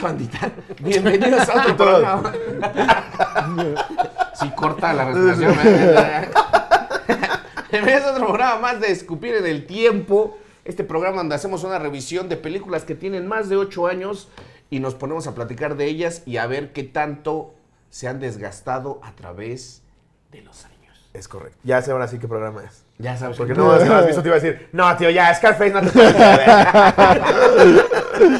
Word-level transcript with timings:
pasa, 0.00 0.06
bandita? 0.12 0.50
Bienvenidos 0.80 1.48
a 1.48 1.60
otro 1.62 1.76
programa. 1.76 2.32
Si 4.34 4.50
corta 4.50 4.92
la 4.92 5.04
respiración. 5.06 5.54
¿eh? 5.64 6.28
Bienvenidos 7.70 8.04
a 8.06 8.10
otro 8.12 8.26
programa 8.26 8.60
más 8.60 8.80
de 8.80 8.90
Escupir 8.90 9.34
en 9.36 9.46
el 9.46 9.66
Tiempo. 9.66 10.38
Este 10.64 10.84
programa 10.84 11.18
donde 11.18 11.34
hacemos 11.34 11.64
una 11.64 11.78
revisión 11.78 12.28
de 12.28 12.36
películas 12.36 12.84
que 12.84 12.94
tienen 12.94 13.26
más 13.26 13.48
de 13.48 13.56
8 13.56 13.86
años 13.86 14.28
y 14.68 14.80
nos 14.80 14.94
ponemos 14.94 15.26
a 15.26 15.34
platicar 15.34 15.76
de 15.76 15.86
ellas 15.86 16.22
y 16.26 16.36
a 16.36 16.46
ver 16.46 16.72
qué 16.72 16.82
tanto 16.84 17.54
se 17.90 18.08
han 18.08 18.20
desgastado 18.20 19.00
a 19.02 19.12
través 19.12 19.82
de 20.30 20.42
los 20.42 20.64
años. 20.64 20.76
Es 21.12 21.26
correcto. 21.26 21.58
Ya 21.64 21.82
sé 21.82 21.90
ahora 21.90 22.06
sí 22.06 22.18
qué 22.18 22.28
programa 22.28 22.62
es. 22.62 22.84
Ya 22.98 23.16
sabes. 23.16 23.36
Porque 23.36 23.54
que- 23.54 23.58
no, 23.58 23.76
si 23.80 23.88
no 23.88 23.96
has 23.96 24.06
visto 24.06 24.22
te 24.22 24.28
iba 24.28 24.36
a 24.36 24.40
decir, 24.40 24.68
no, 24.72 24.96
tío, 24.96 25.10
ya, 25.10 25.34
Scarface 25.34 25.70
no 25.72 25.80
te 25.80 25.88
puedes 25.92 26.16
ver". 26.16 26.38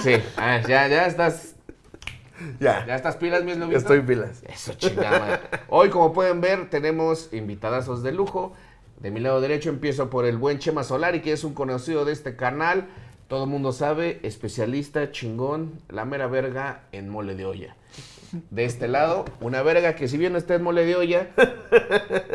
Sí, 0.02 0.22
ah, 0.36 0.60
ya, 0.68 0.86
ya 0.86 1.06
estás. 1.06 1.49
Ya, 2.58 2.86
¿Ya 2.86 2.94
estás 2.94 3.16
pilas, 3.16 3.44
mis 3.44 3.56
lobitos? 3.56 3.82
estoy 3.82 4.00
pilas. 4.00 4.42
Eso 4.48 4.74
chingada. 4.74 5.40
Hoy, 5.68 5.90
como 5.90 6.12
pueden 6.12 6.40
ver, 6.40 6.70
tenemos 6.70 7.28
invitadazos 7.32 8.02
de 8.02 8.12
lujo. 8.12 8.52
De 8.98 9.10
mi 9.10 9.20
lado 9.20 9.40
derecho 9.40 9.70
empiezo 9.70 10.10
por 10.10 10.24
el 10.26 10.36
buen 10.36 10.58
Chema 10.58 10.84
Solari, 10.84 11.20
que 11.20 11.32
es 11.32 11.44
un 11.44 11.54
conocido 11.54 12.04
de 12.04 12.12
este 12.12 12.36
canal. 12.36 12.88
Todo 13.28 13.44
el 13.44 13.50
mundo 13.50 13.72
sabe, 13.72 14.20
especialista, 14.22 15.10
chingón, 15.12 15.80
la 15.88 16.04
mera 16.04 16.26
verga 16.26 16.82
en 16.92 17.08
mole 17.08 17.34
de 17.34 17.46
olla. 17.46 17.76
De 18.50 18.64
este 18.64 18.88
lado, 18.88 19.24
una 19.40 19.62
verga 19.62 19.94
que 19.94 20.08
si 20.08 20.16
bien 20.18 20.32
no 20.32 20.38
está 20.38 20.54
en 20.54 20.62
mole 20.62 20.84
de 20.84 20.96
olla, 20.96 21.28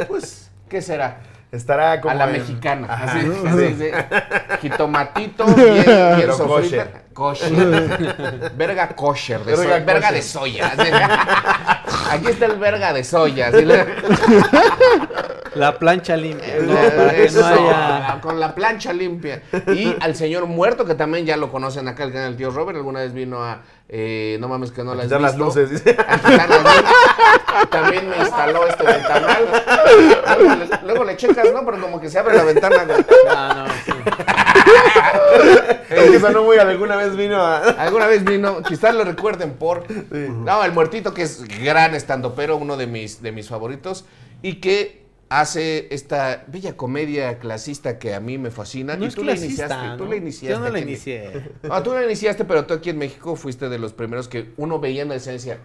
pues, 0.07 0.51
¿qué 0.69 0.81
será? 0.81 1.21
Estará 1.55 2.01
como 2.01 2.11
a 2.11 2.15
la 2.15 2.25
en- 2.25 2.31
mexicana. 2.33 2.87
Ajá. 2.89 3.03
Así, 3.11 3.19
así, 3.47 3.75
sí. 3.79 3.91
Jitomatito, 4.61 5.45
sofrita. 6.35 6.87
Kosher. 7.13 8.51
Verga 8.57 8.89
kosher. 8.89 9.39
De 9.45 9.55
Verga 9.55 9.63
soya, 9.63 9.85
verga 9.85 10.11
de 10.11 10.21
soya. 10.21 10.67
así. 10.67 10.91
Aquí 12.11 12.27
está 12.27 12.45
el 12.47 12.57
verga 12.57 12.91
de 12.93 13.03
soya. 13.03 13.47
así 13.47 13.65
La 15.55 15.77
plancha 15.79 16.15
limpia. 16.17 16.55
¿no? 16.61 16.73
Eh, 16.73 16.91
Para 16.95 17.13
que 17.15 17.31
no 17.31 17.45
haya. 17.45 18.19
Con 18.21 18.39
la 18.39 18.53
plancha 18.55 18.93
limpia. 18.93 19.41
Y 19.73 19.95
al 19.99 20.15
señor 20.15 20.45
muerto, 20.45 20.85
que 20.85 20.95
también 20.95 21.25
ya 21.25 21.37
lo 21.37 21.51
conocen 21.51 21.87
acá, 21.87 22.03
el 22.03 22.11
canal 22.11 22.29
del 22.29 22.37
tío 22.37 22.51
Robert. 22.51 22.77
Alguna 22.77 22.99
vez 23.01 23.13
vino 23.13 23.43
a. 23.43 23.61
eh, 23.89 24.37
no 24.39 24.47
mames, 24.47 24.71
que 24.71 24.83
no 24.83 24.91
A 24.91 24.95
las 24.95 25.09
las 25.09 25.21
visto. 25.33 25.37
luces, 25.45 25.69
dice. 25.69 25.91
A 26.07 26.17
quitar 26.17 26.49
las 26.49 26.63
luces. 26.63 27.69
También 27.69 28.09
me 28.09 28.17
instaló 28.17 28.67
este 28.67 28.83
ventanal. 28.83 29.47
Luego 30.37 30.55
le, 30.55 30.69
luego 30.85 31.03
le 31.05 31.17
checas, 31.17 31.47
¿no? 31.53 31.65
Pero 31.65 31.81
como 31.81 31.99
que 32.01 32.09
se 32.09 32.19
abre 32.19 32.35
la 32.35 32.43
ventana. 32.43 32.83
güey. 32.83 32.97
No, 33.27 33.53
no, 33.53 33.65
sí. 33.85 33.91
Es 35.89 36.11
que 36.11 36.19
sonó 36.19 36.43
muy, 36.43 36.57
alguna 36.57 36.95
vez 36.95 37.15
vino 37.15 37.37
a... 37.41 37.57
Alguna 37.59 38.07
vez 38.07 38.23
vino, 38.23 38.61
quizás 38.63 38.93
lo 38.95 39.03
recuerden 39.03 39.53
por. 39.53 39.85
No, 40.11 40.63
el 40.63 40.71
muertito, 40.71 41.13
que 41.13 41.21
es 41.23 41.43
gran 41.63 41.95
estandopero, 41.95 42.57
uno 42.57 42.75
de 42.77 42.87
mis, 42.87 43.21
de 43.21 43.31
mis 43.31 43.47
favoritos, 43.47 44.05
y 44.41 44.55
que 44.55 45.04
hace 45.29 45.87
esta 45.93 46.45
bella 46.47 46.77
comedia 46.77 47.39
clasista 47.39 47.97
que 47.99 48.13
a 48.13 48.19
mí 48.19 48.37
me 48.37 48.51
fascina. 48.51 48.95
No 48.95 49.05
y 49.05 49.09
tú 49.09 49.23
la 49.23 49.35
iniciaste. 49.35 49.97
Tú 49.97 50.05
la 50.05 50.15
iniciaste. 50.15 50.53
Yo 50.53 50.59
no 50.59 50.69
la 50.69 50.79
inicié. 50.79 51.51
No, 51.63 51.83
tú 51.83 51.93
la 51.93 52.05
iniciaste, 52.05 52.45
pero 52.45 52.65
tú 52.65 52.73
aquí 52.73 52.91
en 52.91 52.97
México 52.97 53.35
fuiste 53.35 53.69
de 53.69 53.79
los 53.79 53.93
primeros 53.93 54.27
que 54.27 54.51
uno 54.57 54.79
veía 54.79 55.01
en 55.01 55.09
la 55.09 55.15
esencia. 55.15 55.59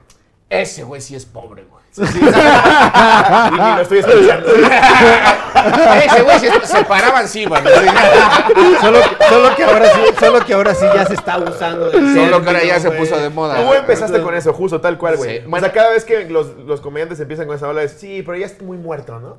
Ese 0.51 0.83
güey 0.83 1.01
sí 1.01 1.15
es 1.15 1.25
pobre, 1.25 1.62
güey. 1.65 1.81
Y 1.97 2.03
ni 2.03 3.75
lo 3.77 3.81
estoy 3.83 3.98
escuchando. 3.98 4.47
Ese 6.05 6.23
güey 6.23 6.39
sí 6.41 6.47
es- 6.47 6.69
se 6.69 6.84
paraban 6.84 7.29
sí, 7.29 7.45
güey. 7.47 7.62
Solo, 8.81 8.98
solo 9.28 9.56
que 9.56 9.65
ahora 9.65 9.87
sí, 9.95 10.01
solo 10.19 10.45
que 10.45 10.55
ahora 10.55 10.75
sí 10.75 10.87
ya 10.94 11.05
se 11.06 11.15
está 11.15 11.38
usando 11.38 11.91
del 11.91 12.15
Solo 12.15 12.43
que 12.43 12.49
ahora 12.49 12.65
ya 12.65 12.81
se 12.81 12.91
puso 12.93 13.16
de 13.19 13.28
moda. 13.31 13.62
Tú 13.65 13.72
empezaste 13.75 14.21
con 14.22 14.34
eso, 14.34 14.53
justo 14.53 14.81
tal 14.81 14.99
cual, 14.99 15.16
güey. 15.16 15.41
Sí. 15.41 15.44
O 15.50 15.59
sea, 15.61 15.72
cada 15.72 15.91
vez 15.91 16.05
que 16.05 16.25
los, 16.28 16.56
los 16.59 16.81
comediantes 16.81 17.19
empiezan 17.21 17.47
con 17.47 17.56
esa 17.56 17.69
ola 17.69 17.81
de, 17.82 17.88
sí, 17.88 18.22
pero 18.25 18.37
ya 18.38 18.47
está 18.47 18.65
muy 18.65 18.77
muerto, 18.77 19.19
¿no? 19.21 19.37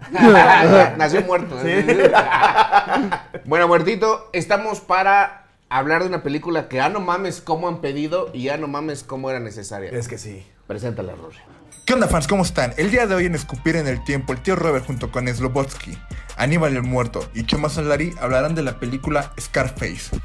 Nació 0.97 1.21
muerto. 1.21 1.55
¿eh? 1.63 2.11
bueno, 3.45 3.67
muertito, 3.67 4.29
estamos 4.33 4.79
para 4.81 5.45
hablar 5.69 6.01
de 6.03 6.09
una 6.09 6.21
película 6.23 6.67
que 6.67 6.77
ya 6.77 6.89
no 6.89 6.99
mames 6.99 7.39
cómo 7.41 7.67
han 7.69 7.79
pedido 7.79 8.29
y 8.33 8.43
ya 8.43 8.57
no 8.57 8.67
mames 8.67 9.03
cómo 9.03 9.29
era 9.29 9.39
necesaria. 9.39 9.89
Es 9.91 10.07
que 10.09 10.17
sí. 10.17 10.45
Preséntala. 10.71 11.15
¿Qué 11.83 11.93
onda 11.93 12.07
fans? 12.07 12.29
¿Cómo 12.29 12.43
están? 12.43 12.73
El 12.77 12.91
día 12.91 13.05
de 13.05 13.13
hoy 13.13 13.25
en 13.25 13.35
Escupir 13.35 13.75
en 13.75 13.89
el 13.89 14.01
Tiempo, 14.05 14.31
el 14.31 14.41
tío 14.41 14.55
Robert 14.55 14.85
junto 14.85 15.11
con 15.11 15.27
Slobotsky, 15.27 15.97
Aníbal 16.37 16.77
el 16.77 16.83
Muerto 16.83 17.29
y 17.33 17.45
Chema 17.45 17.67
Solari 17.67 18.13
hablarán 18.21 18.55
de 18.55 18.61
la 18.61 18.79
película 18.79 19.33
Scarface. 19.37 20.17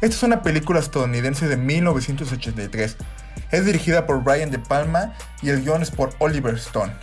Esta 0.00 0.16
es 0.16 0.22
una 0.22 0.40
película 0.40 0.80
estadounidense 0.80 1.46
de 1.46 1.58
1983. 1.58 2.96
Es 3.50 3.66
dirigida 3.66 4.06
por 4.06 4.24
Brian 4.24 4.50
De 4.50 4.58
Palma 4.58 5.12
y 5.42 5.50
el 5.50 5.62
guion 5.62 5.82
es 5.82 5.90
por 5.90 6.08
Oliver 6.20 6.54
Stone. 6.54 6.94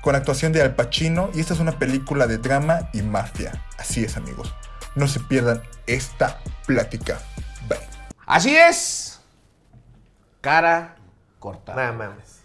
Con 0.00 0.14
actuación 0.14 0.52
de 0.52 0.62
Al 0.62 0.76
Pacino 0.76 1.28
y 1.34 1.40
esta 1.40 1.54
es 1.54 1.58
una 1.58 1.76
película 1.76 2.28
de 2.28 2.38
drama 2.38 2.88
y 2.92 3.02
mafia. 3.02 3.64
Así 3.78 4.04
es 4.04 4.16
amigos. 4.16 4.54
No 4.94 5.08
se 5.08 5.18
pierdan 5.18 5.60
esta 5.88 6.38
plática. 6.66 7.18
Bye. 7.68 7.80
Así 8.26 8.54
es. 8.54 9.20
Cara 10.40 11.01
cortada. 11.42 11.92
Nada 11.92 11.92
mames. 11.92 12.40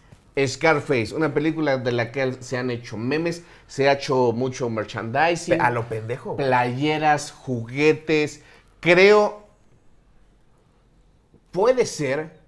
Scarface, 0.46 1.16
una 1.16 1.34
película 1.34 1.78
de 1.78 1.92
la 1.92 2.12
que 2.12 2.34
se 2.42 2.58
han 2.58 2.70
hecho 2.70 2.98
memes, 2.98 3.44
se 3.66 3.90
ha 3.90 3.94
hecho 3.94 4.34
mucho 4.34 4.70
merchandising, 4.70 5.60
A 5.62 5.72
lo 5.72 5.88
pendejo. 5.88 6.36
playeras, 6.36 7.32
juguetes. 7.32 8.44
Creo, 8.80 9.48
puede 11.52 11.86
ser 11.86 12.40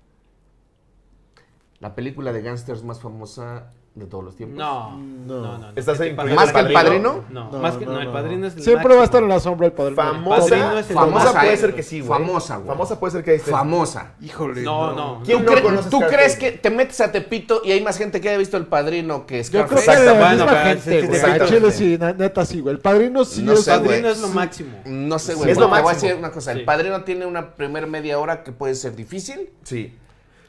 la 1.80 1.96
película 1.96 2.32
de 2.32 2.42
gángsters 2.42 2.84
más 2.84 3.00
famosa 3.00 3.72
de 3.96 4.06
todos 4.06 4.24
los 4.24 4.36
tiempos. 4.36 4.58
No, 4.58 4.92
no, 4.98 5.42
no. 5.42 5.58
no. 5.58 5.68
¿Estás 5.76 5.98
¿Qué 5.98 6.06
te 6.06 6.10
incluyendo 6.12 6.42
pasa? 6.42 6.54
¿Más 6.54 6.54
que 6.54 6.68
el 6.68 6.74
padrino? 6.74 7.26
No, 7.30 7.52
No, 7.52 7.60
más 7.60 7.76
que 7.76 7.86
no, 7.86 7.94
no, 7.94 8.00
el 8.00 8.06
no, 8.06 8.14
padrino 8.14 8.48
es 8.48 8.54
Siempre 8.54 8.96
va 8.96 9.02
a 9.02 9.04
estar 9.04 9.22
en 9.22 9.28
máximo. 9.28 9.36
la 9.36 9.40
sombra 9.40 9.68
el 9.68 9.74
padrino. 9.74 9.96
Famosa, 10.02 10.40
Padrino 10.50 10.78
es 10.80 10.90
el 10.90 10.96
famosa 10.96 11.34
puede 11.34 11.58
ser 11.58 11.76
que 11.76 11.84
sí, 11.84 12.00
güey. 12.02 12.10
Famosa, 12.20 12.56
güey. 12.58 12.68
Famosa 12.68 13.00
puede 13.00 13.12
ser 13.12 13.24
que 13.24 13.32
ahí 13.32 13.38
esté. 13.38 13.52
Famosa. 13.52 14.14
Híjole. 14.22 14.62
No, 14.62 14.94
no. 14.94 15.22
¿Quién 15.26 15.46
¿Tú, 15.46 15.52
no 15.54 15.82
tú 15.82 15.98
Scarface? 15.98 16.08
crees 16.16 16.36
que 16.38 16.52
te 16.54 16.70
metes 16.70 17.02
a 17.02 17.12
Tepito 17.12 17.62
y 17.66 17.72
hay 17.72 17.82
más 17.82 17.98
gente 17.98 18.22
que 18.22 18.30
haya 18.30 18.38
visto 18.38 18.56
El 18.58 18.68
Padrino 18.68 19.26
que 19.26 19.44
Yo 19.44 19.68
creo 19.68 19.82
que 19.82 19.86
la 19.88 20.14
Bueno, 20.14 20.30
misma 20.46 20.58
gente, 20.64 21.00
es 21.00 21.08
güey. 21.10 21.50
Chile 21.50 21.72
sí, 21.72 21.98
neta 22.18 22.46
sí, 22.46 22.62
güey. 22.62 22.76
El 22.76 22.82
padrino 22.82 23.26
sí 23.26 23.42
No 23.44 23.54
es. 23.54 23.68
El 23.68 23.82
padrino 23.82 24.10
es 24.10 24.22
lo 24.22 24.28
máximo. 24.30 24.78
No 24.86 25.20
sé, 25.20 25.34
güey. 25.34 25.52
Es 25.52 25.58
lo 25.58 25.66
te 25.66 25.70
voy 25.72 25.80
a 25.80 25.84
máximo. 25.84 26.08
decir 26.08 26.20
una 26.20 26.32
cosa. 26.32 26.52
El. 26.54 26.64
Padrino 26.64 27.04
tiene 27.04 27.26
una 27.26 27.56
primer 27.56 27.88
media 27.88 28.20
hora 28.20 28.44
que 28.44 28.52
puede 28.52 28.76
ser 28.76 28.96
difícil 28.96 29.50
Sí. 29.64 29.94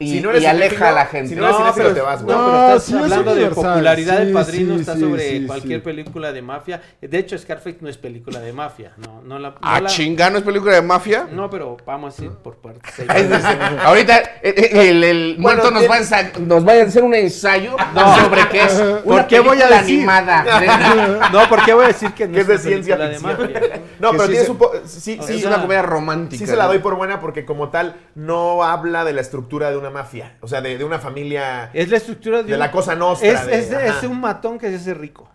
Y, 0.01 0.11
Si 0.13 0.21
no 0.21 0.29
eres 0.31 0.43
y 0.43 0.45
aleja 0.45 0.69
cinéfilo, 0.69 0.87
a 0.87 0.91
la 0.91 1.05
gente. 1.05 1.29
si 1.29 1.35
no 1.35 1.43
eres 1.45 1.57
cinéfilo, 1.57 1.93
te 1.93 2.01
vas, 2.01 2.23
güey. 2.23 2.35
No, 2.35 2.41
No, 2.43 2.49
pero 2.51 2.67
estás 2.67 2.83
sí 2.83 2.95
es 2.95 3.01
hablando 3.01 3.35
de 3.35 3.45
popularidad 3.49 4.17
del 4.19 4.27
Sí, 4.29 4.33
padrino, 4.33 4.73
sí, 4.75 4.79
está 4.81 4.93
sí, 4.95 4.99
sobre 5.01 5.29
sí, 5.39 5.45
cualquier 5.47 5.79
sí. 5.79 5.83
película 5.85 6.31
de 6.31 6.41
mafia. 6.41 6.81
De 7.01 7.17
hecho, 7.17 7.37
Scarface 7.37 7.77
no 7.81 7.89
es 7.89 7.97
película 7.97 8.39
de 8.39 8.53
mafia. 8.53 8.91
No, 8.97 9.21
no 9.23 9.39
la. 9.39 9.49
no 9.51 9.55
Ah, 9.61 9.79
la- 9.81 9.89
chingano 9.89 10.37
es 10.37 10.43
película 10.43 10.73
de 10.73 10.81
mafia. 10.81 11.27
No, 11.31 11.49
pero 11.49 11.77
vamos 11.85 12.19
a 12.19 12.23
ir 12.25 12.31
por 12.31 12.55
partes. 12.57 12.93
Ahorita 13.83 14.17
eh, 14.41 14.53
eh, 14.57 14.89
el, 14.89 15.03
el 15.03 15.35
muerto 15.37 15.71
nos, 15.71 15.83
va 15.89 15.95
a 15.97 16.39
nos 16.39 16.67
va 16.67 16.73
a 16.73 16.83
hacer 16.83 17.03
un 17.03 17.13
ensayo 17.15 17.75
sobre 18.23 18.47
qué 18.49 18.63
es 18.63 18.83
una 19.03 19.27
qué 19.27 19.39
voy 19.39 19.61
a 19.61 19.67
decir? 19.67 19.99
animada. 19.99 21.29
No, 21.31 21.47
¿por 21.47 21.63
qué 21.63 21.73
voy 21.73 21.85
a 21.85 21.87
decir 21.89 22.11
que 22.13 22.27
no 22.27 22.37
es 22.39 22.47
de 22.47 22.53
una 22.53 22.61
ciencia 22.61 22.97
película 22.97 23.35
de 23.37 23.45
mafia? 23.59 23.81
No, 23.99 24.11
pero 24.11 24.23
sí 24.23 24.29
tienes 24.29 24.45
se- 24.45 24.51
un 24.51 24.57
po- 24.57 24.71
Sí, 24.85 25.19
es 25.29 25.45
una 25.45 25.61
comedia 25.61 25.81
romántica. 25.83 26.39
Sí 26.39 26.45
se 26.49 26.55
la 26.55 26.63
¿no? 26.63 26.69
doy 26.69 26.79
por 26.79 26.95
buena 26.95 27.19
porque 27.19 27.45
como 27.45 27.69
tal 27.69 27.95
no 28.15 28.63
habla 28.63 29.03
de 29.05 29.13
la 29.13 29.21
estructura 29.21 29.69
de 29.71 29.77
una 29.77 29.89
mafia, 29.91 30.37
o 30.41 30.47
sea, 30.47 30.61
de, 30.61 30.77
de 30.77 30.83
una 30.83 30.97
familia 30.99 31.69
Es 31.73 31.89
la 31.89 31.97
estructura 31.97 32.37
de, 32.37 32.43
de 32.45 32.53
un- 32.53 32.59
la 32.59 32.71
cosa 32.71 32.95
nostra. 32.95 33.27
Es, 33.29 33.45
de- 33.45 33.59
es, 33.59 33.69
de- 33.69 33.75
ajá. 33.75 33.97
es 33.99 34.03
un 34.03 34.19
matón 34.19 34.57
que 34.57 34.69
se 34.69 34.75
hace 34.77 34.93
rico. 34.95 35.29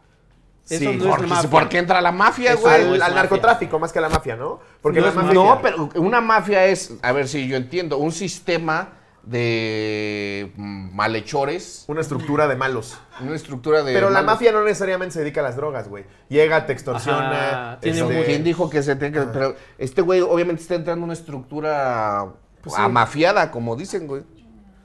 Eso 0.69 0.91
Sí, 0.91 0.97
no 0.97 1.11
Porque, 1.11 1.25
es 1.26 1.31
mafia. 1.31 1.50
¿Por 1.50 1.69
qué 1.69 1.79
entra 1.79 2.00
la 2.00 2.11
mafia, 2.11 2.53
Eso, 2.55 2.62
güey? 2.62 2.75
al, 2.75 2.99
no 2.99 3.08
narcotráfico 3.14 3.79
más 3.79 3.93
que 3.93 4.00
a 4.00 4.03
la 4.03 4.08
mafia, 4.08 4.35
¿no? 4.35 4.58
Porque 4.82 4.99
No 4.99 5.05
la 5.06 5.11
es 5.11 5.17
mafia 5.17 5.32
No, 5.35 5.61
pero 5.62 5.88
una 5.94 6.20
mafia 6.20 6.64
es, 6.67 6.94
a 7.03 7.12
ver 7.12 7.29
si 7.29 7.47
yo 7.47 7.56
entiendo, 7.56 7.99
un 7.99 8.11
sistema 8.11 8.88
de 9.23 10.53
malhechores, 10.56 11.85
una 11.88 12.00
estructura 12.00 12.49
de 12.49 12.56
malos. 12.56 12.99
una 13.20 13.35
estructura 13.35 13.82
de... 13.82 13.93
Pero 13.93 14.11
la 14.11 14.23
mafia 14.23 14.52
no 14.52 14.62
necesariamente 14.64 15.14
se 15.14 15.20
dedica 15.20 15.41
a 15.41 15.44
las 15.44 15.56
drogas, 15.56 15.88
güey. 15.88 16.05
Llega, 16.29 16.67
te 16.67 16.73
extorsiona. 16.73 17.70
Ajá, 17.73 17.81
tiene 17.81 18.00
este, 18.00 18.25
¿Quién 18.25 18.44
dijo 18.44 18.69
que 18.70 18.82
se 18.82 18.97
tiene 18.97 19.19
que...? 19.19 19.25
Pero 19.26 19.56
este 19.79 20.02
güey 20.02 20.20
obviamente 20.20 20.62
está 20.62 20.75
entrando 20.75 21.00
en 21.00 21.05
una 21.05 21.12
estructura 21.12 22.26
Pues 22.62 22.75
sí. 22.76 22.81
amafiada, 22.82 23.50
como 23.50 23.76
dicen, 23.76 24.06
güey. 24.06 24.23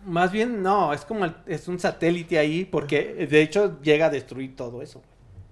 Más 0.05 0.31
bien, 0.31 0.61
no, 0.63 0.93
es 0.93 1.05
como 1.05 1.25
el- 1.25 1.35
es 1.45 1.67
un 1.67 1.79
satélite 1.79 2.39
ahí 2.39 2.65
porque 2.65 3.27
de 3.29 3.41
hecho 3.41 3.79
llega 3.81 4.07
a 4.07 4.09
destruir 4.09 4.55
todo 4.55 4.81
eso. 4.81 5.01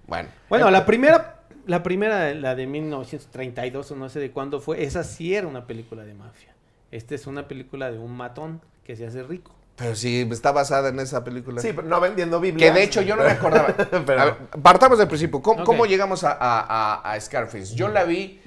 Bueno. 0.06 0.28
Bueno, 0.48 0.70
la 0.70 0.84
primera, 0.86 1.42
la 1.66 1.82
primera, 1.82 2.34
la 2.34 2.54
de 2.54 2.66
1932 2.66 3.90
o 3.92 3.96
no 3.96 4.08
sé 4.08 4.18
de 4.20 4.30
cuándo 4.32 4.60
fue, 4.60 4.82
esa 4.84 5.04
sí 5.04 5.34
era 5.34 5.46
una 5.46 5.66
película 5.66 6.04
de 6.04 6.14
mafia. 6.14 6.54
Esta 6.90 7.14
es 7.14 7.26
una 7.28 7.46
película 7.46 7.90
de 7.92 7.98
un 7.98 8.16
matón 8.16 8.60
que 8.82 8.96
se 8.96 9.06
hace 9.06 9.22
rico. 9.22 9.54
Pero 9.76 9.94
sí, 9.94 10.28
está 10.30 10.52
basada 10.52 10.88
en 10.90 10.98
esa 11.00 11.22
película. 11.24 11.62
Sí, 11.62 11.68
pero 11.74 11.86
no 11.88 12.00
vendiendo 12.00 12.38
Biblia. 12.40 12.68
Que 12.72 12.78
de 12.78 12.84
hecho 12.84 13.00
yo 13.02 13.16
no 13.16 13.22
me 13.22 13.30
acordaba. 13.30 13.68
Pero- 14.04 14.20
A 14.20 14.24
ver, 14.26 14.34
partamos 14.62 14.98
del 14.98 15.08
principio. 15.08 15.40
¿Cómo, 15.40 15.86
llegamos 15.86 16.22
a, 16.24 16.32
a- 16.32 16.60
a- 17.00 17.12
a 17.12 17.20
Scarface? 17.20 17.74
Yo 17.76 17.88
la 17.88 18.04
vi 18.04 18.40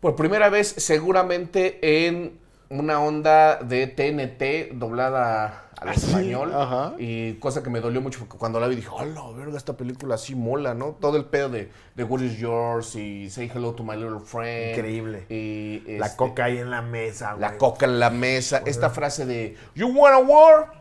por 0.00 0.16
primera 0.16 0.48
vez 0.48 0.66
seguramente 0.68 2.06
en 2.08 2.38
una 2.70 3.00
onda 3.00 3.56
de 3.56 3.86
TNT 3.86 4.74
doblada 4.76 5.62
al 5.78 5.88
Ah, 5.90 5.94
sí, 5.94 6.06
español. 6.06 6.52
ajá. 6.54 6.94
Y 6.98 7.34
cosa 7.34 7.62
que 7.62 7.70
me 7.70 7.80
dolió 7.80 8.00
mucho 8.00 8.18
porque 8.20 8.38
cuando 8.38 8.58
la 8.58 8.66
vi 8.66 8.76
dije, 8.76 8.88
hola, 8.90 9.20
verga, 9.36 9.56
esta 9.56 9.76
película 9.76 10.16
sí 10.16 10.34
mola, 10.34 10.74
¿no? 10.74 10.96
Todo 11.00 11.16
el 11.16 11.26
pedo 11.26 11.50
de, 11.50 11.70
de 11.94 12.04
What 12.04 12.20
is 12.22 12.38
Yours 12.38 12.96
y 12.96 13.28
Say 13.30 13.50
Hello 13.54 13.72
to 13.74 13.84
My 13.84 13.94
Little 13.96 14.20
Friend. 14.20 14.76
Increíble. 14.76 15.26
Y, 15.28 15.82
La 15.98 16.06
este, 16.06 16.16
coca 16.16 16.44
ahí 16.44 16.58
en 16.58 16.70
la 16.70 16.82
mesa, 16.82 17.32
güey. 17.34 17.40
La 17.42 17.58
coca 17.58 17.86
en 17.86 18.00
la 18.00 18.10
mesa. 18.10 18.62
Esta 18.64 18.88
frase 18.90 19.26
de, 19.26 19.56
You 19.74 19.88
want 19.88 20.14
a 20.14 20.18
war? 20.18 20.72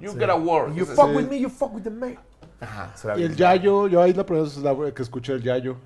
You 0.00 0.12
get 0.18 0.30
a 0.30 0.34
war. 0.36 0.72
You 0.74 0.84
fuck 0.86 1.14
with 1.14 1.28
me, 1.28 1.38
you 1.40 1.48
fuck 1.48 1.72
with 1.74 1.82
the 1.82 1.90
man. 1.90 2.18
Ajá. 2.60 2.92
Y 3.16 3.22
el. 3.22 3.36
Yayo, 3.36 3.86
yo 3.88 4.02
ahí 4.02 4.12
la 4.12 4.26
primera 4.26 4.44
vez 4.44 4.56
la- 4.58 4.92
que 4.94 5.02
escuché 5.02 5.32
el 5.32 5.42
Yayo. 5.42 5.76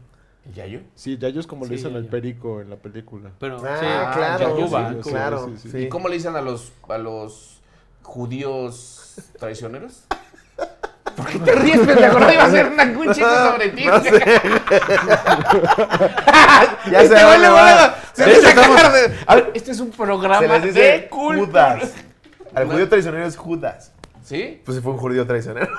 ¿Ya 0.52 0.67
yo? 0.67 0.81
Sí, 0.94 1.17
Yayo 1.17 1.41
es 1.41 1.46
como 1.46 1.64
Sí, 1.64 1.70
le 1.70 1.76
dicen 1.76 1.94
al 1.94 2.02
Yayo. 2.02 2.11
perico 2.11 2.61
en 2.61 2.69
la 2.70 2.76
película. 2.76 3.31
Pero, 3.41 3.62
Ah, 3.64 3.76
sí, 3.81 3.87
claro, 4.19 4.58
Yayo 4.58 5.02
sí, 5.02 5.11
claro. 5.11 5.46
sí, 5.46 5.52
sí, 5.62 5.70
sí. 5.70 5.79
¿Y 5.79 5.88
cómo 5.88 6.08
le 6.08 6.17
dicen 6.17 6.37
a 6.37 6.43
los, 6.43 6.73
a 6.88 6.99
los 6.99 7.62
judíos 8.02 9.14
traicioneros? 9.38 10.05
¿Por 11.17 11.26
qué 11.29 11.38
te 11.38 11.52
ríes, 11.55 11.79
pendejo? 11.79 12.19
No 12.19 12.31
iba 12.32 12.43
a 12.43 12.46
hacer 12.46 12.67
una- 12.67 12.82
un 12.85 13.06
chiste 13.06 13.25
sobre 13.25 13.69
ti. 13.70 13.85
no 13.87 14.00
sé. 14.02 14.11
ya 16.90 17.00
Este 17.00 17.17
sé 17.17 17.25
güey 17.25 17.25
dónde 17.25 17.38
le 17.38 17.49
va. 17.49 17.94
se 18.12 18.25
De 18.26 18.32
estamos- 18.35 18.93
de- 18.93 19.17
A 19.26 19.35
ver, 19.37 19.50
este 19.55 19.70
es 19.70 19.81
un 19.81 19.90
Se 19.93 19.97
programa 19.97 20.58
de. 20.58 21.08
Judas. 21.11 21.93
Al 22.55 22.67
judío 22.67 22.88
traicionero 22.88 23.25
es 23.26 23.37
Judas. 23.37 23.93
¿Sí? 24.23 24.62
Pues 24.64 24.81
fue 24.81 24.93
un 24.93 24.99
judío 24.99 25.26
traicionero. 25.26 25.69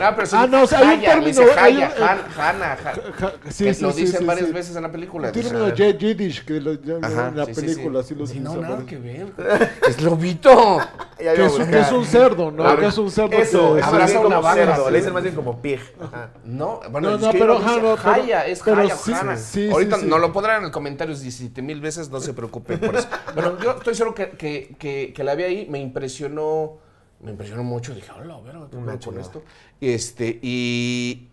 No, 0.00 0.14
pero 0.16 0.26
sí. 0.26 0.36
Ah, 0.38 0.46
no, 0.46 0.62
o 0.62 0.66
sea, 0.66 0.78
hay 0.78 0.84
un 0.84 0.90
Haya, 1.00 1.16
le 1.16 1.26
dice 1.26 1.40
término, 1.44 1.62
hay 1.62 1.74
Haya, 1.76 1.94
un- 1.96 2.02
Han, 2.02 2.18
Hana, 2.38 2.72
Han- 2.72 3.12
Ja- 3.12 3.32
sí, 3.50 3.64
que 3.64 3.74
sí, 3.74 3.82
lo 3.82 3.92
sí, 3.92 4.00
dicen 4.02 4.20
sí, 4.20 4.24
varias 4.24 4.46
sí. 4.48 4.52
veces 4.52 4.76
en 4.76 4.82
la 4.82 4.90
película. 4.90 5.28
Un 5.28 5.32
término 5.34 5.58
de 5.66 5.98
Yiddish 5.98 6.44
que 6.44 6.60
lo, 6.60 6.72
ya- 6.74 6.96
Ajá, 7.02 7.28
en 7.28 7.36
la 7.36 7.46
película 7.46 8.02
sí. 8.02 8.08
sí 8.08 8.14
lo 8.14 8.26
Sí, 8.26 8.40
no, 8.40 8.56
nada 8.56 8.76
varias- 8.76 8.88
que 8.88 8.96
ver. 8.98 9.32
Es 9.88 10.00
lobito. 10.02 10.78
Que 11.18 11.44
es, 11.44 11.52
que 11.52 11.78
es 11.80 11.92
un 11.92 12.04
cerdo, 12.04 12.50
¿no? 12.50 12.66
Ah, 12.66 12.76
que 12.76 12.86
es 12.86 12.98
un 12.98 13.10
cerdo 13.10 13.36
Eso, 13.36 13.74
que 13.74 13.80
es 13.80 13.86
abraza 13.86 14.20
una 14.20 14.36
como 14.36 14.42
vaca. 14.42 14.90
Le 14.90 14.98
dicen 14.98 15.12
más 15.12 15.22
bien 15.22 15.34
como 15.34 15.60
pig. 15.62 15.78
Ajá. 16.00 16.30
No, 16.44 16.80
bueno, 16.90 17.10
No, 17.10 17.14
es 17.16 17.20
no, 17.22 17.30
que 17.30 17.38
pero, 17.38 17.58
no, 17.60 17.96
pero- 17.96 18.12
Haya, 18.14 18.46
es 18.46 18.66
Haya 18.66 18.94
o 18.94 19.36
sí, 19.36 19.68
Ahorita 19.70 19.98
nos 19.98 20.20
lo 20.20 20.32
pondrán 20.32 20.56
en 20.56 20.62
los 20.64 20.72
comentarios 20.72 21.20
17 21.20 21.62
mil 21.62 21.80
veces, 21.80 22.10
no 22.10 22.18
se 22.20 22.32
preocupen 22.34 22.78
por 22.80 22.96
eso. 22.96 23.08
Bueno, 23.34 23.58
yo 23.62 23.72
estoy 23.72 23.94
seguro 23.94 24.14
que 24.14 25.14
la 25.22 25.34
vi 25.34 25.42
ahí, 25.44 25.66
me 25.70 25.78
impresionó, 25.80 26.78
me 27.22 27.30
impresionó 27.30 27.62
mucho. 27.62 27.94
Dije, 27.94 28.10
hola, 28.12 28.38
verga, 28.40 28.68
¿qué 28.70 28.76
pedo 28.76 29.00
con 29.00 29.18
esto? 29.20 29.42
Este, 29.80 30.38
y, 30.42 31.28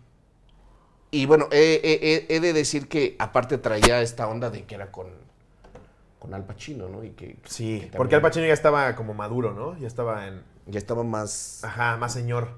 y 1.10 1.26
bueno, 1.26 1.46
he, 1.50 1.80
he- 1.82 2.14
he- 2.14 2.36
he 2.36 2.40
de 2.40 2.52
decir 2.52 2.88
que 2.88 3.16
aparte 3.18 3.58
traía 3.58 4.00
esta 4.02 4.28
onda 4.28 4.50
de 4.50 4.64
que 4.64 4.74
era 4.76 4.90
con, 4.92 5.08
con 6.18 6.32
Al 6.34 6.44
Pacino, 6.44 6.88
¿no? 6.88 7.02
Y 7.04 7.10
que, 7.10 7.36
Sí, 7.44 7.80
que 7.90 7.96
porque 7.96 8.14
Al 8.14 8.22
Pacino 8.22 8.46
ya 8.46 8.52
estaba 8.52 8.94
como 8.94 9.14
maduro, 9.14 9.52
¿no? 9.52 9.76
Ya 9.78 9.86
estaba 9.88 10.26
en... 10.28 10.42
ya 10.66 10.78
estaba 10.78 11.02
más... 11.02 11.64
Ajá, 11.64 11.96
más 11.96 12.12
señor. 12.12 12.48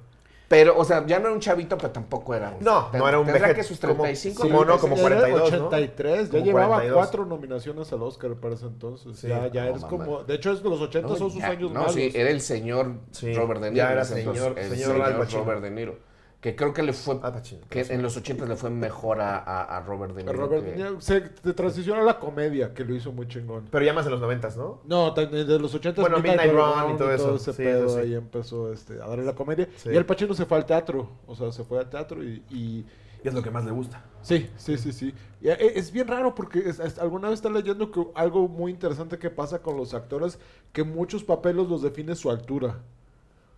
Pero, 0.53 0.77
o 0.77 0.85
sea, 0.85 1.07
ya 1.07 1.19
no 1.19 1.29
era 1.29 1.33
un 1.35 1.41
chavito, 1.41 1.79
pero 1.79 1.91
tampoco 1.91 2.35
era 2.35 2.51
un... 2.51 2.63
No, 2.63 2.91
no 2.93 3.09
era 3.09 3.19
un 3.19 3.25
Tendrá 3.25 3.55
que 3.55 3.63
sus 3.63 3.81
como- 3.81 4.03
35, 4.03 4.43
sí, 4.43 4.49
no, 4.51 4.59
36. 4.59 4.81
como 4.83 4.97
Ya 4.97 5.07
era 5.07 5.17
42, 5.21 5.53
¿no? 5.53 5.67
83, 5.69 6.25
ya 6.27 6.31
Como 6.31 6.45
llevaba 6.45 6.67
42. 6.75 6.97
cuatro 6.99 7.25
nominaciones 7.25 7.91
al 7.91 8.03
Oscar 8.03 8.35
para 8.35 8.55
ese 8.55 8.67
entonces. 8.67 9.17
Sí. 9.19 9.29
ya 9.29 9.47
ya 9.47 9.63
No, 9.63 9.69
eres 9.71 9.81
mamá. 9.83 9.89
como. 10.05 10.25
De 10.25 10.35
hecho, 10.35 10.53
es 10.53 10.61
que 10.61 10.69
los 10.69 10.79
80 10.83 11.09
No, 11.09 11.17
son 11.17 11.31
sus 11.31 11.41
ya, 11.41 11.49
años 11.49 11.73
no, 11.73 11.81
malos. 11.81 11.95
sí, 11.95 12.11
era 12.15 12.29
el 12.29 12.43
señor 12.43 12.97
Sí, 13.13 13.33
Robert 13.33 13.63
De 13.63 13.71
Niro. 13.71 13.83
ya 13.83 13.93
era 13.93 14.03
en 14.03 14.07
ese 14.07 14.15
señor- 14.17 14.37
entonces, 14.49 14.73
el 14.73 14.79
señor 14.79 15.17
Pacino. 15.19 15.41
Robert 15.45 15.63
De 15.63 15.71
Niro. 15.71 15.97
Que 16.43 16.55
creo 16.57 16.73
que 16.75 16.83
le 16.83 16.93
fue, 16.93 17.21
Pacino, 17.21 17.61
que 17.71 17.81
en 17.83 18.03
los 18.03 18.17
80 18.17 18.45
le 18.47 18.57
fue 18.57 18.69
mejor 18.69 19.21
a, 19.21 19.39
a- 19.39 19.77
a 19.77 19.81
Robert 19.83 20.13
De 20.13 20.25
Niro. 20.25 20.35
Robert 20.37 20.65
que- 20.65 20.71
De 20.73 20.77
Niro 20.77 21.01
se 21.01 21.21
transicionó 21.21 22.01
a 22.03 22.05
la 22.05 22.19
comedia, 22.19 22.75
que 22.75 22.85
lo 22.85 22.95
hizo 22.97 23.13
muy 23.13 23.29
chingón. 23.29 23.69
Pero 23.71 23.85
ya 23.85 23.93
más 23.95 24.05
en 24.07 24.11
los 24.13 24.21
noventas, 24.21 24.57
¿no? 24.57 24.81
No, 24.85 25.13
de 25.13 25.59
los 25.61 25.73
80 25.73 26.01
Bueno, 26.03 26.19
Midnight 26.19 26.53
Run 26.53 26.95
y 26.95 26.99
todo 26.99 27.13
eso. 27.13 27.37
ese 27.37 27.53
Sí, 27.53 27.63
pedo 27.63 27.87
eso 27.87 27.95
sí. 27.95 28.01
ahí 28.01 28.15
empezó 28.15 28.73
este, 28.73 28.95
a 28.95 29.07
darle 29.07 29.25
la 29.25 29.35
comedia. 29.37 29.69
Sí. 29.77 29.91
Y 29.93 29.97
el 29.97 30.05
Pacino 30.05 30.35
se 30.35 30.45
fue 30.45 30.59
al 30.59 30.67
teatro, 30.67 31.09
o 31.29 31.35
sea, 31.37 31.53
se 31.53 31.63
fue 31.63 31.79
al 31.79 31.89
teatro 31.89 32.23
y, 32.25 32.43
y- 32.51 32.85
Y 33.25 33.29
es 33.29 33.35
lo 33.35 33.41
que 33.41 33.53
más 33.53 33.65
le 33.65 33.71
gusta. 33.71 34.03
Sí, 34.23 34.51
sí, 34.57 34.77
sí, 34.77 34.91
sí. 34.93 35.15
Y, 35.41 35.49
eh, 35.49 35.57
es 35.77 35.93
bien 35.93 36.09
raro 36.09 36.35
porque 36.35 36.59
es- 36.59 36.81
es- 36.81 36.99
alguna 36.99 37.29
vez 37.29 37.39
está 37.39 37.51
leyendo 37.51 37.93
que 37.93 38.05
algo 38.17 38.49
muy 38.49 38.73
interesante 38.73 39.17
que 39.17 39.31
pasa 39.31 39.63
con 39.63 39.77
los 39.77 39.95
actores, 39.95 40.41
que 40.73 40.83
muchos 40.83 41.23
papeles 41.23 41.69
los 41.69 41.83
define 41.83 42.17
su 42.17 42.33
altura. 42.33 42.81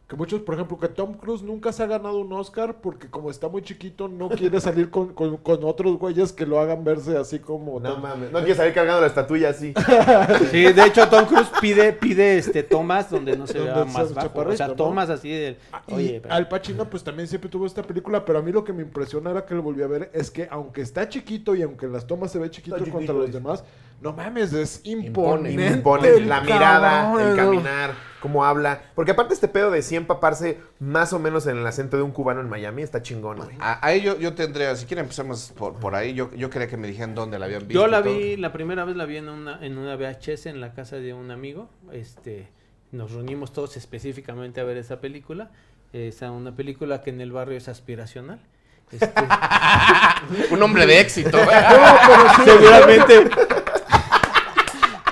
Que 0.07 0.17
muchos, 0.17 0.43
por 0.43 0.55
ejemplo, 0.55 0.79
que 0.79 0.89
Tom 0.89 1.15
Cruise 1.15 1.43
nunca 1.43 1.73
se 1.73 1.83
ha 1.83 1.87
ganado 1.87 2.19
un 2.19 2.31
Oscar 2.35 2.77
porque 2.83 3.09
como 3.09 3.31
está 3.31 3.49
muy 3.49 3.63
chiquito 3.63 4.07
no 4.07 4.29
quiere 4.29 4.61
salir 4.61 4.91
con, 4.91 5.15
con- 5.15 5.39
con 5.39 5.65
otros 5.65 5.97
güeyes 5.97 6.31
que 6.31 6.45
lo 6.45 6.61
hagan 6.61 6.85
verse 6.85 7.17
así 7.17 7.39
como... 7.39 7.81
No 7.81 7.95
tan- 7.95 8.03
mames. 8.03 8.31
No 8.31 8.39
quieres 8.41 8.59
salir 8.59 8.75
cargando 8.75 9.01
la 9.01 9.07
estatuilla 9.07 9.49
así. 9.49 9.73
Sí, 10.51 10.63
de 10.73 10.85
hecho 10.85 11.09
Tom 11.09 11.25
Cruise 11.25 11.49
pide, 11.59 11.95
pide 11.95 12.37
este 12.37 12.63
tomas 12.63 13.09
donde 13.11 13.35
no 13.35 13.47
se 13.47 13.57
Donde 13.57 13.73
vea 13.73 13.85
más 13.87 14.13
bajo. 14.13 14.41
O 14.41 14.53
sea, 14.55 14.69
¿no? 14.69 14.75
tomas 14.75 15.09
así 15.09 15.31
de, 15.31 15.57
Ah, 15.73 15.83
oye, 15.91 16.21
pero- 16.23 16.35
Al 16.35 16.49
Pacino 16.49 16.85
pues 16.91 17.03
también 17.03 17.27
siempre 17.27 17.49
tuvo 17.49 17.65
esta 17.65 17.83
película, 17.83 18.27
pero 18.27 18.41
a 18.41 18.43
mí 18.43 18.53
lo 18.53 18.63
que 18.63 18.75
me 18.75 18.83
impresiona 18.83 19.31
era 19.31 19.47
que 19.47 19.55
lo 19.55 19.63
volví 19.63 19.83
a 19.83 19.87
ver 19.87 20.11
es 20.13 20.31
que 20.31 20.47
aunque 20.51 20.83
está 20.83 21.09
chiquito 21.09 21.55
y 21.55 21.63
aunque 21.63 21.87
en 21.87 21.93
las 21.95 22.07
tomas 22.07 22.31
se 22.31 22.39
ve 22.39 22.51
chiquito 22.51 22.77
contra 22.93 23.15
los 23.15 23.33
demás, 23.33 23.65
no 24.03 24.13
mames, 24.13 24.53
es 24.53 24.83
Impone. 24.85 25.53
imponente. 25.53 25.77
Impone 25.79 26.21
la 26.27 26.41
mirada, 26.43 26.91
cabrón. 27.05 27.31
el 27.31 27.37
caminar, 27.37 27.91
cómo 28.25 28.47
habla. 28.47 28.81
Porque 28.95 29.11
aparte 29.11 29.35
este 29.35 29.49
pedo 29.49 29.71
de 29.71 29.83
sí 29.83 29.97
empaparse 29.97 30.59
más 30.81 31.13
o 31.13 31.19
menos 31.19 31.47
en 31.47 31.59
el 31.59 31.67
acento 31.67 31.99
de 31.99 32.03
un 32.03 32.11
cubano 32.11 32.41
en 32.41 32.49
Miami 32.49 32.81
está 32.81 33.03
chingón, 33.03 33.37
güey. 33.37 33.55
A, 33.61 33.87
ahí 33.87 34.01
yo, 34.01 34.19
yo 34.19 34.33
tendría, 34.33 34.75
si 34.77 34.87
quieren 34.87 35.05
empezamos 35.05 35.53
por, 35.55 35.75
por 35.75 35.95
ahí, 35.95 36.15
yo, 36.15 36.33
yo 36.35 36.49
quería 36.49 36.67
que 36.67 36.79
me 36.79 36.89
dijeran 36.89 37.15
dónde 37.15 37.39
la 37.39 37.45
habían 37.45 37.69
visto. 37.69 37.75
Yo 37.75 37.87
la 37.87 38.03
todo. 38.03 38.15
vi, 38.15 38.39
la 38.39 38.51
primera 38.51 38.87
vez 38.87 38.97
la 38.97 39.05
vi 39.05 39.19
en 39.19 39.29
una, 39.29 39.63
en 39.63 39.77
una 39.77 39.95
VHS 39.97 40.47
en 40.47 40.63
la 40.63 40.73
casa 40.73 40.97
de 40.97 41.13
un 41.13 41.31
amigo. 41.31 41.69
Este, 41.93 42.49
nos 42.93 43.13
reunimos 43.13 43.53
todos 43.53 43.77
específicamente 43.77 44.63
a 44.63 44.65
ver 44.65 44.79
esa 44.79 45.03
película. 45.03 45.51
Es 45.93 46.23
una 46.23 46.57
película 46.57 47.03
que 47.03 47.11
en 47.11 47.21
el 47.21 47.31
barrio 47.31 47.59
es 47.59 47.69
aspiracional. 47.69 48.41
Este, 48.91 49.07
Un 50.51 50.63
hombre 50.63 50.87
de 50.87 50.99
éxito. 50.99 51.37
seguramente. 52.45 53.29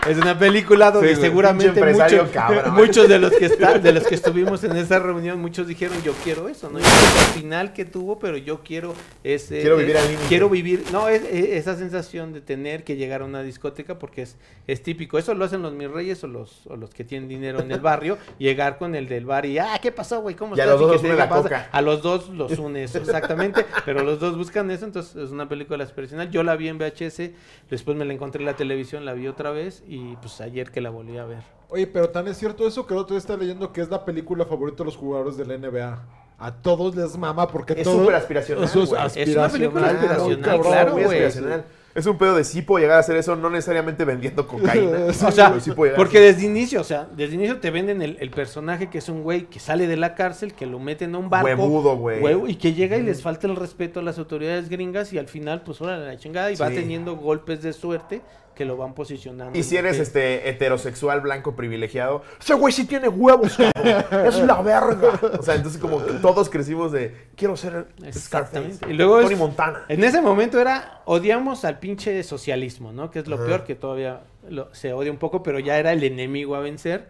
Es 0.09 0.19
una 0.19 0.37
película 0.37 0.91
donde 0.91 1.15
Sí, 1.15 1.21
seguramente 1.21 1.81
muchos, 1.81 2.29
muchos 2.73 3.09
de 3.09 3.21
los 3.21 3.31
que 3.31 3.47
está, 3.47 3.79
de 3.79 3.93
los 3.93 4.05
que 4.05 4.17
estuvimos 4.17 4.65
en 4.65 4.77
esa 4.77 4.99
reunión, 4.99 5.41
muchos 5.41 5.69
dijeron 5.69 5.97
yo 6.03 6.13
quiero 6.25 6.49
eso, 6.49 6.69
no 6.71 6.81
yo 6.81 6.85
quiero 6.85 7.21
el 7.21 7.41
final 7.41 7.73
que 7.73 7.85
tuvo, 7.85 8.19
pero 8.19 8.37
yo 8.37 8.63
quiero 8.65 8.95
ese 9.23 9.61
Quiero 9.61 9.77
vivir 9.77 9.95
eh, 9.95 9.99
al 10.01 10.07
límite. 10.09 10.25
quiero 10.29 10.49
vivir, 10.49 10.85
no 10.91 11.09
es, 11.09 11.23
es- 11.23 11.51
esa 11.51 11.77
sensación 11.77 12.33
de 12.33 12.41
tener 12.41 12.83
que 12.83 12.97
llegar 12.97 13.23
a 13.23 13.27
una 13.27 13.45
discoteca 13.45 14.01
porque 14.01 14.23
es, 14.23 14.37
es 14.67 14.83
típico, 14.83 15.19
eso 15.19 15.35
lo 15.35 15.45
hacen 15.45 15.63
los 15.63 15.73
mis 15.73 15.89
reyes 15.89 16.25
o 16.25 16.27
los 16.27 16.67
o 16.67 16.75
los 16.77 16.91
que 16.91 17.05
tienen 17.05 17.29
dinero 17.29 17.61
en 17.61 17.71
el 17.71 17.79
barrio, 17.81 18.19
llegar 18.39 18.79
con 18.79 18.97
el 18.97 19.07
del 19.09 19.25
bar 19.25 19.47
y 19.47 19.59
ah 19.59 19.79
qué 19.81 19.93
pasó 19.93 20.21
güey 20.21 20.35
cómo 20.35 20.57
Y 20.57 20.61
a 20.61 20.65
estás 20.65 20.81
los 20.81 20.89
dos 20.89 20.97
los 20.97 21.05
une 21.05 21.15
la 21.17 21.29
coca. 21.29 21.69
a 21.71 21.81
los 21.81 22.03
dos 22.03 22.29
los 22.31 22.59
une 22.59 22.83
eso 22.83 22.99
exactamente, 22.99 23.65
pero 23.85 24.03
los 24.03 24.19
dos 24.19 24.37
buscan 24.37 24.69
eso, 24.73 24.85
entonces 24.85 25.15
es 25.15 25.31
una 25.31 25.49
película 25.49 25.85
aspiracional. 25.85 26.29
Yo 26.33 26.43
la 26.43 26.57
vi 26.57 26.67
en 26.67 26.79
VHS, 26.79 27.31
después 27.71 27.97
me 27.97 28.05
la 28.05 28.13
encontré 28.15 28.41
en 28.41 28.47
la 28.47 28.57
televisión, 28.57 29.05
la 29.05 29.13
vi 29.13 29.29
otra 29.29 29.53
vez 29.53 29.85
y 29.93 30.17
pues 30.17 30.41
ayer 30.41 30.71
que 30.71 30.81
la 30.81 30.89
volví 30.89 31.19
a 31.19 31.27
ver. 31.27 31.43
Oye, 31.69 31.87
pero 31.87 32.09
tan 32.09 32.27
es 32.27 32.39
cierto 32.39 32.67
eso 32.67 32.87
que 32.87 32.95
el 32.95 33.01
otro 33.01 33.15
día 33.15 33.19
está 33.19 33.37
leyendo 33.37 33.73
que 33.75 33.83
es 33.83 33.91
la 33.91 34.07
película 34.07 34.47
favorita 34.47 34.79
de 34.79 34.85
los 34.87 34.97
jugadores 34.97 35.37
de 35.37 35.45
la 35.45 35.59
NBA. 35.59 36.03
A 36.39 36.51
todos 36.51 36.97
les 36.97 37.17
mama 37.19 37.47
porque 37.47 37.75
Es 37.75 37.83
todo... 37.85 38.01
súper 38.01 38.15
aspiracional, 38.15 38.65
Eso 38.65 38.83
es 38.85 38.89
güey. 38.89 39.03
Es 39.15 39.37
una 39.37 39.49
película 39.49 39.87
aspiracional, 39.89 39.91
aspiracional, 39.91 40.41
cabrón. 40.43 40.73
claro, 40.73 40.93
muy 40.93 41.05
güey. 41.05 41.25
aspiracional. 41.25 41.65
Es 41.95 42.07
un 42.07 42.17
pedo 42.17 42.37
de 42.37 42.45
sí 42.45 42.63
puedo 42.63 42.81
llegar 42.83 42.97
a 42.97 43.01
hacer 43.01 43.17
eso, 43.17 43.37
no 43.37 43.51
necesariamente 43.51 44.07
vendiendo 44.07 44.47
cocaína. 44.47 44.99
Sí, 45.13 45.27
O 45.27 45.31
sea, 45.31 45.61
sí 45.61 45.73
porque 45.95 46.21
desde 46.21 46.47
inicio, 46.47 46.81
o 46.81 46.85
sea, 46.85 47.07
desde 47.15 47.35
inicio 47.35 47.61
te 47.61 47.71
venden 47.71 48.01
el, 48.01 48.17
el 48.19 48.31
personaje 48.31 48.89
que 48.89 48.97
es 48.97 49.11
un 49.11 49.23
güey 49.23 49.45
que 49.45 49.61
sale 49.61 49.87
de 49.87 49.99
la 49.99 50.15
cárcel, 50.15 50.55
que 50.55 50.65
lo 50.65 50.79
meten 50.79 51.15
a 51.15 51.19
un 51.19 51.29
barco. 51.29 51.47
Huevudo, 51.49 51.97
güey. 51.99 52.23
huevo, 52.23 52.49
y 52.49 52.55
que 52.57 52.73
llega 52.73 52.97
y 52.97 53.03
les 53.03 53.21
falta 53.21 53.47
el 53.47 53.57
respeto 53.57 54.01
a 54.01 54.03
las 54.03 54.19
autoridades 54.19 54.71
gringas 54.71 55.13
y 55.13 55.19
al 55.19 55.29
final, 55.29 55.63
pues, 55.63 55.83
órale 55.83 56.07
la 56.07 56.17
chingada 56.17 56.51
y 56.51 56.57
va 56.57 56.71
teniendo 56.71 57.17
golpes 57.17 57.63
de 57.63 57.75
suerte 57.75 58.23
que 58.63 58.67
lo 58.67 58.77
van 58.77 58.95
posicionando. 58.95 59.59
Y 59.59 59.65
si 59.65 59.77
eres 59.77 59.97
que- 59.97 60.03
este 60.03 60.49
heterosexual 60.49 61.21
blanco 61.21 61.57
privilegiado, 61.57 62.23
ese 62.41 62.55
güey 62.55 62.73
sí 62.73 62.85
tiene 62.87 63.09
huevos, 63.09 63.57
cabrón. 63.57 64.27
Es 64.27 64.39
la 64.39 64.63
verga. 64.63 65.19
O 65.39 65.43
sea, 65.43 65.57
entonces 65.57 65.81
como 65.81 66.05
que 66.05 66.13
todos 66.15 66.49
crecimos 66.49 66.93
de 66.93 67.13
quiero 67.37 67.57
ser 67.57 67.89
Scarface. 68.13 68.79
Y 68.89 68.93
luego 68.93 69.19
es- 69.19 69.25
Tony 69.27 69.37
Montana. 69.37 69.85
En 69.89 70.05
ese 70.05 70.21
momento 70.23 70.61
era, 70.61 71.03
odiamos 71.07 71.65
al 71.65 71.81
pinche 71.81 72.23
socialismo, 72.23 72.93
¿no? 72.93 73.11
Que 73.11 73.19
es 73.19 73.27
lo 73.27 73.35
Ajá. 73.37 73.47
peor, 73.47 73.65
que 73.65 73.75
todavía 73.75 74.21
lo- 74.49 74.73
se 74.75 74.93
odia 74.93 75.11
un 75.11 75.19
poco, 75.19 75.43
pero 75.43 75.59
ya 75.59 75.79
era 75.79 75.93
el 75.93 76.05
enemigo 76.05 76.55
a 76.55 76.61
vencer. 76.61 77.09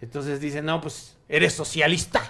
Entonces 0.00 0.40
dicen, 0.40 0.64
no, 0.64 0.80
pues, 0.80 1.16
eres 1.28 1.52
socialista. 1.52 2.20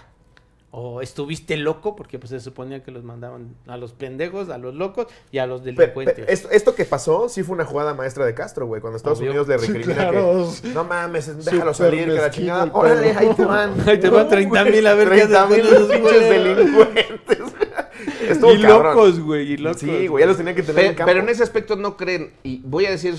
O 0.71 1.01
estuviste 1.01 1.57
loco, 1.57 1.97
porque 1.97 2.19
pues 2.19 2.29
se 2.29 2.41
suponía 2.41 2.83
que 2.85 2.91
los 2.91 3.03
mandaban 3.03 3.55
a 3.67 3.79
los 3.79 3.95
pendejos, 3.95 4.51
a 4.51 4.59
los 4.59 4.75
locos 4.75 5.07
y 5.33 5.39
a 5.39 5.47
los 5.47 5.65
delincuentes. 5.65 6.27
esto, 6.29 6.51
esto 6.51 6.75
que 6.75 6.85
pasó 6.85 7.31
sí 7.31 7.43
fue 7.43 7.55
una 7.55 7.65
jugada 7.65 7.95
maestra 7.95 8.27
de 8.27 8.35
Castro, 8.35 8.67
güey. 8.67 8.83
Cuando 8.83 8.99
Estados 8.99 9.19
Obvio. 9.19 9.31
Unidos 9.31 9.49
le 9.49 9.59
Sí, 9.61 9.67
recrimina 9.73 9.95
claro. 10.11 10.47
que 10.63 10.69
no 10.69 10.85
mames, 10.85 11.45
déjalo 11.45 11.73
salir, 11.73 12.05
que 12.05 12.13
la 12.13 12.31
chingada. 12.31 12.65
el 12.65 12.71
Órale, 12.75 13.13
ahí 13.13 13.35
te 13.35 13.45
van. 13.47 13.75
Ahí 13.89 13.99
te 13.99 14.11
van 14.11 14.29
30,000 14.29 14.87
a 14.87 14.95
ver 14.95 15.09
qué 15.09 15.23
haces 15.23 15.29
30 15.31 15.47
con 15.47 15.57
mil 15.57 15.67
esos 15.67 15.89
pinches 15.91 16.29
delincuentes. 16.29 17.39
Estuvo 18.29 18.53
y 18.53 18.61
cabrón. 18.63 18.95
locos, 18.97 19.21
güey, 19.21 19.53
y 19.53 19.57
locos. 19.57 19.81
Sí, 19.81 20.07
güey, 20.07 20.23
ya 20.23 20.27
los 20.29 20.37
tenían 20.37 20.55
que 20.55 20.63
tener 20.63 20.83
Pe- 20.83 20.87
en 20.91 20.95
campo. 20.97 21.11
pero 21.11 21.21
en 21.23 21.31
ese 21.31 21.43
aspecto 21.43 21.77
no 21.77 21.97
creen, 21.97 22.35
y 22.43 22.61
voy 22.65 22.85
a 22.85 22.91
decir 22.91 23.15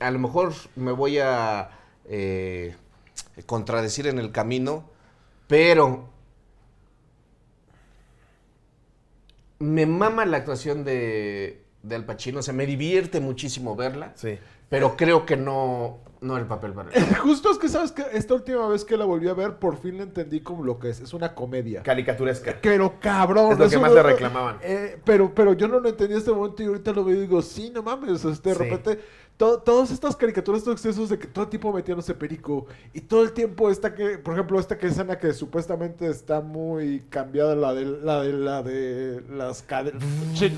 a 0.00 0.10
lo 0.10 0.18
mejor 0.18 0.54
me 0.76 0.92
voy 0.92 1.18
a 1.18 1.70
eh, 2.06 2.74
contradecir 3.44 4.06
en 4.06 4.18
el 4.18 4.32
camino, 4.32 4.88
pero 5.46 6.08
me 9.58 9.86
mama 9.86 10.24
la 10.26 10.38
actuación 10.38 10.84
de, 10.84 11.62
de 11.82 11.94
Al 11.94 12.04
Pacino, 12.04 12.40
o 12.40 12.42
sea, 12.42 12.54
me 12.54 12.66
divierte 12.66 13.20
muchísimo 13.20 13.76
verla, 13.76 14.12
Sí. 14.16 14.38
pero 14.68 14.96
creo 14.96 15.24
que 15.26 15.36
no, 15.36 15.98
no 16.20 16.36
el 16.36 16.46
papel 16.46 16.72
para 16.72 16.90
él. 16.90 17.04
Justo 17.22 17.50
es 17.50 17.58
que 17.58 17.68
sabes 17.68 17.92
que 17.92 18.02
esta 18.12 18.34
última 18.34 18.66
vez 18.68 18.84
que 18.84 18.96
la 18.96 19.04
volví 19.04 19.28
a 19.28 19.34
ver, 19.34 19.56
por 19.58 19.76
fin 19.78 19.98
la 19.98 20.02
entendí 20.04 20.40
como 20.40 20.64
lo 20.64 20.78
que 20.78 20.90
es. 20.90 21.00
Es 21.00 21.12
una 21.14 21.34
comedia. 21.34 21.82
Caricaturesca. 21.82 22.58
Pero 22.62 22.98
cabrón. 23.00 23.52
Es 23.52 23.58
lo 23.58 23.68
que 23.68 23.78
más 23.78 23.92
le 23.92 24.02
reclamaban. 24.02 24.56
eh, 24.62 24.98
pero, 25.04 25.34
pero 25.34 25.52
yo 25.52 25.68
no 25.68 25.80
lo 25.80 25.88
entendí 25.90 26.14
en 26.14 26.18
este 26.20 26.32
momento 26.32 26.62
y 26.62 26.66
ahorita 26.66 26.92
lo 26.92 27.04
veo 27.04 27.16
y 27.16 27.20
digo, 27.20 27.42
sí, 27.42 27.70
no 27.70 27.82
mames. 27.82 28.24
Este, 28.24 28.48
de 28.50 28.54
Sí. 28.56 28.62
repente, 28.62 29.00
to- 29.36 29.58
todas 29.58 29.90
estas 29.90 30.14
caricaturas, 30.16 30.60
estos 30.60 30.74
excesos 30.74 31.08
de 31.08 31.18
que 31.18 31.26
todo 31.26 31.44
el 31.44 31.50
tiempo 31.50 31.72
metiéndose 31.72 32.14
perico 32.14 32.66
y 32.92 33.00
todo 33.00 33.22
el 33.22 33.32
tiempo 33.32 33.70
esta 33.70 33.94
que, 33.94 34.18
por 34.18 34.34
ejemplo, 34.34 34.58
esta 34.60 34.78
que 34.78 34.86
escena 34.86 35.18
que 35.18 35.32
supuestamente 35.32 36.06
está 36.08 36.40
muy 36.40 37.04
cambiada, 37.10 37.54
la 37.56 37.74
de, 37.74 37.84
la 37.84 38.22
de, 38.22 38.32
la 38.32 38.62
de 38.62 39.22
las 39.30 39.62
cadenas, 39.62 40.02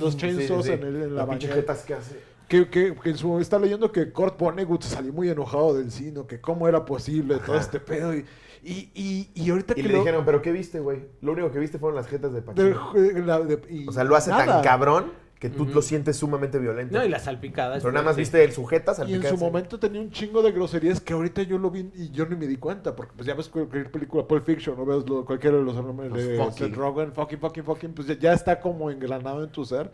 los 0.01 0.17
chainsaws 0.17 0.65
Sí, 0.67 0.73
sí, 0.73 0.77
sí. 0.79 0.83
en, 0.83 0.83
el- 0.97 1.03
en 1.03 1.15
la 1.17 1.25
bañera. 1.25 1.55
jetas 1.55 1.83
que 1.85 1.95
hace. 1.95 2.21
Que, 2.49 2.69
que, 2.71 2.95
que 2.95 3.11
en 3.11 3.17
su 3.17 3.41
está 3.41 3.59
leyendo 3.59 3.91
que 3.91 4.13
Kurt 4.13 4.39
Vonnegut 4.39 4.83
salió 4.83 5.13
muy 5.13 5.29
enojado 5.29 5.75
del 5.75 5.91
cine, 5.91 6.23
que 6.29 6.41
cómo 6.41 6.69
era 6.69 6.85
posible 6.85 7.39
todo 7.45 7.57
este 7.57 7.81
pedo. 7.81 8.15
Y, 8.15 8.25
y, 8.63 8.91
y, 8.95 9.31
y 9.35 9.51
ahorita 9.51 9.73
Y 9.77 9.83
que 9.83 9.89
le 9.89 9.95
lo- 9.95 9.99
dijeron, 9.99 10.25
¿pero 10.25 10.43
qué 10.43 10.53
viste, 10.53 10.79
güey? 10.79 11.07
Lo 11.23 11.33
único 11.33 11.51
que 11.51 11.59
viste 11.59 11.79
fueron 11.81 11.97
las 11.97 12.07
jetas 12.07 12.33
de 12.33 12.41
de- 12.43 12.43
Pacino. 12.43 12.93
de- 12.93 13.23
la- 13.25 13.41
de- 13.41 13.61
y 13.69 13.89
O 13.89 13.93
sea, 13.93 14.05
lo 14.05 14.15
hace 14.15 14.31
nada. 14.31 14.47
tan 14.47 14.63
cabrón 14.63 15.07
que 15.39 15.51
tú 15.51 15.67
lo 15.67 15.83
sientes 15.83 16.17
sumamente 16.17 16.59
violento. 16.59 16.97
No, 16.97 17.05
y 17.05 17.09
las 17.11 17.25
salpicadas. 17.25 17.83
Pero 17.83 17.93
nada 17.93 18.05
más 18.05 18.15
sí. 18.15 18.23
viste 18.23 18.43
el 18.43 18.53
sujeta 18.53 18.95
Y 19.07 19.15
en 19.15 19.23
su 19.23 19.37
momento 19.37 19.79
tenía 19.79 20.01
un 20.01 20.11
chingo 20.11 20.43
de 20.43 20.51
groserías 20.51 20.99
que 21.01 21.13
ahorita 21.13 21.43
yo 21.43 21.59
lo 21.59 21.71
vi 21.71 21.91
y 21.95 22.11
yo 22.11 22.25
ni 22.27 22.37
me 22.37 22.47
di 22.47 22.57
cuenta. 22.57 22.97
Porque 22.97 23.13
pues 23.15 23.27
ya 23.27 23.35
ves 23.35 23.49
cualquier 23.49 23.91
película, 23.91 24.27
Pulp 24.27 24.47
Fiction, 24.47 24.79
o 24.81 24.87
ves 24.87 25.07
lo- 25.07 25.27
cualquiera 25.27 25.59
de 25.59 25.63
los 25.63 25.75
nombres 25.75 26.11
de 26.13 26.39
fucking. 26.39 26.69
Seth 26.69 26.75
Rogen, 26.75 27.13
fucking, 27.13 27.39
fucking, 27.39 27.65
fucking, 27.65 27.93
pues 27.93 28.09
ya, 28.09 28.19
ya 28.19 28.33
está 28.33 28.59
como 28.59 28.91
engranado 28.91 29.45
en 29.45 29.51
tu 29.51 29.65
ser. 29.65 29.91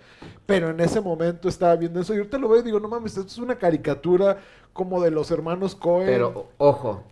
Pero 0.46 0.70
en 0.70 0.78
ese 0.78 1.00
momento 1.00 1.48
estaba 1.48 1.74
viendo 1.74 2.00
eso 2.00 2.14
y 2.14 2.18
ahorita 2.18 2.38
lo 2.38 2.48
veo 2.48 2.60
y 2.60 2.62
digo, 2.62 2.78
no 2.78 2.88
mames, 2.88 3.16
esto 3.16 3.26
es 3.26 3.38
una 3.38 3.56
caricatura 3.58 4.38
como 4.72 5.02
de 5.02 5.10
los 5.10 5.30
hermanos 5.32 5.74
Cohen. 5.74 6.06
Pero 6.06 6.50
ojo, 6.58 7.02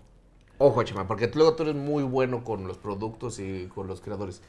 ojo, 0.58 0.82
Chema, 0.84 1.08
porque 1.08 1.28
luego 1.34 1.54
tú 1.56 1.64
eres 1.64 1.74
muy 1.74 2.04
bueno 2.04 2.44
con 2.44 2.68
los 2.68 2.78
productos 2.78 3.40
y 3.40 3.66
con 3.74 3.88
los 3.88 4.00
creadores. 4.00 4.40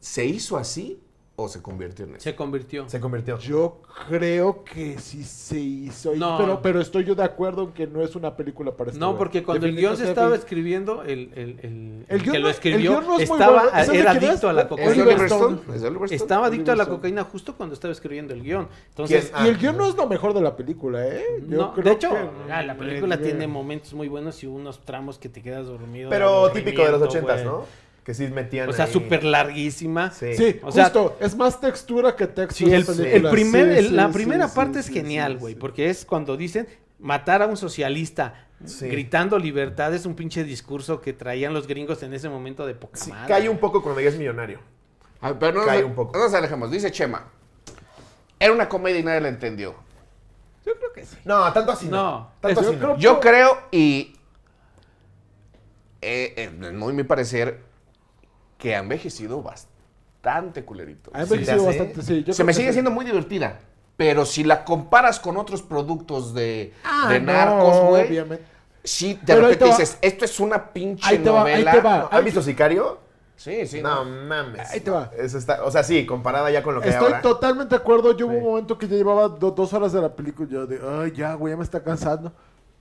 ¿Se 0.00 0.26
hizo 0.26 0.58
así 0.58 1.00
o 1.36 1.48
se 1.48 1.60
convirtió 1.60 2.04
en 2.04 2.12
eso? 2.12 2.20
Se 2.22 2.36
convirtió. 2.36 2.88
Se 2.88 3.00
convirtió. 3.00 3.38
Yo 3.38 3.80
creo 4.08 4.62
que 4.62 4.98
sí 5.00 5.24
se 5.24 5.58
hizo. 5.58 6.14
No. 6.14 6.38
Pero, 6.38 6.62
pero 6.62 6.80
estoy 6.80 7.04
yo 7.04 7.16
de 7.16 7.24
acuerdo 7.24 7.64
en 7.64 7.72
que 7.72 7.88
no 7.88 8.02
es 8.02 8.14
una 8.14 8.36
película 8.36 8.70
para 8.70 8.90
este 8.90 9.00
No, 9.00 9.18
porque 9.18 9.42
cuando 9.42 9.66
el 9.66 9.74
guion 9.74 9.96
se 9.96 10.08
estaba 10.08 10.36
escribiendo, 10.36 11.02
el, 11.02 11.32
el, 11.34 11.58
el- 11.62 12.06
El 12.08 12.22
que 12.22 12.30
no- 12.30 12.38
lo 12.38 12.46
el 12.48 12.54
escribió 12.54 12.90
guion 12.92 13.06
no 13.08 13.18
es 13.18 13.28
muy 13.28 13.36
estaba, 13.38 13.62
bueno. 13.64 13.78
¿Ese 13.78 13.92
de 13.92 13.98
era 13.98 14.10
adicto 14.12 14.48
a 14.48 14.52
la 14.52 14.60
¿Es 14.60 14.64
¿Es 14.66 14.68
cocaína. 14.68 14.90
Oliver 14.92 15.08
Oliver 15.08 15.26
Stone? 15.26 15.56
Stone? 15.56 15.76
¿Es 15.76 15.82
Oliver 15.82 16.04
Stone? 16.04 16.16
Estaba 16.16 16.46
adicto 16.46 16.70
a 16.72 16.76
la 16.76 16.86
cocaína 16.86 17.24
justo 17.24 17.54
cuando 17.56 17.74
estaba 17.74 17.90
escribiendo 17.92 18.32
el 18.32 18.42
guion. 18.42 18.68
Entonces. 18.90 19.32
Y 19.44 19.48
el 19.48 19.58
guion 19.58 19.76
no 19.76 19.88
es 19.88 19.96
lo 19.96 20.06
mejor 20.06 20.34
de 20.34 20.40
la 20.40 20.54
película, 20.54 21.04
¿eh? 21.06 21.24
Yo 21.48 21.56
no, 21.56 21.72
creo 21.74 21.84
de 21.84 21.90
hecho, 21.92 22.10
que- 22.10 22.52
ah, 22.52 22.62
la 22.62 22.76
película 22.76 23.18
tiene 23.18 23.48
momentos 23.48 23.92
muy 23.94 24.06
buenos 24.06 24.40
y 24.44 24.46
unos 24.46 24.84
tramos 24.84 25.18
que 25.18 25.28
te 25.28 25.42
quedas 25.42 25.66
dormido. 25.66 26.10
Pero 26.10 26.48
típico 26.50 26.84
de 26.84 26.92
los 26.92 27.02
ochentas. 27.02 27.44
¿no? 27.44 27.64
Que 28.04 28.12
sí 28.12 28.28
metían 28.28 28.68
O 28.68 28.72
sea, 28.74 28.86
súper 28.86 29.24
larguísima. 29.24 30.10
Sí. 30.10 30.34
Sí, 30.36 30.60
O 30.62 30.70
sea- 30.70 30.84
justo. 30.84 31.16
Es 31.20 31.34
más 31.36 31.58
textura 31.60 32.14
que 32.16 32.26
texto. 32.26 32.54
Sí, 32.56 32.72
el, 32.72 32.84
película. 32.84 33.08
el 33.16 33.28
primer, 33.30 33.72
Sí, 33.72 33.78
el- 33.78 33.88
sí, 33.88 33.94
la 33.94 34.06
sí, 34.08 34.12
primera 34.12 34.48
sí, 34.48 34.54
parte 34.56 34.82
sí, 34.82 34.88
es 34.90 34.94
genial, 34.94 35.38
güey, 35.38 35.54
sí. 35.54 35.60
porque 35.60 35.88
es 35.88 36.04
cuando 36.04 36.36
dicen 36.36 36.68
matar 36.98 37.40
a 37.42 37.46
un 37.46 37.56
socialista 37.56 38.46
Sí. 38.66 38.88
gritando 38.88 39.38
libertad 39.38 39.92
es 39.94 40.06
un 40.06 40.14
pinche 40.14 40.44
discurso 40.44 41.00
que 41.00 41.12
traían 41.12 41.52
los 41.54 41.66
gringos 41.66 42.02
en 42.02 42.12
ese 42.14 42.28
momento 42.28 42.66
de 42.66 42.74
poca 42.74 42.96
Sí, 42.98 43.10
madre. 43.10 43.28
cae 43.28 43.48
un 43.48 43.58
poco 43.58 43.82
cuando 43.82 44.00
ya 44.00 44.08
es 44.10 44.16
millonario. 44.18 44.60
Ah, 45.20 45.34
pero 45.40 45.52
no, 45.60 45.64
Cae 45.66 45.80
nos- 45.80 45.90
un 45.90 45.94
poco. 45.96 46.12
no 46.16 46.24
nos 46.24 46.34
alejemos. 46.34 46.70
Dice 46.70 46.90
Chema. 46.92 47.24
Era 48.38 48.52
una 48.52 48.68
comedia 48.68 49.00
y 49.00 49.02
nadie 49.02 49.20
la 49.22 49.28
entendió. 49.28 49.74
Yo 50.66 50.74
creo 50.78 50.92
que 50.92 51.04
sí. 51.06 51.16
No, 51.24 51.50
tanto 51.54 51.72
así 51.72 51.86
no. 51.86 51.96
No. 51.96 52.30
Tanto 52.40 52.60
Yo 52.62 52.68
así 52.68 52.76
no. 52.76 52.82
creo- 52.82 52.96
Yo 52.98 53.20
creo 53.20 53.58
y... 53.70 54.14
eh, 56.02 56.34
eh, 56.36 56.72
muy 56.72 56.92
mi 56.92 57.02
parecer, 57.04 57.60
que 58.64 58.74
ha 58.74 58.78
envejecido 58.78 59.42
bastante 59.42 60.64
culerito. 60.64 61.10
Ha 61.12 61.22
envejecido 61.24 61.66
bastante, 61.66 62.00
sí. 62.02 62.24
yo 62.24 62.32
Se 62.32 62.44
me 62.44 62.54
sigue 62.54 62.72
siendo 62.72 62.90
muy 62.90 63.04
divertida. 63.04 63.60
Pero 63.98 64.24
si 64.24 64.42
la 64.42 64.64
comparas 64.64 65.20
con 65.20 65.36
otros 65.36 65.60
productos 65.60 66.32
de, 66.32 66.72
Ah, 66.82 67.08
de 67.10 67.20
no, 67.20 67.30
narcos, 67.32 67.88
güey, 67.90 68.08
obviamente. 68.08 68.44
sí, 68.82 69.14
de 69.14 69.20
Pero 69.26 69.40
repente 69.42 69.64
te 69.66 69.70
dices, 69.70 69.98
esto 70.00 70.24
es 70.24 70.40
una 70.40 70.72
pinche 70.72 71.06
Ahí 71.08 71.18
te 71.18 71.28
va, 71.28 71.44
ahí 71.44 71.52
novela. 71.52 71.72
te 71.72 71.80
va. 71.82 71.98
No, 71.98 72.08
¿Han 72.10 72.24
visto 72.24 72.40
Sicario? 72.42 72.98
Sí, 73.36 73.66
sí. 73.66 73.82
no, 73.82 74.02
no. 74.04 74.24
mames. 74.26 74.70
Ahí 74.70 74.80
te 74.80 74.90
va. 74.90 75.10
Eso 75.18 75.36
está, 75.36 75.62
o 75.62 75.70
sea, 75.70 75.84
sí, 75.84 76.06
comparada 76.06 76.50
ya 76.50 76.62
con 76.62 76.74
lo 76.74 76.80
que 76.80 76.86
hay 76.88 76.94
Estoy 76.94 77.08
ahora. 77.08 77.20
totalmente 77.20 77.74
de 77.76 77.80
acuerdo. 77.82 78.16
Yo 78.16 78.26
hubo 78.28 78.36
un 78.38 78.44
momento 78.44 78.78
que 78.78 78.88
ya 78.88 78.96
llevaba 78.96 79.28
do- 79.28 79.50
dos 79.50 79.72
horas 79.74 79.92
de 79.92 80.00
la 80.00 80.08
película. 80.16 80.48
Yo 80.50 80.66
de, 80.66 80.80
ay, 81.02 81.12
ya, 81.14 81.34
güey, 81.34 81.52
ya 81.52 81.56
me 81.58 81.64
está 81.64 81.82
cansando. 81.82 82.32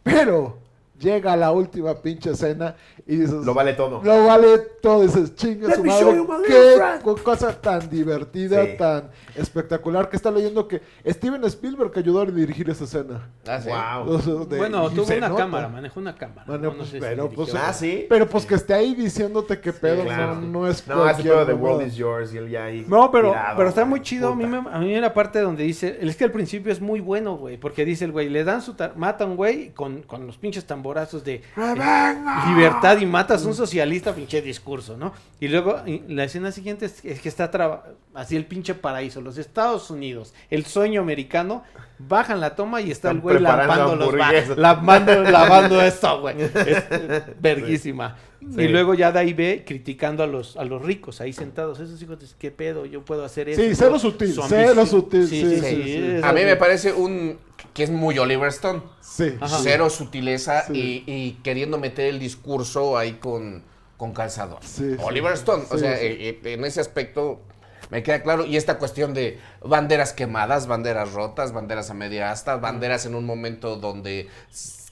Pero 0.01 0.57
llega 0.99 1.35
la 1.35 1.51
última 1.51 1.93
pinche 1.95 2.31
escena 2.31 2.75
y 3.05 3.17
dices, 3.17 3.45
Lo 3.45 3.53
vale 3.53 3.73
todo. 3.73 4.01
Lo 4.03 4.25
vale 4.25 4.57
todo. 4.81 5.01
Dices, 5.03 5.35
chinga 5.35 5.73
su 5.75 5.83
madre. 5.83 6.23
Qué 6.47 7.21
cosa 7.23 7.59
tan 7.59 7.89
divertida, 7.89 8.63
Sí. 8.65 8.71
tan 8.77 9.09
espectacular. 9.35 10.09
Que 10.09 10.15
está 10.15 10.31
leyendo 10.31 10.67
que 10.67 10.81
Steven 11.05 11.43
Spielberg 11.45 11.91
ayudó 11.95 12.21
a 12.21 12.25
dirigir 12.25 12.69
esa 12.69 12.83
escena. 12.85 13.29
Ah, 13.47 13.59
sí. 13.59 13.69
Wow. 13.69 14.15
O 14.15 14.19
sea, 14.19 14.33
de- 14.45 14.57
Bueno, 14.57 14.89
tuvo 14.91 15.05
una 15.17 15.29
nota. 15.29 15.41
cámara, 15.41 15.67
manejó 15.69 15.99
una 15.99 16.15
cámara. 16.15 16.43
Bueno, 16.47 16.63
No, 16.63 16.69
no 16.71 16.77
pues, 16.77 16.89
sé 16.89 16.97
si 16.97 17.01
pero, 17.01 17.29
pues, 17.29 17.53
Ah, 17.55 17.73
sí. 17.73 18.05
Pero 18.09 18.27
pues 18.27 18.45
que 18.45 18.55
esté 18.55 18.73
ahí 18.73 18.93
diciéndote 18.95 19.59
qué 19.59 19.73
pedo, 19.73 20.03
claro. 20.03 20.35
no, 20.35 20.41
no 20.41 20.67
es 20.67 20.87
No, 20.87 20.95
pedo 21.03 21.45
de 21.45 21.53
mamada. 21.53 21.53
World 21.55 21.87
is 21.87 21.95
Yours 21.95 22.33
y 22.33 22.37
él 22.37 22.49
ya 22.49 22.65
ahí. 22.65 22.85
No, 22.87 23.11
pero, 23.11 23.29
tirado, 23.31 23.57
pero 23.57 23.69
está 23.69 23.85
muy 23.85 24.01
chido. 24.01 24.29
A 24.29 24.35
mí, 24.35 24.45
me, 24.45 24.57
a 24.57 24.79
mí 24.79 24.95
la 24.99 25.13
parte 25.13 25.39
donde 25.41 25.63
dice, 25.63 25.97
es 26.01 26.15
que 26.15 26.23
al 26.25 26.31
principio 26.31 26.71
es 26.71 26.79
muy 26.81 26.99
bueno, 26.99 27.35
güey, 27.37 27.57
porque 27.57 27.85
dice 27.85 28.05
el 28.05 28.11
güey, 28.11 28.29
le 28.29 28.43
dan 28.43 28.61
su, 28.61 28.73
ta- 28.73 28.93
mata 28.95 29.23
a 29.23 29.27
un 29.27 29.35
güey 29.35 29.71
con, 29.73 30.03
con 30.03 30.25
los 30.27 30.37
pinches 30.37 30.65
tamborazos 30.83 31.23
de 31.23 31.35
eh, 31.35 32.15
libertad 32.49 32.97
y 32.99 33.05
matas 33.05 33.45
a 33.45 33.47
un 33.47 33.53
socialista, 33.55 34.13
pinche 34.13 34.41
discurso, 34.41 34.97
¿no? 34.97 35.13
Y 35.39 35.47
luego 35.47 35.81
y 35.85 36.03
la 36.09 36.25
escena 36.25 36.51
siguiente 36.51 36.85
es, 36.87 37.03
es 37.05 37.21
que 37.21 37.29
está 37.29 37.49
traba- 37.49 37.85
así 38.13 38.35
el 38.35 38.45
pinche 38.45 38.73
paraíso, 38.75 39.21
los 39.21 39.37
Estados 39.37 39.89
Unidos, 39.89 40.33
el 40.49 40.65
sueño 40.65 40.99
americano, 41.01 41.63
bajan 41.99 42.41
la 42.41 42.55
toma 42.55 42.81
y 42.81 42.91
está 42.91 43.09
Están 43.11 43.15
el 43.17 43.21
güey 43.21 43.39
lavando 43.39 43.95
los 43.95 44.13
lavando, 44.57 45.23
lavando 45.23 45.81
esto, 45.81 46.19
güey. 46.21 46.41
Es, 46.41 46.53
es 46.55 47.23
verguísima. 47.39 48.17
Sí. 48.41 48.63
Y 48.63 48.67
luego 48.67 48.93
ya 48.93 49.13
de 49.13 49.19
ahí 49.19 49.31
ve 49.31 49.63
criticando 49.65 50.21
a 50.21 50.27
los, 50.27 50.57
a 50.57 50.65
los 50.65 50.81
ricos 50.81 51.21
ahí 51.21 51.31
sentados. 51.31 51.79
Esos 51.79 52.01
hijos, 52.01 52.19
de- 52.19 52.27
¿qué 52.37 52.51
pedo? 52.51 52.85
Yo 52.85 53.05
puedo 53.05 53.23
hacer 53.23 53.47
eso. 53.47 53.61
Sí, 53.61 53.69
cero 53.73 53.97
sutil, 53.97 54.33
su 54.33 54.41
cero 54.49 54.85
sutil, 54.85 55.27
Sí, 55.29 55.39
sí, 55.41 55.49
sí, 55.49 55.55
sí, 55.61 55.75
sí, 55.75 55.83
sí. 55.83 56.05
es 56.17 56.23
A 56.25 56.33
mí 56.33 56.41
me 56.43 56.57
parece 56.57 56.91
un 56.91 57.37
que 57.73 57.83
es 57.83 57.89
muy 57.89 58.17
Oliver 58.19 58.49
Stone. 58.49 58.81
Sí. 59.01 59.35
Ajá. 59.41 59.59
Cero 59.61 59.89
sutileza 59.89 60.65
Sí. 60.67 61.03
y, 61.07 61.11
y 61.11 61.31
queriendo 61.43 61.77
meter 61.77 62.05
el 62.07 62.19
discurso 62.19 62.97
ahí 62.97 63.13
con, 63.13 63.63
con 63.97 64.13
calzador. 64.13 64.59
Sí, 64.61 64.95
sí. 64.95 64.97
Oliver 65.03 65.33
Stone. 65.33 65.63
o 65.69 65.77
sea, 65.77 65.97
sí. 65.97 66.05
eh, 66.05 66.39
eh, 66.43 66.53
en 66.53 66.65
ese 66.65 66.81
aspecto 66.81 67.41
me 67.89 68.01
queda 68.03 68.21
claro. 68.23 68.45
Y 68.45 68.57
esta 68.57 68.77
cuestión 68.79 69.13
de 69.13 69.39
banderas 69.61 70.13
quemadas, 70.13 70.67
banderas 70.67 71.13
rotas, 71.13 71.51
banderas 71.51 71.89
a 71.89 71.93
media 71.93 72.31
asta, 72.31 72.57
banderas 72.57 73.05
en 73.05 73.15
un 73.15 73.25
momento 73.25 73.75
donde 73.75 74.29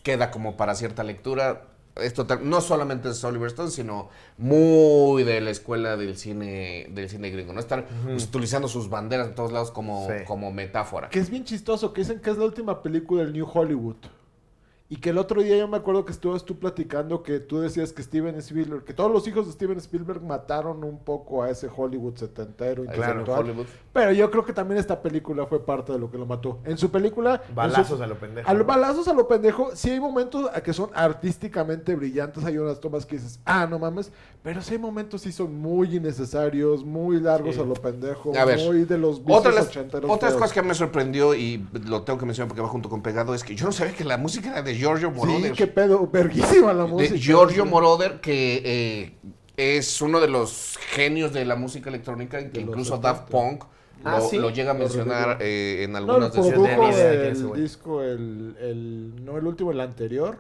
queda 0.04 0.32
como 0.32 0.58
para 0.58 0.76
cierta 0.76 1.04
lectura. 1.04 1.64
Es 2.02 2.14
total- 2.14 2.48
no 2.50 2.62
solamente 2.62 3.10
es 3.10 3.24
Oliver 3.24 3.48
Stone, 3.48 3.70
sino 3.72 4.10
muy 4.38 5.24
de 5.24 5.40
la 5.42 5.50
escuela 5.52 5.98
del 5.98 6.18
cine 6.18 6.88
del 6.92 7.10
cine 7.10 7.30
gringo, 7.30 7.54
¿no? 7.54 7.60
Estar 7.60 7.88
utilizando 8.14 8.68
sus 8.68 8.90
banderas 8.90 9.28
en 9.30 9.36
todos 9.36 9.52
lados 9.52 9.72
como, 9.72 10.08
Sí. 10.08 10.24
como 10.26 10.52
metáfora. 10.52 11.10
Que 11.10 11.20
es 11.20 11.30
bien 11.30 11.44
chistoso, 11.46 11.94
que 11.94 12.02
dicen 12.02 12.20
que 12.20 12.30
es 12.32 12.38
la 12.38 12.46
última 12.46 12.82
película 12.82 13.24
del 13.24 13.34
New 13.34 13.48
Hollywood. 13.52 13.96
Y 14.94 14.98
que 14.98 15.12
el 15.12 15.18
otro 15.18 15.42
día 15.42 15.56
yo 15.58 15.70
me 15.70 15.78
acuerdo 15.78 16.04
que 16.04 16.12
estuvas 16.12 16.44
tú 16.44 16.60
platicando 16.60 17.24
que 17.24 17.40
tú 17.40 17.62
decías 17.62 17.94
que 17.94 18.04
Steven 18.04 18.36
Spielberg, 18.36 18.84
que 18.84 18.94
todos 18.94 19.10
los 19.10 19.26
hijos 19.26 19.46
de 19.46 19.54
Steven 19.54 19.78
Spielberg 19.78 20.22
mataron 20.22 20.84
un 20.84 21.00
poco 21.00 21.44
a 21.44 21.50
ese 21.50 21.70
Hollywood 21.74 22.18
setentero, 22.18 22.84
intelectual. 22.84 23.40
Hollywood. 23.46 23.68
Pero 23.94 24.12
yo 24.12 24.30
creo 24.30 24.44
que 24.44 24.52
también 24.52 24.80
esta 24.82 25.02
película 25.02 25.46
fue 25.46 25.66
parte 25.66 25.94
de 25.94 26.00
lo 26.00 26.12
que 26.12 26.18
lo 26.18 26.26
mató. 26.26 26.60
En 26.66 26.78
su 26.78 26.92
película... 26.92 27.42
Balazos 27.56 27.98
su- 28.00 28.04
a 28.04 28.08
lo 28.08 28.20
pendejo. 28.20 28.50
A 28.50 28.54
los 28.54 28.68
balazos 28.68 29.08
a 29.08 29.14
lo 29.14 29.30
pendejo, 29.30 29.70
sí 29.76 29.92
hay 29.92 30.00
momentos 30.02 30.50
a 30.54 30.60
que 30.60 30.74
son 30.74 30.90
artísticamente 30.94 31.96
brillantes, 31.96 32.44
hay 32.44 32.58
unas 32.58 32.82
tomas 32.82 33.06
que 33.06 33.16
dices, 33.16 33.40
ah, 33.46 33.66
no 33.70 33.80
mames, 33.80 34.12
pero 34.44 34.62
sí 34.62 34.74
hay 34.74 34.80
momentos 34.80 35.22
sí 35.22 35.32
son 35.32 35.56
muy 35.56 35.96
innecesarios, 35.96 36.84
muy 36.84 37.20
largos 37.22 37.56
Sí. 37.56 37.62
a 37.62 37.64
lo 37.64 37.76
pendejo, 37.76 38.34
A 38.38 38.44
ver, 38.44 38.60
muy 38.60 38.84
de 38.84 38.98
los 38.98 39.22
Otra 39.26 39.52
las- 39.54 39.68
ochenteros 39.68 40.12
otras 40.12 40.32
feos. 40.34 40.42
cosas 40.42 40.54
que 40.54 40.62
me 40.68 40.74
sorprendió 40.74 41.34
y 41.34 41.66
lo 41.86 42.02
tengo 42.04 42.20
que 42.20 42.26
mencionar 42.26 42.50
porque 42.50 42.62
va 42.62 42.68
junto 42.68 42.90
con 42.90 43.02
Pegado 43.02 43.34
es 43.34 43.44
que 43.46 43.56
yo 43.56 43.66
no 43.66 43.72
sabía 43.72 43.94
que 43.96 44.04
la 44.04 44.18
música 44.18 44.50
era 44.50 44.62
de 44.62 44.81
Giorgio 44.82 45.12
Moroder. 45.12 45.52
Sí, 45.52 45.58
qué 45.58 45.68
pedo, 45.68 46.08
verguísima 46.08 46.74
la 46.74 46.84
de 46.86 46.90
música. 46.90 47.16
Giorgio. 47.16 47.66
Moroder, 47.66 48.20
que 48.20 48.62
eh, 48.66 49.16
es 49.58 50.02
uno 50.02 50.20
de 50.20 50.28
los 50.28 50.78
genios 50.92 51.32
de 51.34 51.46
la 51.46 51.56
música 51.56 51.90
electrónica, 51.90 52.40
que 52.40 52.50
De 52.50 52.62
incluso 52.62 52.96
70. 52.96 53.08
Daft 53.08 53.30
Punk 53.30 53.64
Ah, 54.04 54.18
lo, 54.18 54.28
¿sí? 54.28 54.38
lo 54.38 54.50
llega 54.50 54.72
a 54.72 54.74
mencionar 54.74 55.38
eh, 55.42 55.84
en 55.84 55.92
No, 55.92 56.00
algunas 56.00 56.36
lo 56.36 56.44
de 56.44 57.36
sus 57.36 57.56
el 57.56 57.62
disco, 57.62 58.02
el, 58.02 58.56
el, 58.60 59.24
no 59.24 59.38
el 59.38 59.46
último, 59.46 59.72
el 59.72 59.80
anterior. 59.80 60.40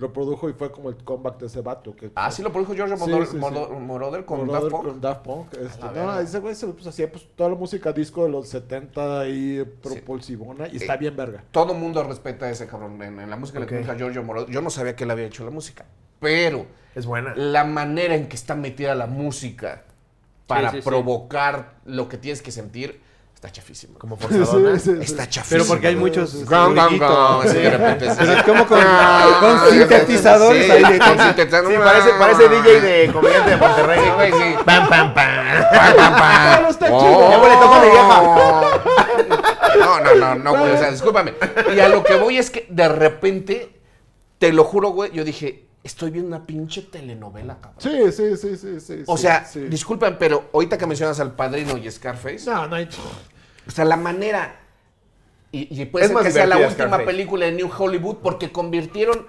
Lo 0.00 0.12
produjo 0.12 0.48
y 0.48 0.54
fue 0.54 0.72
como 0.72 0.88
el 0.88 0.96
comeback 0.96 1.38
de 1.38 1.46
ese 1.46 1.60
vato. 1.60 1.94
Que, 1.94 2.10
Ah, 2.14 2.30
sí 2.30 2.42
lo 2.42 2.50
produjo 2.50 2.74
George 2.74 2.96
Sí, 2.96 3.00
Moroder, 3.00 3.26
sí, 3.26 3.32
sí. 3.32 3.38
Moroder- 3.38 3.78
Moroder 3.78 4.24
con 4.24 4.46
Brother 4.46 4.62
Daft 4.62 4.70
Punk. 4.72 4.84
con 4.86 5.00
Daft 5.00 5.22
Punk, 5.22 5.54
este, 5.54 5.86
no, 5.94 6.18
ese 6.20 6.38
güey 6.40 6.54
se 6.54 6.66
pues, 6.68 6.86
hacía 6.86 7.10
pues, 7.12 7.26
toda 7.36 7.50
la 7.50 7.56
música 7.56 7.92
disco 7.92 8.24
de 8.24 8.30
los 8.30 8.48
70 8.48 9.20
ahí 9.20 9.62
propulsivona 9.82 10.68
y 10.68 10.76
está 10.78 10.94
Eh, 10.94 10.98
bien 10.98 11.16
verga. 11.16 11.44
Todo 11.50 11.74
mundo 11.74 12.02
respeta 12.02 12.46
a 12.46 12.50
ese 12.50 12.66
cabrón. 12.66 13.00
En, 13.02 13.20
en 13.20 13.28
la 13.30 13.36
música 13.36 13.60
Ok. 13.60 13.70
le 13.70 13.90
a 13.90 13.94
Giorgio 13.94 14.22
Moroder. 14.22 14.48
Yo 14.50 14.62
no 14.62 14.70
sabía 14.70 14.96
que 14.96 15.04
él 15.04 15.10
había 15.10 15.26
hecho 15.26 15.44
la 15.44 15.50
música. 15.50 15.84
Pero 16.18 16.66
Es 16.94 17.06
buena. 17.06 17.34
la 17.34 17.64
manera 17.64 18.14
en 18.14 18.28
que 18.28 18.36
está 18.36 18.54
metida 18.54 18.94
la 18.94 19.06
música 19.06 19.84
para 20.46 20.70
sí, 20.70 20.78
sí. 20.78 20.82
provocar 20.88 21.74
lo 21.84 22.08
que 22.08 22.16
tienes 22.16 22.42
que 22.42 22.50
sentir 22.52 23.00
está 23.40 23.50
chafísima. 23.50 23.98
Como 23.98 24.16
forzadona. 24.18 24.78
Sí, 24.78 24.90
sí, 24.90 24.96
sí. 24.96 25.02
Está 25.02 25.26
chafísima. 25.28 25.58
Pero 25.58 25.68
porque 25.68 25.86
hay 25.88 25.96
muchos 25.96 26.34
así 26.34 27.54
de 27.58 27.70
repente. 27.70 28.08
Pero 28.18 28.32
es 28.32 28.42
como 28.42 28.66
con, 28.66 28.78
Ah, 28.82 29.38
con 29.40 29.70
sintetizadores 29.70 30.66
sí, 30.66 30.70
ahí 30.70 30.92
de- 30.92 30.98
con 30.98 31.18
sintetizadores. 31.18 31.78
Sí, 31.78 31.82
parece, 31.84 32.10
parece 32.18 32.48
DJ 32.50 32.80
de 32.80 33.12
comediante 33.12 33.50
de 33.50 33.56
Monterrey. 33.56 34.00
Güey, 34.14 34.32
sí. 34.32 34.54
Pam, 34.64 34.88
pam, 34.88 35.14
pam. 35.14 35.26
Pam, 35.72 35.96
pam, 35.96 36.14
pam. 36.16 36.66
Está 36.70 36.86
Oh. 36.92 37.00
chido. 37.00 37.30
Ya 37.30 37.38
huele, 37.38 37.54
toca 37.56 37.76
a 37.76 37.80
mi 37.80 37.88
No, 39.80 40.00
no, 40.00 40.14
no, 40.14 40.34
no, 40.36 40.50
güey. 40.58 40.72
O 40.72 40.78
sea, 40.78 40.90
discúlpame. 40.90 41.34
Y 41.74 41.80
a 41.80 41.88
lo 41.88 42.02
que 42.04 42.16
voy 42.16 42.36
es 42.36 42.50
que 42.50 42.66
de 42.68 42.88
repente, 42.88 43.80
te 44.38 44.52
lo 44.52 44.64
juro, 44.64 44.90
güey, 44.90 45.10
yo 45.12 45.24
dije, 45.24 45.66
estoy 45.82 46.10
viendo 46.10 46.28
una 46.36 46.44
pinche 46.46 46.82
telenovela, 46.82 47.58
cabrón. 47.60 47.80
Sí, 47.80 48.12
sí, 48.12 48.36
sí, 48.36 48.56
sí, 48.56 48.80
sí. 48.80 49.02
O 49.06 49.16
sí, 49.16 49.22
sea, 49.22 49.44
sí. 49.44 49.60
disculpen, 49.60 50.16
pero 50.18 50.50
ahorita 50.52 50.76
que 50.76 50.86
mencionas 50.86 51.18
al 51.20 51.34
padrino 51.34 51.76
y 51.78 51.90
Scarface, 51.90 52.44
No, 52.50 52.66
no 52.66 52.76
hay... 52.76 52.88
o 53.66 53.70
sea, 53.70 53.84
la 53.84 53.96
manera. 53.96 54.56
Y, 55.52 55.80
y 55.80 55.84
puede 55.86 56.04
Es 56.04 56.08
ser 56.10 56.14
más 56.14 56.24
que 56.24 56.30
sea 56.30 56.46
la 56.46 56.56
última 56.58 56.74
Scarface. 56.74 57.04
película 57.04 57.46
de 57.46 57.52
New 57.52 57.70
Hollywood 57.76 58.16
porque 58.22 58.52
convirtieron 58.52 59.26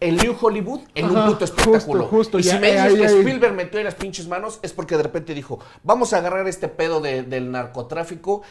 el 0.00 0.16
New 0.16 0.36
Hollywood 0.40 0.80
en 0.94 1.06
Ajá, 1.06 1.24
un 1.24 1.32
puto 1.32 1.44
espectáculo. 1.44 2.04
justo, 2.04 2.38
justo, 2.38 2.38
y 2.38 2.42
ya, 2.42 2.52
si 2.54 2.58
me 2.60 2.68
eh, 2.68 2.72
dices 2.72 2.84
ahí, 2.92 2.96
que 2.98 3.06
ahí. 3.06 3.18
Spielberg 3.18 3.54
metió 3.54 3.80
en 3.80 3.84
las 3.86 3.94
pinches 3.96 4.28
manos, 4.28 4.60
es 4.62 4.72
porque 4.72 4.96
de 4.96 5.02
repente 5.02 5.34
dijo: 5.34 5.58
Vamos 5.82 6.12
a 6.12 6.18
agarrar 6.18 6.46
este 6.46 6.68
pedo 6.68 7.00
de- 7.00 7.22
del 7.24 7.50
narcotráfico. 7.50 8.42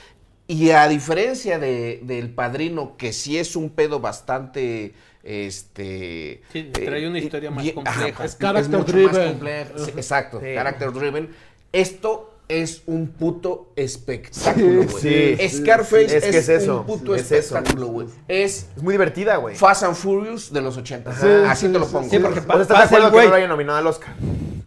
Y 0.50 0.72
a 0.72 0.88
diferencia 0.88 1.60
de, 1.60 2.00
del 2.03 2.34
padrino, 2.34 2.96
que 2.98 3.12
sí 3.12 3.38
es 3.38 3.56
un 3.58 3.70
pedo 3.70 4.00
bastante. 4.00 4.94
Este. 5.27 6.41
Sí, 6.53 6.63
trae 6.72 7.05
una 7.05 7.19
historia 7.19 7.51
más 7.51 7.69
compleja. 7.74 8.24
Es 8.24 8.38
character 8.38 8.79
mucho 8.79 8.93
más 8.93 9.12
driven. 9.12 9.29
compleja. 9.31 9.72
Sí, 9.75 9.91
exacto, 9.98 10.39
Sí. 10.39 10.53
character 10.55 10.93
driven. 10.93 11.29
Esto 11.74 12.34
es 12.48 12.84
un 12.86 13.10
puto 13.10 13.74
espectáculo, 13.75 14.84
güey. 14.86 14.88
sí, 14.88 15.36
sí, 15.38 15.57
Scarface 15.57 16.07
sí. 16.10 16.15
Es 16.15 16.24
es, 16.24 16.31
que 16.31 16.38
es 16.38 16.48
eso, 16.50 16.79
un 16.79 16.86
puto 16.86 17.13
es 17.13 17.29
espectáculo, 17.29 17.88
güey. 17.88 18.07
Es 18.29 18.67
Es 18.77 18.81
muy 18.81 18.93
divertida, 18.93 19.36
güey. 19.36 19.53
Fast 19.57 19.84
and 19.84 19.96
Furious 19.96 20.53
de 20.53 20.62
los 20.62 20.77
80. 20.77 21.13
Sí, 21.13 21.27
Así 21.46 21.67
sí, 21.67 21.74
te 21.74 21.79
lo 21.79 21.88
pongo. 21.88 22.10
Sí, 22.10 22.19
porque 22.19 22.39
¿Estás 22.39 22.67
de 22.69 22.96
acuerdo 22.96 23.12
que 23.12 23.24
no 23.25 23.29
lo 23.29 23.36
haya 23.36 23.48
nominado 23.48 23.79
al 23.79 23.88
Oscar? 23.88 24.15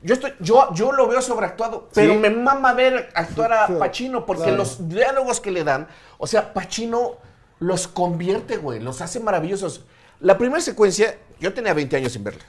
Yo 0.02 0.12
estoy, 0.12 0.33
yo, 0.40 0.75
yo 0.75 0.93
lo 0.93 1.09
veo 1.09 1.23
sobreactuado, 1.23 1.88
pero 1.95 2.14
me 2.17 2.29
mama 2.29 2.75
ver 2.75 3.09
actuar 3.14 3.52
a 3.55 3.67
Pacino 3.79 4.26
porque 4.26 4.43
claro. 4.45 4.59
los 4.59 4.88
diálogos 4.90 5.40
que 5.40 5.50
le 5.50 5.64
dan, 5.64 5.88
o 6.19 6.26
sea, 6.26 6.52
Pacino 6.52 7.17
los 7.61 7.88
convierte, 7.88 8.59
güey, 8.59 8.79
los 8.81 9.00
hace 9.00 9.21
maravillosos. 9.21 9.85
La 10.21 10.37
primera 10.37 10.61
secuencia, 10.61 11.17
yo 11.41 11.55
tenía 11.55 11.73
20 11.73 11.97
años 11.97 12.12
sin 12.12 12.23
verla. 12.23 12.43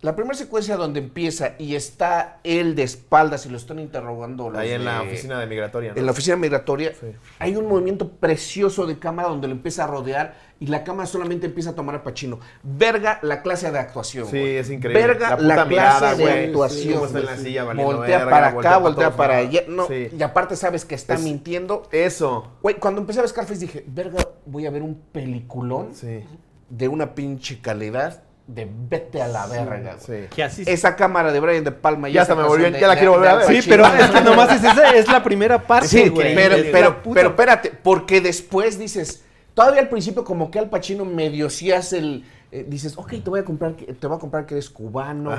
La 0.00 0.14
primera 0.14 0.36
secuencia 0.36 0.76
donde 0.76 1.00
empieza 1.00 1.54
y 1.58 1.74
está 1.74 2.38
él 2.44 2.76
de 2.76 2.84
espaldas 2.84 3.46
y 3.46 3.48
lo 3.48 3.56
están 3.56 3.80
interrogando. 3.80 4.52
Ahí 4.56 4.70
en 4.70 4.84
la 4.84 5.00
de- 5.00 5.08
oficina 5.08 5.40
de 5.40 5.46
migratoria, 5.48 5.90
¿no? 5.92 5.98
En 5.98 6.06
la 6.06 6.12
oficina 6.12 6.36
migratoria 6.36 6.92
Sí. 6.94 7.08
hay 7.40 7.56
un 7.56 7.66
movimiento 7.66 8.08
precioso 8.08 8.86
de 8.86 8.98
cámara 9.00 9.28
donde 9.28 9.48
lo 9.48 9.54
empieza 9.54 9.82
a 9.84 9.86
rodear 9.88 10.34
y 10.60 10.66
la 10.68 10.84
cámara 10.84 11.06
solamente 11.06 11.46
empieza 11.46 11.70
a 11.70 11.74
tomar 11.74 11.96
a 11.96 12.04
Pacino. 12.04 12.38
Verga 12.62 13.18
la 13.22 13.42
clase 13.42 13.72
de 13.72 13.78
actuación. 13.80 14.28
Sí, 14.28 14.38
es 14.38 14.70
increíble. 14.70 15.04
Verga 15.04 15.30
La 15.30 15.36
la, 15.36 15.64
puta 15.64 15.68
clase 15.68 15.68
mirada, 15.68 16.14
de 16.14 16.22
güey. 16.22 16.44
actuación. 16.46 17.04
Está 17.06 17.18
en 17.18 17.26
la 17.26 17.36
silla 17.38 17.64
voltea 17.64 18.18
verga, 18.18 18.30
para 18.30 18.46
acá, 18.48 18.76
voltea 18.78 19.16
para 19.16 19.40
voltea 19.42 19.60
allá. 19.60 19.62
No, 19.68 19.88
Sí. 19.88 20.08
Y 20.16 20.22
aparte 20.22 20.54
sabes 20.54 20.84
que 20.84 20.94
está 20.94 21.14
Es- 21.14 21.22
mintiendo. 21.22 21.88
Eso. 21.90 22.52
Güey, 22.62 22.76
cuando 22.76 23.00
empecé 23.00 23.18
a 23.18 23.22
ver 23.22 23.30
Scarface 23.30 23.58
dije, 23.58 23.84
verga, 23.88 24.24
voy 24.46 24.66
a 24.66 24.70
ver 24.70 24.82
un 24.82 24.94
peliculón 25.10 25.92
Sí. 25.94 26.22
De 26.70 26.88
una 26.88 27.14
pinche 27.14 27.60
calidad 27.60 28.22
de 28.46 28.68
vete 28.88 29.22
a 29.22 29.28
la 29.28 29.46
verga. 29.46 29.96
güey. 30.06 30.22
Sí. 30.22 30.28
Que 30.34 30.42
así 30.42 30.64
Esa 30.66 30.96
cámara 30.96 31.30
de 31.32 31.38
Brian 31.38 31.62
De 31.62 31.70
Palma 31.70 32.08
y 32.08 32.14
Ya 32.14 32.22
hasta 32.22 32.34
me 32.34 32.42
volvió- 32.42 32.68
ya 32.70 32.88
la 32.88 32.96
quiero 32.96 33.12
volver 33.12 33.28
a 33.28 33.34
ver. 33.36 33.46
Sí, 33.62 33.68
pero 33.68 33.86
es 33.86 34.10
que 34.10 34.20
nomás 34.22 34.50
es 34.54 34.64
esa, 34.64 34.90
es 34.90 35.06
la 35.08 35.22
primera 35.22 35.60
parte, 35.66 35.86
Sí, 35.88 36.08
güey. 36.08 36.34
pero, 36.34 36.56
pero, 36.72 37.02
pero 37.14 37.28
espérate, 37.28 37.70
porque 37.82 38.20
después 38.20 38.76
dices, 38.78 39.22
todavía 39.54 39.80
al 39.80 39.88
principio 39.88 40.24
como 40.24 40.50
que 40.50 40.58
Al 40.58 40.68
Pacino 40.68 41.04
medio 41.04 41.48
sí 41.50 41.70
hace 41.70 41.98
el, 41.98 42.24
eh, 42.50 42.64
dices, 42.66 42.94
ok, 42.98 43.10
te 43.22 43.30
voy 43.30 43.38
a 43.40 43.44
comprar, 43.44 43.74
que- 43.76 43.92
te 43.92 44.06
voy 44.08 44.16
a 44.16 44.20
comprar 44.20 44.46
que 44.46 44.54
eres 44.54 44.68
cubano. 44.70 45.30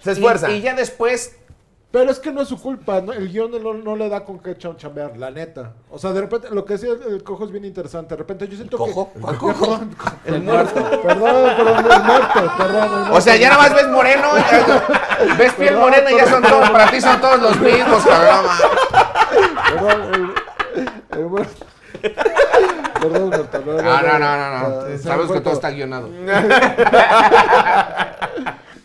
Se 0.00 0.12
esfuerza. 0.12 0.50
Y, 0.50 0.54
y 0.56 0.60
ya 0.62 0.74
después, 0.74 1.36
Pero 1.90 2.10
es 2.10 2.18
que 2.18 2.30
no 2.30 2.42
es 2.42 2.48
su 2.48 2.60
culpa, 2.60 3.00
¿no? 3.00 3.14
el 3.14 3.30
guion 3.30 3.50
no, 3.62 3.72
no 3.72 3.96
le 3.96 4.10
da 4.10 4.22
con 4.22 4.38
qué 4.40 4.58
cham- 4.58 4.76
chambear, 4.76 5.16
la 5.16 5.30
neta. 5.30 5.72
O 5.90 5.98
sea, 5.98 6.12
de 6.12 6.20
repente, 6.20 6.48
lo 6.50 6.62
que 6.66 6.74
decía 6.74 6.90
el, 6.90 7.14
el 7.14 7.22
cojo 7.24 7.46
es 7.46 7.50
bien 7.50 7.64
interesante. 7.64 8.14
De 8.14 8.18
repente 8.18 8.46
yo 8.46 8.56
siento 8.56 8.76
¿Cojo? 8.76 9.10
que... 9.14 9.20
¿Cuál 9.20 9.38
cojo? 9.38 9.54
Perdón, 9.78 9.96
el 10.26 10.42
muerto. 10.42 10.74
Perdón, 11.02 11.56
perdón, 11.56 11.78
el 11.78 12.02
muerto, 12.04 12.52
perdón. 12.58 12.82
el 12.84 12.90
muerto. 12.90 13.14
o 13.14 13.20
sea, 13.22 13.36
ya 13.36 13.48
nada 13.48 13.62
más 13.62 13.74
ves 13.74 13.88
moreno, 13.88 14.28
ya- 14.36 14.84
ves 15.38 15.52
piel 15.54 15.68
Perdón, 15.68 15.80
morena 15.80 16.12
y 16.12 16.16
ya 16.18 16.26
son 16.26 16.42
todos, 16.42 16.68
para 16.70 16.90
ti 16.90 17.00
son 17.00 17.20
todos 17.22 17.40
los 17.40 17.58
mismos, 17.58 18.04
cabrón. 18.04 18.44
Perdón, 19.72 20.34
el, 20.74 21.18
el 21.18 21.26
muerto. 21.26 21.66
Perdón, 23.00 23.28
muerto. 23.30 23.62
No, 23.64 23.72
No, 23.82 24.02
no, 24.02 24.18
no, 24.18 24.36
no, 24.36 24.88
no. 24.90 24.98
Sabes 24.98 25.30
que 25.32 25.40
todo. 25.40 25.54
está 25.54 25.70
guionado. 25.70 26.10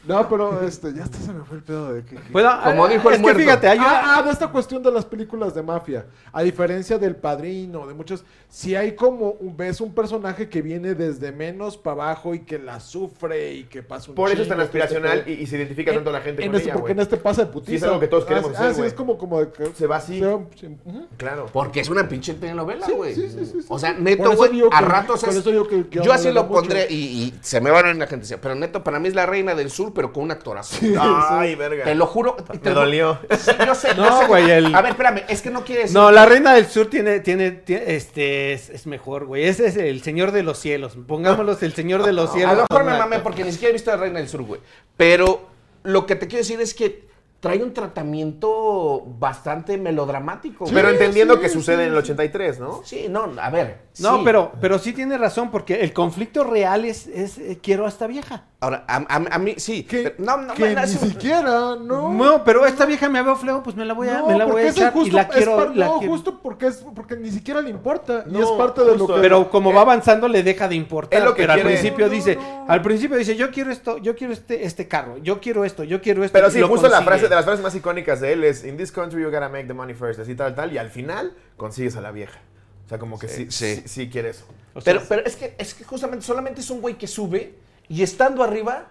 No, 0.05 0.27
pero 0.27 0.61
este, 0.61 0.93
ya 0.93 1.03
hasta 1.03 1.17
se 1.17 1.31
me 1.31 1.43
fue 1.45 1.57
el 1.57 1.63
pedo 1.63 1.93
de 1.93 2.03
que... 2.03 2.15
que- 2.17 2.31
Bueno, 2.31 2.49
Como 2.63 2.85
ah, 2.85 2.89
dijo 2.89 3.09
el 3.09 3.15
es 3.15 3.21
muerto. 3.21 3.37
que 3.37 3.43
fíjate, 3.45 3.67
hay 3.69 3.77
una- 3.79 3.87
Ah, 3.89 4.15
ah, 4.17 4.23
de 4.23 4.31
esta 4.31 4.47
cuestión 4.49 4.83
de 4.83 4.91
las 4.91 5.05
películas 5.05 5.55
de 5.55 5.63
mafia. 5.63 6.05
A 6.31 6.41
diferencia 6.43 6.97
del 6.97 7.15
padrino, 7.15 7.87
de 7.87 7.93
muchos, 7.93 8.25
si 8.49 8.75
hay 8.75 8.95
como, 8.95 9.31
un- 9.31 9.55
ves 9.55 9.79
un 9.79 9.93
personaje 9.93 10.49
que 10.49 10.61
viene 10.61 10.93
desde 10.93 11.31
menos 11.31 11.77
para 11.77 11.93
abajo 12.03 12.33
y 12.33 12.39
que 12.39 12.59
la 12.59 12.79
sufre 12.81 13.53
y 13.53 13.63
que 13.63 13.81
pasa 13.81 14.09
un 14.09 14.15
Por 14.15 14.29
eso 14.29 14.41
es 14.41 14.47
tan 14.49 14.59
aspiracional 14.59 15.23
y, 15.25 15.31
y 15.33 15.47
se 15.47 15.55
identifica 15.57 15.93
tanto 15.93 16.11
la 16.11 16.19
gente 16.21 16.43
en 16.43 16.49
con 16.51 16.57
este, 16.57 16.69
ella, 16.69 16.77
Porque 16.77 16.91
en 16.91 16.99
este 16.99 17.17
pasa 17.17 17.45
de 17.45 17.51
putiza. 17.51 17.69
Sí, 17.71 17.75
es 17.77 17.83
algo 17.83 17.99
que 17.99 18.07
todos 18.07 18.25
queremos 18.25 18.51
ah, 18.51 18.59
hacer, 18.59 18.71
Ah, 18.71 18.73
sí, 18.73 18.81
es 18.81 18.93
como, 18.93 19.17
como 19.17 19.39
de 19.39 19.51
que... 19.51 19.73
Se 19.73 19.87
va 19.87 19.97
así. 19.97 20.19
se- 20.19 20.37
sí, 20.59 20.77
ujú. 20.85 21.07
Claro. 21.15 21.45
Porque 21.53 21.79
es 21.79 21.89
una 21.89 22.07
pinche 22.09 22.33
telenovela, 22.33 22.87
güey. 22.89 23.15
sí, 23.15 23.29
sí, 23.29 23.45
sí, 23.45 23.61
sí. 23.61 23.65
O 23.69 23.79
sea, 23.79 23.93
neto, 23.93 24.35
güey, 24.35 24.63
a 24.71 24.81
ratos 24.81 25.23
es... 25.23 25.43
Yo 25.91 26.11
así 26.11 26.29
lo 26.31 26.47
pondré 26.47 26.87
y, 26.89 27.33
se 27.41 27.61
me 27.61 27.69
va 27.71 27.79
a 27.79 27.93
la 27.93 28.07
gente. 28.07 28.37
Pero 28.37 28.55
neto, 28.55 28.83
para 28.83 28.99
mí 28.99 29.07
es 29.07 29.15
la 29.15 29.25
reina 29.25 29.55
del 29.55 29.69
sur, 29.69 29.92
pero 29.93 30.11
con 30.13 30.23
un 30.23 30.31
actorazo. 30.31 30.77
Ay, 30.99 31.55
verga. 31.55 31.83
Te 31.85 31.95
lo 31.95 32.05
juro. 32.07 32.35
te 32.35 32.59
Me 32.69 32.73
lo- 32.73 32.81
dolió. 32.81 33.19
Sí, 33.37 33.51
yo 33.65 33.75
sé, 33.75 33.93
No, 33.95 34.03
yo 34.09 34.19
sé. 34.21 34.27
güey, 34.27 34.49
el- 34.51 34.73
A 34.75 34.81
ver, 34.81 34.91
espérame, 34.91 35.23
es 35.27 35.41
que 35.41 35.49
no 35.49 35.63
quiere 35.63 35.83
decir. 35.83 35.95
No, 35.97 36.11
la 36.11 36.25
reina 36.25 36.53
del 36.53 36.65
sur 36.67 36.87
tiene, 36.89 37.19
tiene, 37.19 37.51
tiene- 37.51 37.95
este, 37.95 38.53
es, 38.53 38.69
es 38.69 38.87
mejor, 38.87 39.25
güey. 39.25 39.45
Ese 39.45 39.67
es 39.67 39.77
el 39.77 40.01
señor 40.01 40.31
de 40.31 40.43
los 40.43 40.57
cielos. 40.59 40.97
Pongámoslos 41.07 41.61
el 41.63 41.73
señor 41.73 42.03
de 42.03 42.13
los 42.13 42.29
A 42.31 42.33
cielos. 42.33 42.55
lo 42.57 42.65
mejor 42.69 42.83
me 42.91 42.97
mamé 42.97 43.19
porque 43.19 43.43
ni 43.43 43.51
siquiera 43.51 43.69
he 43.69 43.73
visto 43.73 43.91
la 43.91 43.97
reina 43.97 44.19
del 44.19 44.27
sur, 44.29 44.41
güey. 44.43 44.61
Pero 44.97 45.47
lo 45.83 46.05
que 46.05 46.15
te 46.15 46.27
quiero 46.27 46.39
decir 46.43 46.59
es 46.61 46.73
que 46.73 47.11
trae 47.39 47.61
un 47.61 47.73
tratamiento 47.73 49.03
bastante 49.19 49.77
melodramático. 49.77 50.65
Pero 50.65 50.81
güey. 50.83 50.93
entendiendo 50.93 51.35
sí, 51.35 51.41
que 51.41 51.49
sucede 51.49 51.75
sí, 51.77 51.81
en 51.83 51.87
el 51.89 51.97
83, 51.97 52.59
¿no? 52.59 52.81
Sí, 52.85 53.07
no, 53.09 53.31
a 53.37 53.49
ver. 53.49 53.79
No, 53.99 54.17
sí. 54.17 54.21
pero, 54.23 54.53
pero 54.61 54.79
sí 54.79 54.93
tiene 54.93 55.17
razón, 55.17 55.51
porque 55.51 55.81
el 55.81 55.91
conflicto 55.93 56.43
real 56.45 56.85
es, 56.85 57.07
es 57.07 57.37
eh, 57.37 57.59
quiero 57.61 57.85
a 57.85 57.89
esta 57.89 58.07
vieja. 58.07 58.45
Ahora, 58.63 58.85
a, 58.87 58.95
a- 58.95 59.35
a 59.35 59.39
mí, 59.39 59.55
sí. 59.57 59.85
Pero- 59.89 60.15
no, 60.19 60.37
no, 60.37 60.53
que 60.53 60.73
ni 60.73 60.87
siquiera, 60.87 61.75
¿no? 61.75 62.13
No, 62.13 62.43
pero 62.45 62.65
esta 62.65 62.85
vieja 62.85 63.09
me 63.09 63.21
veo 63.21 63.35
feo, 63.35 63.61
pues 63.61 63.75
me 63.75 63.83
la 63.83 63.93
voy 63.93 64.07
a, 64.07 64.19
No, 64.19 64.27
me 64.27 64.37
la 64.37 64.45
voy 64.45 64.61
a 64.61 64.67
es 64.69 64.77
echar 64.77 64.93
y 64.95 64.99
justo- 64.99 65.15
la 65.17 65.23
es 65.23 65.27
quiero. 65.29 65.57
par- 65.57 65.75
la 65.75 65.85
no, 65.87 65.97
quiero. 65.99 66.13
justo 66.13 66.39
porque 66.41 66.67
es 66.67 66.77
porque 66.95 67.17
ni 67.17 67.29
siquiera 67.29 67.61
le 67.61 67.69
importa. 67.69 68.23
y 68.25 68.31
No, 68.31 68.39
es 68.41 68.49
parte 68.51 68.79
de 68.81 68.87
lo 68.87 68.97
justo. 68.99 69.15
que. 69.15 69.21
Pero 69.21 69.49
como 69.49 69.73
va 69.73 69.81
avanzando 69.81 70.29
le 70.29 70.43
deja 70.43 70.69
de 70.69 70.75
importar. 70.75 71.19
Es 71.19 71.25
lo 71.25 71.35
que 71.35 71.41
pero 71.43 71.53
al 71.53 71.59
quiere. 71.61 71.75
principio 71.77 72.09
dice, 72.09 72.35
no. 72.37 72.65
al 72.69 72.81
principio 72.81 73.17
dice, 73.17 73.35
yo 73.35 73.51
quiero 73.51 73.69
esto, 73.69 73.97
yo 73.97 74.15
quiero 74.15 74.31
este, 74.31 74.65
este 74.65 74.87
carro, 74.87 75.17
yo 75.17 75.41
quiero 75.41 75.65
esto, 75.65 75.83
yo 75.83 76.01
quiero 76.01 76.23
esto. 76.23 76.33
Pero 76.33 76.47
y 76.47 76.51
sí, 76.51 76.59
lo 76.59 76.69
justo 76.69 76.87
la 76.87 77.01
frase 77.01 77.27
de 77.27 77.35
las 77.35 77.43
frases 77.43 77.61
más 77.61 77.75
icónicas 77.75 78.21
de 78.21 78.31
él 78.31 78.45
es 78.45 78.63
In 78.63 78.77
this 78.77 78.93
country 78.93 79.21
you 79.21 79.29
gotta 79.29 79.49
make 79.49 79.65
the 79.65 79.73
money 79.73 79.93
first, 79.93 80.21
así 80.21 80.35
tal, 80.35 80.55
tal, 80.55 80.71
y 80.71 80.77
al 80.77 80.89
final 80.89 81.33
consigues 81.57 81.97
a 81.97 82.01
la 82.01 82.11
vieja. 82.11 82.39
O 82.85 82.89
sea, 82.89 82.97
como 82.97 83.19
que 83.19 83.27
sí, 83.27 83.47
Sí, 83.49 83.75
sí, 83.75 83.81
sí. 83.81 83.87
sí, 83.87 84.09
quiere 84.09 84.29
eso. 84.29 84.45
O 84.73 84.79
sea, 84.81 84.93
Pero, 84.93 85.05
pero 85.09 85.23
es 85.25 85.35
que 85.35 85.53
es 85.57 85.73
que 85.73 85.83
justamente 85.83 86.25
solamente 86.25 86.61
es 86.61 86.69
un 86.69 86.79
güey 86.81 86.97
que 86.97 87.07
sube 87.07 87.55
y 87.89 88.03
estando 88.03 88.43
arriba 88.43 88.89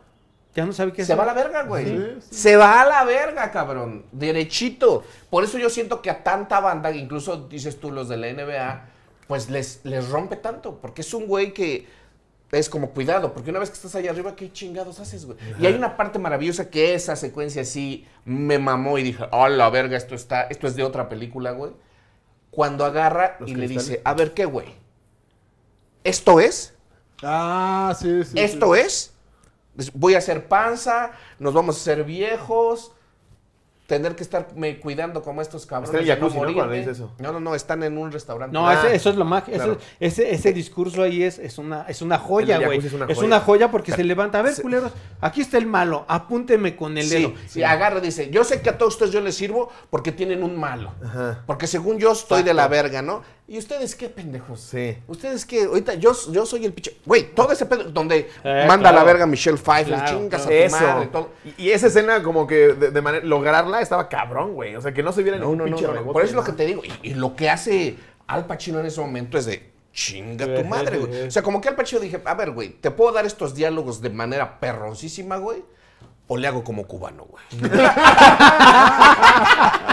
ya 0.54 0.66
no 0.66 0.72
sabe 0.72 0.92
qué 0.92 1.04
se 1.04 1.14
hacer. 1.14 1.18
va 1.18 1.30
a 1.30 1.34
la 1.34 1.42
verga, 1.42 1.62
güey. 1.62 1.86
Sí, 1.86 2.16
sí. 2.20 2.34
Se 2.34 2.56
va 2.56 2.82
a 2.82 2.86
la 2.86 3.04
verga, 3.04 3.50
cabrón. 3.50 4.04
Derechito. 4.12 5.02
Por 5.30 5.44
eso 5.44 5.56
yo 5.58 5.70
siento 5.70 6.02
que 6.02 6.10
a 6.10 6.22
tanta 6.22 6.60
banda, 6.60 6.90
incluso 6.90 7.48
dices 7.48 7.80
tú 7.80 7.90
los 7.90 8.08
de 8.10 8.18
la 8.18 8.30
NBA, 8.30 8.84
pues 9.28 9.48
les, 9.48 9.80
les 9.84 10.10
rompe 10.10 10.36
tanto. 10.36 10.78
Porque 10.78 11.00
es 11.00 11.14
un 11.14 11.26
güey 11.26 11.54
que 11.54 11.86
es 12.50 12.68
como 12.68 12.90
cuidado. 12.90 13.32
Porque 13.32 13.48
una 13.48 13.60
vez 13.60 13.70
que 13.70 13.76
estás 13.76 13.94
allá 13.94 14.10
arriba, 14.10 14.36
¿qué 14.36 14.52
chingados 14.52 15.00
haces, 15.00 15.24
güey? 15.24 15.38
Y 15.58 15.64
hay 15.64 15.72
una 15.72 15.96
parte 15.96 16.18
maravillosa 16.18 16.68
que 16.68 16.94
esa 16.94 17.16
secuencia 17.16 17.64
sí 17.64 18.06
me 18.26 18.58
mamó 18.58 18.98
y 18.98 19.04
dije, 19.04 19.24
oh, 19.30 19.48
la 19.48 19.70
verga, 19.70 19.96
esto, 19.96 20.14
está, 20.14 20.42
esto 20.42 20.66
es 20.66 20.76
de 20.76 20.82
otra 20.82 21.08
película, 21.08 21.52
güey. 21.52 21.72
cuando 22.50 22.84
agarra 22.84 23.36
Los 23.40 23.48
y 23.48 23.54
le 23.54 23.68
dice, 23.68 24.02
a 24.04 24.12
ver, 24.12 24.34
¿qué, 24.34 24.44
güey? 24.44 24.66
¿Esto 26.04 26.40
es? 26.40 26.74
Ah, 27.22 27.94
sí, 27.98 28.24
sí. 28.24 28.38
¿Esto 28.38 28.74
sí. 28.74 28.80
es? 28.80 29.12
Voy 29.94 30.14
a 30.14 30.18
hacer 30.18 30.48
panza, 30.48 31.12
nos 31.38 31.54
vamos 31.54 31.76
a 31.76 31.80
hacer 31.80 32.04
viejos, 32.04 32.92
tener 33.86 34.14
que 34.16 34.22
estarme 34.22 34.78
cuidando 34.80 35.22
como 35.22 35.42
estos 35.42 35.66
cabrones. 35.66 36.00
Está 36.00 36.14
en 36.14 36.20
no 36.20 36.28
¿no? 36.28 36.34
morirme. 36.34 36.60
Cuando 36.60 36.74
dice 36.74 36.90
eso. 36.92 37.12
No, 37.18 37.32
no, 37.32 37.40
no, 37.40 37.54
están 37.54 37.82
en 37.82 37.98
un 37.98 38.10
restaurante. 38.12 38.52
No, 38.54 38.66
Ah, 38.66 38.74
ese- 38.74 38.94
eso 38.94 39.10
es 39.10 39.16
lo 39.16 39.24
más. 39.24 39.44
claro. 39.44 39.76
ese, 40.00 40.32
ese 40.34 40.52
discurso 40.52 41.02
ahí 41.02 41.22
es, 41.22 41.38
es, 41.38 41.58
una, 41.58 41.82
es 41.88 42.00
una 42.00 42.18
joya, 42.18 42.58
güey. 42.58 42.78
Es, 42.78 42.84
es 42.86 43.18
una 43.18 43.40
joya. 43.40 43.70
porque 43.70 43.92
se 43.92 44.04
levanta. 44.04 44.38
A 44.38 44.42
ver, 44.42 44.54
culeros, 44.62 44.92
aquí 45.20 45.40
está 45.42 45.58
el 45.58 45.66
malo. 45.66 46.04
Apúnteme 46.08 46.74
con 46.76 46.96
el 46.96 47.08
dedo. 47.08 47.28
Sí, 47.30 47.48
sí, 47.48 47.62
agarra 47.64 47.98
y 47.98 48.02
dice, 48.02 48.30
yo 48.30 48.44
sé 48.44 48.62
que 48.62 48.70
a 48.70 48.78
todos 48.78 48.94
ustedes 48.94 49.12
yo 49.12 49.20
les 49.20 49.34
sirvo 49.34 49.70
porque 49.90 50.12
tienen 50.12 50.42
un 50.42 50.58
malo. 50.58 50.92
Ajá. 51.04 51.42
Porque 51.46 51.66
según 51.66 51.98
yo 51.98 52.12
estoy 52.12 52.42
de 52.42 52.54
la 52.54 52.68
verga, 52.68 53.02
¿no? 53.02 53.22
¿Y 53.52 53.58
ustedes 53.58 53.94
qué 53.94 54.08
pendejos? 54.08 54.60
Sí. 54.60 54.96
Ustedes 55.06 55.44
qué, 55.44 55.64
ahorita 55.64 55.92
yo, 55.96 56.12
yo 56.30 56.46
soy 56.46 56.64
el 56.64 56.72
pinche... 56.72 56.96
Güey, 57.04 57.34
todo 57.34 57.52
ese 57.52 57.66
pedo 57.66 57.84
donde 57.84 58.30
Eh, 58.42 58.64
manda 58.66 58.88
a 58.88 58.92
la 58.92 59.04
verga 59.04 59.26
Michelle 59.26 59.58
Pfeiffer, 59.58 59.92
Claro, 59.94 60.18
chingas 60.18 60.46
claro. 60.46 60.64
a 60.64 60.66
tu 60.68 60.72
madre, 60.94 61.06
todo. 61.08 61.30
Y, 61.58 61.64
y 61.64 61.70
esa 61.72 61.88
escena, 61.88 62.22
como 62.22 62.46
que 62.46 62.68
de, 62.68 62.90
de 62.90 63.00
manera. 63.02 63.22
Lograrla 63.26 63.82
estaba 63.82 64.08
cabrón, 64.08 64.54
güey. 64.54 64.74
O 64.74 64.80
sea, 64.80 64.94
que 64.94 65.02
no 65.02 65.12
se 65.12 65.22
viera 65.22 65.36
No, 65.36 65.44
ningún 65.50 65.58
no, 65.58 65.64
pinche 65.66 65.84
no, 65.84 65.92
rebote. 65.92 66.12
Por 66.14 66.22
eso 66.22 66.30
es 66.30 66.36
lo 66.36 66.44
que 66.44 66.52
te 66.52 66.64
digo. 66.64 66.80
Y, 67.02 67.10
y 67.10 67.14
lo 67.14 67.36
que 67.36 67.50
hace 67.50 67.98
Al 68.26 68.46
Pacino 68.46 68.80
en 68.80 68.86
ese 68.86 69.02
momento 69.02 69.36
es 69.36 69.44
de 69.44 69.70
chinga 69.92 70.46
tu 70.54 70.64
madre, 70.68 70.96
güey. 70.96 71.26
O 71.26 71.30
sea, 71.30 71.42
como 71.42 71.60
que 71.60 71.68
Al 71.68 71.76
Pacino 71.76 72.00
dije, 72.00 72.22
a 72.24 72.32
ver, 72.34 72.52
güey, 72.52 72.70
¿te 72.70 72.90
puedo 72.90 73.12
dar 73.12 73.26
estos 73.26 73.54
diálogos 73.54 74.00
de 74.00 74.08
manera 74.08 74.60
perroncísima, 74.60 75.36
güey? 75.36 75.62
O 76.28 76.36
le 76.38 76.46
hago 76.48 76.64
como 76.64 76.86
cubano, 76.86 77.24
güey. 77.26 77.42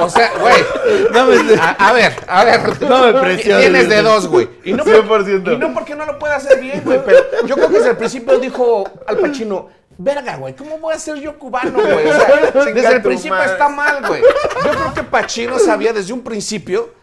o 0.01 0.09
sea, 0.09 0.31
güey. 0.39 0.63
No 1.11 1.25
me- 1.25 1.55
A, 1.59 1.69
a 1.71 1.93
ver, 1.93 2.13
a 2.27 2.43
ver. 2.45 2.81
No 2.81 3.05
me 3.07 3.13
presiones. 3.19 3.63
Tienes 3.63 3.89
de 3.89 4.01
dos, 4.01 4.27
güey. 4.27 4.49
Y 4.63 4.73
no, 4.73 4.83
por- 4.83 5.25
100%. 5.25 5.53
y 5.55 5.57
no 5.57 5.73
porque 5.73 5.95
no 5.95 6.05
lo 6.05 6.17
pueda 6.19 6.35
hacer 6.37 6.59
bien, 6.61 6.81
güey. 6.85 7.01
Pero 7.03 7.19
yo 7.45 7.55
creo 7.55 7.69
que 7.69 7.75
desde 7.77 7.89
el 7.91 7.97
principio 7.97 8.39
dijo 8.39 8.89
Al 9.07 9.17
Pacino, 9.17 9.67
verga, 9.97 10.37
güey, 10.37 10.55
¿cómo 10.55 10.77
voy 10.79 10.93
a 10.93 10.99
ser 10.99 11.15
yo 11.17 11.37
cubano, 11.37 11.73
güey? 11.81 12.07
O 12.07 12.13
sea, 12.13 12.51
desde 12.73 12.93
el 12.95 13.01
principio 13.01 13.35
madre. 13.35 13.51
está 13.51 13.67
mal, 13.69 14.05
güey. 14.07 14.21
Yo 14.21 14.71
creo 14.71 14.93
que 14.93 15.03
Pacino 15.03 15.59
sabía 15.59 15.91
desde 15.93 16.13
un 16.13 16.21
principio 16.23 16.93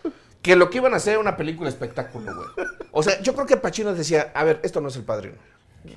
que 0.40 0.56
lo 0.56 0.70
que 0.70 0.78
iban 0.78 0.94
a 0.94 0.96
hacer 0.98 1.12
era 1.14 1.20
una 1.20 1.36
película 1.36 1.68
espectáculo, 1.68 2.32
güey. 2.34 2.68
O 2.92 3.02
sea, 3.02 3.20
yo 3.20 3.34
creo 3.34 3.46
que 3.46 3.56
Pacino 3.58 3.92
decía, 3.92 4.30
a 4.34 4.44
ver, 4.44 4.60
esto 4.62 4.80
no 4.80 4.88
es 4.88 4.96
el 4.96 5.02
padrino. 5.04 5.34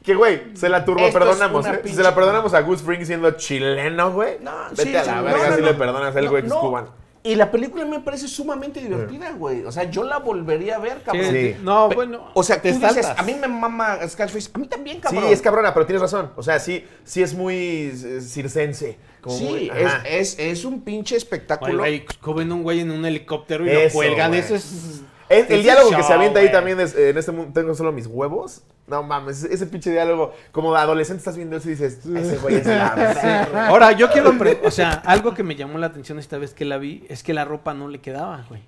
Que, 0.03 0.15
güey, 0.15 0.55
se 0.55 0.69
la 0.69 0.85
turbo 0.85 1.05
Esto 1.05 1.19
perdonamos. 1.19 1.65
¿eh? 1.67 1.81
Se 1.85 2.01
la 2.03 2.13
perdonamos 2.15 2.53
a 2.53 2.61
Gus 2.61 2.81
Fring 2.81 3.05
siendo 3.05 3.31
chileno, 3.31 4.11
güey. 4.11 4.37
No, 4.41 4.51
Vete 4.71 4.83
sí, 4.83 4.95
a 4.95 5.03
la 5.03 5.21
verga 5.21 5.49
no, 5.49 5.55
si 5.55 5.61
no. 5.61 5.67
le 5.67 5.73
perdonas 5.73 6.15
a 6.15 6.19
él, 6.19 6.25
No, 6.25 6.31
güey, 6.31 6.43
que 6.43 6.47
es 6.47 6.53
no. 6.53 6.59
cubano. 6.61 6.99
Y 7.21 7.35
la 7.35 7.51
película 7.51 7.83
me 7.83 7.99
parece 7.99 8.29
sumamente 8.29 8.79
divertida, 8.79 9.31
güey. 9.33 9.65
O 9.65 9.71
sea, 9.73 9.83
yo 9.83 10.03
la 10.05 10.19
volvería 10.19 10.77
a 10.77 10.79
ver, 10.79 11.01
cabrón. 11.03 11.25
Sí. 11.29 11.53
No, 11.61 11.89
bueno. 11.89 12.31
O 12.33 12.43
sea, 12.43 12.55
tú 12.55 12.61
te 12.61 12.71
dices, 12.71 12.93
saltas. 13.05 13.19
a 13.19 13.23
mí 13.23 13.33
me 13.33 13.47
mama 13.49 13.99
Scarface. 14.07 14.49
A 14.53 14.57
mí 14.57 14.67
también, 14.67 15.01
cabrón. 15.01 15.25
Sí, 15.27 15.33
es 15.33 15.41
cabrona, 15.41 15.73
pero 15.73 15.85
tienes 15.85 16.01
razón. 16.01 16.31
O 16.37 16.41
sea, 16.43 16.59
sí, 16.59 16.85
sí 17.03 17.21
es 17.21 17.33
muy 17.33 17.91
eh, 17.93 18.21
circense. 18.21 18.97
Como 19.19 19.35
Sí, 19.37 19.43
muy- 19.43 19.69
es, 19.75 19.91
es, 20.05 20.39
es 20.39 20.63
un 20.65 20.81
pinche 20.81 21.15
Güey, 21.15 21.17
espectáculo. 21.17 21.77
güey, 21.79 22.05
coben 22.21 22.53
un 22.53 22.63
güey 22.63 22.79
en 22.79 22.89
un 22.91 23.05
helicóptero 23.05 23.65
y 23.65 23.69
Eso, 23.69 23.87
lo 23.87 23.93
cuelgan. 23.95 24.29
güey. 24.29 24.39
Eso 24.39 24.55
es. 24.55 25.01
El 25.29 25.63
diálogo 25.63 25.91
que 25.95 26.03
se 26.03 26.13
avienta 26.13 26.39
ahí 26.39 26.51
también 26.51 26.79
es, 26.79 26.95
eh, 26.95 27.09
en 27.09 27.17
este 27.17 27.31
mundo 27.31 27.51
tengo 27.53 27.73
solo 27.75 27.91
mis 27.91 28.07
huevos. 28.07 28.63
No 28.87 29.03
mames, 29.03 29.43
ese 29.43 29.67
pinche 29.67 29.91
diálogo, 29.91 30.33
como 30.51 30.73
de 30.73 30.79
adolescente 30.79 31.19
estás 31.19 31.35
viendo 31.37 31.55
eso 31.57 31.67
y 31.67 31.71
dices, 31.73 31.99
ese 32.05 32.37
güey 32.37 32.55
es 32.55 32.65
la 32.65 32.89
verga". 32.95 33.67
Ahora, 33.67 33.91
yo 33.91 34.09
quiero. 34.09 34.35
pre- 34.37 34.59
O 34.63 34.71
sea, 34.71 34.91
algo 35.05 35.35
que 35.35 35.43
me 35.43 35.55
llamó 35.55 35.77
la 35.77 35.87
atención 35.87 36.17
esta 36.17 36.39
vez 36.39 36.55
que 36.55 36.65
la 36.65 36.77
vi 36.79 37.05
es 37.07 37.21
que 37.21 37.33
la 37.35 37.45
ropa 37.45 37.75
no 37.75 37.87
le 37.87 37.99
quedaba, 38.01 38.43
güey. 38.49 38.63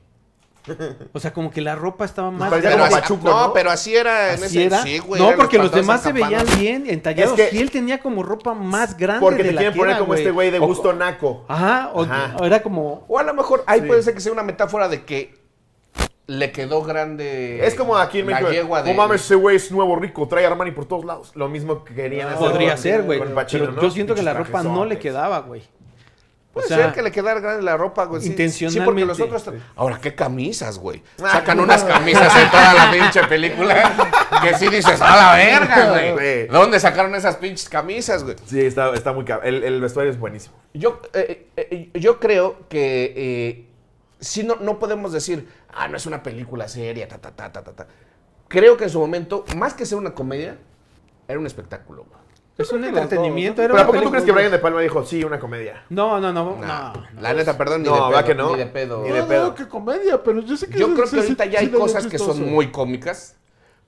O 1.12 1.20
sea, 1.20 1.34
como 1.34 1.50
que 1.50 1.60
la 1.60 1.74
ropa 1.76 2.06
estaba 2.06 2.30
más. 2.30 2.52
parecía 2.52 2.70
Pero 2.70 2.84
como 2.84 2.96
así- 2.96 3.02
Pachuco, 3.02 3.30
no, 3.32 3.48
¿no? 3.48 3.54
pero 3.54 3.72
así 3.72 3.96
era 3.96 4.36
en 4.36 4.44
¿Así 4.44 4.58
ese. 4.60 4.66
era? 4.68 4.84
Sí, 4.84 5.00
güey. 5.00 5.20
no, 5.20 5.32
porque 5.36 5.58
los 5.58 5.72
demás 5.72 6.04
se 6.04 6.14
veían 6.14 6.46
bien 6.60 6.84
entallados. 6.88 7.40
Es 7.40 7.50
que- 7.50 7.56
y 7.58 7.60
él 7.62 7.72
tenía 7.72 8.00
como 8.00 8.22
ropa 8.22 8.54
más 8.54 8.96
grande 8.96 9.22
Porque 9.22 9.42
de 9.42 9.50
te 9.50 9.56
la 9.56 9.62
quieren 9.62 9.78
poner 9.80 9.98
como 9.98 10.14
este 10.14 10.30
güey 10.30 10.52
de 10.52 10.60
O- 10.60 10.68
gusto 10.68 10.94
naco. 10.94 11.46
Ajá, 11.48 11.90
o, 11.96 12.04
Ajá. 12.04 12.36
o 12.40 12.46
era 12.46 12.62
como. 12.62 13.06
O 13.08 13.18
a 13.18 13.24
lo 13.24 13.34
mejor 13.34 13.64
ahí 13.66 13.80
Sí. 13.82 13.88
puede 13.88 14.04
ser 14.04 14.14
que 14.14 14.20
sea 14.20 14.32
una 14.32 14.44
metáfora 14.44 14.88
de 14.88 15.04
que 15.04 15.41
le 16.28 16.52
quedó 16.52 16.84
grande. 16.84 17.66
Es 17.66 17.76
como 17.76 17.98
aquí 17.98 18.20
en 18.20 18.28
México. 18.28 18.50
de- 18.50 18.64
No 18.64 18.94
mames, 18.94 19.22
ese 19.22 19.36
güey 19.36 19.56
es 19.58 19.72
nuevo 19.72 19.96
rico, 19.96 20.28
trae 20.28 20.46
Armani 20.46 20.72
por 20.72 20.86
todos 20.86 21.04
lados. 21.06 21.32
Lo 21.36 21.50
mismo 21.50 21.84
que 21.84 21.94
querían 21.94 22.28
hacer. 22.30 22.40
Podría 22.40 22.74
con- 22.74 22.78
ser, 22.78 23.04
güey. 23.04 23.20
¿no? 23.20 23.82
yo 23.82 23.92
siento 23.92 24.16
que 24.16 24.22
la 24.24 24.34
ropa 24.34 24.64
no 24.64 24.86
le 24.86 24.98
quedaba, 25.00 25.40
güey. 25.40 25.64
Puede 26.54 26.66
O 26.66 26.68
sea, 26.68 26.78
ser 26.80 26.94
que 26.94 27.02
le 27.02 27.12
quedara 27.14 27.40
grande 27.40 27.64
la 27.64 27.78
ropa, 27.78 28.04
güey. 28.04 28.22
sí. 28.22 28.28
intencionalmente. 28.28 28.82
Sí, 28.82 28.86
porque 28.86 29.06
los 29.06 29.20
otros. 29.22 29.50
Ahora, 29.74 30.00
¿qué 30.02 30.14
camisas, 30.14 30.78
güey? 30.80 31.02
Sacan 31.16 31.62
unas 31.62 31.82
camisas 31.86 32.36
en 32.36 32.52
toda 32.52 32.74
la 32.74 32.92
pinche 32.92 33.24
película 33.24 33.94
que 34.42 34.54
sí 34.58 34.68
dices, 34.68 35.00
a 35.02 35.16
la 35.16 35.34
verga, 35.38 35.90
güey. 35.92 36.12
Güey. 36.12 36.48
¿Dónde 36.48 36.78
sacaron 36.82 37.16
esas 37.16 37.38
pinches 37.38 37.70
camisas, 37.70 38.26
güey? 38.26 38.36
Sí, 38.46 38.60
está, 38.60 38.94
está 38.94 39.14
muy 39.14 39.24
cabrón. 39.24 39.48
El, 39.48 39.64
el 39.64 39.80
vestuario 39.80 40.12
es 40.12 40.20
buenísimo. 40.20 40.54
Yo, 40.74 41.02
eh, 41.14 41.48
eh, 41.56 41.90
yo 41.94 42.20
creo 42.20 42.58
que 42.68 43.14
eh, 43.16 43.66
sí 44.22 44.44
no, 44.44 44.56
no 44.62 44.80
podemos 44.80 45.12
decir, 45.12 45.50
ah, 45.74 45.90
no 45.90 45.98
es 45.98 46.06
una 46.06 46.24
película 46.24 46.68
seria, 46.70 47.08
ta, 47.10 47.18
ta, 47.18 47.36
ta, 47.36 47.52
ta, 47.52 47.62
ta, 47.64 47.74
ta. 47.74 47.88
Creo 48.48 48.78
que 48.78 48.86
en 48.86 48.90
su 48.90 49.00
momento, 49.00 49.44
más 49.58 49.74
que 49.74 49.86
ser 49.86 49.98
una 49.98 50.14
comedia, 50.14 50.58
era 51.28 51.38
un 51.40 51.46
espectáculo. 51.46 52.06
Es 52.58 52.72
un 52.72 52.84
entretenimiento. 52.84 53.62
era 53.64 53.74
¿Pero 53.74 53.84
a 53.84 53.88
poco 53.88 54.02
tú 54.04 54.10
crees 54.12 54.24
que 54.24 54.32
Brian 54.32 54.52
De 54.52 54.60
Palma 54.60 54.82
dijo, 54.82 55.04
sí, 55.04 55.24
una 55.24 55.40
comedia? 55.40 55.84
No, 55.90 56.20
no, 56.20 56.32
no. 56.32 56.58
No. 56.58 56.94
la 57.20 57.34
neta, 57.34 57.58
perdón, 57.58 57.82
ni 57.82 57.90
No, 57.90 57.96
de 57.96 58.02
¿verdad 58.02 58.20
pedo. 58.20 58.28
que 58.28 58.36
no? 58.36 58.52
Ni 58.52 58.58
de 58.60 58.66
pedo. 58.68 59.02
Ni 59.04 59.10
No, 59.10 59.16
de 59.16 59.22
no, 59.22 59.28
pedo. 59.28 59.56
que 59.56 59.68
comedia, 59.68 60.22
pero 60.24 60.42
yo 60.42 60.56
sé 60.56 60.68
que... 60.68 60.78
Yo 60.78 60.88
creo 60.94 61.06
que 61.06 61.10
sí- 61.10 61.18
ahorita 61.20 61.44
sí- 61.46 61.50
ya 61.50 61.60
hay 61.60 61.70
cosas 61.70 62.06
que 62.08 62.20
son 62.20 62.50
muy 62.52 62.70
cómicas. 62.72 63.36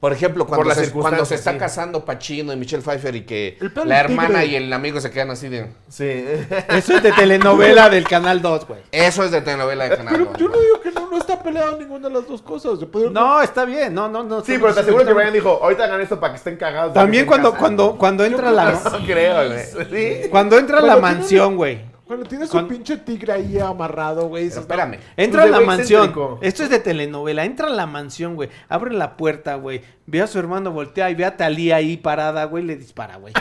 Por 0.03 0.11
ejemplo, 0.11 0.45
cuando, 0.45 0.65
se, 0.65 0.73
cuando 0.73 0.81
se 0.81 0.85
circunstancias, 0.85 1.39
está 1.39 1.53
sí. 1.53 1.57
casando 1.57 2.03
Pacino 2.03 2.51
y 2.51 2.57
Michelle 2.57 2.83
Pfeiffer 2.83 3.15
y 3.15 3.21
que 3.21 3.57
la 3.61 3.83
del 3.83 3.91
hermana 3.93 4.41
tigre. 4.41 4.45
y 4.47 4.55
el 4.57 4.73
amigo 4.73 4.99
se 4.99 5.09
quedan 5.09 5.31
así 5.31 5.47
de... 5.47 5.67
Sí. 5.87 6.25
Eso 6.67 6.97
es 6.97 7.03
de 7.03 7.13
telenovela 7.13 7.89
del 7.89 8.05
Canal 8.05 8.41
2, 8.41 8.67
güey. 8.67 8.81
Eso 8.91 9.23
es 9.23 9.31
de 9.31 9.39
telenovela 9.39 9.85
de 9.85 9.95
Canal. 9.95 10.13
Pero 10.13 10.25
dos, 10.25 10.37
yo 10.37 10.49
no 10.49 10.59
digo 10.59 10.81
que 10.81 10.91
no, 10.91 11.09
no 11.09 11.17
está 11.17 11.41
peleado 11.41 11.77
ninguna 11.79 12.09
de 12.09 12.15
las 12.15 12.27
dos 12.27 12.41
cosas. 12.41 12.79
No, 13.13 13.41
está 13.41 13.63
bien. 13.63 13.93
No, 13.93 14.09
no, 14.09 14.25
no. 14.25 14.43
Sí, 14.43 14.57
pero 14.59 14.73
te 14.73 14.81
aseguro 14.81 15.05
que 15.05 15.13
Brian 15.13 15.31
dijo, 15.31 15.57
ahorita 15.63 15.85
hagan 15.85 16.01
esto 16.01 16.19
para 16.19 16.33
que 16.33 16.37
estén 16.37 16.57
cagados. 16.57 16.93
También 16.93 17.25
cuando, 17.25 17.55
cuando, 17.55 17.97
cuando 17.97 18.25
entra 18.25 18.51
la. 18.51 18.73
casados". 18.73 18.99
No 18.99 19.07
creo, 19.07 19.47
güey. 19.47 19.63
Sí. 19.89 20.29
Cuando 20.29 20.57
entra 20.57 20.81
la 20.81 20.97
mansión, 20.97 21.55
güey. 21.55 21.92
Cuando 22.05 22.25
tienes 22.27 22.53
un 22.53 22.67
pinche 22.67 22.97
tigre 22.97 23.31
ahí 23.33 23.59
amarrado, 23.59 24.27
güey. 24.27 24.49
Pero 24.49 24.61
espérame. 24.61 24.99
Entra 25.15 25.41
Pues 25.43 25.53
a 25.53 25.55
de 25.55 25.61
la 25.61 25.67
mansión. 25.67 26.01
excéntrico. 26.01 26.39
Esto 26.41 26.63
es 26.63 26.69
de 26.69 26.79
telenovela. 26.79 27.45
Entra 27.45 27.67
a 27.67 27.71
la 27.71 27.85
mansión, 27.87 28.35
güey. 28.35 28.49
Abre 28.67 28.93
la 28.93 29.15
puerta, 29.15 29.55
güey. 29.55 29.81
Ve 30.05 30.21
a 30.21 30.27
su 30.27 30.37
hermano, 30.37 30.71
voltea 30.71 31.09
y 31.09 31.15
ve 31.15 31.25
a 31.25 31.37
Talía 31.37 31.77
ahí 31.77 31.95
parada, 31.97 32.43
güey. 32.45 32.63
Le 32.65 32.75
dispara, 32.75 33.15
güey. 33.17 33.33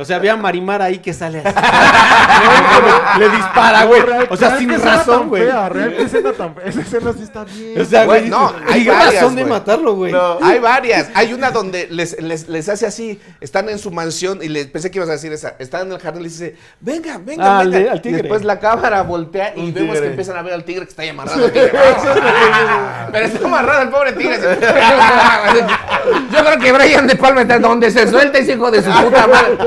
O 0.00 0.04
sea, 0.04 0.18
ve 0.18 0.30
a 0.30 0.36
Marimar 0.36 0.80
ahí 0.82 0.98
que 0.98 1.12
sale 1.12 1.42
así. 1.44 1.54
le 3.18 3.28
dispara, 3.28 3.84
güey. 3.84 4.00
Real- 4.02 4.26
O 4.30 4.36
sea, 4.36 4.56
sin 4.58 4.70
razón, 4.80 5.28
güey. 5.28 5.44
fea, 5.44 5.68
Real 5.68 5.94
que 5.96 6.02
escena 6.02 6.32
tan 6.32 6.54
fea. 6.54 6.64
Esa 6.66 6.80
escena 6.80 7.12
sí 7.12 7.22
está 7.22 7.44
bien. 7.44 7.80
O 7.80 7.84
sea, 7.84 8.04
güey, 8.06 8.20
Güey, 8.20 8.30
no, 8.30 8.52
hay 8.68 8.86
varias, 8.86 9.14
razón 9.14 9.36
de 9.36 9.42
güey. 9.42 9.52
matarlo, 9.52 9.94
güey. 9.94 10.12
No. 10.12 10.38
Hay 10.42 10.58
varias. 10.58 11.08
Hay 11.14 11.32
una 11.32 11.50
donde 11.50 11.86
les, 11.90 12.20
les, 12.20 12.48
les 12.48 12.68
hace 12.68 12.86
así. 12.86 13.20
Están 13.40 13.68
en 13.68 13.78
su 13.78 13.90
mansión 13.90 14.38
y 14.42 14.48
les 14.48 14.66
pensé 14.66 14.90
que 14.90 14.98
ibas 14.98 15.08
a 15.08 15.12
decir 15.12 15.32
esa. 15.32 15.54
Están 15.58 15.86
en 15.86 15.92
el 15.92 15.98
jardín 16.00 16.20
y 16.22 16.24
les 16.24 16.38
dice, 16.38 16.56
venga, 16.80 17.18
venga, 17.22 17.60
Ah, 17.60 17.64
venga. 17.64 17.92
al 17.92 18.00
tigre. 18.02 18.18
Y 18.18 18.22
después 18.22 18.42
la 18.44 18.58
cámara 18.58 19.02
voltea 19.02 19.52
y 19.56 19.60
Un 19.60 19.74
vemos 19.74 19.90
tigre. 19.92 20.00
que 20.02 20.06
empiezan 20.10 20.36
a 20.36 20.42
ver 20.42 20.54
al 20.54 20.64
tigre 20.64 20.84
que 20.84 20.90
está 20.90 21.02
ahí 21.02 21.08
amarrado. 21.10 21.50
Pero 23.12 23.26
está 23.26 23.46
amarrado 23.46 23.82
el 23.82 23.88
pobre 23.90 24.12
tigre. 24.12 24.38
Yo 26.32 26.44
creo 26.44 26.58
que 26.58 26.72
Brian 26.72 27.06
de 27.06 27.16
Palma 27.16 27.42
está 27.42 27.58
donde 27.58 27.90
se 27.90 28.08
suelta 28.08 28.38
ese 28.38 28.52
hijo 28.54 28.70
de 28.70 28.82
su 28.82 28.90
puta 28.90 29.26
madre. 29.26 29.58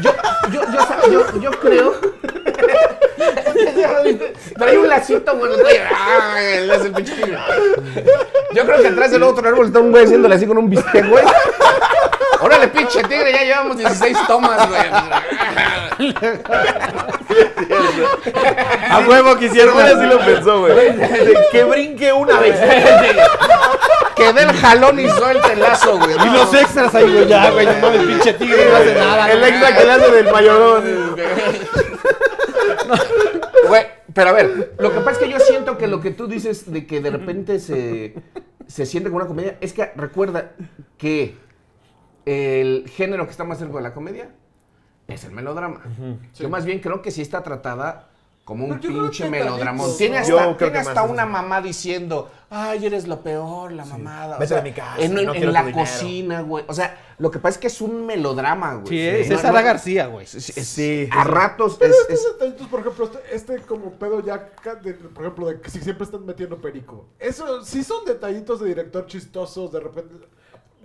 Yo, 0.00 0.12
yo, 0.50 0.60
yo, 0.72 1.10
yo, 1.10 1.40
yo 1.40 1.50
creo. 1.60 1.94
Trae 4.56 4.78
un 4.78 4.88
lacito, 4.88 5.36
bueno, 5.36 5.56
trae. 5.56 5.80
Yo 8.54 8.64
creo 8.64 8.82
que 8.82 8.88
atrás 8.88 9.10
del 9.10 9.22
otro 9.22 9.48
árbol 9.48 9.66
está 9.66 9.80
un 9.80 9.90
güey 9.90 10.04
haciéndole 10.04 10.34
así 10.34 10.46
con 10.46 10.58
un 10.58 10.70
bistec, 10.70 11.08
güey. 11.08 11.24
Órale, 12.40 12.68
pinche 12.68 13.02
tigre, 13.04 13.32
ya 13.32 13.44
llevamos 13.44 13.76
16 13.76 14.18
tomas, 14.26 14.68
güey. 14.68 14.82
A 18.90 18.98
huevo 19.08 19.36
Pero 19.38 19.78
así 19.78 20.06
lo 20.06 20.18
pensó, 20.18 20.60
güey. 20.60 20.74
Que 21.52 21.64
brinque 21.64 22.12
una 22.12 22.40
vez. 22.40 22.58
Que 24.22 24.32
dé 24.32 24.42
el 24.42 24.52
jalón 24.52 25.00
y 25.00 25.08
suelte 25.08 25.52
el 25.52 25.60
lazo, 25.60 25.98
güey. 25.98 26.14
Y 26.14 26.30
los 26.30 26.54
extras 26.54 26.94
ahí, 26.94 27.10
güey, 27.12 27.28
ya, 27.28 27.50
güey, 27.50 27.66
no 27.66 27.72
mames, 27.80 28.06
pinche 28.06 28.32
tigre 28.34 28.68
no 28.70 28.76
hace 28.76 28.94
nada. 28.94 29.32
El 29.32 29.42
extra 29.44 29.76
que 29.76 29.84
le 29.84 29.92
hace 29.92 30.10
del 30.10 30.32
mayordomo. 30.32 31.16
Güey, 33.68 33.86
pero 34.12 34.30
a 34.30 34.32
ver, 34.32 34.74
lo 34.78 34.92
que 34.92 34.98
pasa 34.98 35.12
es 35.12 35.18
que 35.18 35.30
yo 35.30 35.38
siento 35.38 35.78
que 35.78 35.86
lo 35.86 36.00
que 36.00 36.10
tú 36.10 36.26
dices 36.26 36.70
de 36.70 36.84
que 36.86 37.00
de 37.00 37.10
repente 37.10 37.58
se, 37.60 38.14
se 38.66 38.86
siente 38.86 39.08
como 39.08 39.18
una 39.18 39.28
comedia, 39.28 39.56
es 39.60 39.72
que 39.72 39.92
recuerda 39.94 40.52
que 40.98 41.36
el 42.26 42.88
género 42.88 43.24
que 43.24 43.30
está 43.30 43.44
más 43.44 43.58
cerca 43.58 43.76
de 43.76 43.82
la 43.82 43.94
comedia 43.94 44.30
es 45.08 45.24
el 45.24 45.32
melodrama. 45.32 45.80
Yo 46.34 46.48
más 46.48 46.64
bien 46.64 46.80
creo 46.80 47.02
que 47.02 47.10
sí 47.10 47.22
está 47.22 47.42
tratada 47.42 48.08
como 48.44 48.64
un 48.64 48.80
pinche 48.80 49.28
tantito, 49.28 49.96
Tiene 49.96 50.16
¿no? 50.16 50.20
hasta, 50.22 50.30
Yo 50.30 50.36
creo 50.38 50.56
tiene 50.56 50.72
que 50.72 50.78
hasta 50.80 51.02
más 51.02 51.10
una 51.10 51.22
eso. 51.22 51.30
mamá 51.32 51.62
diciendo, 51.62 52.30
ay, 52.50 52.86
eres 52.86 53.06
lo 53.06 53.20
peor, 53.22 53.70
la 53.72 53.84
mamada. 53.84 54.36
O 54.36 54.40
Vete 54.40 54.48
sea, 54.48 54.56
de 54.58 54.62
mi 54.64 54.72
casa, 54.74 55.00
En, 55.00 55.14
no 55.14 55.20
en 55.20 55.30
quiero 55.30 55.52
la 55.52 55.70
cocina, 55.72 56.40
güey. 56.40 56.64
O 56.66 56.74
sea, 56.74 56.98
lo 57.18 57.30
que 57.30 57.38
pasa 57.38 57.54
es 57.54 57.58
que 57.58 57.66
es 57.68 57.80
un 57.80 58.04
melodrama, 58.04 58.74
güey. 58.74 58.88
Sí, 58.88 59.00
es 59.00 59.30
No- 59.30 59.36
no- 59.52 59.64
García, 59.64 60.06
güey. 60.06 60.26
Sí, 60.26 60.38
a 60.38 60.64
sí. 60.64 61.08
ratos 61.24 61.76
Pero 61.78 61.92
es- 61.94 62.00
estos 62.00 62.18
es- 62.18 62.32
detallitos, 62.32 62.66
por 62.66 62.80
ejemplo, 62.80 63.04
este, 63.04 63.20
este 63.36 63.58
como 63.66 63.92
pedo 63.92 64.20
ya, 64.24 64.50
de- 64.82 64.94
por 64.94 65.22
ejemplo, 65.22 65.46
de 65.46 65.60
que 65.60 65.70
si 65.70 65.80
siempre 65.80 66.04
están 66.04 66.26
metiendo 66.26 66.60
perico. 66.60 67.06
Eso 67.20 67.64
sí 67.64 67.84
son 67.84 68.04
detallitos 68.04 68.60
de 68.60 68.68
director 68.68 69.06
chistosos, 69.06 69.70
de 69.70 69.78
repente. 69.80 70.14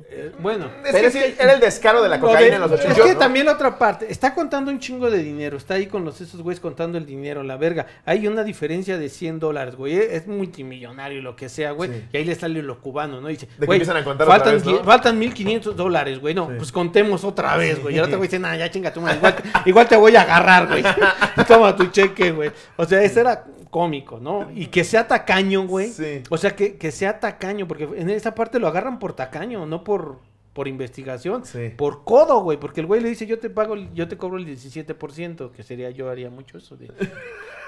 Eh, 0.10 0.32
Bueno. 0.40 0.66
Es 0.86 0.92
Pero 0.92 1.00
que 1.00 1.06
es 1.08 1.14
sí, 1.14 1.20
que- 1.20 1.44
era 1.44 1.54
el 1.54 1.60
descaro 1.60 2.02
de 2.02 2.10
la 2.10 2.20
cocaína 2.20 2.40
de- 2.50 2.56
en 2.56 2.62
los 2.62 2.72
es 2.72 2.80
80. 2.82 3.04
que 3.04 3.14
¿no? 3.14 3.20
también 3.20 3.46
la 3.46 3.54
otra 3.54 3.78
parte, 3.78 4.08
está 4.12 4.34
contando 4.34 4.72
un 4.72 4.80
chingo 4.80 5.10
de 5.12 5.22
dinero, 5.22 5.58
está 5.58 5.74
ahí 5.76 5.88
con 5.88 6.06
los 6.06 6.22
esos 6.22 6.42
güeyes 6.42 6.60
contando 6.60 6.98
el 6.98 7.06
dinero, 7.06 7.44
la 7.44 7.58
verga. 7.58 7.88
Hay 8.06 8.28
una 8.28 8.44
diferencia 8.44 8.98
de 8.98 9.10
100 9.10 9.40
dólares, 9.40 9.76
güey, 9.76 9.96
eh, 9.98 10.16
es 10.16 10.28
multimillonario, 10.28 11.22
lo 11.22 11.36
que 11.36 11.50
sea, 11.50 11.72
güey. 11.72 11.90
Sí. 11.90 12.04
Y 12.14 12.18
ahí 12.18 12.26
le 12.26 12.36
sale 12.36 12.62
lo 12.62 12.80
cubano, 12.80 13.22
¿no? 13.22 13.30
Y 13.30 13.34
dice, 13.34 13.48
que 13.48 13.66
güey, 13.66 13.78
empiezan 13.78 13.98
a 13.98 14.04
contar 14.04 14.28
otra 14.28 14.40
faltan, 14.40 14.54
vez, 14.56 14.66
¿no? 14.66 14.84
faltan 14.84 15.20
1500 15.20 15.76
dólares, 15.76 16.20
güey. 16.20 16.34
No, 16.34 16.48
Sí. 16.48 16.54
pues 16.58 16.72
contemos 16.72 17.24
otra 17.24 17.58
vez, 17.58 17.82
güey. 17.82 17.96
Y 17.96 17.98
el 17.98 18.04
otro 18.06 18.18
güey 18.18 18.28
dice, 18.28 18.40
nah, 18.40 18.56
ya 18.56 18.70
chinga 18.72 18.94
madre, 18.98 19.18
igual, 19.18 19.36
te- 19.36 19.70
igual 19.70 19.88
te 19.88 19.96
voy 19.96 20.16
a 20.16 20.22
agarrar, 20.22 20.68
güey. 20.68 20.84
Toma 21.48 21.76
tu 21.76 21.88
cheque, 21.88 22.32
güey. 22.32 22.52
O 22.78 22.86
sea, 22.86 23.02
ese 23.04 23.20
era 23.22 23.44
cómico, 23.78 24.20
¿no? 24.20 24.50
Y 24.56 24.68
que 24.68 24.84
sea 24.84 25.08
tacaño, 25.08 25.68
güey. 25.68 25.90
Sí. 25.92 26.24
O 26.30 26.38
sea, 26.38 26.56
que, 26.56 26.78
que 26.78 26.92
sea 26.92 27.20
tacaño, 27.20 27.68
porque 27.68 27.88
en 27.96 28.10
esa 28.10 28.34
parte 28.34 28.58
lo 28.58 28.68
agarran 28.68 28.98
por 28.98 29.14
tacaño, 29.14 29.68
no 29.68 29.84
por, 29.84 30.18
por 30.54 30.68
investigación. 30.68 31.46
Sí. 31.46 31.74
Por 31.78 32.04
codo, 32.04 32.40
güey, 32.42 32.58
porque 32.60 32.82
el 32.82 32.88
güey 32.88 33.02
le 33.02 33.10
dice, 33.10 33.28
yo 33.28 33.38
te 33.38 33.52
pago, 33.52 33.76
el- 33.76 33.94
yo 33.94 34.08
te 34.08 34.18
cobro 34.18 34.40
el 34.40 34.48
17%, 34.48 35.52
que 35.52 35.62
sería, 35.62 35.92
yo 35.92 36.10
haría 36.10 36.32
mucho 36.32 36.58
eso 36.58 36.76
de... 36.76 36.92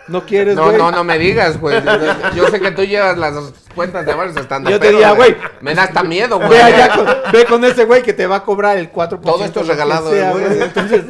No 0.07 0.25
quieres, 0.25 0.55
No, 0.55 0.65
güey. 0.65 0.77
no, 0.79 0.89
no 0.89 1.03
me 1.03 1.19
digas, 1.19 1.59
güey. 1.61 1.79
Yo 2.35 2.47
sé 2.47 2.59
que 2.59 2.71
tú 2.71 2.81
llevas 2.83 3.15
las 3.15 3.35
cuentas 3.75 4.03
de 4.07 4.13
varios 4.15 4.35
estando. 4.37 4.71
Yo 4.71 4.79
te 4.79 4.89
diría, 4.89 5.11
güey, 5.11 5.35
Me 5.61 5.75
da 5.75 5.83
hasta 5.83 6.01
miedo, 6.01 6.37
güey. 6.37 6.49
Ve 6.49 6.61
allá 6.63 6.95
con, 6.95 7.05
ve 7.31 7.45
con 7.45 7.63
ese 7.63 7.85
güey 7.85 8.01
que 8.01 8.13
te 8.13 8.25
va 8.25 8.37
a 8.37 8.43
cobrar 8.43 8.79
el 8.79 8.91
4%. 8.91 9.19
Todo 9.21 9.45
esto 9.45 9.59
es 9.61 9.67
regalado, 9.67 10.09
sea, 10.09 10.31
güey. 10.31 10.45
Entonces, 10.63 11.03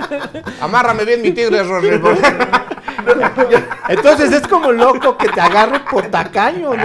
Amárrame 0.62 1.04
bien 1.04 1.20
mi 1.20 1.32
tigre, 1.32 1.62
Rory. 1.62 2.00
Entonces 3.88 4.32
es 4.32 4.46
como 4.46 4.72
loco 4.72 5.16
que 5.16 5.28
te 5.28 5.40
agarren 5.40 5.82
por 5.90 6.06
tacaño, 6.08 6.74
¿no? 6.74 6.84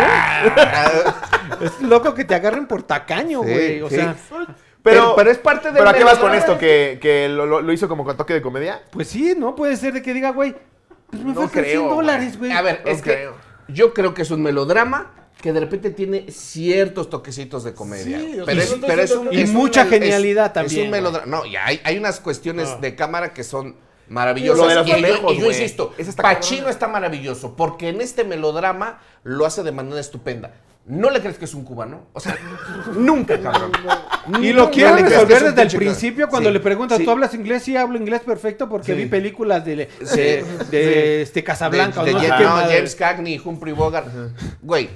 Es 1.61 1.81
loco 1.81 2.13
que 2.13 2.25
te 2.25 2.35
agarren 2.35 2.67
por 2.67 2.83
tacaño, 2.83 3.41
Sí, 3.43 3.49
güey. 3.51 3.81
O 3.81 3.89
sí. 3.89 3.95
sea, 3.95 4.15
Pero, 4.83 5.13
pero 5.15 5.31
es 5.31 5.37
parte 5.37 5.67
del 5.69 5.77
¿Pero 5.77 5.89
a 5.89 5.93
qué 5.93 6.03
vas 6.03 6.17
con 6.19 6.33
esto? 6.33 6.57
¿Que, 6.57 6.99
que 7.01 7.27
lo, 7.29 7.45
lo- 7.45 7.61
lo 7.61 7.73
hizo 7.73 7.87
como 7.87 8.03
con 8.03 8.15
toque 8.17 8.33
de 8.33 8.41
comedia? 8.41 8.81
pues 8.91 9.07
sí, 9.07 9.33
¿no? 9.37 9.55
Puede 9.55 9.75
ser 9.77 9.93
de 9.93 10.01
que 10.01 10.13
diga, 10.13 10.31
güey, 10.31 10.55
pues 11.09 11.23
me 11.23 11.33
No 11.33 11.47
100 11.47 11.63
creo, 11.63 11.89
dólares, 11.89 12.37
güey. 12.37 12.51
A 12.51 12.61
ver, 12.61 12.81
No 12.85 12.91
es 12.91 13.01
que 13.01 13.13
creo. 13.13 13.33
yo 13.67 13.93
creo 13.93 14.13
que 14.13 14.21
es 14.23 14.31
un 14.31 14.41
melodrama 14.43 15.11
que 15.41 15.53
de 15.53 15.59
repente 15.59 15.91
tiene 15.91 16.25
ciertos 16.31 17.09
toquecitos 17.09 17.63
de 17.63 17.73
comedia. 17.73 18.19
Sí, 18.19 18.37
pero, 18.45 18.61
es, 18.61 18.77
pero 18.85 19.01
es 19.01 19.11
un, 19.11 19.31
Y 19.33 19.41
es 19.41 19.51
mucha 19.51 19.85
genialidad 19.85 20.47
es- 20.47 20.53
también, 20.53 20.79
Es 20.81 20.85
un 20.85 20.91
melodrama. 20.91 21.25
No, 21.27 21.45
y 21.45 21.55
hay, 21.55 21.81
hay 21.83 21.97
unas 21.97 22.19
cuestiones 22.19 22.69
Ah. 22.71 22.77
de 22.81 22.95
cámara 22.95 23.33
que 23.33 23.43
son 23.43 23.75
maravillosas. 24.09 24.59
Lo 24.63 24.67
de 24.67 24.75
los 24.75 24.87
y, 24.87 24.91
yo- 25.39 25.45
y 25.45 25.47
insisto, 25.47 25.93
Ese 25.97 26.09
está 26.09 26.23
Pacino 26.23 26.59
cabrón. 26.61 26.71
está 26.73 26.87
maravilloso 26.87 27.55
porque 27.55 27.89
en 27.89 28.01
este 28.01 28.23
melodrama 28.23 28.99
lo 29.23 29.45
hace 29.45 29.63
de 29.63 29.71
manera 29.71 29.99
estupenda. 29.99 30.53
¿No 30.87 31.09
le 31.09 31.19
crees 31.19 31.39
que 31.39 31.45
es 31.45 31.53
un 31.55 31.63
cubano? 31.63 32.03
O 32.13 32.19
sea, 32.19 32.37
nunca, 32.95 33.39
cabrón. 33.41 33.71
Y 34.39 34.53
lo 34.53 34.69
quiero 34.69 34.95
resolver 34.95 35.43
desde 35.53 35.61
el 35.63 35.77
principio 35.79 36.29
cuando 36.29 36.49
Sí, 36.49 36.53
le 36.53 36.59
preguntas, 36.59 36.99
sí. 36.99 37.05
¿tú 37.05 37.09
hablas 37.09 37.33
inglés? 37.33 37.63
Sí, 37.63 37.75
hablo 37.75 37.97
inglés 37.97 38.21
perfecto 38.21 38.69
porque 38.69 38.93
Sí. 38.93 38.93
vi 38.93 39.05
películas 39.07 39.65
de, 39.65 39.89
de, 40.69 41.21
este 41.23 41.43
Casablanca 41.43 42.03
de, 42.03 42.11
o 42.11 42.13
no 42.13 42.21
de. 42.67 42.75
James 42.75 42.93
Cagney, 42.95 43.41
Humphrey 43.43 43.73
Bogart. 43.73 44.07
Güey, 44.61 44.89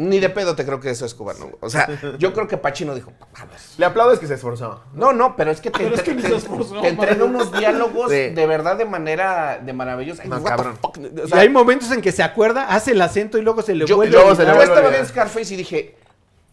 ni 0.00 0.18
de 0.18 0.30
pedo 0.30 0.56
te 0.56 0.64
creo 0.64 0.80
que 0.80 0.90
eso 0.90 1.04
es 1.04 1.14
cubano. 1.14 1.40
güey. 1.46 1.56
O 1.60 1.68
sea, 1.70 1.88
yo 2.18 2.32
creo 2.32 2.48
que 2.48 2.56
Pacino 2.56 2.94
dijo, 2.94 3.12
a 3.34 3.44
ver. 3.44 3.56
Le 3.78 3.84
aplaudes 3.86 4.18
que 4.18 4.26
se 4.26 4.34
esforzó. 4.34 4.82
No, 4.94 5.12
no, 5.12 5.36
pero 5.36 5.50
es 5.50 5.60
que 5.60 5.70
te, 5.70 5.78
Pero 5.78 5.94
es 5.94 6.00
entre- 6.00 6.04
que 6.04 6.14
ni 6.16 6.22
te- 6.22 6.28
se 6.30 6.36
esforzó, 6.36 6.80
te 6.80 6.88
entrena 6.88 7.12
madre. 7.16 7.24
unos 7.24 7.52
diálogos 7.52 8.10
Sí. 8.10 8.30
de 8.30 8.46
verdad 8.46 8.76
de 8.76 8.84
manera 8.86 9.58
de 9.62 9.72
maravillosa. 9.72 10.24
No, 10.24 10.36
What 10.36 10.42
the 10.42 10.48
cabrón. 10.48 10.76
fuck? 10.80 10.96
O 10.98 11.26
Y 11.26 11.28
sea, 11.28 11.40
hay 11.40 11.48
momentos 11.48 11.90
en 11.92 12.00
que 12.00 12.12
se 12.12 12.22
acuerda, 12.22 12.68
hace 12.68 12.92
el 12.92 13.02
acento 13.02 13.36
y 13.38 13.42
luego 13.42 13.62
se 13.62 13.74
le 13.74 13.86
yo, 13.86 13.96
vuelve 13.96 14.12
yo- 14.12 14.18
a 14.20 14.22
luego 14.22 14.36
se 14.36 14.42
le 14.42 14.46
yo 14.48 14.52
olvidar. 14.52 14.66
vuelve 14.68 14.72
a 14.72 14.74
estaba 14.74 14.86
olvidar. 14.88 15.02
viendo 15.06 15.08
Scarface 15.32 15.54
y 15.54 15.56
dije, 15.56 15.96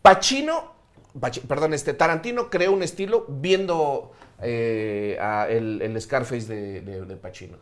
Pacino, 0.01 0.73
Pachi- 1.19 1.41
perdón, 1.41 1.73
este 1.73 1.93
Tarantino 1.93 2.49
creó 2.49 2.71
un 2.71 2.83
estilo 2.83 3.25
viendo 3.27 4.12
eh, 4.41 5.17
a 5.19 5.47
el, 5.49 5.81
el 5.81 5.99
Scarface 6.01 6.45
de, 6.45 6.81
de, 6.81 7.05
de 7.05 7.15
Pacino. 7.15 7.57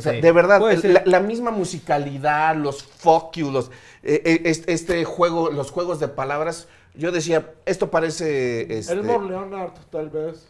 O 0.00 0.02
sea, 0.02 0.12
Sí. 0.14 0.20
de 0.20 0.32
verdad, 0.32 0.60
la, 0.84 1.02
la 1.04 1.20
misma 1.20 1.50
musicalidad, 1.50 2.56
los 2.56 2.82
fuck 2.82 3.36
you, 3.36 3.50
los, 3.50 3.70
eh, 4.02 4.22
eh, 4.24 4.40
este, 4.46 4.72
este 4.72 5.04
juego, 5.04 5.50
los 5.50 5.70
juegos 5.70 6.00
de 6.00 6.08
palabras. 6.08 6.68
Yo 6.94 7.12
decía, 7.12 7.52
esto 7.66 7.90
parece. 7.90 8.78
Este, 8.78 8.94
Elmore 8.94 9.28
Leonard, 9.28 9.72
tal 9.90 10.10
vez. 10.10 10.48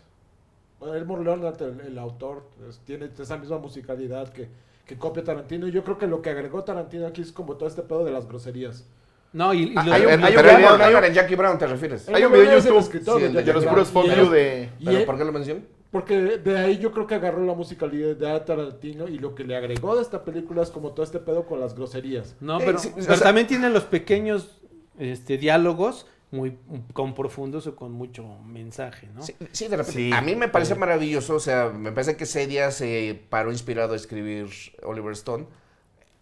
Elmore 0.80 1.22
Leonard, 1.24 1.60
el, 1.62 1.80
el 1.80 1.98
autor, 1.98 2.44
es- 2.68 2.78
tiene 2.86 3.10
esa 3.18 3.36
misma 3.36 3.58
musicalidad 3.58 4.32
que, 4.32 4.48
que 4.86 4.96
copia 4.96 5.22
Tarantino. 5.22 5.66
Y 5.68 5.72
yo 5.72 5.84
creo 5.84 5.98
que 5.98 6.06
lo 6.06 6.22
que 6.22 6.30
agregó 6.30 6.64
Tarantino 6.64 7.06
aquí 7.06 7.20
es 7.20 7.32
como 7.32 7.56
todo 7.56 7.68
este 7.68 7.82
pedo 7.82 8.04
de 8.04 8.12
las 8.12 8.26
groserías. 8.26 8.84
No, 9.32 9.52
y, 9.52 9.64
y 9.64 9.74
Ah, 9.76 9.84
lo- 9.84 9.92
hay 9.92 10.02
un- 10.02 10.08
hay 10.24 10.36
un 10.36 10.42
pero 10.42 10.56
video- 10.56 11.04
en 11.04 11.12
Jackie 11.12 11.34
Brown, 11.36 11.58
¿te 11.58 11.66
refieres? 11.66 12.08
Hay 12.08 12.24
un 12.24 12.32
video 12.32 12.44
en 12.44 12.48
Leonard 12.50 12.58
es 12.58 12.64
el 12.66 12.72
YouTube, 12.72 12.84
escritor 12.84 13.20
sí, 13.20 13.28
de 13.28 13.52
los 13.52 13.64
puros 13.66 13.88
fuck 13.88 14.06
you 14.06 14.30
de... 14.30 14.70
y 14.78 14.84
¿Pero 14.86 14.98
él- 14.98 15.04
por 15.04 15.18
qué 15.18 15.24
lo 15.24 15.32
menciono? 15.32 15.60
Porque 15.90 16.38
de 16.38 16.57
ahí 16.59 16.79
yo 16.79 16.92
creo 16.92 17.07
que 17.09 17.16
agarró 17.16 17.44
la 17.44 17.55
musicalidad 17.55 18.14
de 18.14 18.40
Tarantino 18.40 19.09
y 19.09 19.18
lo 19.18 19.35
que 19.35 19.42
le 19.42 19.57
agregó 19.57 19.96
de 19.96 20.03
esta 20.03 20.24
película 20.24 20.62
es 20.62 20.70
como 20.70 20.92
todo 20.92 21.03
este 21.05 21.18
pedo 21.18 21.46
con 21.46 21.59
las 21.61 21.74
groserías. 21.74 22.37
no, 22.40 22.61
Eh, 22.61 22.62
pero, 22.64 22.79
o 22.79 23.03
sea- 23.03 23.18
también 23.18 23.46
tiene 23.48 23.70
los 23.70 23.85
pequeños 23.85 24.61
este, 24.98 25.37
diálogos 25.37 26.07
muy 26.31 26.57
con 26.92 27.14
profundos 27.16 27.66
o 27.66 27.74
con 27.74 27.90
mucho 27.90 28.24
mensaje, 28.44 29.09
¿no? 29.14 29.22
Sí, 29.22 29.35
sí, 29.50 29.66
de 29.66 29.79
repente. 29.79 30.00
Sí. 30.00 30.12
A 30.12 30.20
mí 30.20 30.37
me 30.37 30.46
parece 30.48 30.76
maravilloso, 30.76 31.35
o 31.35 31.40
sea, 31.40 31.70
me 31.70 31.90
parece 31.90 32.16
que 32.16 32.22
ese 32.22 32.46
día 32.46 32.70
se 32.70 33.20
paró 33.29 33.50
inspirado 33.50 33.94
a 33.94 33.96
escribir 33.96 34.48
Oliver 34.85 35.12
Stone. 35.14 35.46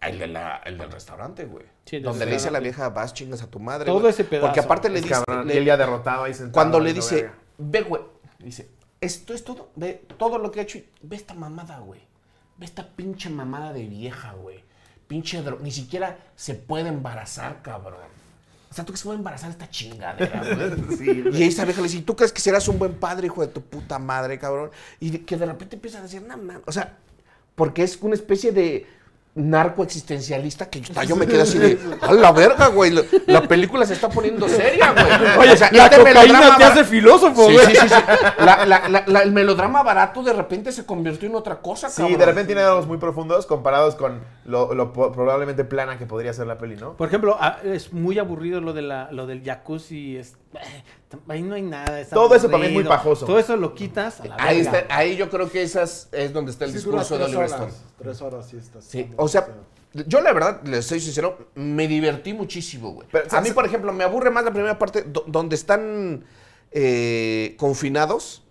El, 0.01 0.17
de 0.17 0.27
la, 0.27 0.61
el 0.65 0.77
del 0.79 0.89
restaurante, 0.91 1.45
güey. 1.45 1.65
Sí, 1.85 1.99
donde 1.99 2.25
le 2.25 2.31
dice 2.31 2.47
a 2.47 2.51
la 2.51 2.59
vieja, 2.61 2.89
vas 2.89 3.13
chingas 3.13 3.43
a 3.43 3.51
tu 3.51 3.59
madre. 3.59 3.85
Todo 3.85 3.99
güey". 3.99 4.09
ese 4.11 4.23
pedazo. 4.23 4.47
Porque 4.47 4.61
aparte 4.61 4.89
le 4.89 5.01
dice. 5.01 5.13
cabrón, 5.13 5.45
le- 5.45 5.53
y 5.53 5.57
él 5.57 5.65
ya 5.65 5.77
derrotado 5.77 6.23
ahí 6.23 6.33
sentado. 6.33 6.53
cuando 6.53 6.79
le 6.79 6.93
dice, 6.93 7.15
verga. 7.15 7.37
ve, 7.59 7.81
güey. 7.81 8.01
Dice, 8.39 8.69
esto 9.01 9.33
es 9.33 9.43
todo. 9.43 9.69
Ve 9.75 10.05
todo 10.17 10.37
lo 10.37 10.51
que 10.51 10.59
ha 10.59 10.63
hecho. 10.63 10.77
y 10.77 10.85
Ve 11.01 11.15
esta 11.15 11.33
mamada, 11.33 11.79
güey. 11.79 12.01
Ve 12.57 12.65
esta 12.65 12.87
pinche 12.87 13.29
mamada 13.29 13.73
de 13.73 13.85
vieja, 13.87 14.33
güey. 14.33 14.59
Pinche 15.07 15.43
dro- 15.43 15.59
Ni 15.61 15.71
siquiera 15.71 16.17
se 16.35 16.53
puede 16.55 16.89
embarazar, 16.89 17.61
cabrón. 17.61 17.99
O 18.69 18.73
sea, 18.73 18.85
¿tú 18.85 18.91
crees 18.91 18.99
que 18.99 19.03
se 19.03 19.05
puede 19.05 19.17
embarazar 19.17 19.49
esta 19.49 19.69
chingadera, 19.69 20.43
güey? 20.87 21.35
y 21.39 21.43
esa 21.43 21.65
vieja 21.65 21.81
le 21.81 21.87
dice, 21.87 22.03
¿tú 22.03 22.15
crees 22.15 22.31
que 22.31 22.41
serás 22.41 22.67
un 22.67 22.77
buen 22.77 22.93
padre, 22.99 23.25
hijo 23.25 23.41
de 23.41 23.47
tu 23.47 23.61
puta 23.61 23.97
madre, 23.97 24.37
cabrón? 24.37 24.69
Y 24.99 25.09
que 25.19 25.37
de 25.37 25.45
repente 25.47 25.75
empieza 25.77 25.97
a 25.97 26.01
decir, 26.03 26.21
no, 26.21 26.37
man. 26.37 26.61
O 26.67 26.71
sea, 26.71 26.97
porque 27.55 27.81
es 27.83 27.97
una 28.01 28.13
especie 28.13 28.51
de 28.51 28.85
narco 29.39 29.83
existencialista 29.83 30.69
que 30.69 30.81
yo, 30.81 30.93
yo 31.03 31.15
me 31.15 31.25
quedé 31.27 31.41
así 31.41 31.57
de, 31.57 31.79
a 32.01 32.11
la 32.13 32.31
verga, 32.31 32.67
güey. 32.67 32.91
La, 32.91 33.03
la 33.27 33.41
película 33.47 33.85
se 33.85 33.93
está 33.93 34.09
poniendo 34.09 34.47
seria, 34.47 34.91
güey. 34.91 35.05
Oye, 35.39 35.53
O 35.53 35.57
sea, 35.57 35.69
la 35.71 35.85
este 35.85 35.97
cocaína 35.97 36.57
te 36.57 36.63
hace 36.63 36.83
filósofo, 36.83 37.47
Sí, 37.47 37.53
güey. 37.53 37.65
sí, 37.67 37.75
sí, 37.75 37.87
sí. 37.87 37.95
La- 38.39 38.65
la- 38.65 38.89
la- 38.89 39.03
la- 39.07 39.19
el 39.21 39.31
melodrama 39.31 39.83
barato 39.83 40.23
de 40.23 40.33
repente 40.33 40.71
se 40.71 40.85
convirtió 40.85 41.27
en 41.29 41.35
otra 41.35 41.61
cosa, 41.61 41.89
Sí, 41.89 42.01
cabrón. 42.01 42.19
de 42.19 42.25
repente 42.25 42.45
tiene 42.47 42.61
diálogos 42.61 42.87
muy 42.87 42.97
profundos 42.97 43.45
comparados 43.45 43.95
con 43.95 44.21
lo, 44.45 44.73
lo 44.73 44.91
probablemente 44.93 45.63
plana 45.65 45.97
que 45.97 46.05
podría 46.05 46.33
ser 46.33 46.47
la 46.47 46.57
peli, 46.57 46.75
¿no? 46.75 46.93
Por 46.97 47.07
ejemplo, 47.07 47.37
ah, 47.39 47.57
es 47.63 47.93
muy 47.93 48.17
aburrido 48.19 48.61
lo 48.61 48.73
de 48.73 48.81
la, 48.81 49.09
lo 49.11 49.27
del 49.27 49.43
jacuzzi. 49.43 50.17
Es, 50.17 50.33
eh, 50.33 50.38
ahí 51.27 51.41
no 51.41 51.55
hay 51.55 51.61
nada. 51.61 52.03
Todo 52.05 52.33
eso 52.35 52.47
para 52.47 52.59
mí 52.59 52.67
es 52.67 52.73
muy 52.73 52.83
pajoso. 52.83 53.25
Todo 53.25 53.39
eso 53.39 53.55
lo 53.55 53.73
quitas. 53.73 54.19
a 54.21 54.25
la 54.27 54.35
Ahí, 54.39 54.59
está- 54.59 54.85
ahí 54.89 55.15
yo 55.15 55.29
creo 55.29 55.49
que 55.51 55.61
esas 55.61 56.09
es 56.11 56.33
donde 56.33 56.51
está 56.51 56.65
el 56.65 56.71
Sí, 56.71 56.77
discurso 56.77 57.17
de 57.17 57.23
Oliver 57.25 57.39
horas, 57.45 57.51
Stone. 57.51 57.73
Tres 57.97 58.21
horas, 58.21 58.47
sí 58.49 58.57
estás. 58.57 58.83
Sí, 58.85 59.09
o 59.17 59.27
sea, 59.27 59.47
yo 59.93 60.21
la 60.21 60.33
verdad, 60.33 60.61
les 60.65 60.85
soy 60.85 60.99
sincero, 60.99 61.49
me 61.55 61.87
divertí 61.87 62.33
muchísimo, 62.33 62.91
güey. 62.93 63.07
Pero, 63.11 63.25
A 63.31 63.41
mí, 63.41 63.51
por 63.51 63.65
ejemplo, 63.65 63.91
me 63.93 64.03
aburre 64.03 64.29
más 64.31 64.43
la 64.45 64.51
primera 64.51 64.77
parte 64.77 65.03
do- 65.03 65.23
donde 65.27 65.55
están 65.55 66.23
eh, 66.71 67.55
confinados. 67.57 68.43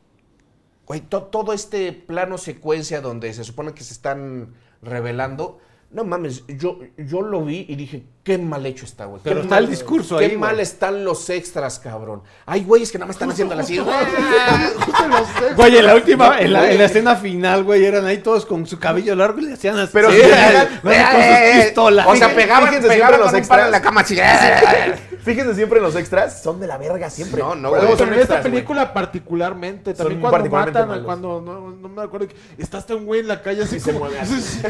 Güey, 0.86 1.02
to- 1.02 1.24
todo 1.24 1.52
este 1.52 1.92
plano 1.92 2.38
secuencia 2.38 3.00
donde 3.00 3.32
se 3.34 3.44
supone 3.44 3.74
que 3.74 3.84
se 3.84 3.92
están 3.92 4.54
revelando. 4.82 5.58
No 5.90 6.04
mames, 6.04 6.44
yo, 6.48 6.80
yo 6.98 7.22
lo 7.22 7.42
vi 7.46 7.64
y 7.66 7.74
dije, 7.74 8.02
qué 8.22 8.36
mal 8.36 8.66
hecho 8.66 8.84
está, 8.84 9.06
güey. 9.06 9.22
Pero 9.24 9.36
Qué 9.36 9.42
está 9.42 9.54
mal- 9.54 9.64
el 9.64 9.70
discurso 9.70 10.18
Qué 10.18 10.26
ahí, 10.26 10.36
mal 10.36 10.50
güey. 10.56 10.62
están 10.62 11.02
los 11.02 11.30
extras, 11.30 11.78
cabrón. 11.78 12.22
Hay 12.44 12.62
güeyes 12.64 12.92
que 12.92 12.98
nada 12.98 13.06
más 13.06 13.16
están 13.16 13.30
haciendo 13.30 13.54
así. 13.58 13.78
Güey, 15.56 15.78
en 15.78 15.86
la 15.86 15.94
última, 15.94 16.38
en 16.40 16.52
la, 16.52 16.70
en 16.70 16.76
la 16.78 16.84
escena 16.84 17.16
final, 17.16 17.64
güey, 17.64 17.86
eran 17.86 18.04
ahí 18.06 18.18
todos 18.18 18.44
con 18.44 18.66
su 18.66 18.78
cabello 18.78 19.14
largo 19.14 19.38
y 19.38 19.44
le 19.44 19.54
hacían 19.54 19.78
así. 19.78 19.90
Pero 19.94 20.10
Sí, 20.12 20.18
güey, 20.18 20.30
fijan- 20.30 20.68
con 20.82 20.92
sus 21.22 21.64
pistolas. 21.64 22.06
O 22.06 22.16
sea, 22.16 22.34
pegaban, 22.34 22.80
pegaban 22.82 23.20
los 23.20 23.28
palo 23.30 23.36
en 23.38 23.42
extras. 23.44 23.70
la 23.70 23.80
cama 23.82 24.00
así. 24.02 24.18
Fíjense 25.28 25.54
siempre 25.54 25.78
en 25.78 25.84
los 25.84 25.94
extras, 25.94 26.42
son 26.42 26.58
de 26.58 26.66
la 26.66 26.78
verga 26.78 27.10
siempre. 27.10 27.42
No, 27.42 27.54
no, 27.54 27.68
güey. 27.70 27.82
Pero 27.98 28.12
en 28.14 28.20
esta 28.20 28.40
película 28.42 28.92
particularmente, 28.94 29.90
Son 29.94 30.06
también 30.06 30.20
cuando 30.20 30.36
particularmente 30.38 30.78
matan, 30.78 30.88
malos. 30.88 31.04
cuando 31.04 31.40
no, 31.42 31.70
no 31.70 31.88
me 31.88 32.02
acuerdo, 32.02 32.28
está 32.56 32.78
hasta 32.78 32.94
un 32.94 33.04
güey 33.04 33.20
en 33.20 33.28
la 33.28 33.42
calle 33.42 33.62
así 33.64 33.78
Sí, 33.78 33.80
se 33.80 33.92
como... 33.92 34.06
mueve 34.06 34.20
así. 34.20 34.60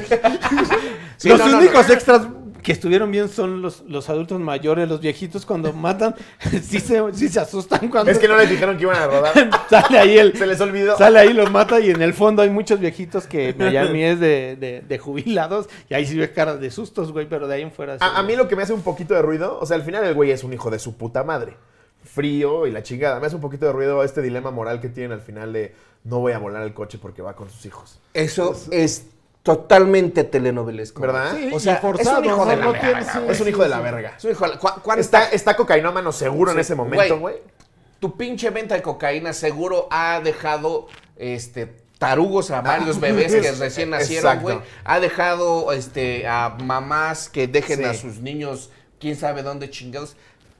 Sí, 1.16 1.28
los 1.28 1.38
no, 1.38 1.48
no, 1.48 1.58
únicos 1.58 1.86
no. 1.88 1.94
extras 1.94 2.22
que 2.68 2.72
estuvieron 2.72 3.10
bien 3.10 3.30
son 3.30 3.62
los, 3.62 3.80
los 3.88 4.10
adultos 4.10 4.38
mayores, 4.38 4.86
los 4.90 5.00
viejitos 5.00 5.46
cuando 5.46 5.72
matan, 5.72 6.14
sí 6.62 6.80
se, 6.80 7.02
sí 7.14 7.30
se 7.30 7.40
asustan 7.40 7.88
cuando 7.88 8.10
Es 8.10 8.18
que 8.18 8.28
no 8.28 8.36
les 8.36 8.50
dijeron 8.50 8.76
que 8.76 8.82
iban 8.82 8.98
a 8.98 9.06
rodar. 9.06 9.32
sale 9.70 9.98
ahí 9.98 10.18
el, 10.18 10.36
Se 10.36 10.46
les 10.46 10.60
olvidó. 10.60 10.98
Sale 10.98 11.18
ahí, 11.18 11.32
los 11.32 11.50
mata 11.50 11.80
y 11.80 11.88
en 11.88 12.02
el 12.02 12.12
fondo 12.12 12.42
hay 12.42 12.50
muchos 12.50 12.78
viejitos 12.78 13.26
que 13.26 13.54
Miami 13.56 14.04
es 14.04 14.20
de, 14.20 14.56
de, 14.60 14.82
de 14.86 14.98
jubilados 14.98 15.70
y 15.88 15.94
ahí 15.94 16.04
sí 16.04 16.18
ve 16.18 16.30
caras 16.30 16.60
de 16.60 16.70
sustos, 16.70 17.10
güey, 17.10 17.26
pero 17.26 17.48
de 17.48 17.54
ahí 17.54 17.62
en 17.62 17.72
fuera... 17.72 17.94
sí, 17.94 18.04
A, 18.04 18.18
a 18.18 18.22
mí 18.22 18.36
lo 18.36 18.48
que 18.48 18.54
me 18.54 18.64
hace 18.64 18.74
un 18.74 18.82
poquito 18.82 19.14
de 19.14 19.22
ruido, 19.22 19.58
o 19.58 19.64
sea, 19.64 19.74
al 19.76 19.82
final 19.82 20.04
el 20.04 20.12
güey 20.12 20.30
es 20.30 20.44
un 20.44 20.52
hijo 20.52 20.70
de 20.70 20.78
su 20.78 20.94
puta 20.98 21.24
madre. 21.24 21.56
Frío 22.04 22.66
y 22.66 22.70
la 22.70 22.82
chingada. 22.82 23.18
Me 23.18 23.28
hace 23.28 23.36
un 23.36 23.40
poquito 23.40 23.64
de 23.64 23.72
ruido 23.72 24.04
este 24.04 24.20
dilema 24.20 24.50
moral 24.50 24.82
que 24.82 24.90
tienen 24.90 25.12
al 25.12 25.22
final 25.22 25.54
de 25.54 25.74
no 26.04 26.18
voy 26.18 26.32
a 26.32 26.38
volar 26.38 26.64
el 26.64 26.74
coche 26.74 26.98
porque 27.00 27.22
va 27.22 27.34
con 27.34 27.48
sus 27.48 27.64
hijos. 27.64 27.98
Eso 28.12 28.54
es 28.70 29.06
totalmente 29.56 30.24
telenovelesco. 30.24 31.00
¿Verdad? 31.02 31.34
Sí, 31.36 31.50
O 31.52 31.60
sea, 31.60 31.76
forzado, 31.76 32.20
es 32.20 32.26
un 32.26 32.26
hijo 32.26 32.46
de 32.46 32.56
la 32.56 32.66
verga. 32.70 33.00
Es 33.30 33.40
un 33.40 33.48
hijo 33.48 33.62
de 33.62 33.68
la 33.68 33.80
verga. 33.80 34.14
Es 34.16 34.24
un 34.24 34.30
hijo 34.32 34.44
de 34.44 34.50
la- 34.52 34.58
¿cu- 34.58 34.80
cuánta- 34.82 35.00
Está, 35.00 35.28
está 35.30 35.56
cocainómano 35.56 36.12
seguro 36.12 36.52
en 36.52 36.58
ese 36.58 36.74
momento, 36.74 37.18
güey. 37.18 37.36
Tu 38.00 38.16
pinche 38.16 38.50
venta 38.50 38.74
de 38.76 38.82
cocaína 38.82 39.32
seguro 39.32 39.88
ha 39.90 40.20
dejado 40.22 40.86
este 41.16 41.74
tarugos 41.98 42.52
a 42.52 42.60
varios 42.60 43.00
bebés 43.00 43.34
que 43.34 43.50
recién 43.52 43.90
nacieron, 43.90 44.38
güey. 44.40 44.60
Ha 44.84 45.00
dejado 45.00 45.72
este 45.72 46.26
a 46.28 46.56
mamás 46.62 47.28
que 47.28 47.48
dejen 47.48 47.78
Sí. 47.78 47.84
a 47.84 47.94
sus 47.94 48.20
niños 48.20 48.70
quién 49.00 49.16
sabe 49.16 49.42
dónde 49.42 49.68
chingados. 49.70 50.14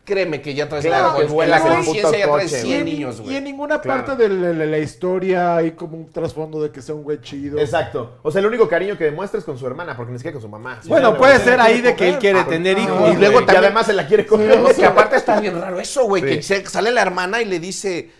Créeme 0.08 0.40
que 0.40 0.54
ya 0.54 0.68
traes 0.68 0.86
Claro 0.86 1.08
la, 1.12 1.16
que 1.18 1.22
en 1.26 1.32
vuelas 1.32 1.62
la 1.62 1.68
el 1.68 1.74
puto 1.80 1.84
conciencia 1.86 2.18
ya 2.18 2.32
traes 2.32 2.50
coche, 2.50 2.62
100 2.62 2.80
güey. 2.82 2.92
niños, 2.94 3.16
Y 3.16 3.20
en 3.20 3.24
güey. 3.26 3.40
ninguna 3.42 3.80
Claro. 3.82 4.04
parte 4.06 4.22
de 4.22 4.28
la, 4.30 4.52
la- 4.54 4.64
la 4.66 4.78
historia 4.78 5.56
hay 5.56 5.72
como 5.72 5.98
un 5.98 6.10
trasfondo 6.10 6.62
de 6.62 6.70
que 6.70 6.80
sea 6.80 6.94
un 6.94 7.02
güey 7.02 7.20
chido. 7.20 7.58
Exacto. 7.58 8.12
O 8.22 8.30
sea, 8.30 8.40
el 8.40 8.46
único 8.46 8.66
cariño 8.68 8.96
que 8.96 9.04
demuestra 9.04 9.38
es 9.38 9.44
con 9.44 9.58
su 9.58 9.66
hermana, 9.66 9.94
porque 9.96 10.12
ni 10.12 10.18
siquiera 10.18 10.32
con 10.32 10.42
su 10.42 10.48
mamá. 10.48 10.80
Bueno, 10.86 11.16
puede 11.18 11.38
ser 11.40 11.56
se 11.56 11.60
ahí 11.60 11.80
de 11.82 11.94
que 11.94 12.04
él 12.08 12.14
coger. 12.14 12.18
quiere 12.20 12.38
Ah, 12.40 12.46
tener 12.48 12.76
ah, 12.78 12.80
hijos. 12.80 13.10
y 13.12 13.16
luego 13.18 13.38
también- 13.40 13.64
además 13.64 13.86
se 13.86 13.92
la 13.92 14.06
quiere 14.06 14.26
coger. 14.26 14.58
No, 14.58 14.68
que 14.74 14.84
aparte 14.86 15.16
está 15.16 15.38
bien 15.40 15.60
raro 15.60 15.78
eso, 15.78 16.04
güey. 16.04 16.40
Sí. 16.42 16.54
Que 16.54 16.66
sale 16.66 16.90
la 16.90 17.02
hermana 17.02 17.42
y 17.42 17.44
le 17.44 17.60
dice, 17.60 18.10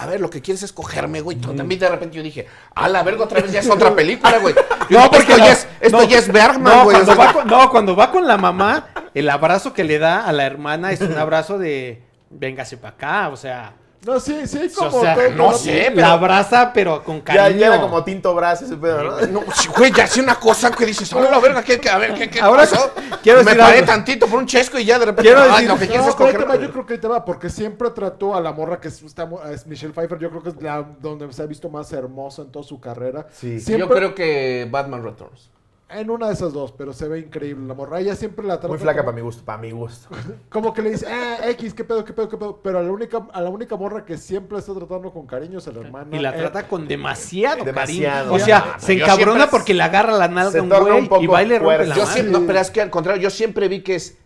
a 0.00 0.06
ver, 0.06 0.20
lo 0.20 0.30
que 0.30 0.40
quieres 0.40 0.62
es 0.62 0.72
cogerme, 0.72 1.20
güey. 1.20 1.36
También 1.38 1.80
de 1.80 1.88
repente 1.88 2.16
yo 2.16 2.22
dije, 2.22 2.46
a 2.76 2.88
la 2.88 3.02
verga, 3.02 3.24
otra 3.24 3.40
vez 3.40 3.50
ya 3.50 3.58
es 3.58 3.68
otra 3.68 3.94
película, 3.94 4.38
güey. 4.38 4.54
No, 4.90 5.10
porque 5.10 5.32
esto, 5.32 5.36
ya, 5.36 5.52
es, 5.52 5.68
esto 5.80 5.98
no, 5.98 6.04
ya 6.04 6.18
es 6.18 6.32
Bergman, 6.32 6.78
no, 6.78 6.84
güey. 6.84 6.96
o 6.96 7.04
cuando 7.04 7.14
sea, 7.14 7.26
va 7.26 7.32
con, 7.34 7.46
no, 7.46 7.70
cuando 7.70 7.96
va 7.96 8.10
con 8.10 8.26
la 8.26 8.38
mamá, 8.38 8.86
el 9.12 9.28
abrazo 9.28 9.74
que 9.74 9.84
le 9.84 9.98
da 9.98 10.24
a 10.24 10.32
la 10.32 10.46
hermana 10.46 10.92
es 10.92 11.02
un 11.02 11.18
abrazo 11.18 11.58
de 11.58 12.00
véngase 12.30 12.78
para 12.78 12.94
acá, 12.94 13.28
o 13.28 13.36
sea, 13.36 13.74
No, 14.06 14.20
sí, 14.20 14.46
sí, 14.46 14.58
hay 14.58 14.68
o 14.68 14.74
como 14.90 15.00
sea, 15.00 15.14
todo- 15.14 15.30
no 15.30 15.52
sé, 15.52 15.90
la 15.94 16.12
abraza 16.12 16.72
pero 16.72 17.02
con 17.02 17.16
Ya, 17.18 17.24
cariño. 17.24 17.60
ya 17.60 17.66
era 17.66 17.80
como 17.80 18.04
tinto 18.04 18.32
brazo 18.34 18.64
ese 18.64 18.76
pedo, 18.76 19.02
¿no? 19.02 19.26
No, 19.26 19.52
sí, 19.52 19.68
güey, 19.76 19.92
ya 19.92 20.04
hace 20.04 20.20
una 20.20 20.36
cosa 20.36 20.70
que 20.70 20.86
dices, 20.86 21.12
a 21.12 21.20
la 21.20 21.38
verga, 21.40 21.62
¿qué, 21.64 21.80
qué- 21.80 21.90
a 21.90 21.98
ver, 21.98 22.14
¿qué, 22.14 22.30
qué 22.30 22.40
Ahora, 22.40 22.62
pasó? 22.62 22.92
quiero 23.22 23.38
Me 23.40 23.44
decir 23.44 23.58
paré 23.60 23.78
algo. 23.78 23.86
tantito 23.86 24.26
por 24.28 24.38
un 24.38 24.46
chesco 24.46 24.78
y 24.78 24.84
ya 24.84 24.98
de 25.00 25.06
repente, 25.06 25.22
Quiero 25.30 25.42
ay, 25.42 25.50
decir- 25.50 25.68
lo 25.68 25.74
que 25.78 25.86
quieres 25.88 26.04
No, 26.06 26.10
es 26.10 26.14
pero 26.16 26.26
ahí 26.28 26.32
te 26.32 26.38
va, 26.38 26.44
cogerme. 26.46 26.66
yo 26.66 26.72
creo 26.72 26.86
que 26.86 26.94
ahí 26.94 27.00
te 27.00 27.08
va, 27.08 27.24
porque 27.24 27.50
siempre 27.50 27.90
trató 27.90 28.34
a 28.36 28.40
la 28.40 28.52
morra 28.52 28.80
que 28.80 28.88
es, 28.88 29.02
está 29.02 29.28
es 29.52 29.66
Michelle 29.66 29.92
Pfeiffer, 29.92 30.18
yo 30.18 30.30
creo 30.30 30.42
que 30.44 30.50
es 30.50 30.62
la 30.62 30.86
donde 31.00 31.32
se 31.32 31.42
ha 31.42 31.46
visto 31.46 31.68
más 31.68 31.92
hermosa 31.92 32.42
en 32.42 32.52
toda 32.52 32.64
su 32.64 32.78
carrera. 32.80 33.26
Sí. 33.32 33.58
Siempre, 33.60 33.88
Yo 33.88 33.92
creo 33.94 34.14
que 34.14 34.68
Batman 34.70 35.02
Returns. 35.02 35.50
En 35.90 36.10
una 36.10 36.26
de 36.26 36.34
esas 36.34 36.52
dos, 36.52 36.72
pero 36.72 36.92
se 36.92 37.08
ve 37.08 37.20
increíble 37.20 37.66
la 37.66 37.72
morra. 37.72 37.98
Ella 37.98 38.14
siempre 38.14 38.44
la 38.46 38.56
trata 38.56 38.68
Muy 38.68 38.76
flaca 38.76 38.98
como, 38.98 39.06
para 39.06 39.16
mi 39.16 39.22
gusto, 39.22 39.42
para 39.42 39.58
mi 39.58 39.70
gusto. 39.70 40.08
como 40.50 40.74
que 40.74 40.82
le 40.82 40.90
dice, 40.90 41.06
ah, 41.06 41.48
X, 41.48 41.72
qué 41.72 41.82
pedo, 41.82 42.04
qué 42.04 42.12
pedo, 42.12 42.28
qué 42.28 42.36
pedo. 42.36 42.60
Pero 42.62 42.80
a 42.80 42.82
la 42.82 42.92
única, 42.92 43.26
a 43.32 43.40
la 43.40 43.48
única 43.48 43.74
morra 43.74 44.04
que 44.04 44.18
siempre 44.18 44.58
está 44.58 44.74
tratando 44.74 45.10
con 45.10 45.26
cariño 45.26 45.58
es 45.58 45.66
a 45.66 45.72
la 45.72 45.80
hermana. 45.80 46.14
Y 46.14 46.20
la 46.20 46.34
Eh, 46.36 46.38
trata 46.40 46.68
con 46.68 46.86
demasiado, 46.86 47.64
Demasiado. 47.64 48.30
cariño. 48.30 48.34
O 48.34 48.38
sea, 48.38 48.76
se 48.78 48.92
encabrona 48.92 49.48
porque 49.48 49.72
le 49.72 49.82
agarra 49.82 50.12
la 50.12 50.28
nalga 50.28 50.60
un 50.60 50.68
güey 50.68 51.00
un 51.00 51.08
poco 51.08 51.22
y 51.22 51.26
va 51.26 51.42
y 51.42 51.46
le 51.46 51.58
rompe 51.58 51.86
la 51.86 51.94
Yo 51.96 52.04
siempre, 52.04 52.38
no, 52.38 52.46
pero 52.46 52.58
es 52.58 52.70
que 52.70 52.82
al 52.82 52.90
contrario, 52.90 53.22
yo 53.22 53.30
siempre 53.30 53.66
vi 53.68 53.80
que 53.82 53.94
es 53.94 54.18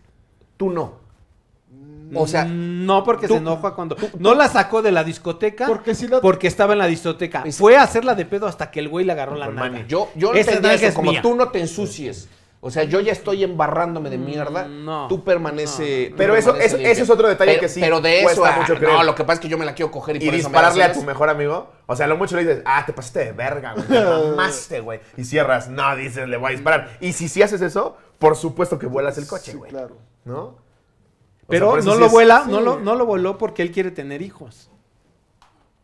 tú 0.57 0.69
no. 0.69 1.02
O 2.15 2.27
sea, 2.27 2.45
No, 2.45 3.03
porque 3.03 3.27
tú- 3.27 3.33
se 3.35 3.39
enoja 3.39 3.71
cuando. 3.75 3.95
No 4.19 4.33
la 4.35 4.47
sacó 4.47 4.81
de 4.81 4.91
la 4.91 5.03
discoteca 5.03 5.67
Porque 5.67 5.95
si 5.95 6.07
la- 6.07 6.21
porque 6.21 6.47
estaba 6.47 6.73
en 6.73 6.79
la 6.79 6.87
discoteca. 6.87 7.43
Fue 7.51 7.77
a 7.77 7.83
hacerla 7.83 8.15
de 8.15 8.25
pedo 8.25 8.47
hasta 8.47 8.71
que 8.71 8.79
el 8.79 8.89
güey 8.89 9.05
le 9.05 9.11
agarró 9.13 9.35
la 9.35 9.49
mani. 9.49 9.85
yo, 9.87 10.09
yo 10.15 10.33
Esa 10.33 10.51
entendía 10.51 10.71
nalga 10.71 10.75
eso, 10.75 10.85
es 10.87 10.95
como 10.95 11.11
mía. 11.11 11.21
tú 11.21 11.35
no 11.35 11.49
te 11.49 11.59
ensucies. 11.59 12.29
O 12.65 12.71
sea, 12.71 12.83
yo 12.85 13.01
ya 13.01 13.11
estoy 13.11 13.43
embarrándome 13.43 14.09
de 14.09 14.17
mierda. 14.17 14.63
Mm, 14.65 14.85
no. 14.85 15.07
Tú 15.09 15.21
permanece. 15.21 16.13
Pero 16.15 16.33
eso- 16.33 16.55
eso- 16.55 16.77
ese 16.77 17.01
es 17.01 17.09
otro 17.09 17.27
detalle 17.27 17.51
Pero- 17.51 17.61
que 17.61 17.67
sí 17.67 17.81
Pero 17.81 17.99
de 17.99 18.21
cuesta 18.23 18.31
eso, 18.41 18.45
a- 18.45 18.57
mucho 18.61 18.75
creer. 18.75 18.93
no, 18.93 19.03
lo 19.03 19.15
que 19.15 19.23
pasa 19.25 19.33
es 19.33 19.39
que 19.41 19.49
yo 19.49 19.57
me 19.57 19.65
la 19.65 19.73
quiero 19.75 19.91
coger 19.91 20.15
y, 20.15 20.19
Y 20.19 20.25
por 20.27 20.33
eso 20.35 20.49
me 20.49 20.53
dispararle 20.53 20.83
a 20.85 20.93
tu 20.93 21.03
mejor 21.03 21.29
amigo. 21.29 21.69
O 21.87 21.95
sea, 21.97 22.07
lo 22.07 22.15
mucho 22.15 22.37
le 22.37 22.43
dices, 22.45 22.61
ah, 22.65 22.85
te 22.85 22.93
pasaste 22.93 23.19
de 23.25 23.31
verga, 23.33 23.73
güey. 23.73 23.85
Te 23.87 23.99
mamaste, 24.05 24.79
güey. 24.79 25.01
Y 25.17 25.25
cierras, 25.25 25.67
no, 25.67 25.93
dices, 25.97 26.25
le 26.29 26.37
voy 26.37 26.47
a 26.47 26.51
disparar. 26.51 26.97
Y 27.01 27.11
si 27.11 27.27
sí 27.27 27.41
haces 27.41 27.61
eso, 27.61 27.97
por 28.17 28.37
supuesto 28.37 28.79
que 28.79 28.85
vuelas 28.87 29.17
el 29.17 29.27
coche, 29.27 29.51
Sí, 29.51 29.57
güey. 29.57 29.69
claro. 29.69 29.97
¿No? 30.23 30.62
O 31.47 31.51
sea, 31.51 31.59
Pero 31.59 31.81
no 31.81 31.95
lo 31.95 32.09
vuela, 32.09 32.43
sí. 32.45 32.51
no 32.51 32.61
lo, 32.61 32.79
no 32.79 32.95
lo 32.95 33.05
voló 33.05 33.37
porque 33.37 33.61
él 33.61 33.71
quiere 33.71 33.91
tener 33.91 34.21
hijos. 34.21 34.69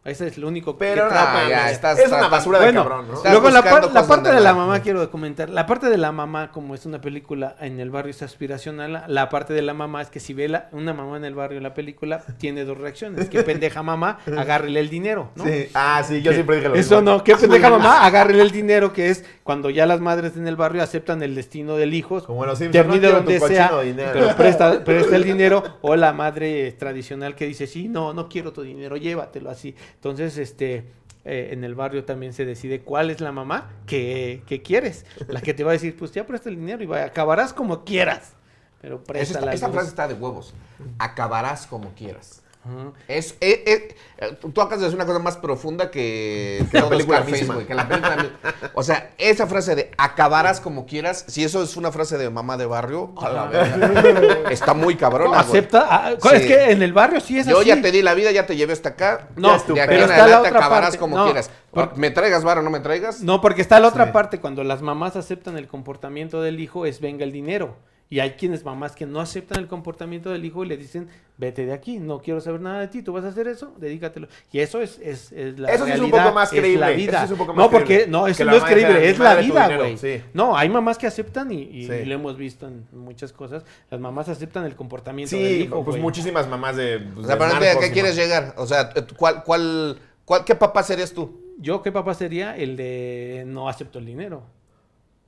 Ese 0.05 0.27
es 0.27 0.37
lo 0.37 0.47
único 0.47 0.77
que 0.77 0.85
Pero 0.85 1.03
no, 1.03 1.09
trata. 1.09 1.49
ya, 1.49 1.69
estás- 1.71 1.99
es 1.99 2.07
una 2.09 2.29
basura 2.29 2.59
de 2.59 2.65
Bueno, 2.67 2.83
cabrón, 2.83 3.07
¿no? 3.09 3.13
Estás 3.15 3.31
luego 3.33 3.49
la, 3.49 3.61
par- 3.61 3.91
la 3.91 4.07
parte 4.07 4.29
de 4.29 4.35
de 4.35 4.41
la 4.41 4.51
la- 4.51 4.55
mamá 4.55 4.79
quiero 4.79 5.11
comentar. 5.11 5.49
La 5.49 5.65
parte 5.65 5.89
de 5.89 5.97
la 5.97 6.13
mamá, 6.13 6.51
como 6.53 6.73
es 6.73 6.85
una 6.85 7.01
película 7.01 7.57
en 7.59 7.81
el 7.81 7.89
barrio 7.91 8.11
es 8.11 8.21
aspiracional, 8.23 9.03
la- 9.07 9.29
parte 9.29 9.53
de 9.53 9.61
la 9.61 9.73
mamá 9.73 10.01
es 10.01 10.09
que 10.09 10.21
si 10.21 10.33
ve 10.33 10.47
la- 10.47 10.69
una 10.71 10.93
mamá 10.93 11.17
en 11.17 11.25
el 11.25 11.35
barrio 11.35 11.57
en 11.57 11.63
la 11.63 11.73
película, 11.73 12.23
tiene 12.37 12.63
dos 12.63 12.77
reacciones. 12.77 13.29
Que 13.29 13.43
pendeja 13.43 13.83
mamá, 13.83 14.19
agárrele 14.37 14.79
el 14.79 14.89
dinero, 14.89 15.31
¿no? 15.35 15.43
Sí. 15.43 15.67
Ah, 15.73 16.01
sí, 16.07 16.21
yo 16.21 16.31
siempre 16.31 16.55
dije 16.55 16.69
lo 16.69 16.75
Eso 16.75 17.01
mismo. 17.01 17.11
no, 17.17 17.23
qué 17.23 17.35
pendeja 17.35 17.69
mamá, 17.69 18.05
agárrele 18.05 18.41
el 18.41 18.51
dinero, 18.51 18.93
que 18.93 19.09
es 19.09 19.25
cuando 19.43 19.69
ya 19.69 19.85
las 19.85 19.99
madres 19.99 20.37
en 20.37 20.47
el 20.47 20.55
barrio 20.55 20.81
aceptan 20.81 21.21
el 21.23 21.35
destino 21.35 21.75
del 21.75 21.93
hijo, 21.93 22.23
Como 22.23 22.45
los 22.45 22.57
Simpsons, 22.57 22.87
no 22.87 23.11
donde 23.11 23.39
sea, 23.41 23.71
pero 24.13 24.35
presta, 24.37 24.81
presta 24.85 25.15
el 25.17 25.23
dinero, 25.25 25.61
o 25.81 25.97
la 25.97 26.13
madre 26.13 26.71
tradicional 26.71 27.35
que 27.35 27.45
dice, 27.45 27.67
sí, 27.67 27.89
no, 27.89 28.13
no 28.13 28.29
quiero 28.29 28.53
tu 28.53 28.61
dinero, 28.61 28.95
llévatelo 28.95 29.49
así. 29.49 29.75
Entonces, 29.95 30.37
este, 30.37 30.85
eh, 31.25 31.49
en 31.51 31.63
el 31.63 31.75
barrio 31.75 32.05
también 32.05 32.33
se 32.33 32.45
decide 32.45 32.81
cuál 32.81 33.09
es 33.09 33.21
la 33.21 33.31
mamá 33.31 33.69
que, 33.85 34.41
que 34.47 34.61
quieres. 34.61 35.05
La 35.27 35.41
que 35.41 35.53
te 35.53 35.63
va 35.63 35.71
a 35.71 35.73
decir, 35.73 35.95
pues 35.97 36.11
ya 36.11 36.25
presta 36.25 36.49
el 36.49 36.55
dinero 36.55 36.83
y 36.83 36.85
va, 36.85 37.03
acabarás 37.03 37.53
como 37.53 37.83
quieras. 37.83 38.33
Pero 38.81 39.03
presta 39.03 39.51
esa 39.53 39.69
frase 39.69 39.89
está 39.89 40.07
de 40.07 40.13
huevos. 40.13 40.53
Acabarás 40.97 41.67
como 41.67 41.93
quieras. 41.93 42.41
Ajá. 42.77 42.91
Es, 43.07 43.35
eh, 43.41 43.63
eh, 43.65 43.95
eh, 44.19 44.37
tú 44.53 44.61
acabas 44.61 44.79
de 44.79 44.85
decir 44.85 44.95
una 44.97 45.05
cosa 45.05 45.19
más 45.19 45.37
profunda 45.37 45.89
que, 45.91 46.65
Que 46.71 46.79
la 46.81 46.89
película 46.89 47.21
misma. 47.21 47.53
güey, 47.55 47.65
que 47.67 47.73
la 47.73 47.87
película 47.87 48.15
mi- 48.17 48.29
O 48.73 48.83
sea, 48.83 49.11
esa 49.17 49.47
frase 49.47 49.75
de 49.75 49.91
acabarás 49.97 50.59
como 50.61 50.85
quieras, 50.85 51.25
si 51.27 51.43
eso 51.43 51.63
es 51.63 51.75
una 51.77 51.91
frase 51.91 52.17
de 52.17 52.29
mamá 52.29 52.57
de 52.57 52.65
barrio, 52.65 53.13
a 53.21 53.29
la 53.29 53.45
verga, 53.45 54.49
está 54.51 54.73
muy 54.73 54.95
cabrona, 54.95 55.29
güey. 55.43 55.59
Acepta, 55.59 55.87
ah, 55.89 56.11
Sí. 56.21 56.29
es 56.33 56.45
que 56.45 56.71
en 56.71 56.81
el 56.83 56.93
barrio 56.93 57.19
sí 57.19 57.39
es 57.39 57.47
Yo 57.47 57.59
así. 57.59 57.67
ya 57.69 57.81
te 57.81 57.91
di 57.91 58.01
la 58.01 58.13
vida, 58.13 58.31
ya 58.31 58.45
te 58.45 58.55
llevé 58.55 58.73
hasta 58.73 58.89
acá. 58.89 59.29
No, 59.35 59.49
de 59.51 59.55
aquí 59.81 59.89
pero 59.89 60.05
en 60.05 60.11
adelante 60.11 60.47
acabarás 60.49 60.81
parte. 60.89 60.97
como 60.99 61.17
No, 61.17 61.25
quieras. 61.25 61.49
por- 61.71 61.97
Me 61.97 62.11
traigas 62.11 62.43
vara 62.43 62.59
o 62.61 62.63
no 62.63 62.69
me 62.69 62.79
traigas. 62.79 63.21
No, 63.21 63.41
porque 63.41 63.61
está 63.61 63.79
la 63.79 63.87
otra 63.87 64.05
Sí. 64.07 64.11
parte, 64.11 64.39
cuando 64.39 64.63
las 64.63 64.81
mamás 64.81 65.15
aceptan 65.15 65.57
el 65.57 65.67
comportamiento 65.67 66.41
del 66.41 66.59
hijo, 66.59 66.85
es 66.85 66.99
venga 67.01 67.23
el 67.23 67.31
dinero. 67.31 67.75
Y 68.11 68.21
hay 68.21 68.31
quienes 68.31 68.65
mamás 68.65 68.95
que 68.95 69.05
no 69.05 69.19
aceptan 69.21 69.59
el 69.59 69.67
comportamiento 69.67 70.31
del 70.31 70.43
hijo 70.43 70.65
y 70.65 70.67
le 70.67 70.77
dicen, 70.77 71.07
vete 71.37 71.67
de 71.67 71.73
aquí, 71.73 71.99
no 71.99 72.19
quiero 72.23 72.41
saber 72.41 72.59
nada 72.59 72.79
de 72.79 72.87
ti, 72.87 73.03
tú 73.03 73.13
vas 73.13 73.23
a 73.23 73.27
hacer 73.27 73.47
eso, 73.47 73.71
dedícatelo. 73.77 74.27
Y 74.51 74.61
eso 74.61 74.81
es, 74.81 74.97
es, 74.97 75.31
es 75.31 75.59
la 75.59 75.69
Eso 75.71 75.85
sí 75.85 75.91
es 75.91 75.99
un 75.99 76.05
realidad, 76.09 76.23
poco 76.23 76.33
más 76.33 76.51
es 76.51 76.59
creíble, 76.59 76.79
la 76.79 76.89
eso 76.89 76.97
vida. 76.97 77.23
es 77.25 77.31
un 77.31 77.37
poco 77.37 77.53
más 77.53 77.63
no, 77.65 77.69
porque, 77.69 77.85
creíble. 77.85 78.07
no, 78.07 78.25
eso 78.27 78.45
no 78.45 78.55
es 78.55 78.63
creíble, 78.63 79.09
es 79.09 79.19
"Mi 79.19 79.23
la 79.25 79.35
vida, 79.35 79.63
dinero", 79.67 79.83
güey. 79.83 79.97
sí. 79.99 80.23
No, 80.33 80.57
hay 80.57 80.69
mamás 80.69 80.97
que 80.97 81.05
aceptan 81.05 81.51
y, 81.51 81.61
y 81.61 81.85
Sí. 81.85 82.05
lo 82.05 82.15
hemos 82.15 82.35
visto 82.35 82.67
en 82.67 82.87
muchas 82.93 83.31
cosas, 83.31 83.63
las 83.91 83.99
mamás 83.99 84.27
aceptan 84.27 84.65
el 84.65 84.75
comportamiento 84.75 85.35
del 85.35 85.45
Sí, 85.47 85.61
hijo, 85.65 85.75
pues 85.83 85.93
güey. 85.93 86.01
muchísimas 86.01 86.47
mamás 86.47 86.77
de. 86.77 86.99
pues, 87.13 87.25
O 87.25 87.27
sea, 87.27 87.35
de 87.35 87.39
pero 87.41 87.51
¿a 87.57 87.59
narcos 87.59 87.83
qué 87.83 87.89
y 87.89 87.93
quieres 87.93 88.15
llegar? 88.15 88.55
O 88.57 88.65
sea, 88.65 88.89
¿cuál, 89.15 89.43
cuál, 89.43 89.99
cuál, 90.25 90.43
¿qué 90.45 90.55
papá 90.55 90.81
serías 90.81 91.13
tú? 91.13 91.39
Yo, 91.59 91.83
¿qué 91.83 91.91
papá 91.91 92.15
sería? 92.15 92.57
El 92.57 92.75
de 92.75 93.43
no 93.45 93.69
acepto 93.69 93.99
el 93.99 94.07
dinero. 94.07 94.41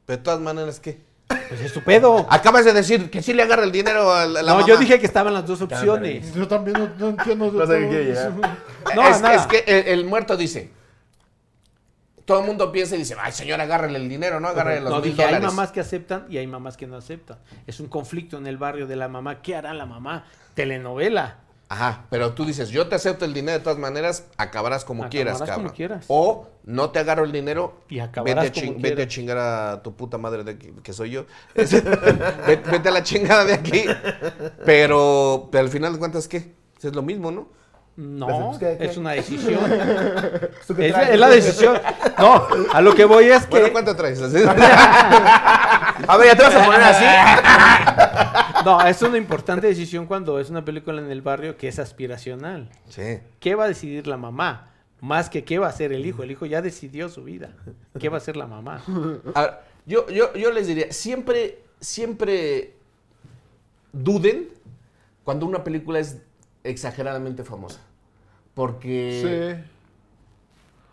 De 0.07 0.17
todas 0.17 0.39
maneras, 0.39 0.79
¿qué? 0.79 0.97
Pues 1.49 1.61
es 1.61 1.73
tu 1.73 1.81
pedo. 1.83 2.25
Acabas 2.29 2.65
de 2.65 2.73
decir 2.73 3.09
que 3.09 3.21
sí 3.21 3.33
le 3.33 3.43
agarra 3.43 3.63
el 3.63 3.71
dinero 3.71 4.13
a 4.13 4.25
la, 4.25 4.41
no, 4.41 4.55
mamá. 4.55 4.67
yo 4.67 4.77
dije 4.77 4.99
que 4.99 5.05
estaban 5.05 5.33
las 5.33 5.45
dos 5.45 5.61
opciones. 5.61 6.33
Yo 6.33 6.47
también 6.47 6.77
no, 6.77 6.89
no 6.97 7.09
entiendo. 7.09 7.51
No 7.51 7.65
sé 7.65 7.73
qué 7.73 7.79
todo 7.79 7.89
quiere 7.89 8.11
eso. 8.11 8.29
llegar. 8.31 8.57
No, 8.95 9.07
es, 9.07 9.21
nada. 9.21 9.35
es 9.35 9.47
que 9.47 9.63
el, 9.67 9.87
el 9.99 10.05
muerto 10.05 10.37
dice. 10.37 10.71
Todo 12.25 12.41
el 12.41 12.45
mundo 12.45 12.71
piensa 12.71 12.95
y 12.95 12.99
dice, 12.99 13.15
ay 13.19 13.31
señor, 13.31 13.59
agárrele 13.59 13.97
el 13.97 14.07
dinero, 14.07 14.39
¿no? 14.39 14.47
Agárrele 14.47 14.81
los 14.81 14.91
No, 14.91 15.01
mil 15.01 15.09
dije, 15.11 15.23
hay 15.25 15.41
mamás 15.41 15.71
que 15.71 15.79
aceptan 15.79 16.25
y 16.29 16.37
hay 16.37 16.47
mamás 16.47 16.77
que 16.77 16.87
no 16.87 16.95
aceptan. 16.95 17.39
Es 17.67 17.79
un 17.79 17.87
conflicto 17.87 18.37
en 18.37 18.47
el 18.47 18.57
barrio 18.57 18.87
de 18.87 18.95
la 18.95 19.07
mamá. 19.07 19.41
¿Qué 19.41 19.55
hará 19.55 19.73
la 19.73 19.85
mamá? 19.85 20.23
Telenovela. 20.53 21.37
Ajá, 21.71 22.05
pero 22.09 22.33
tú 22.33 22.43
dices, 22.43 22.67
yo 22.67 22.89
te 22.89 22.95
acepto 22.95 23.23
el 23.23 23.33
dinero 23.33 23.57
de 23.57 23.63
todas 23.63 23.79
maneras, 23.79 24.25
acabarás 24.35 24.83
como 24.83 25.05
Acabarás 25.05 25.11
quieras, 25.11 25.37
como 25.37 25.47
cabrón. 25.47 25.73
quieras. 25.73 26.05
O 26.09 26.49
no 26.65 26.89
te 26.89 26.99
agarro 26.99 27.23
el 27.23 27.31
dinero 27.31 27.79
Y 27.87 27.99
acabarás 27.99 28.43
vete, 28.43 28.59
a 28.59 28.65
como 28.65 28.79
vete 28.81 29.03
a 29.03 29.07
chingar 29.07 29.37
a 29.37 29.81
tu 29.81 29.95
puta 29.95 30.17
madre 30.17 30.43
de 30.43 30.51
aquí, 30.51 30.73
que 30.83 30.91
soy 30.91 31.11
yo. 31.11 31.25
vete, 31.55 32.69
vete 32.69 32.89
a 32.89 32.91
la 32.91 33.03
chingada 33.03 33.45
de 33.45 33.53
aquí. 33.53 33.85
Pero, 34.65 35.47
pero 35.49 35.63
al 35.63 35.69
final 35.69 35.93
de 35.93 35.99
cuentas, 35.99 36.27
¿qué? 36.27 36.53
Es 36.83 36.93
lo 36.93 37.03
mismo, 37.03 37.31
¿no? 37.31 37.47
No, 38.01 38.27
Pues, 38.49 38.57
¿qué- 38.57 38.77
qué? 38.79 38.85
es 38.85 38.97
una 38.97 39.11
decisión. 39.11 39.59
¿Tú 40.67 40.75
qué 40.75 40.87
es, 40.89 41.19
la 41.19 41.29
decisión. 41.29 41.79
No, 42.17 42.47
a 42.73 42.81
lo 42.81 42.95
que 42.95 43.05
voy 43.05 43.25
es 43.25 43.45
que. 43.45 43.51
Bueno, 43.59 43.67
¿cuánto 43.71 43.95
traes? 43.95 44.19
A 46.07 46.17
ver, 46.17 46.27
ya 46.27 46.35
te 46.35 46.43
vas 46.43 46.55
a 46.55 46.65
poner 46.65 46.81
así. 46.81 47.05
No, 48.65 48.79
es 48.85 49.01
una 49.01 49.17
importante 49.17 49.65
decisión 49.65 50.05
cuando 50.05 50.39
es 50.39 50.51
una 50.51 50.63
película 50.63 51.01
en 51.01 51.09
el 51.09 51.23
barrio 51.23 51.57
que 51.57 51.67
es 51.67 51.79
aspiracional. 51.79 52.69
sí. 52.89 53.19
¿Qué 53.39 53.55
va 53.55 53.63
a 53.63 53.67
decidir 53.67 54.05
la 54.05 54.17
mamá? 54.17 54.69
Más 54.99 55.31
que 55.31 55.43
qué 55.43 55.57
va 55.57 55.65
a 55.65 55.69
hacer 55.71 55.91
el 55.93 56.05
hijo. 56.05 56.21
El 56.21 56.29
hijo 56.29 56.45
ya 56.45 56.61
decidió 56.61 57.09
su 57.09 57.23
vida. 57.23 57.49
¿Qué 57.99 58.07
va 58.09 58.17
a 58.17 58.19
hacer 58.19 58.37
la 58.37 58.45
mamá? 58.45 58.83
A 59.33 59.41
ver, 59.41 59.53
yo, 59.87 60.07
yo, 60.09 60.31
yo 60.35 60.51
les 60.51 60.67
diría, 60.67 60.91
siempre, 60.93 61.63
siempre 61.79 62.75
duden 63.91 64.49
cuando 65.23 65.47
una 65.47 65.63
película 65.63 65.97
es 65.97 66.17
exageradamente 66.63 67.43
famosa. 67.43 67.79
Porque... 68.53 69.61
Sí. 69.63 69.71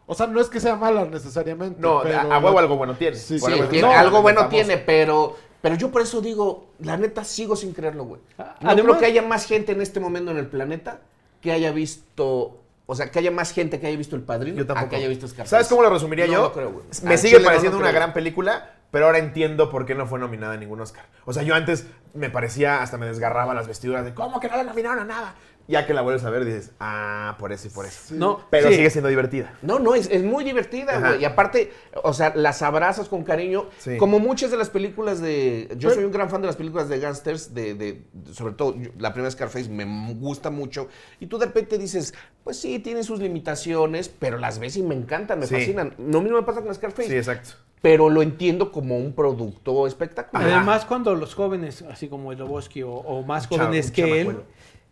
O 0.07 0.15
sea, 0.15 0.27
no 0.27 0.41
es 0.41 0.49
que 0.49 0.59
sea 0.59 0.77
mala 0.77 1.05
necesariamente. 1.05 1.81
No, 1.81 2.01
pero- 2.03 2.19
a, 2.19 2.37
a 2.37 2.39
huevo 2.39 2.59
algo 2.59 2.77
bueno 2.77 2.95
tiene. 2.95 3.17
Sí, 3.17 3.39
Sí, 3.39 3.45
algo 3.47 3.65
es 3.65 3.71
tiene- 3.71 3.89
no, 3.89 3.95
algo 3.95 4.23
bueno 4.23 4.49
tiene, 4.49 4.79
pero, 4.79 5.37
pero 5.61 5.75
yo 5.75 5.91
por 5.91 6.01
eso 6.03 6.23
digo, 6.23 6.69
la 6.81 6.97
neta 6.97 7.25
sigo 7.25 7.57
sin 7.57 7.73
creerlo, 7.75 8.05
güey. 8.05 8.21
Ah, 8.39 8.57
No 8.61 8.71
además- 8.71 8.97
creo 8.97 8.99
que 9.01 9.07
haya 9.07 9.23
más 9.23 9.45
gente 9.47 9.73
en 9.73 9.83
este 9.83 10.01
momento 10.01 10.31
en 10.31 10.39
el 10.39 10.47
planeta 10.47 11.01
que 11.43 11.53
haya 11.53 11.73
visto, 11.73 12.59
o 12.87 12.95
sea, 12.95 13.11
que 13.11 13.19
haya 13.19 13.31
más 13.31 13.53
gente 13.53 13.79
que 13.81 13.87
haya 13.87 13.99
visto 13.99 14.17
El 14.17 14.23
Padrino 14.23 14.57
Yo 14.65 14.73
a 14.75 14.89
que 14.89 14.97
haya 14.97 15.09
visto 15.09 15.29
Scarface. 15.29 15.51
¿Sabes 15.51 15.69
cómo 15.69 15.83
lo 15.83 15.91
resumiría 15.91 16.27
No 16.27 16.33
yo? 16.33 16.43
lo 16.45 16.53
creo, 16.55 16.73
güey. 16.73 16.85
Me 17.03 17.19
sigue 17.19 17.33
chile 17.35 17.41
no 17.41 17.45
pareciendo 17.47 17.77
una 17.77 17.89
creo. 17.91 18.01
gran 18.01 18.15
película, 18.15 18.71
pero 18.91 19.05
ahora 19.07 19.19
entiendo 19.19 19.69
por 19.69 19.85
qué 19.85 19.95
no 19.95 20.07
fue 20.07 20.19
nominada 20.19 20.55
en 20.55 20.61
ningún 20.61 20.81
Oscar. 20.81 21.05
O 21.27 21.35
sea, 21.35 21.43
yo 21.43 21.55
antes 21.55 21.87
me 22.15 22.31
parecía, 22.31 22.83
hasta 22.83 22.97
me 22.97 23.05
desgarraba 23.05 23.53
las 23.53 23.67
vestiduras 23.69 24.07
de 24.07 24.15
¿cómo 24.15 24.41
que 24.41 24.49
no 24.49 24.57
la 24.57 24.63
nominaron 24.65 25.01
a 25.01 25.05
nada? 25.05 25.35
Ya 25.71 25.87
que 25.87 25.93
la 25.93 26.01
vuelves 26.01 26.25
a 26.25 26.31
ver 26.31 26.47
dices, 26.47 26.71
ah, 26.81 27.37
por 27.39 27.53
eso 27.53 27.67
y 27.69 27.71
por 27.71 27.85
eso. 27.85 28.15
No, 28.15 28.41
Pero 28.49 28.71
sí. 28.71 28.77
sigue 28.77 28.89
siendo 28.89 29.11
divertida. 29.11 29.53
No, 29.61 29.79
no, 29.79 29.95
es, 29.95 30.09
es 30.11 30.23
muy 30.25 30.43
divertida, 30.43 30.99
güey. 30.99 31.21
Y 31.21 31.25
aparte, 31.27 31.71
o 32.03 32.15
sea, 32.15 32.33
las 32.35 32.63
abrazas 32.63 33.07
con 33.11 33.23
cariño. 33.23 33.67
Sí. 33.77 33.99
Como 33.99 34.19
muchas 34.19 34.51
de 34.51 34.57
las 34.57 34.71
películas 34.71 35.21
de. 35.21 35.69
Yo 35.77 35.91
soy 35.91 36.05
un 36.05 36.11
gran 36.13 36.31
fan 36.31 36.41
de 36.41 36.47
las 36.47 36.57
películas 36.57 36.89
de 36.89 36.99
gangsters, 37.01 37.53
de, 37.55 37.75
de- 37.75 38.03
sobre 38.33 38.55
todo 38.55 38.77
yo- 38.77 38.91
la 38.99 39.13
primera 39.13 39.31
Scarface 39.31 39.69
me 39.69 39.85
gusta 40.15 40.49
mucho. 40.51 40.89
Y 41.21 41.27
tú 41.27 41.37
de 41.39 41.45
repente 41.45 41.77
dices, 41.77 42.15
pues 42.45 42.59
sí, 42.59 42.79
tiene 42.79 43.03
sus 43.03 43.21
limitaciones, 43.21 44.09
pero 44.09 44.39
las 44.39 44.59
ves 44.59 44.77
y 44.79 44.83
me 44.83 44.95
encantan, 44.95 45.39
me 45.39 45.47
Sí. 45.47 45.55
fascinan. 45.55 45.95
Lo 45.99 46.23
mismo 46.23 46.39
me 46.39 46.45
pasa 46.45 46.63
con 46.63 46.75
Scarface. 46.75 47.09
Sí, 47.09 47.15
exacto. 47.17 47.51
pero 47.81 48.09
lo 48.11 48.23
entiendo 48.23 48.73
como 48.73 48.97
un 48.99 49.13
producto 49.13 49.87
espectacular. 49.87 50.49
Además, 50.51 50.85
cuando 50.85 51.15
los 51.15 51.35
jóvenes, 51.37 51.83
así 51.83 52.09
como 52.09 52.33
Sloboski 52.33 52.83
o, 52.83 52.91
o 52.91 53.23
más 53.23 53.49
chavo- 53.49 53.59
jóvenes 53.67 53.91
que 53.93 54.21
él. 54.23 54.37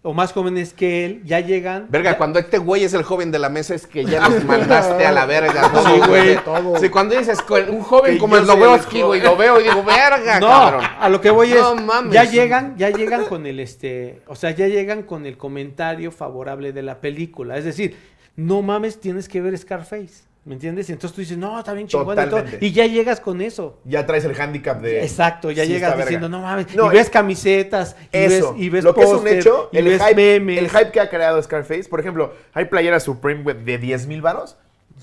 O 0.06 0.14
más 0.14 0.32
jóvenes 0.32 0.72
que 0.72 1.04
él, 1.04 1.22
ya 1.24 1.40
llegan. 1.40 1.86
Verga, 1.88 2.12
ya- 2.12 2.18
cuando 2.18 2.38
este 2.38 2.58
güey 2.58 2.84
es 2.84 2.94
el 2.94 3.02
joven 3.02 3.32
de 3.32 3.38
la 3.40 3.48
mesa 3.48 3.74
es 3.74 3.86
que 3.86 4.04
ya 4.04 4.28
nos 4.28 4.44
mandaste 4.46 5.04
a 5.04 5.10
la 5.10 5.26
verga. 5.26 5.70
todo, 5.72 5.84
Sí, 5.84 6.00
güey. 6.08 6.36
Todo. 6.44 6.78
Sí, 6.78 6.88
cuando 6.90 7.18
dices 7.18 7.38
un 7.68 7.80
joven 7.82 8.12
Que 8.14 8.18
como 8.18 8.36
el 8.36 8.42
el 8.42 8.48
Lobowski, 8.48 9.02
güey, 9.02 9.20
lo 9.20 9.36
veo 9.36 9.60
y 9.60 9.64
digo, 9.64 9.82
verga, 9.82 10.38
No, 10.38 10.46
cabrón. 10.48 10.84
a 11.00 11.08
lo 11.08 11.20
que 11.20 11.30
voy 11.30 11.52
es, 11.52 11.60
No 11.60 11.74
mames. 11.74 12.12
ya 12.12 12.22
llegan, 12.24 12.76
ya 12.76 12.90
llegan 12.90 13.24
con 13.24 13.46
el 13.46 13.58
este, 13.60 14.20
o 14.28 14.36
sea, 14.36 14.52
ya 14.52 14.68
llegan 14.68 15.02
con 15.02 15.26
el 15.26 15.36
comentario 15.36 16.12
favorable 16.12 16.72
de 16.72 16.82
la 16.82 17.00
película. 17.00 17.56
Es 17.58 17.64
decir, 17.64 17.96
no 18.36 18.62
mames, 18.62 19.00
tienes 19.00 19.28
que 19.28 19.40
ver 19.40 19.58
Scarface. 19.58 20.24
¿Me 20.46 20.54
entiendes? 20.54 20.88
Entonces 20.90 21.12
tú 21.12 21.20
dices, 21.20 21.36
no, 21.36 21.58
está 21.58 21.72
bien 21.72 21.88
chingón 21.88 22.16
y 22.24 22.30
todo. 22.30 22.44
Y 22.60 22.70
ya 22.70 22.86
llegas 22.86 23.18
con 23.18 23.40
eso. 23.40 23.80
Ya 23.84 24.06
traes 24.06 24.24
el 24.24 24.40
handicap 24.40 24.80
de. 24.80 25.02
Exacto, 25.02 25.50
ya 25.50 25.64
Sí, 25.64 25.70
llegas 25.72 25.90
verga. 25.90 26.04
diciendo, 26.04 26.28
no 26.28 26.40
mames, 26.40 26.72
No, 26.76 26.86
y 26.86 26.94
ves 26.94 27.10
camisetas, 27.10 27.96
y 28.12 28.16
Eso, 28.16 28.52
ves, 28.54 28.62
y 28.62 28.68
ves 28.68 28.84
lo 28.84 28.94
que 28.94 29.02
es 29.02 29.08
un 29.10 29.26
hecho, 29.26 29.68
y 29.72 29.78
el 29.78 29.84
ves 29.86 30.00
hype, 30.02 30.14
memes. 30.40 30.58
el 30.58 30.70
hype 30.70 30.92
que 30.92 31.00
ha 31.00 31.10
creado 31.10 31.42
Scarface. 31.42 31.88
Por 31.88 31.98
ejemplo, 31.98 32.32
hay 32.54 32.66
playeras 32.66 33.02
Supreme 33.02 33.54
de 33.54 33.78
10 33.78 34.06
mil 34.06 34.22
varos 34.22 34.56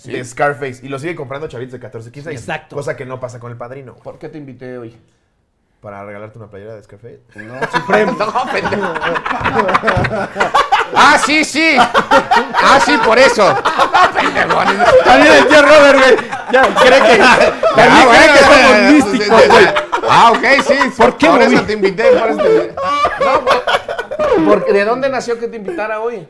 de 0.06 0.24
Scarface 0.24 0.80
y 0.82 0.88
lo 0.88 0.98
sigue 0.98 1.14
comprando 1.14 1.48
chavitos 1.50 1.74
de 1.74 1.80
14, 1.82 2.10
15 2.10 2.30
años. 2.30 2.42
Exacto. 2.42 2.76
Cosa 2.78 2.96
que 2.96 3.06
no 3.06 3.20
pasa 3.20 3.40
con 3.42 3.52
el 3.52 3.58
padrino. 3.58 3.96
¿Por 3.96 4.18
qué 4.20 4.30
te 4.30 4.38
invité 4.38 4.78
hoy? 4.78 4.96
Para 5.84 6.06
regalarte 6.06 6.38
una 6.38 6.48
playera 6.48 6.76
de 6.76 6.84
Scarface. 6.84 7.20
No, 7.36 7.60
Supremo. 7.70 8.14
no, 8.18 8.46
pendejo. 8.50 8.94
ah, 10.96 11.18
sí, 11.26 11.44
sí. 11.44 11.76
Ah, 11.78 12.80
sí, 12.84 12.98
por 13.06 13.20
eso. 13.20 13.54
No, 13.94 14.14
pendejo. 14.14 14.64
También 15.04 15.34
el 15.34 15.48
tío 15.48 15.62
Robert, 15.62 16.00
güey, 16.00 16.16
ya 16.52 16.74
cree 16.76 17.02
que, 17.02 17.18
también 17.76 18.08
cree 18.10 18.32
que 18.32 18.40
somos 18.40 18.92
místicos, 18.92 19.48
güey. 19.50 19.66
Ah, 20.10 20.32
ok, 20.32 20.46
sí. 20.66 20.76
¿Por 20.96 21.18
qué, 21.18 21.28
Por 21.28 21.42
eso 21.42 21.64
te 21.64 21.74
invité. 21.74 22.04
Por 22.12 22.30
eso 22.30 22.38
te. 22.38 22.76
No. 23.26 24.46
Porque, 24.50 24.72
¿De 24.72 24.86
dónde 24.86 25.10
nació 25.10 25.38
que 25.38 25.50
te 25.50 25.58
invitara 25.58 26.00
hoy? 26.00 26.26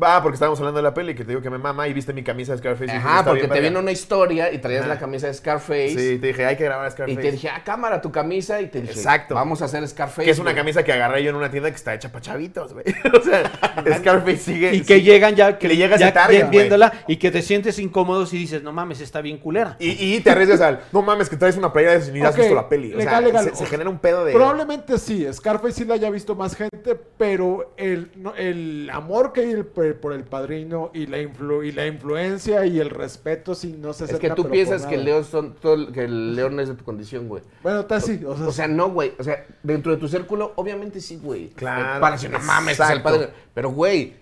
Va, 0.00 0.22
porque 0.22 0.34
estábamos 0.34 0.58
hablando 0.60 0.78
de 0.78 0.84
la 0.84 0.94
peli, 0.94 1.14
que 1.14 1.24
te 1.24 1.30
digo 1.30 1.42
que 1.42 1.50
me 1.50 1.58
mama 1.58 1.86
y 1.88 1.92
viste 1.92 2.12
mi 2.12 2.22
camisa 2.22 2.52
de 2.52 2.58
Scarface. 2.58 2.84
y 2.84 2.86
dije, 2.86 2.98
Ajá, 2.98 3.18
"Está 3.18 3.24
porque 3.30 3.40
bien, 3.42 3.48
te 3.50 3.54
verga". 3.54 3.68
vino 3.70 3.80
una 3.80 3.90
historia 3.90 4.52
y 4.52 4.58
traías 4.58 4.82
Ajá. 4.82 4.94
la 4.94 5.00
camisa 5.00 5.26
de 5.26 5.34
Scarface. 5.34 5.88
Sí, 5.90 6.18
te 6.18 6.28
dije, 6.28 6.46
hay 6.46 6.56
que 6.56 6.64
grabar 6.64 6.84
a 6.86 6.88
Y 6.88 6.92
Scarface. 6.92 7.20
te 7.20 7.32
dije, 7.32 7.48
ah, 7.48 7.62
cámara, 7.64 8.00
tu 8.00 8.12
camisa. 8.12 8.60
Y 8.60 8.68
te 8.68 8.80
dije, 8.80 8.92
Exacto. 8.94 9.34
vamos 9.34 9.60
a 9.62 9.64
hacer 9.64 9.86
Scarface. 9.88 10.24
que 10.24 10.30
es 10.30 10.38
una 10.38 10.52
güey. 10.52 10.56
camisa 10.62 10.84
que 10.84 10.92
agarré 10.92 11.22
yo 11.24 11.30
en 11.30 11.36
una 11.36 11.50
tienda 11.50 11.70
que 11.70 11.76
está 11.76 11.92
hecha 11.92 12.08
para 12.10 12.22
chavitos, 12.22 12.72
güey. 12.72 12.84
o 13.18 13.20
sea, 13.20 13.50
Scarface 13.98 14.36
sigue. 14.38 14.74
Y 14.74 14.82
que 14.82 15.02
llegan 15.02 15.34
ya, 15.34 15.58
Que 15.58 15.66
le 15.68 15.76
llega 15.76 15.96
ese 15.96 16.12
ya 16.14 16.26
güey. 16.26 16.44
viéndola 16.50 16.92
y 17.08 17.16
que 17.16 17.30
te 17.32 17.42
sientes 17.42 17.78
incómodo 17.80 18.22
y 18.30 18.36
dices, 18.38 18.62
no 18.62 18.72
mames, 18.72 19.00
está 19.00 19.20
bien 19.20 19.38
culera. 19.38 19.76
Y, 19.80 19.90
y 20.14 20.20
te 20.20 20.30
arriesgas 20.30 20.60
al, 20.60 20.80
no 20.92 21.02
mames, 21.02 21.28
que 21.28 21.36
traes 21.36 21.56
una 21.56 21.72
playera 21.72 21.94
de 21.94 22.02
si 22.02 22.12
ni 22.12 22.20
has 22.20 22.32
Ok, 22.34 22.38
visto 22.38 22.54
la 22.54 22.68
peli. 22.68 22.94
O 22.94 22.96
legal, 22.96 23.12
sea, 23.12 23.20
legal. 23.20 23.44
Se, 23.50 23.56
se 23.56 23.66
genera 23.66 23.90
un 23.90 23.98
pedo 23.98 24.24
de. 24.24 24.32
Probablemente 24.32 24.98
sí, 24.98 25.26
Scarface 25.32 25.72
sí 25.74 25.84
la 25.84 25.94
haya 25.94 26.10
visto 26.10 26.36
más 26.36 26.54
gente, 26.54 26.94
pero 27.18 27.74
el, 27.76 28.12
no- 28.16 28.34
el 28.36 28.88
amor 28.92 29.32
que 29.32 29.40
hay 29.40 29.50
el- 29.50 29.66
por 29.88 30.10
por 30.10 30.12
el 30.12 30.24
padrino 30.24 30.90
y 30.94 31.06
la, 31.06 31.18
influ- 31.18 31.64
y 31.66 31.72
la 31.72 31.86
influencia 31.86 32.66
y 32.66 32.78
el 32.80 32.90
respeto, 32.90 33.54
sí, 33.54 33.76
no 33.78 33.92
se 33.92 34.04
Es 34.06 34.18
que 34.18 34.30
tú 34.30 34.48
piensas 34.48 34.86
que 34.86 34.94
el, 34.96 35.04
león 35.04 35.24
son 35.24 35.54
todo- 35.54 35.90
que 35.92 36.04
el 36.04 36.34
león 36.36 36.58
es 36.60 36.68
de 36.68 36.74
tu 36.74 36.84
condición, 36.84 37.28
güey. 37.28 37.42
Bueno, 37.62 37.80
está 37.80 37.96
así, 37.96 38.20
o 38.26 38.36
sea, 38.36 38.46
O 38.46 38.52
sea, 38.52 38.68
no, 38.68 38.90
güey. 38.90 39.12
O 39.18 39.24
sea, 39.24 39.44
dentro 39.62 39.92
de 39.92 39.98
tu 39.98 40.08
círculo, 40.08 40.52
obviamente 40.56 41.00
sí, 41.00 41.16
güey. 41.22 41.48
Claro, 41.50 42.00
Para 42.00 42.16
decir, 42.16 42.30
no 42.30 42.38
mames, 42.40 42.78
es 42.80 42.90
el 42.90 43.02
padre. 43.02 43.28
Pero, 43.54 43.70
güey, 43.70 44.14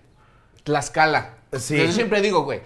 Tlaxcala. 0.65 1.35
Sí. 1.53 1.77
Yo 1.79 1.91
siempre 1.93 2.21
digo, 2.21 2.43
güey, 2.45 2.61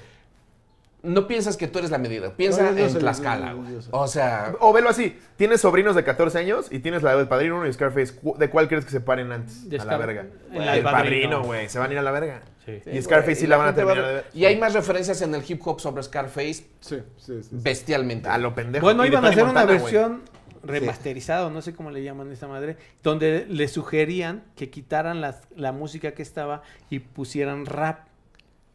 no 1.02 1.26
piensas 1.26 1.56
que 1.56 1.66
tú 1.66 1.78
eres 1.80 1.90
la 1.90 1.98
medida. 1.98 2.34
Piensa 2.36 2.70
No, 2.70 2.78
en 2.78 2.94
Tlaxcala, 2.94 3.52
güey. 3.54 3.76
O 3.90 4.06
sea, 4.06 4.54
O 4.60 4.72
velo 4.72 4.88
así, 4.88 5.18
tienes 5.36 5.60
sobrinos 5.60 5.96
de 5.96 6.04
14 6.04 6.38
años 6.38 6.66
y 6.70 6.78
tienes 6.78 7.02
la 7.02 7.16
del 7.16 7.26
padrino 7.26 7.66
y 7.66 7.72
Scarface. 7.72 8.14
¿Cu- 8.14 8.36
¿De 8.38 8.48
cuál 8.50 8.68
crees 8.68 8.84
que 8.84 8.92
se 8.92 9.00
paren 9.00 9.32
antes? 9.32 9.68
De 9.68 9.78
a 9.80 9.84
la 9.84 9.96
verga. 9.96 10.26
el 10.52 10.82
padrino, 10.82 10.82
Padrino. 10.82 11.42
güey. 11.44 11.68
Se 11.68 11.78
van 11.80 11.90
a 11.90 11.92
ir 11.92 11.98
a 11.98 12.02
la 12.02 12.10
verga. 12.12 12.42
Sí. 12.64 12.80
Y 12.92 13.02
Scarface 13.02 13.34
sí 13.34 13.46
la 13.46 13.56
van 13.56 13.68
a 13.68 13.74
terminar 13.74 14.04
de 14.06 14.12
ver. 14.12 14.24
Y 14.34 14.44
hay 14.44 14.56
más 14.58 14.72
referencias 14.72 15.20
en 15.22 15.34
el 15.34 15.42
hip 15.46 15.60
hop 15.66 15.80
sobre 15.80 16.02
Scarface 16.02 16.52
sí, 16.54 16.66
sí, 16.80 16.96
sí, 17.16 17.42
sí. 17.42 17.48
bestialmente. 17.52 18.28
A 18.28 18.38
lo 18.38 18.54
pendejo. 18.54 18.84
Bueno, 18.84 19.04
iban 19.04 19.24
a 19.24 19.28
hacer 19.30 19.44
una 19.44 19.64
versión 19.64 20.22
remasterizada, 20.62 21.46
o 21.46 21.50
no 21.50 21.60
sé 21.60 21.74
cómo 21.74 21.90
le 21.90 22.04
llaman 22.04 22.30
a 22.30 22.32
esta 22.32 22.46
madre, 22.46 22.76
donde 23.02 23.46
le 23.48 23.66
sugerían 23.66 24.44
que 24.54 24.70
quitaran 24.70 25.20
las- 25.20 25.42
la 25.56 25.72
música 25.72 26.12
que 26.12 26.22
estaba 26.22 26.62
y 26.88 27.00
pusieran 27.00 27.66
rap 27.66 28.06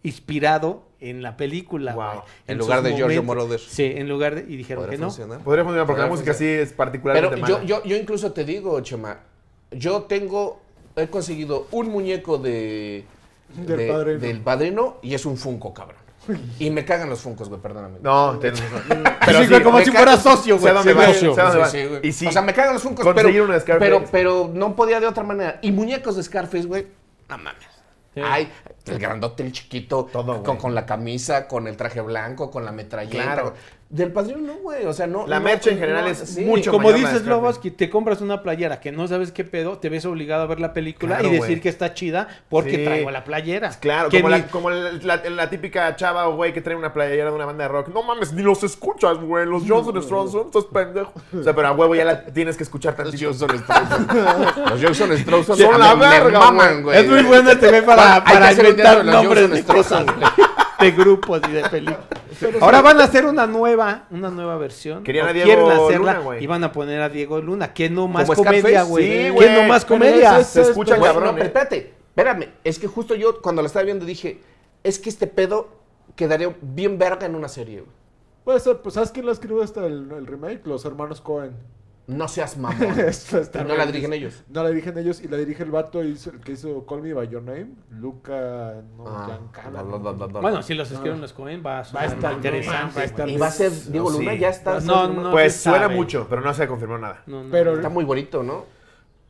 inspirado 0.03 0.83
en 0.99 1.21
la 1.21 1.37
película. 1.37 1.93
Wow. 1.93 2.23
En 2.47 2.57
lugar 2.57 2.81
de 2.81 2.89
Giorgio 2.95 3.23
momentos. 3.23 3.25
Moroder. 3.45 3.59
Sí, 3.59 3.83
en 3.85 4.09
lugar 4.09 4.35
de... 4.35 4.41
Y 4.51 4.57
dijeron 4.57 4.89
que 4.89 4.97
no. 4.97 5.07
funcionar. 5.07 5.39
Podría 5.39 5.63
funcionar 5.63 5.85
porque 5.87 6.01
la 6.01 6.07
música 6.07 6.33
sí 6.33 6.39
funcionar. 6.43 6.63
es 6.67 6.73
particularmente 6.73 7.35
Pero 7.41 7.41
mala. 7.55 7.65
yo, 7.65 7.81
yo, 7.81 7.85
yo 7.85 7.95
incluso 7.97 8.31
te 8.31 8.43
digo, 8.45 8.79
Chema, 8.81 9.19
yo 9.71 10.03
tengo, 10.03 10.61
he 10.95 11.07
conseguido 11.07 11.67
un 11.71 11.89
muñeco 11.89 12.37
de, 12.37 13.05
Del 13.55 13.77
de- 13.77 13.87
Padrino. 13.87 14.19
del 14.19 14.41
padrino 14.41 14.97
y 15.01 15.13
es 15.13 15.25
un 15.25 15.37
Funko, 15.37 15.73
cabrón. 15.73 15.97
Y 16.59 16.69
me 16.71 16.83
cagan 16.83 17.09
los 17.09 17.21
Funcos, 17.21 17.47
güey, 17.47 17.61
perdóname. 17.61 17.99
No. 18.01 18.37
Sí, 18.41 19.47
güey, 19.47 19.63
como 19.63 19.79
si 19.79 19.91
fuera 19.91 20.17
socio, 20.17 20.59
güey. 20.59 20.73
va, 20.73 20.83
socio. 20.83 21.33
sé 21.33 21.41
dónde 21.41 21.57
va. 21.59 21.69
Sí, 21.69 21.81
sí, 21.81 21.87
güey. 21.87 22.07
Y 22.07 22.11
sí, 22.11 22.27
o 22.27 22.31
sea, 22.31 22.41
me 22.41 22.53
cagan 22.53 22.73
los 22.73 22.83
Funcos, 22.83 23.05
pero, 23.15 23.29
Scarface. 23.61 23.79
pero, 23.79 24.03
pero 24.11 24.51
no 24.53 24.75
podía 24.75 24.99
de 24.99 25.07
otra 25.07 25.23
manera. 25.23 25.59
Y 25.61 25.71
muñecos 25.71 26.17
de 26.17 26.23
Scarface, 26.23 26.65
güey, 26.65 26.87
no 27.29 27.37
mames. 27.37 27.63
Sí. 28.13 28.21
Ay, 28.23 28.51
el 28.89 28.99
grandote, 28.99 29.43
el 29.43 29.51
chiquito, 29.51 30.07
Todo, 30.11 30.35
con, 30.35 30.43
güey. 30.43 30.57
con 30.57 30.75
la 30.75 30.85
camisa, 30.85 31.47
con 31.47 31.67
el 31.67 31.77
traje 31.77 32.01
blanco, 32.01 32.49
con 32.51 32.65
la 32.65 32.71
metralleta. 32.71 33.23
Claro. 33.23 33.53
Del 33.89 34.11
padrino 34.11 34.39
no, 34.41 34.53
güey. 34.55 34.85
O 34.85 34.91
sea, 34.91 35.07
no. 35.07 35.25
La 35.27 35.39
no, 35.39 35.45
merch 35.45 35.67
en 35.67 35.79
general 35.79 36.03
no, 36.03 36.09
es 36.11 36.17
sí. 36.17 36.41
mucho 36.43 36.71
Como 36.71 36.91
dices. 36.91 37.23
Lobos, 37.25 37.57
que 37.57 37.71
te 37.71 37.89
compras 37.89 38.19
una 38.19 38.43
playera 38.43 38.81
que 38.81 38.91
no 38.91 39.07
sabes 39.07 39.31
qué 39.31 39.45
pedo, 39.45 39.77
te 39.77 39.87
ves 39.87 40.03
obligado 40.03 40.43
a 40.43 40.45
ver 40.45 40.59
la 40.59 40.73
película 40.73 41.15
Claro, 41.19 41.29
y 41.29 41.37
decir 41.37 41.47
güey. 41.47 41.61
que 41.61 41.69
está 41.69 41.93
chida 41.93 42.27
porque 42.49 42.75
Sí. 42.75 42.83
traigo 42.83 43.11
la 43.11 43.23
playera. 43.23 43.69
Claro, 43.79 44.09
Que 44.09 44.21
como, 44.21 44.35
ni- 44.35 44.41
la, 44.41 44.47
como 44.47 44.69
la, 44.71 44.91
la- 44.91 45.29
la 45.29 45.49
típica 45.49 45.95
chava 45.95 46.27
o 46.27 46.35
güey 46.35 46.51
que 46.51 46.59
trae 46.59 46.75
una 46.75 46.91
playera 46.91 47.29
de 47.29 47.35
una 47.37 47.45
banda 47.45 47.63
de 47.63 47.69
rock. 47.69 47.87
No 47.93 48.03
mames, 48.03 48.33
ni 48.33 48.41
los 48.43 48.61
escuchas, 48.63 49.19
güey. 49.19 49.45
Los 49.45 49.63
Johnson 49.65 50.03
Stronson, 50.03 50.47
estos 50.47 50.65
pendejos. 50.65 51.13
O 51.39 51.43
sea, 51.43 51.55
pero 51.55 51.69
a 51.69 51.71
huevo 51.71 51.95
ya 51.95 52.03
la 52.03 52.25
tienes 52.25 52.57
que 52.57 52.63
escuchar 52.63 52.93
Los 52.99 53.11
tantito. 53.11 53.29
Johnson 53.29 53.55
Strauss. 53.55 54.69
Los 54.69 54.83
Johnson 54.83 55.11
Strauss 55.13 55.45
son, 55.45 55.79
la 55.79 55.95
verga, 55.95 56.51
güey. 56.81 56.99
Es 56.99 57.07
muy 57.09 57.23
buena 57.23 57.57
TV 57.57 57.81
para, 57.83 58.15
Hay 58.15 58.21
que 58.21 58.33
para 58.33 58.47
hacer 58.49 58.65
un 58.65 58.75
inventar 58.81 59.05
nombres 59.05 59.51
de 59.51 59.63
cosas, 59.63 60.05
güey. 60.05 60.17
de 60.79 60.91
grupos 60.91 61.41
y 61.49 61.51
de 61.53 61.69
películas. 61.69 62.05
Ahora 62.61 62.81
van 62.81 63.01
a 63.01 63.05
hacer 63.05 63.25
una 63.25 63.47
nueva, 63.47 64.05
una 64.11 64.29
nueva 64.29 64.57
versión. 64.57 65.03
Querían 65.03 65.27
a 65.27 65.33
Diego 65.33 65.47
quieren 65.47 65.71
hacerla 65.71 66.13
Luna, 66.13 66.19
güey. 66.19 66.43
y 66.43 66.47
van 66.47 66.63
a 66.63 66.71
poner 66.71 67.01
a 67.01 67.09
Diego 67.09 67.39
Luna, 67.41 67.73
que 67.73 67.89
no 67.89 68.07
más 68.07 68.27
¿Como 68.27 68.43
comedia, 68.43 68.61
Scarface? 68.83 68.89
güey. 68.89 69.27
Sí, 69.29 69.53
no 69.55 69.63
más 69.67 69.85
Pero 69.85 69.95
comedia. 69.99 70.39
ese- 70.39 70.63
Se 70.63 70.69
escucha 70.69 70.95
Güey, 70.97 71.09
cabrón, 71.11 71.29
no, 71.29 71.33
pero 71.33 71.43
¿eh? 71.43 71.47
espérate, 71.47 71.93
espérame. 72.09 72.49
Es 72.63 72.77
que 72.79 72.87
justo 72.87 73.15
yo 73.15 73.41
cuando 73.41 73.61
la 73.61 73.67
estaba 73.67 73.83
viendo 73.85 74.05
dije, 74.05 74.39
es 74.83 74.99
que 74.99 75.09
este 75.09 75.25
pedo 75.27 75.69
quedaría 76.15 76.55
bien 76.61 76.97
verga 76.99 77.25
en 77.25 77.33
una 77.35 77.47
serie, 77.47 77.79
güey. 77.81 77.91
Puede 78.43 78.59
ser, 78.59 78.77
pues 78.77 78.95
¿sabes 78.95 79.11
quién 79.11 79.25
la 79.25 79.31
escribió 79.33 79.61
hasta 79.63 79.85
el, 79.85 80.09
el 80.11 80.25
remake? 80.27 80.61
Los 80.65 80.85
hermanos 80.85 81.19
Cohen. 81.21 81.53
No 82.07 82.27
seas 82.29 82.57
mamón. 82.57 82.95
No 83.67 83.75
la 83.75 83.85
dirigen 83.85 84.13
ellos. 84.13 84.43
No 84.49 84.63
la 84.63 84.69
dirigen 84.69 84.97
ellos 84.97 85.21
y 85.21 85.27
la 85.27 85.35
dirige 85.35 85.63
el 85.63 85.71
vato 85.71 86.01
hizo- 86.03 86.29
el 86.31 86.39
que 86.39 86.53
hizo 86.53 86.85
Call 86.85 87.01
Me 87.01 87.13
By 87.13 87.27
Your 87.27 87.43
Name, 87.43 87.67
Luca 87.91 88.75
no, 88.95 89.05
Ah, 89.05 89.39
no, 89.71 89.83
no, 89.99 90.13
no. 90.13 90.27
Bueno, 90.41 90.63
si 90.63 90.73
los 90.73 90.89
escriben 90.89 91.19
los 91.19 91.33
Cohen 91.33 91.61
va 91.65 91.79
a, 91.79 91.83
Va 91.93 92.01
a 92.01 92.05
estar 92.05 92.31
interesante. 92.33 92.95
va 92.95 93.01
a 93.01 93.05
estar-. 93.05 93.27
Y 93.29 93.37
va 93.37 93.47
a 93.47 93.51
ser 93.51 93.71
Diego 93.91 94.09
Sí. 94.11 94.19
Luna, 94.19 94.35
ya 94.35 94.49
está. 94.49 94.79
No, 94.79 95.07
no, 95.09 95.31
Pues 95.31 95.55
suena 95.57 95.81
sabe. 95.83 95.95
mucho, 95.95 96.27
pero 96.29 96.41
no 96.41 96.53
se 96.53 96.63
ha 96.63 96.67
confirmado 96.69 97.01
nada. 97.01 97.23
No, 97.27 97.43
no, 97.43 97.51
Pero- 97.51 97.75
Está 97.75 97.89
muy 97.89 98.05
bonito, 98.05 98.41
¿no? 98.41 98.65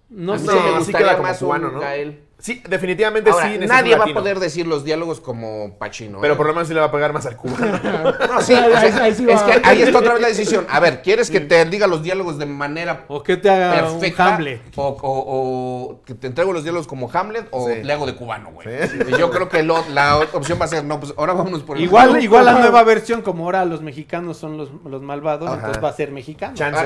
no 0.10 0.34
a 0.34 0.38
mí 0.38 0.42
sé. 0.46 0.52
sí 0.52 0.58
me 0.58 0.60
así 0.70 0.78
gustaría 0.78 1.00
queda 1.08 1.16
como 1.18 1.28
más 1.28 1.42
un 1.42 1.48
cubano, 1.48 1.72
¿no? 1.72 1.80
Gael. 1.80 2.22
Sí, 2.40 2.62
definitivamente 2.70 3.32
Ahora, 3.32 3.46
sí. 3.48 3.54
necesita 3.54 3.74
nadie 3.74 3.96
va 3.96 4.06
a 4.06 4.14
poder 4.14 4.40
decir 4.40 4.68
los 4.68 4.84
diálogos 4.84 5.20
como 5.20 5.76
Pachino. 5.80 6.20
Pero 6.22 6.36
¿eh? 6.36 6.38
por 6.38 6.46
lo 6.46 6.54
menos 6.54 6.68
sí 6.68 6.74
le 6.76 6.80
va 6.80 6.86
a 6.86 6.92
pagar 6.92 7.12
más 7.12 7.26
al 7.26 7.36
cubano. 7.36 7.80
No, 8.28 8.42
sí, 8.42 8.54
o 8.54 8.58
sea, 8.70 8.80
Ahí- 8.80 8.92
ahí 9.02 9.14
sí 9.16 9.26
es 9.28 9.42
que 9.42 9.62
ahí 9.64 9.82
está 9.82 9.98
otra 9.98 10.14
vez 10.14 10.22
la 10.22 10.28
decisión. 10.28 10.68
A 10.70 10.80
ver, 10.80 11.02
¿quieres 11.02 11.32
que 11.32 11.40
te 11.40 11.66
diga 11.66 11.88
los 11.88 12.04
diálogos 12.04 12.38
de 12.38 12.46
manera 12.46 13.06
O 13.08 13.24
que 13.24 13.38
te 13.38 13.50
haga 13.50 13.74
perfecta? 13.74 14.28
un 14.28 14.34
Hamlet. 14.34 14.62
O, 14.76 14.84
o- 14.88 15.92
o 15.92 16.04
que 16.04 16.14
te 16.14 16.28
entrego 16.28 16.54
los 16.54 16.62
diálogos 16.64 16.86
como 16.86 17.10
Hamlet 17.12 17.48
o 17.50 17.68
Sí. 17.70 17.82
le 17.84 17.92
hago 17.94 18.06
de 18.06 18.14
cubano, 18.16 18.52
güey. 18.52 18.68
Sí. 18.88 18.98
Yo 19.18 19.32
creo 19.32 19.50
que 19.50 19.64
lo- 19.64 19.84
la 19.90 20.18
opción 20.34 20.60
va 20.62 20.66
a 20.66 20.68
ser, 20.68 20.84
no, 20.84 21.00
pues 21.00 21.16
ahora 21.18 21.34
vámonos 21.34 21.64
por 21.64 21.78
el 21.78 21.84
Igual, 21.86 22.22
igual 22.24 22.46
la 22.46 22.54
nueva 22.60 22.84
versión, 22.84 23.24
como 23.24 23.46
ahora 23.46 23.66
los 23.66 23.82
mexicanos 23.82 24.38
son 24.38 24.58
los, 24.58 24.70
los 24.86 25.02
malvados, 25.02 25.48
Ajá. 25.48 25.56
entonces 25.58 25.84
va 25.84 25.90
a 25.90 25.94
ser 25.94 26.12
mexicano. 26.12 26.54
Chance. 26.56 26.80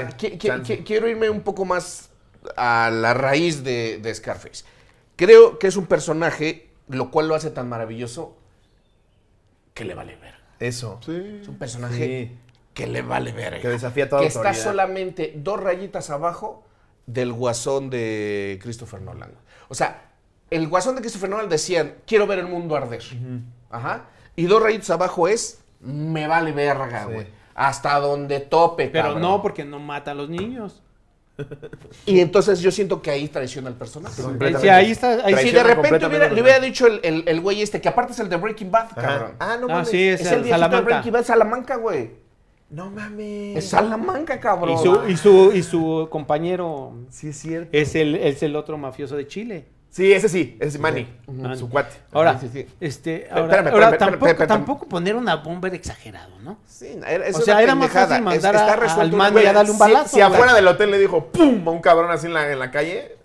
Ah, 0.50 0.60
quiero 0.86 1.10
irme 1.10 1.30
un 1.30 1.42
poco 1.42 1.66
más 1.66 2.10
a 2.56 2.90
la 2.90 3.14
raíz 3.14 3.66
de, 3.66 4.00
de 4.02 4.16
Scarface. 4.16 4.64
Creo 5.22 5.60
que 5.60 5.68
es 5.68 5.78
un 5.78 5.86
personaje, 5.86 6.72
lo 6.88 7.12
cual 7.12 7.28
lo 7.28 7.36
hace 7.36 7.52
tan 7.52 7.70
maravilloso, 7.70 8.36
que 9.76 9.86
le 9.86 9.94
vale 9.94 10.16
ver. 10.16 10.34
Eso. 10.60 11.00
Sí. 11.06 11.40
Es 11.44 11.48
un 11.48 11.60
personaje 11.60 11.96
Sí. 12.32 12.38
que 12.74 12.88
le 12.88 13.04
vale 13.04 13.32
ver. 13.32 13.62
Que 13.62 13.68
desafía 13.68 14.10
toda 14.10 14.22
Que 14.24 14.28
está 14.30 14.56
solamente 14.56 15.34
dos 15.36 15.62
rayitas 15.62 16.10
abajo 16.10 16.64
del 17.06 17.34
guasón 17.34 17.92
de 17.92 18.58
Christopher 18.64 19.00
Nolan. 19.04 19.32
O 19.70 19.76
sea, 19.76 20.10
el 20.50 20.68
guasón 20.68 20.96
de 20.96 21.02
Christopher 21.02 21.30
Nolan 21.30 21.50
decían, 21.50 21.98
quiero 22.08 22.26
ver 22.26 22.40
el 22.40 22.48
mundo 22.48 22.76
arder. 22.76 23.04
Ajá. 23.70 24.06
Y 24.36 24.46
dos 24.46 24.64
rayitas 24.64 24.90
abajo 24.90 25.28
es, 25.28 25.62
me 25.82 26.26
vale 26.26 26.52
verga, 26.52 27.06
Sí. 27.06 27.14
güey. 27.14 27.28
Hasta 27.54 28.00
donde 28.00 28.40
tope, 28.40 28.88
Pero 28.88 29.04
cabrón. 29.10 29.22
no, 29.22 29.42
porque 29.44 29.66
no 29.66 29.78
mata 29.78 30.12
a 30.12 30.14
los 30.16 30.30
niños. 30.30 30.82
Y 32.06 32.20
entonces 32.20 32.60
yo 32.62 32.72
siento 32.72 33.02
que 33.02 33.12
ahí 33.12 33.28
traiciona 33.28 33.70
al 33.70 33.76
personaje. 33.76 34.22
Sí, 34.60 34.70
ahí 34.70 34.92
está. 34.92 35.26
Ahí 35.26 35.36
si 35.38 35.52
de 35.52 35.64
repente 35.64 36.06
hubiera- 36.06 36.30
le 36.30 36.42
hubiera 36.42 36.60
dicho 36.60 36.88
el, 36.88 37.00
el, 37.04 37.24
el 37.28 37.42
güey 37.42 37.62
este, 37.62 37.80
que 37.82 37.90
aparte 37.90 38.14
es 38.14 38.20
el 38.20 38.30
de 38.30 38.38
Breaking 38.38 38.72
Bad, 38.72 38.86
Ajá. 38.92 39.02
cabrón. 39.02 39.32
Ah, 39.40 39.58
no 39.60 39.68
Ah, 39.70 39.74
mames. 39.74 39.90
sí, 39.90 40.02
es 40.08 40.22
es 40.22 40.32
el 40.32 40.46
el 40.52 40.70
de. 40.70 40.82
Breaking 40.82 41.12
Bad, 41.14 41.24
Salamanca, 41.26 41.76
güey. 41.78 42.12
No 42.70 42.90
mames. 42.90 43.58
Es 43.58 43.70
Salamanca, 43.70 44.40
cabrón. 44.40 44.76
Y 44.76 44.78
su, 44.78 45.00
y 45.10 45.18
su, 45.18 45.52
y 45.54 45.62
su 45.64 46.08
compañero 46.10 46.94
Sí, 47.10 47.30
es 47.30 47.38
cierto. 47.38 47.70
es 47.72 47.96
el, 47.96 48.16
es 48.16 48.42
el 48.44 48.56
otro 48.56 48.78
mafioso 48.78 49.16
de 49.18 49.28
Chile. 49.28 49.66
Sí, 49.92 50.14
ese 50.14 50.30
sí. 50.30 50.56
Ese 50.60 50.78
es 50.78 50.80
Manny. 50.80 51.06
Manny. 51.28 51.58
Su 51.58 51.70
cuate. 51.70 51.96
Ahora, 52.14 52.40
Sí, 52.40 52.48
sí, 52.52 52.62
sí. 52.64 52.76
este, 52.80 53.28
ahora, 53.30 53.44
espérame, 53.44 53.68
ahora 53.74 53.86
espérame, 53.90 54.00
tampoco, 54.12 54.28
espérame, 54.32 54.48
tampoco 54.48 54.88
poner 54.88 55.16
una 55.18 55.36
bomba 55.36 55.68
era 55.68 55.76
exagerado, 55.78 56.40
¿no? 56.40 56.60
Sí, 56.66 56.98
era, 57.06 57.28
es 57.28 57.36
O 57.36 57.42
sea, 57.42 57.62
era 57.62 57.76
más 57.76 57.92
fácil 57.92 58.16
Es- 58.16 58.22
mandar 58.24 58.56
está 58.56 58.74
a- 58.74 58.76
resuelto 58.78 59.02
al 59.02 59.12
mando 59.14 59.42
y 59.42 59.46
a 59.46 59.52
darle 59.54 59.72
un 59.72 59.78
balazo. 59.78 60.16
Si, 60.16 60.22
afuera 60.22 60.54
del 60.54 60.66
hotel 60.68 60.92
le 60.92 60.98
dijo 60.98 61.26
¡pum! 61.28 61.68
a 61.68 61.72
un 61.72 61.82
cabrón 61.82 62.10
así 62.10 62.28
en 62.28 62.34
la, 62.34 62.50
en 62.52 62.58
la 62.60 62.72
calle. 62.72 63.18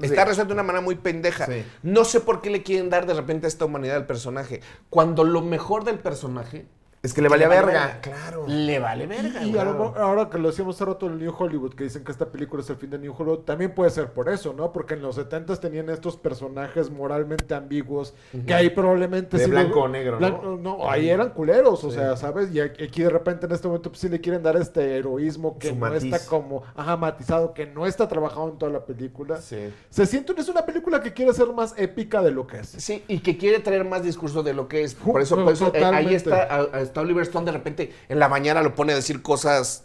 Está 0.00 0.24
resuelto 0.24 0.54
de 0.54 0.54
una 0.54 0.62
manera 0.62 0.80
muy 0.80 0.94
pendeja. 0.94 1.46
Sí. 1.46 1.64
No 1.82 2.04
sé 2.04 2.20
por 2.20 2.40
qué 2.40 2.50
le 2.50 2.62
quieren 2.62 2.88
dar 2.88 3.04
de 3.04 3.14
repente 3.14 3.46
a 3.46 3.48
esta 3.48 3.64
humanidad 3.64 3.96
al 3.96 4.06
personaje. 4.06 4.60
Cuando 4.90 5.24
lo 5.24 5.42
mejor 5.42 5.84
del 5.84 5.98
personaje 5.98 6.66
Es 7.02 7.12
que 7.14 7.20
le 7.20 7.28
vale 7.28 7.48
verga. 7.48 7.66
verga. 7.86 8.00
Claro. 8.00 8.44
le 8.46 8.78
vale 8.78 9.08
verga. 9.08 9.42
Y 9.42 9.50
mejor, 9.50 9.98
ahora 9.98 10.30
que 10.30 10.38
lo 10.38 10.48
decíamos 10.50 10.76
hace 10.76 10.84
rato 10.84 11.06
en 11.06 11.14
el 11.14 11.18
New 11.18 11.34
Hollywood, 11.36 11.74
que 11.74 11.82
dicen 11.82 12.04
que 12.04 12.12
esta 12.12 12.26
película 12.26 12.62
es 12.62 12.70
el 12.70 12.76
fin 12.76 12.90
de 12.90 12.98
New 13.00 13.12
Hollywood, 13.18 13.40
también 13.40 13.74
puede 13.74 13.90
ser 13.90 14.12
por 14.12 14.28
eso, 14.28 14.52
¿no? 14.52 14.72
Porque 14.72 14.94
en 14.94 15.02
los 15.02 15.16
70 15.16 15.56
tenían 15.56 15.90
estos 15.90 16.16
personajes 16.16 16.90
moralmente 16.90 17.56
ambiguos, 17.56 18.14
que 18.46 18.54
ahí 18.54 18.70
probablemente... 18.70 19.36
De 19.36 19.44
sí 19.46 19.50
blanco 19.50 19.80
o 19.80 19.88
negro, 19.88 20.12
¿no? 20.12 20.18
blanco- 20.18 20.58
¿no? 20.62 20.88
ahí 20.88 21.10
eran 21.10 21.30
culeros, 21.30 21.82
o 21.82 21.90
sea, 21.90 22.16
¿sabes? 22.16 22.54
Y 22.54 22.60
aquí 22.60 23.02
de 23.02 23.10
repente 23.10 23.46
en 23.46 23.52
este 23.52 23.66
momento 23.66 23.90
pues, 23.90 24.00
sí 24.00 24.08
le 24.08 24.20
quieren 24.20 24.40
dar 24.40 24.56
este 24.56 24.96
heroísmo 24.96 25.58
que 25.58 25.70
Su 25.70 25.74
no 25.74 25.80
matiz. 25.80 26.04
está 26.04 26.24
como, 26.30 26.62
ajá, 26.76 26.96
matizado, 26.96 27.52
que 27.52 27.66
no 27.66 27.84
está 27.84 28.06
trabajado 28.06 28.48
en 28.50 28.58
toda 28.58 28.70
la 28.70 28.84
película. 28.86 29.38
Sí. 29.40 29.72
Se 29.90 30.06
siente, 30.06 30.32
es 30.38 30.48
una 30.48 30.64
película 30.64 31.02
que 31.02 31.12
quiere 31.12 31.32
ser 31.34 31.48
más 31.52 31.74
épica 31.76 32.22
de 32.22 32.30
lo 32.30 32.46
que 32.46 32.58
es. 32.58 32.68
Sí, 32.68 33.02
y 33.08 33.18
que 33.18 33.36
quiere 33.36 33.58
traer 33.58 33.84
más 33.84 34.04
discurso 34.04 34.44
de 34.44 34.54
lo 34.54 34.68
que 34.68 34.84
es. 34.84 34.94
Por 34.94 35.20
eso, 35.20 35.34
No, 35.34 35.42
por 35.44 35.52
eso, 35.52 35.72
eh, 35.74 35.84
ahí 35.84 36.14
está, 36.14 36.44
a- 36.44 36.60
a- 36.78 36.91
está 36.92 37.00
Oliver 37.00 37.22
Stone 37.22 37.46
de 37.46 37.52
repente 37.52 37.92
en 38.08 38.18
la 38.18 38.28
mañana 38.28 38.62
lo 38.62 38.74
pone 38.74 38.92
a 38.92 38.96
decir 38.96 39.22
cosas 39.22 39.84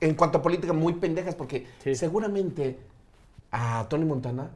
en 0.00 0.14
cuanto 0.14 0.38
a 0.38 0.42
política 0.42 0.72
muy 0.72 0.94
pendejas, 0.94 1.34
porque 1.34 1.66
Sí. 1.82 1.94
seguramente 1.94 2.78
a 3.52 3.86
Tony 3.88 4.04
Montana 4.04 4.50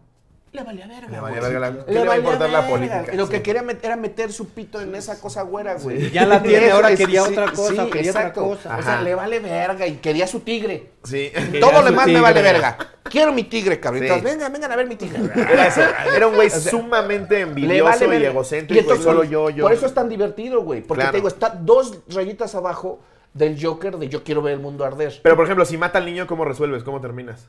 le 0.52 0.62
valía 0.62 0.86
verga. 0.86 1.08
Le 1.08 1.20
valía 1.20 1.40
verga 1.40 1.58
la- 1.60 1.70
Le 1.70 1.84
¿qué 1.84 1.92
le 1.92 1.98
va 1.98 2.02
a 2.02 2.06
valía 2.06 2.18
importar 2.24 2.50
la 2.50 2.60
verga. 2.60 2.70
política? 2.74 3.04
Y 3.12 3.16
lo 3.16 3.26
Sí. 3.26 3.32
que 3.32 3.42
quería 3.42 3.62
met- 3.62 3.78
era 3.82 3.96
meter 3.96 4.32
su 4.32 4.48
pito 4.48 4.80
en 4.80 4.94
esa 4.94 5.20
cosa 5.20 5.42
güera, 5.42 5.74
güey. 5.74 6.10
Ya 6.10 6.26
la 6.26 6.42
tiene, 6.42 6.70
ahora 6.70 6.94
quería 6.96 7.24
sí, 7.24 7.32
otra 7.32 7.52
cosa, 7.52 7.84
sí, 7.84 7.90
quería 7.90 8.10
otra 8.12 8.32
cosa. 8.32 8.76
O 8.78 8.82
sea, 8.82 9.02
le 9.02 9.14
vale 9.14 9.40
verga 9.40 9.86
y 9.86 9.96
quería 9.96 10.26
su 10.26 10.40
tigre. 10.40 10.92
Sí. 11.04 11.30
Todo 11.60 11.72
lo 11.72 11.82
demás 11.82 12.06
me 12.06 12.20
vale 12.20 12.42
verga. 12.42 12.76
Quiero 13.04 13.32
mi 13.32 13.44
tigre, 13.44 13.80
cabrón. 13.80 14.02
Sí. 14.02 14.06
Entonces, 14.08 14.32
vengan, 14.34 14.52
vengan 14.52 14.72
a 14.72 14.76
ver 14.76 14.86
mi 14.86 14.96
tigre. 14.96 15.18
Era, 16.16 16.26
un 16.26 16.34
güey 16.34 16.50
sea, 16.50 16.60
sumamente 16.70 17.40
envidioso 17.40 17.84
vale 18.06 18.18
y 18.20 18.24
egocéntrico. 18.24 18.74
Y 18.74 18.78
entonces, 18.80 19.00
y 19.04 19.08
solo 19.08 19.24
yo, 19.24 19.48
yo. 19.50 19.64
Por 19.64 19.72
eso 19.72 19.86
es 19.86 19.94
tan 19.94 20.08
divertido, 20.08 20.60
güey. 20.62 20.82
Porque 20.82 21.00
Claro. 21.00 21.12
te 21.12 21.16
digo, 21.18 21.28
está 21.28 21.48
dos 21.50 22.00
rayitas 22.08 22.54
abajo 22.54 23.00
del 23.32 23.62
Joker 23.62 23.96
de 23.98 24.08
yo 24.08 24.24
quiero 24.24 24.42
ver 24.42 24.54
el 24.54 24.60
mundo 24.60 24.84
arder. 24.84 25.20
Pero 25.22 25.36
por 25.36 25.44
ejemplo, 25.44 25.64
si 25.64 25.78
mata 25.78 25.98
al 25.98 26.04
niño, 26.06 26.26
¿cómo 26.26 26.44
resuelves? 26.44 26.82
¿Cómo 26.84 27.00
terminas? 27.00 27.46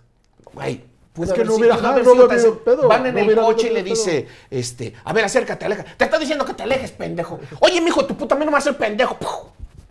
Güey. 0.54 0.84
Pudo 1.20 1.34
Es 1.34 1.40
que 1.40 1.46
no 1.46 1.56
hubiera- 1.56 1.76
ajá, 1.76 2.00
no 2.00 2.12
hubiera 2.14 2.28
pedo, 2.64 2.88
Van 2.88 3.06
en 3.06 3.14
no 3.16 3.20
el 3.22 3.36
coche 3.36 3.68
y 3.68 3.74
le 3.74 3.84
dice, 3.84 4.28
este, 4.50 4.94
a 5.04 5.14
ver, 5.14 5.26
acércate, 5.26 5.66
aleja. 5.66 5.84
Te 5.98 6.06
está 6.06 6.18
diciendo 6.18 6.46
que 6.46 6.54
te 6.54 6.64
alejes, 6.64 6.92
pendejo. 6.92 7.40
Oye, 7.60 7.82
mijo, 7.82 8.06
tu 8.06 8.16
puta, 8.16 8.36
a 8.36 8.38
mí 8.38 8.46
no 8.46 8.52
me 8.52 8.54
va 8.54 8.58
a 8.58 8.62
hacer 8.62 8.78
pendejo. 8.78 9.18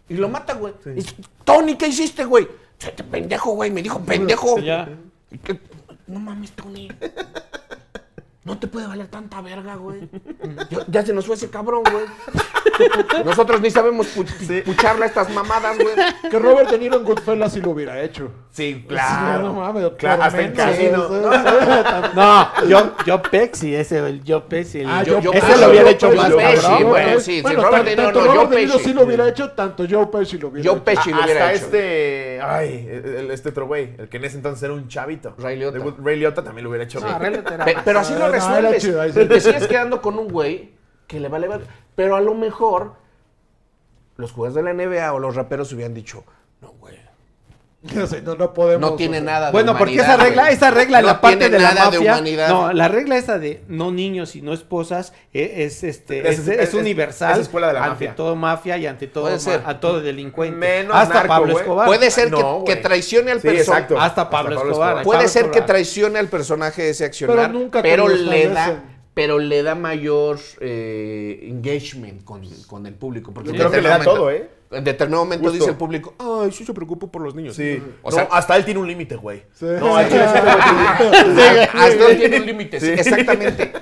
Y 0.08 0.14
lo 0.14 0.28
mata, 0.28 0.54
güey. 0.54 0.72
Y 0.86 0.90
dice, 0.90 1.14
Tony, 1.44 1.76
¿qué 1.76 1.88
hiciste, 1.88 2.24
güey? 2.24 2.48
Este 2.80 3.04
pendejo, 3.04 3.50
güey, 3.52 3.70
me 3.70 3.82
dijo 3.82 4.00
pendejo. 4.00 4.58
Ya. 4.58 4.88
No 6.06 6.18
mames, 6.20 6.52
Tony. 6.52 6.88
No 8.48 8.58
te 8.58 8.66
puede 8.66 8.86
valer 8.86 9.06
tanta 9.08 9.40
verga, 9.40 9.76
güey. 9.76 10.08
Yo- 10.70 10.84
ya 10.88 11.04
se 11.04 11.12
nos 11.12 11.26
fue 11.26 11.36
ese 11.36 11.48
cabrón, 11.50 11.82
güey. 11.90 12.04
Nosotros 13.24 13.60
ni 13.60 13.70
sabemos 13.70 14.06
pu- 14.16 14.26
Sí. 14.26 14.62
pucharle 14.64 15.04
a 15.04 15.08
estas 15.08 15.30
mamadas, 15.30 15.76
güey. 15.78 15.94
Que 16.30 16.38
Robert 16.38 16.70
De 16.70 16.78
Niro 16.78 16.96
en 16.98 17.04
Goodfellas 17.04 17.52
sí 17.52 17.60
lo 17.60 17.70
hubiera 17.70 18.00
hecho. 18.00 18.30
Sí, 18.50 18.84
Sí, 18.88 18.94
no 19.42 19.52
mames, 19.54 19.90
Claro, 19.98 20.22
hasta 20.22 20.40
en 20.42 20.52
casino. 20.52 21.06
o 21.06 21.08
sea, 21.32 22.12
No, 22.14 22.66
yo, 22.66 22.94
yo 23.06 23.22
Pexi, 23.22 23.74
ese, 23.74 23.98
el 23.98 24.22
yo 24.24 24.44
Pexi. 24.48 24.80
el- 24.80 24.88
Ah, 24.90 25.02
yo- 25.02 25.20
yo- 25.20 25.32
ese 25.32 25.52
ah, 25.52 25.56
lo 25.56 25.70
hubiera 25.70 25.84
yo- 25.84 25.90
hecho 25.90 26.10
más 26.12 26.32
Pesci, 26.32 26.62
cabrón. 26.62 26.88
güey. 26.88 27.14
sí, 27.20 27.20
sí, 27.36 27.42
bueno, 27.42 27.62
Robert 27.64 27.84
De 27.84 27.90
Niro 27.90 28.02
tanto 28.04 28.20
no, 28.20 28.26
Robert 28.26 28.40
Joe 28.48 28.56
De 28.56 28.62
Niro 28.62 28.72
Pesci. 28.74 28.84
sí 28.88 28.94
lo 28.94 29.02
hubiera 29.04 29.28
hecho, 29.28 29.50
tanto 29.52 29.84
Joe 29.88 30.06
Pesci 30.06 30.38
lo 30.38 30.48
hubiera 30.48 30.68
Joe 30.70 30.76
hecho. 30.78 30.84
Pesci 30.84 31.10
lo 31.12 31.22
hubiera 31.22 31.40
Hasta 31.46 31.54
hecho. 31.54 31.64
este. 31.66 32.40
Ay, 32.42 32.88
el- 32.90 33.30
este 33.30 33.48
otro 33.50 33.66
güey, 33.66 33.94
el 33.98 34.08
que 34.08 34.16
en 34.16 34.24
ese 34.24 34.36
entonces 34.36 34.62
era 34.62 34.72
un 34.72 34.88
chavito. 34.88 35.34
Ray 35.38 35.56
Liotta. 35.58 35.78
De 35.78 35.92
Ray 36.02 36.16
Liotta 36.18 36.42
también 36.42 36.64
lo 36.64 36.70
hubiera 36.70 36.84
hecho. 36.84 37.00
Ah, 37.04 37.18
Ray 37.18 37.32
Liotta 37.32 37.54
era 37.54 37.64
Pe- 37.64 37.76
pero 37.84 38.00
así 38.00 38.12
Ah, 38.16 38.18
lo 38.38 38.62
no, 38.62 38.70
resuelves. 38.70 38.82
chido, 38.82 39.22
sí. 39.24 39.28
Te 39.28 39.40
sigues 39.40 39.66
quedando 39.66 40.02
con 40.02 40.18
un 40.18 40.28
güey 40.28 40.72
que 41.06 41.20
le 41.20 41.28
vale. 41.28 41.48
Pero 41.94 42.16
a 42.16 42.20
lo 42.20 42.34
mejor 42.34 42.94
los 44.16 44.32
jugadores 44.32 44.54
de 44.54 44.62
la 44.62 44.74
NBA 44.74 45.12
o 45.12 45.18
los 45.18 45.34
raperos 45.36 45.72
hubieran 45.72 45.94
dicho, 45.94 46.24
no, 46.60 46.72
güey. 46.72 46.96
O 48.02 48.06
sea, 48.08 48.20
no, 48.22 48.34
no 48.34 48.52
podemos. 48.52 48.90
No 48.90 48.96
tiene 48.96 49.20
nada 49.20 49.46
de 49.46 49.52
Bueno, 49.52 49.78
porque 49.78 49.94
esa 49.94 50.16
regla, 50.16 50.42
güey. 50.42 50.54
esa 50.54 50.70
regla, 50.72 51.00
No 51.00 51.06
la 51.06 51.20
parte 51.20 51.36
tiene 51.36 51.56
de 51.56 51.62
la 51.62 51.74
nada 51.74 51.90
de 51.90 51.98
mafia, 51.98 52.12
humanidad. 52.12 52.48
no, 52.48 52.72
la 52.72 52.88
regla 52.88 53.16
esa 53.16 53.38
de 53.38 53.62
no 53.68 53.92
niños 53.92 54.34
y 54.34 54.42
no 54.42 54.52
esposas 54.52 55.12
e- 55.32 55.64
es, 55.64 55.84
este, 55.84 56.28
Es- 56.28 56.40
es, 56.40 56.48
es- 56.48 56.58
es 56.58 56.68
es- 56.70 56.74
universal 56.74 57.34
es 57.34 57.38
escuela 57.46 57.68
de 57.68 57.74
la 57.74 57.78
ante 57.84 57.90
mafia. 57.90 58.16
todo 58.16 58.34
mafia 58.34 58.78
y 58.78 58.86
ante 58.86 59.06
todo 59.06 59.24
Puede 59.24 59.36
ma- 59.36 59.40
ser. 59.40 59.62
a 59.64 59.78
todo 59.78 60.00
delincuente, 60.00 60.56
Menos 60.56 60.96
hasta 60.96 61.14
narco, 61.14 61.28
Pablo 61.28 61.52
güey. 61.52 61.62
Escobar. 61.62 61.86
Puede 61.86 62.10
ser 62.10 62.30
No, 62.32 62.64
que, 62.64 62.74
traicione 62.76 63.30
al 63.30 63.40
Sí, 63.40 63.46
personaje. 63.48 63.94
Hasta 63.96 64.28
Pablo 64.28 64.56
Escobar. 64.56 65.02
Puede 65.04 65.18
Pablo 65.18 65.28
ser 65.28 65.50
que 65.52 65.60
traicione 65.62 66.18
al 66.18 66.26
personaje 66.28 66.82
de 66.82 66.90
ese 66.90 67.04
accionar, 67.04 67.36
Pero 67.36 67.48
nunca 67.52 67.80
pero 67.80 68.08
le 68.08 68.48
da, 68.48 68.82
pero 69.14 69.38
le 69.38 69.62
da 69.62 69.76
mayor 69.76 70.40
eh, 70.60 71.40
engagement 71.44 72.24
con, 72.24 72.42
con 72.66 72.86
el 72.86 72.94
público. 72.94 73.32
Porque 73.32 73.50
Yo 73.52 73.56
creo 73.56 73.70
que 73.70 73.80
le 73.82 73.88
da 73.88 74.00
todo, 74.00 74.30
¿eh? 74.32 74.50
En 74.70 74.84
determinado 74.84 75.24
momento 75.24 75.44
Justo. 75.44 75.58
dice 75.58 75.70
el 75.70 75.76
público, 75.76 76.14
ay, 76.18 76.52
sí 76.52 76.64
se 76.64 76.74
preocupa 76.74 77.06
por 77.06 77.22
los 77.22 77.34
niños. 77.34 77.56
Sí. 77.56 77.82
O 78.02 78.10
No, 78.10 78.16
sea, 78.16 78.28
hasta 78.30 78.54
él 78.56 78.64
tiene 78.64 78.80
un 78.80 78.86
límite, 78.86 79.16
güey. 79.16 79.44
Sí. 79.54 79.64
No, 79.64 79.96
sí 79.98 80.14
hasta 81.74 82.06
él 82.10 82.16
tiene 82.18 82.40
un 82.40 82.46
límite. 82.46 82.78
sí, 82.80 82.90
exactamente. 82.90 83.72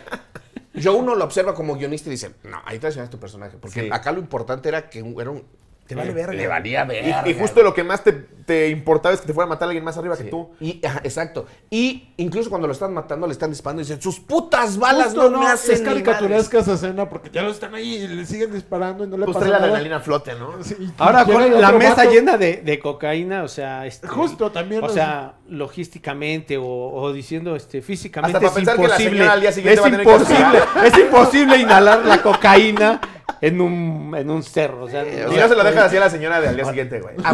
Yo 0.74 0.94
uno 0.94 1.14
lo 1.14 1.24
observa 1.24 1.54
como 1.54 1.74
guionista 1.74 2.08
y 2.08 2.12
dice, 2.12 2.32
no, 2.44 2.60
ahí 2.64 2.78
traicionaste 2.78 3.16
tu 3.16 3.18
personaje. 3.20 3.56
Porque 3.58 3.82
Sí. 3.82 3.88
acá 3.90 4.12
lo 4.12 4.20
importante 4.20 4.68
era 4.68 4.88
que 4.90 4.98
era 5.18 5.30
un... 5.30 5.42
Te 5.86 5.94
vale 5.94 6.12
verga. 6.12 6.32
Le 6.32 6.46
valía 6.46 6.84
Y- 6.84 6.88
verga. 6.88 7.28
Y, 7.28 7.34
justo 7.34 7.62
lo 7.62 7.72
que 7.72 7.84
más 7.84 8.02
te, 8.02 8.12
te 8.12 8.68
importaba 8.70 9.14
es 9.14 9.20
que 9.20 9.26
te 9.28 9.32
fuera 9.32 9.46
a 9.46 9.48
matar 9.48 9.66
a 9.66 9.70
alguien 9.70 9.84
más 9.84 9.96
arriba 9.96 10.16
que 10.16 10.24
tú. 10.24 10.50
Y, 10.60 10.84
ajá, 10.84 11.00
exacto. 11.04 11.46
Y 11.70 12.08
incluso 12.16 12.50
cuando 12.50 12.66
lo 12.66 12.72
están 12.72 12.92
matando, 12.92 13.26
le 13.26 13.32
están 13.32 13.50
disparando 13.50 13.82
y 13.82 13.84
dicen, 13.84 14.02
sus 14.02 14.18
putas 14.20 14.78
balas 14.78 15.06
Justo 15.06 15.30
no, 15.30 15.40
me 15.40 15.46
hacen 15.46 15.74
Es 15.76 15.82
caricaturesca 15.82 16.58
esa 16.58 16.74
escena 16.74 17.08
porque 17.08 17.30
ya 17.30 17.42
lo 17.42 17.50
están 17.50 17.74
ahí 17.74 17.94
y 17.96 18.08
le 18.08 18.26
siguen 18.26 18.52
disparando 18.52 19.04
y 19.04 19.08
no 19.08 19.16
le 19.16 19.24
Pues 19.26 19.34
pasa 19.36 19.46
trae 19.46 19.52
la 19.52 19.58
nada. 19.58 19.68
adrenalina 19.70 19.96
a 19.96 20.00
flote, 20.00 20.34
¿no? 20.34 20.62
Sí, 20.64 20.74
Ahora 20.98 21.24
con 21.24 21.60
la 21.60 21.72
mesa 21.72 21.94
vato. 21.96 22.10
llena 22.10 22.36
de, 22.36 22.56
de 22.56 22.78
cocaína, 22.78 23.42
o 23.44 23.48
sea, 23.48 23.86
este, 23.86 24.08
Justo, 24.08 24.50
también, 24.50 24.82
o 24.82 24.88
sea, 24.88 25.34
logísticamente 25.48 26.56
o, 26.56 26.64
o 26.66 27.12
diciendo 27.12 27.54
este 27.54 27.82
físicamente 27.82 28.36
Hasta 28.38 28.46
es 28.46 28.52
para 28.52 28.56
pensar 28.56 28.76
que 28.76 28.82
la 28.82 28.88
imposible, 28.88 29.10
señora 29.18 29.32
al 29.32 29.40
día 29.40 29.52
siguiente 29.52 29.74
es 29.80 29.82
va 29.84 29.88
a 29.88 29.90
tener 29.90 30.06
que 30.06 30.12
imposible, 30.12 30.58
es 30.84 30.98
imposible 30.98 31.56
inhalar 31.58 32.04
la 32.04 32.22
cocaína 32.22 33.00
en 33.40 33.60
un 33.60 34.14
en 34.16 34.30
un 34.30 34.42
cerro, 34.42 34.84
o 34.84 34.88
sea, 34.88 35.02
no- 35.04 35.32
Y 35.32 35.36
no 35.36 35.48
se 35.48 35.54
lo 35.56 35.64
dejas 35.64 35.84
así 35.84 35.96
a 35.96 36.00
la 36.00 36.10
señora 36.10 36.40
de 36.40 36.48
al 36.48 36.56
día 36.56 36.64
siguiente, 36.64 37.00
güey. 37.00 37.14
A 37.22 37.30
a, 37.30 37.32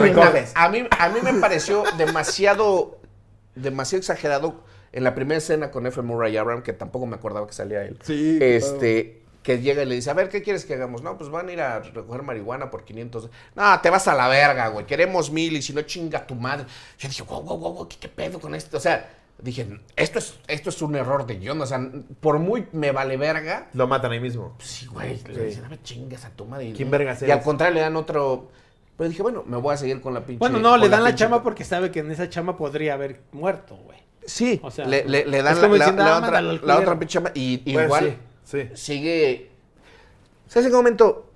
mí, 0.69 0.87
a 0.99 1.09
mí 1.09 1.19
me 1.23 1.35
pareció 1.35 1.85
demasiado, 1.97 2.99
demasiado 3.55 3.99
exagerado 4.01 4.65
en 4.93 5.05
la 5.05 5.15
primera 5.15 5.39
escena 5.39 5.71
con 5.71 5.87
F. 5.87 6.03
Murray 6.03 6.37
Abraham, 6.37 6.63
que 6.63 6.73
tampoco 6.73 7.07
me 7.07 7.17
acordaba 7.17 7.47
que 7.47 7.53
salía 7.53 7.83
él. 7.83 7.99
Sí, 8.03 8.39
Este, 8.41 9.23
que 9.43 9.61
llega 9.61 9.83
y 9.83 9.87
le 9.87 9.95
dice, 9.97 10.11
a 10.11 10.15
ver, 10.15 10.29
¿qué 10.29 10.43
quieres 10.43 10.65
que 10.65 10.75
hagamos? 10.75 11.03
No, 11.03 11.17
pues 11.19 11.31
van 11.31 11.49
a 11.49 11.53
ir 11.53 11.61
a 11.61 11.81
recoger 11.81 12.23
marihuana 12.23 12.71
por 12.71 12.85
500. 12.85 13.29
No, 13.55 13.81
te 13.81 13.91
vas 13.91 14.07
a 14.07 14.15
la 14.15 14.29
verga, 14.29 14.69
güey. 14.69 14.87
Queremos 14.87 15.31
mil 15.31 15.57
y 15.57 15.63
si 15.63 15.73
no, 15.73 15.83
chinga 15.83 16.27
tu 16.27 16.35
madre. 16.35 16.67
Yo 16.99 17.09
dije, 17.09 17.23
wow, 17.23 17.43
wow, 17.43 17.59
wow, 17.59 17.73
wow, 17.75 17.89
¿qué, 17.89 17.97
qué 17.99 18.09
pedo 18.09 18.39
con 18.39 18.55
esto? 18.55 18.77
O 18.77 18.81
sea, 18.81 19.09
dije, 19.43 19.67
esto 19.97 20.19
es, 20.19 20.39
esto 20.49 20.71
es 20.71 20.81
un 20.83 20.95
error 20.97 21.27
de 21.27 21.37
guion. 21.37 21.61
O 21.61 21.67
sea, 21.67 21.81
por 22.21 22.39
muy 22.39 22.67
me 22.73 22.93
vale 22.93 23.17
verga, 23.17 23.69
Lo 23.75 23.87
matan 23.87 24.13
ahí 24.13 24.21
mismo. 24.21 24.55
pues 24.57 24.69
sí, 24.69 24.87
güey. 24.87 25.21
Le 25.29 25.47
dicen, 25.47 25.65
a 25.65 25.69
ver, 25.69 25.83
chingas 25.83 26.25
a 26.25 26.31
tu 26.31 26.47
madre. 26.47 26.67
Y- 26.69 26.73
¿Quién 26.73 26.91
vergas 26.91 27.23
Y 27.23 27.31
al 27.31 27.43
contrario, 27.43 27.75
le 27.75 27.81
dan 27.81 27.97
otro... 27.97 28.51
Pero 28.97 29.09
dije, 29.11 29.23
bueno, 29.23 29.43
me 29.47 29.57
voy 29.57 29.75
a 29.75 29.77
seguir 29.77 30.01
con 30.01 30.15
la 30.15 30.21
pinche... 30.21 30.39
Bueno, 30.39 30.59
no, 30.61 30.77
le 30.77 30.89
dan 30.89 31.03
la 31.03 31.11
pinche- 31.11 31.19
chama 31.21 31.43
porque 31.43 31.65
sabe 31.65 31.91
que 31.91 32.01
en 32.01 32.11
esa 32.11 32.29
chama 32.29 32.57
podría 32.57 32.95
haber 32.95 33.21
muerto, 33.33 33.77
güey. 33.77 33.99
Sí, 34.25 34.61
O 34.63 34.71
sea, 34.71 34.85
le, 34.87 35.05
le- 35.05 35.27
le 35.27 35.43
dan 35.43 35.61
la, 35.61 35.69
diciendo, 35.69 36.03
ah, 36.05 36.19
otra, 36.23 36.41
la 36.41 36.79
otra 36.79 36.99
pinche 36.99 37.15
chama 37.15 37.31
y 37.35 37.59
Pues, 37.59 37.85
igual 37.87 38.17
sí, 38.45 38.59
sí. 38.63 38.77
sigue... 38.77 39.51
¿Sabes 40.47 40.67
en 40.67 40.73
qué 40.73 40.77
momento? 40.77 41.31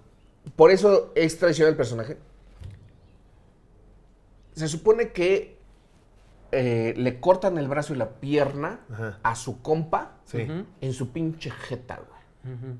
Por 0.54 0.70
eso 0.70 1.10
es 1.16 1.36
traición 1.38 1.68
el 1.68 1.76
personaje. 1.76 2.18
Se 4.54 4.68
supone 4.68 5.10
que 5.12 5.55
eh, 6.52 6.94
le 6.96 7.20
cortan 7.20 7.58
el 7.58 7.68
brazo 7.68 7.94
y 7.94 7.96
la 7.96 8.10
pierna 8.20 8.80
Ajá. 8.92 9.18
a 9.22 9.34
su 9.34 9.62
compa 9.62 10.12
Sí. 10.24 10.46
En 10.80 10.92
su 10.92 11.10
pinche 11.12 11.50
jeta, 11.50 12.00
güey. 12.00 12.54
Ujú. 12.56 12.76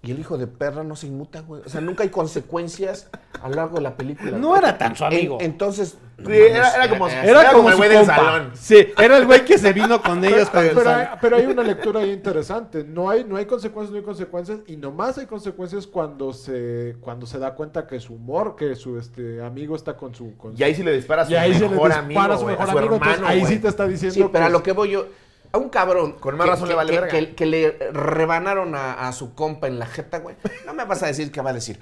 Y 0.00 0.12
el 0.12 0.20
hijo 0.20 0.38
de 0.38 0.46
perra 0.46 0.84
no 0.84 0.94
se 0.94 1.08
inmuta, 1.08 1.40
güey. 1.40 1.60
O 1.66 1.68
sea, 1.68 1.80
nunca 1.80 2.04
hay 2.04 2.08
consecuencias 2.08 3.10
a 3.42 3.48
lo 3.48 3.56
largo 3.56 3.76
de 3.76 3.82
la 3.82 3.96
película. 3.96 4.30
No 4.38 4.48
güey. 4.50 4.60
era 4.60 4.78
tan 4.78 4.94
su 4.94 5.04
amigo. 5.04 5.38
En- 5.40 5.46
entonces... 5.46 5.98
no 6.18 6.30
Sí, 6.30 6.36
era, 6.36 6.88
como, 6.88 7.08
Era, 7.08 7.52
como, 7.52 7.68
el 7.70 7.76
güey 7.76 7.88
del 7.88 7.98
compa. 7.98 8.14
salón. 8.16 8.50
Sí, 8.54 8.88
era 8.96 9.16
el 9.16 9.26
güey 9.26 9.44
que 9.44 9.58
se 9.58 9.72
vino 9.72 10.00
con 10.00 10.24
ellos 10.24 10.48
cuando 10.50 10.70
Pero 10.70 10.84
sal- 10.84 11.00
hay, 11.12 11.18
pero 11.20 11.36
hay 11.36 11.46
una 11.46 11.62
lectura 11.64 12.00
ahí 12.00 12.12
interesante. 12.12 12.84
No 12.84 13.10
hay, 13.10 13.24
no 13.24 13.36
hay 13.36 13.46
consecuencias, 13.46 13.90
no 13.90 13.96
hay 13.98 14.04
consecuencias. 14.04 14.60
Y 14.68 14.76
nomás 14.76 15.18
hay 15.18 15.26
consecuencias 15.26 15.86
cuando 15.88 16.32
se, 16.32 16.96
cuando 17.00 17.26
se 17.26 17.38
da 17.40 17.54
cuenta 17.56 17.86
que 17.88 17.98
su 17.98 18.14
humor, 18.14 18.54
que 18.54 18.76
su 18.76 18.98
este 18.98 19.42
amigo 19.42 19.74
está 19.74 19.96
con 19.96 20.14
su. 20.14 20.36
Con 20.36 20.54
Y 20.56 20.62
ahí 20.62 20.74
sí 20.76 20.84
le 20.84 20.92
dispara 20.92 21.22
a 21.22 21.26
su 21.26 21.32
y 21.32 21.34
ahí 21.36 21.54
se 21.54 21.60
le 21.60 21.70
mejor 21.70 21.88
dispara 21.88 22.04
amigo, 22.04 22.20
a 22.20 22.38
su 22.38 22.46
mejor 22.46 22.68
a 22.68 22.72
su 22.72 22.78
amigo. 22.78 22.94
entonces 22.94 23.22
ahí 23.26 23.44
sí 23.46 23.58
te 23.58 23.66
está 23.68 23.86
diciendo. 23.88 24.14
Sí, 24.14 24.24
pero 24.32 24.44
a 24.44 24.48
lo 24.48 24.62
que 24.62 24.72
voy 24.72 24.90
yo, 24.92 25.06
a 25.52 25.58
un 25.58 25.68
cabrón 25.68 26.12
Con 26.12 26.36
más 26.36 26.44
que- 26.46 26.50
razón 26.50 26.68
le 26.68 26.72
que- 26.72 26.76
vale 26.76 26.92
que, 26.92 27.00
verga. 27.00 27.18
que- 27.18 27.34
que 27.34 27.46
le 27.46 27.78
rebanaron 27.92 28.74
a, 28.74 29.08
a 29.08 29.12
su 29.12 29.34
compa 29.34 29.66
en 29.66 29.78
la 29.78 29.86
jeta, 29.86 30.18
güey. 30.18 30.36
No 30.66 30.74
me 30.74 30.84
vas 30.84 31.02
a 31.02 31.06
decir 31.06 31.30
que 31.32 31.40
va 31.40 31.50
a 31.50 31.54
decir, 31.54 31.78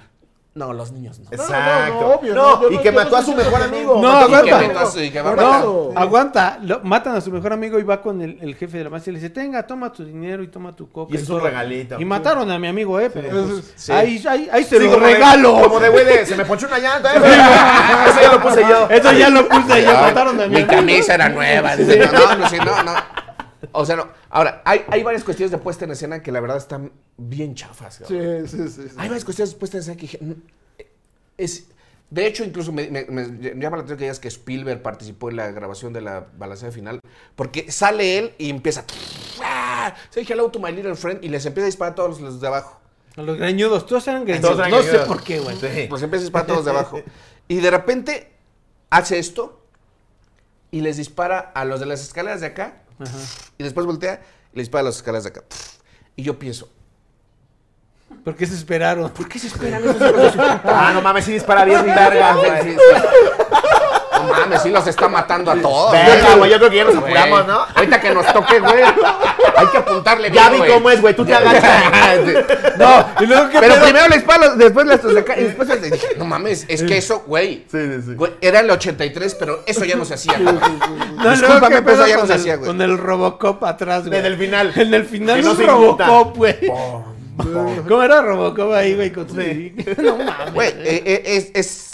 no, 0.55 0.73
los 0.73 0.91
niños 0.91 1.19
no. 1.19 1.25
no, 1.25 1.31
Exacto. 1.43 2.01
no, 2.01 2.07
obvio, 2.15 2.33
No, 2.33 2.61
no, 2.61 2.69
y 2.71 2.75
no- 2.77 2.81
que 2.81 2.91
no 2.91 2.97
mató 3.03 3.17
a 3.17 3.21
su 3.21 3.35
mejor 3.35 3.61
amigo. 3.61 4.01
no. 4.01 4.27
mató 4.27 4.35
a 4.37 4.41
No, 5.35 5.91
aguanta. 5.95 6.47
Aguanta, 6.57 6.59
matan 6.83 7.15
a 7.15 7.21
su 7.21 7.29
mejor 7.31 7.53
amigo 7.53 7.77
y 7.77 7.83
va 7.83 8.01
con 8.01 8.21
el, 8.23 8.39
el 8.41 8.55
jefe 8.55 8.79
de 8.79 8.85
la 8.85 8.89
mafia 8.89 9.11
y 9.11 9.13
le 9.13 9.19
dice, 9.19 9.29
tenga, 9.29 9.67
toma 9.67 9.91
tu 9.91 10.03
dinero 10.03 10.41
y 10.41 10.47
toma 10.47 10.75
tu 10.75 10.89
coca. 10.91 11.13
Y 11.13 11.17
es 11.17 11.21
un 11.29 11.37
todo". 11.37 11.41
regalito. 11.41 11.99
Y 12.01 12.05
mataron 12.05 12.49
a 12.49 12.57
mi 12.57 12.67
amigo, 12.67 12.99
eh, 12.99 13.11
pero 13.11 13.29
Sí. 13.29 13.51
pues, 13.53 13.73
Sí. 13.75 13.91
ahí, 13.91 14.23
ahí, 14.27 14.49
ahí 14.51 14.63
se 14.63 14.77
Sí, 14.79 14.85
lo 14.85 14.93
como 14.93 15.05
de- 15.05 15.13
regalo. 15.13 15.61
como 15.61 15.79
de 15.79 15.89
güey 15.89 16.05
de, 16.05 16.25
se 16.25 16.35
me 16.35 16.43
ponchó 16.45 16.65
una 16.67 16.79
llanta, 16.79 17.13
eh. 17.15 17.19
Eso 18.09 18.21
ya 18.21 18.31
lo 18.31 18.41
puse 18.41 18.61
yo. 18.61 18.89
Eso 18.89 19.11
ya 19.11 19.29
lo 19.29 19.47
puse 19.47 19.83
yo, 19.83 19.93
mataron 19.93 20.39
a 20.41 20.43
mi 20.45 20.49
Mi 20.49 20.55
amigo. 20.61 20.71
camisa 20.71 21.13
era 21.13 21.29
nueva. 21.29 21.75
Dice, 21.75 21.99
no, 21.99 22.11
no, 22.11 22.35
no, 22.35 22.49
sí, 22.49 22.57
no, 22.57 22.81
no. 22.83 22.93
O 23.71 23.85
sea, 23.85 23.95
no. 23.95 24.07
Ahora, 24.29 24.61
hay, 24.65 24.83
hay 24.89 25.03
varias 25.03 25.23
cuestiones 25.23 25.51
de 25.51 25.57
puesta 25.57 25.85
en 25.85 25.91
escena 25.91 26.21
que 26.21 26.31
la 26.31 26.39
verdad 26.39 26.57
están 26.57 26.91
bien 27.17 27.55
chafas. 27.55 28.01
Sí, 28.07 28.17
sí, 28.47 28.57
sí. 28.69 28.69
sí. 28.69 28.95
Hay 28.97 29.07
varias 29.09 29.25
cuestiones 29.25 29.53
de 29.53 29.59
puesta 29.59 29.77
en 29.77 29.81
escena 29.81 29.95
que 29.97 30.01
dije, 30.01 30.19
"Mm, 30.21 30.33
es... 31.37 31.67
De 32.09 32.25
hecho, 32.25 32.45
incluso 32.45 32.71
me, 32.71 32.89
me- 32.89 33.03
me 33.05 33.25
llama 33.61 33.75
la 33.75 33.81
atención 33.83 33.97
que 33.97 34.05
digas 34.05 34.19
que 34.19 34.29
Spielberg 34.29 34.81
participó 34.81 35.29
en 35.29 35.35
la 35.35 35.51
grabación 35.51 35.91
de 35.91 35.99
la 35.99 36.25
balacera 36.37 36.71
final, 36.71 37.01
porque 37.35 37.69
sale 37.69 38.17
él 38.17 38.33
y 38.37 38.49
empieza... 38.49 38.85
¡ah! 39.43 39.93
Se 40.09 40.21
dije, 40.21 40.31
hello 40.33 40.49
to 40.49 40.57
my 40.59 40.71
little 40.71 40.95
friend, 40.95 41.21
y 41.23 41.27
les 41.27 41.45
empieza 41.45 41.65
a 41.65 41.67
disparar 41.67 41.91
a 41.91 41.95
todos 41.95 42.21
los 42.21 42.39
de 42.39 42.47
abajo. 42.47 42.79
A 43.17 43.21
Los 43.23 43.37
greñudos, 43.37 43.85
todos 43.85 44.07
eran 44.07 44.23
greñudos. 44.23 44.69
No 44.69 44.81
sé 44.83 44.99
por 44.99 45.21
qué, 45.21 45.39
güey. 45.39 45.57
Sí. 45.57 45.87
Los 45.89 46.01
empieza 46.01 46.21
a 46.21 46.25
disparar 46.27 46.45
a 46.45 46.47
todos 46.47 46.63
de 46.65 46.71
abajo. 46.71 47.01
Y 47.49 47.57
de 47.57 47.71
repente 47.71 48.31
hace 48.89 49.19
esto 49.19 49.65
y 50.71 50.79
les 50.81 50.95
dispara 50.95 51.39
a 51.39 51.65
los 51.65 51.79
de 51.81 51.87
las 51.87 52.01
escaleras 52.01 52.39
de 52.39 52.47
acá, 52.47 52.83
Ajá. 52.99 53.17
Y 53.57 53.63
después 53.63 53.85
voltea 53.85 54.21
y 54.53 54.57
les 54.57 54.65
dispara 54.67 54.81
a 54.81 54.85
las 54.85 54.97
escaleras 54.97 55.23
de 55.23 55.29
acá. 55.29 55.43
Y 56.15 56.23
yo 56.23 56.37
pienso, 56.39 56.69
¿Por 58.23 58.35
qué 58.35 58.45
se 58.45 58.55
esperaron? 58.55 59.09
¿por 59.09 59.27
qué 59.27 59.37
se 59.37 59.47
esperan 59.47 59.83
esos 59.83 59.95
hijos 59.97 60.21
de 60.21 60.31
su 60.31 60.39
Ah, 60.41 60.91
no 60.93 61.01
mames, 61.01 61.25
sí 61.25 61.33
dispara 61.33 61.65
bien 61.65 61.85
verga, 61.85 62.35
Sí, 62.63 62.73
güey. 62.73 62.75
No 64.13 64.33
mames, 64.33 64.61
sí 64.61 64.69
los 64.69 64.87
está 64.87 65.07
matando 65.09 65.51
a 65.51 65.55
todos. 65.61 65.91
Verga, 65.91 66.35
güey, 66.35 66.49
yo 66.51 66.57
creo 66.57 66.69
que 66.69 66.75
ya 66.77 66.83
nos 66.85 66.95
Güey. 66.95 67.05
apuramos, 67.17 67.47
¿no? 67.47 67.65
Ahorita 67.75 67.99
que 68.01 68.13
nos 68.13 68.25
toque, 68.33 68.59
güey. 68.59 68.83
Hay 69.57 69.67
que 69.67 69.77
apuntarle 69.77 70.29
bien, 70.29 70.43
Ya 70.43 70.49
vi 70.51 70.57
güey. 70.59 70.71
cómo 70.71 70.89
es, 70.89 71.01
güey, 71.01 71.15
tú 71.15 71.25
te 71.25 71.33
agachas. 71.33 71.63
No, 72.77 73.05
y 73.19 73.25
luego 73.25 73.49
qué 73.49 73.57
Pero 73.59 73.73
pedo? 73.73 73.83
primero 73.85 74.07
les 74.07 74.17
disparo, 74.17 74.55
después 74.55 74.85
de 74.87 75.19
acá, 75.19 75.39
y 75.39 75.43
después 75.45 75.67
les 75.67 75.81
dije, 75.91 76.07
no 76.17 76.25
mames, 76.25 76.65
es 76.67 76.83
que 76.83 76.97
eso, 76.97 77.23
güey. 77.25 77.65
Sí, 77.71 77.77
sí, 77.79 78.01
sí. 78.05 78.13
Güey, 78.13 78.33
era 78.39 78.59
el 78.59 78.69
83, 78.69 79.35
pero 79.35 79.63
eso 79.65 79.83
ya 79.83 79.95
no 79.95 80.05
se 80.05 80.13
hacía. 80.13 80.37
güey. 80.37 80.55
No, 81.17 81.23
luego 81.23 81.31
Discúlpame, 81.31 81.75
qué 81.77 81.81
pero 81.81 81.93
eso 81.97 82.07
ya 82.07 82.13
no 82.15 82.19
con 82.19 82.27
se 82.27 82.33
el- 82.35 82.39
hacía, 82.39 82.55
güey. 82.57 82.67
Con 82.67 82.81
el 82.81 82.97
Robocop 82.97 83.63
atrás, 83.63 84.01
güey. 84.07 84.11
Desde 84.11 84.27
el 84.27 84.37
final. 84.37 84.71
En 84.75 84.93
el 84.93 85.05
final 85.05 85.35
Que 85.37 85.41
no 85.41 85.55
se. 85.55 85.63
Robocop, 85.65 86.37
güey. 86.37 86.55
¿Cómo 87.87 88.03
era 88.03 88.21
Robocop 88.21 88.71
ahí, 88.73 88.95
güey? 88.95 89.11
Con 89.11 89.27
su... 89.29 89.35
No 89.35 90.17
mames. 90.17 90.53
Güey, 90.53 90.69
eh, 90.69 91.03
eh, 91.05 91.23
es, 91.25 91.49
es, 91.53 91.86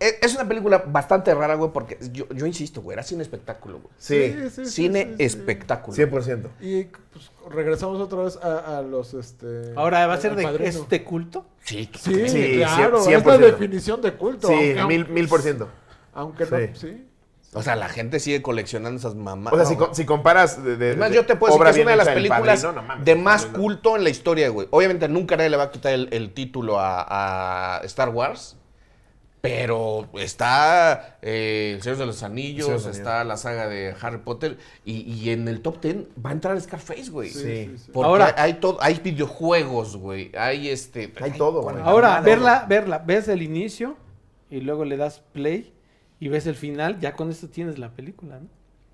es, 0.00 0.16
es 0.22 0.34
una 0.34 0.46
película 0.46 0.84
bastante 0.86 1.34
rara, 1.34 1.54
güey, 1.54 1.70
porque 1.72 1.98
yo, 2.12 2.26
yo 2.30 2.46
insisto, 2.46 2.82
güey, 2.82 2.94
era 2.94 3.02
cine 3.02 3.22
espectáculo, 3.22 3.78
güey. 3.80 3.94
Sí, 3.98 4.34
Sí, 4.50 4.50
sí, 4.50 4.66
Cine 4.66 5.02
sí, 5.02 5.08
sí, 5.10 5.16
sí. 5.18 5.24
espectáculo. 5.24 5.96
100%. 5.96 6.48
Y 6.60 6.84
pues, 6.84 7.30
regresamos 7.50 8.00
otra 8.00 8.22
vez 8.22 8.36
a, 8.42 8.78
a 8.78 8.82
los 8.82 9.14
este. 9.14 9.72
Ahora, 9.76 10.06
¿va 10.06 10.14
a 10.14 10.20
ser 10.20 10.36
de 10.36 10.42
padrino. 10.42 10.68
este 10.68 11.02
culto? 11.04 11.46
Sí, 11.64 11.88
Sí, 11.98 12.28
Sí, 12.28 12.56
claro, 12.58 12.98
cien- 13.04 13.18
es 13.18 13.26
la 13.26 13.34
100%. 13.36 13.38
definición 13.38 14.02
de 14.02 14.12
culto. 14.14 14.48
Sí, 14.48 14.54
aunque- 14.78 14.84
mil, 14.86 15.08
mil 15.08 15.28
por 15.28 15.40
ciento. 15.42 15.68
Aunque 16.14 16.44
no, 16.46 16.56
Sí. 16.58 16.68
sí. 16.74 17.02
O 17.54 17.62
sea, 17.62 17.74
la 17.74 17.88
gente 17.88 18.20
sigue 18.20 18.42
coleccionando 18.42 18.98
esas 18.98 19.14
mamás. 19.14 19.50
O 19.52 19.56
sea, 19.56 19.64
si, 19.64 19.76
co- 19.76 19.94
si 19.94 20.04
comparas 20.04 20.62
de, 20.62 20.76
de- 20.76 20.90
Es 20.90 20.96
más, 20.98 21.08
de 21.10 21.16
yo 21.16 21.24
te 21.24 21.36
puedo 21.36 21.54
decir 21.54 21.64
que 21.64 21.80
es 21.80 21.84
una 21.84 21.90
de 21.92 21.96
las 21.96 22.08
películas 22.08 22.60
Padrino, 22.62 22.72
no 22.72 22.82
mames, 22.86 23.04
de 23.06 23.14
más 23.14 23.46
culto 23.46 23.96
en 23.96 24.04
la 24.04 24.10
historia, 24.10 24.48
güey. 24.50 24.68
Obviamente 24.70 25.08
nunca 25.08 25.36
nadie 25.38 25.48
le 25.48 25.56
va 25.56 25.62
a 25.64 25.70
quitar 25.70 25.94
el, 25.94 26.08
el 26.12 26.34
título 26.34 26.78
a, 26.78 27.76
a 27.78 27.80
Star 27.84 28.10
Wars. 28.10 28.56
Pero 29.48 30.08
está 30.18 31.18
eh, 31.22 31.72
El 31.76 31.82
Señor 31.82 31.98
de 31.98 32.06
los 32.06 32.22
Anillos, 32.22 32.66
de 32.68 32.72
los 32.74 32.86
está 32.86 33.22
la 33.24 33.36
saga 33.36 33.68
de 33.68 33.94
Harry 34.00 34.18
Potter. 34.18 34.58
Y, 34.84 35.00
y 35.12 35.30
en 35.30 35.48
el 35.48 35.60
top 35.62 35.80
10 35.80 35.96
va 36.24 36.30
a 36.30 36.32
entrar 36.32 36.60
Scarface, 36.60 37.10
güey. 37.10 37.30
Sí, 37.30 37.38
Sí. 37.40 37.44
sí, 37.72 37.78
sí. 37.86 37.90
Porque 37.92 38.08
Ahora- 38.08 38.34
hay 38.38 38.54
todo, 38.54 38.78
hay 38.80 39.00
videojuegos, 39.02 39.96
güey. 39.96 40.32
Hay 40.36 40.68
este. 40.68 41.12
Hay 41.20 41.32
todo, 41.32 41.62
güey. 41.62 41.76
Ahora, 41.82 42.20
verla, 42.20 42.66
verla, 42.68 42.98
ves 42.98 43.28
el 43.28 43.42
inicio 43.42 43.96
y 44.50 44.60
luego 44.60 44.84
le 44.84 44.96
das 44.96 45.22
play 45.32 45.72
y 46.20 46.28
ves 46.28 46.46
el 46.46 46.54
final, 46.54 46.98
ya 47.00 47.12
con 47.14 47.30
esto 47.30 47.48
tienes 47.48 47.78
la 47.78 47.90
película, 47.90 48.38
¿no? 48.40 48.48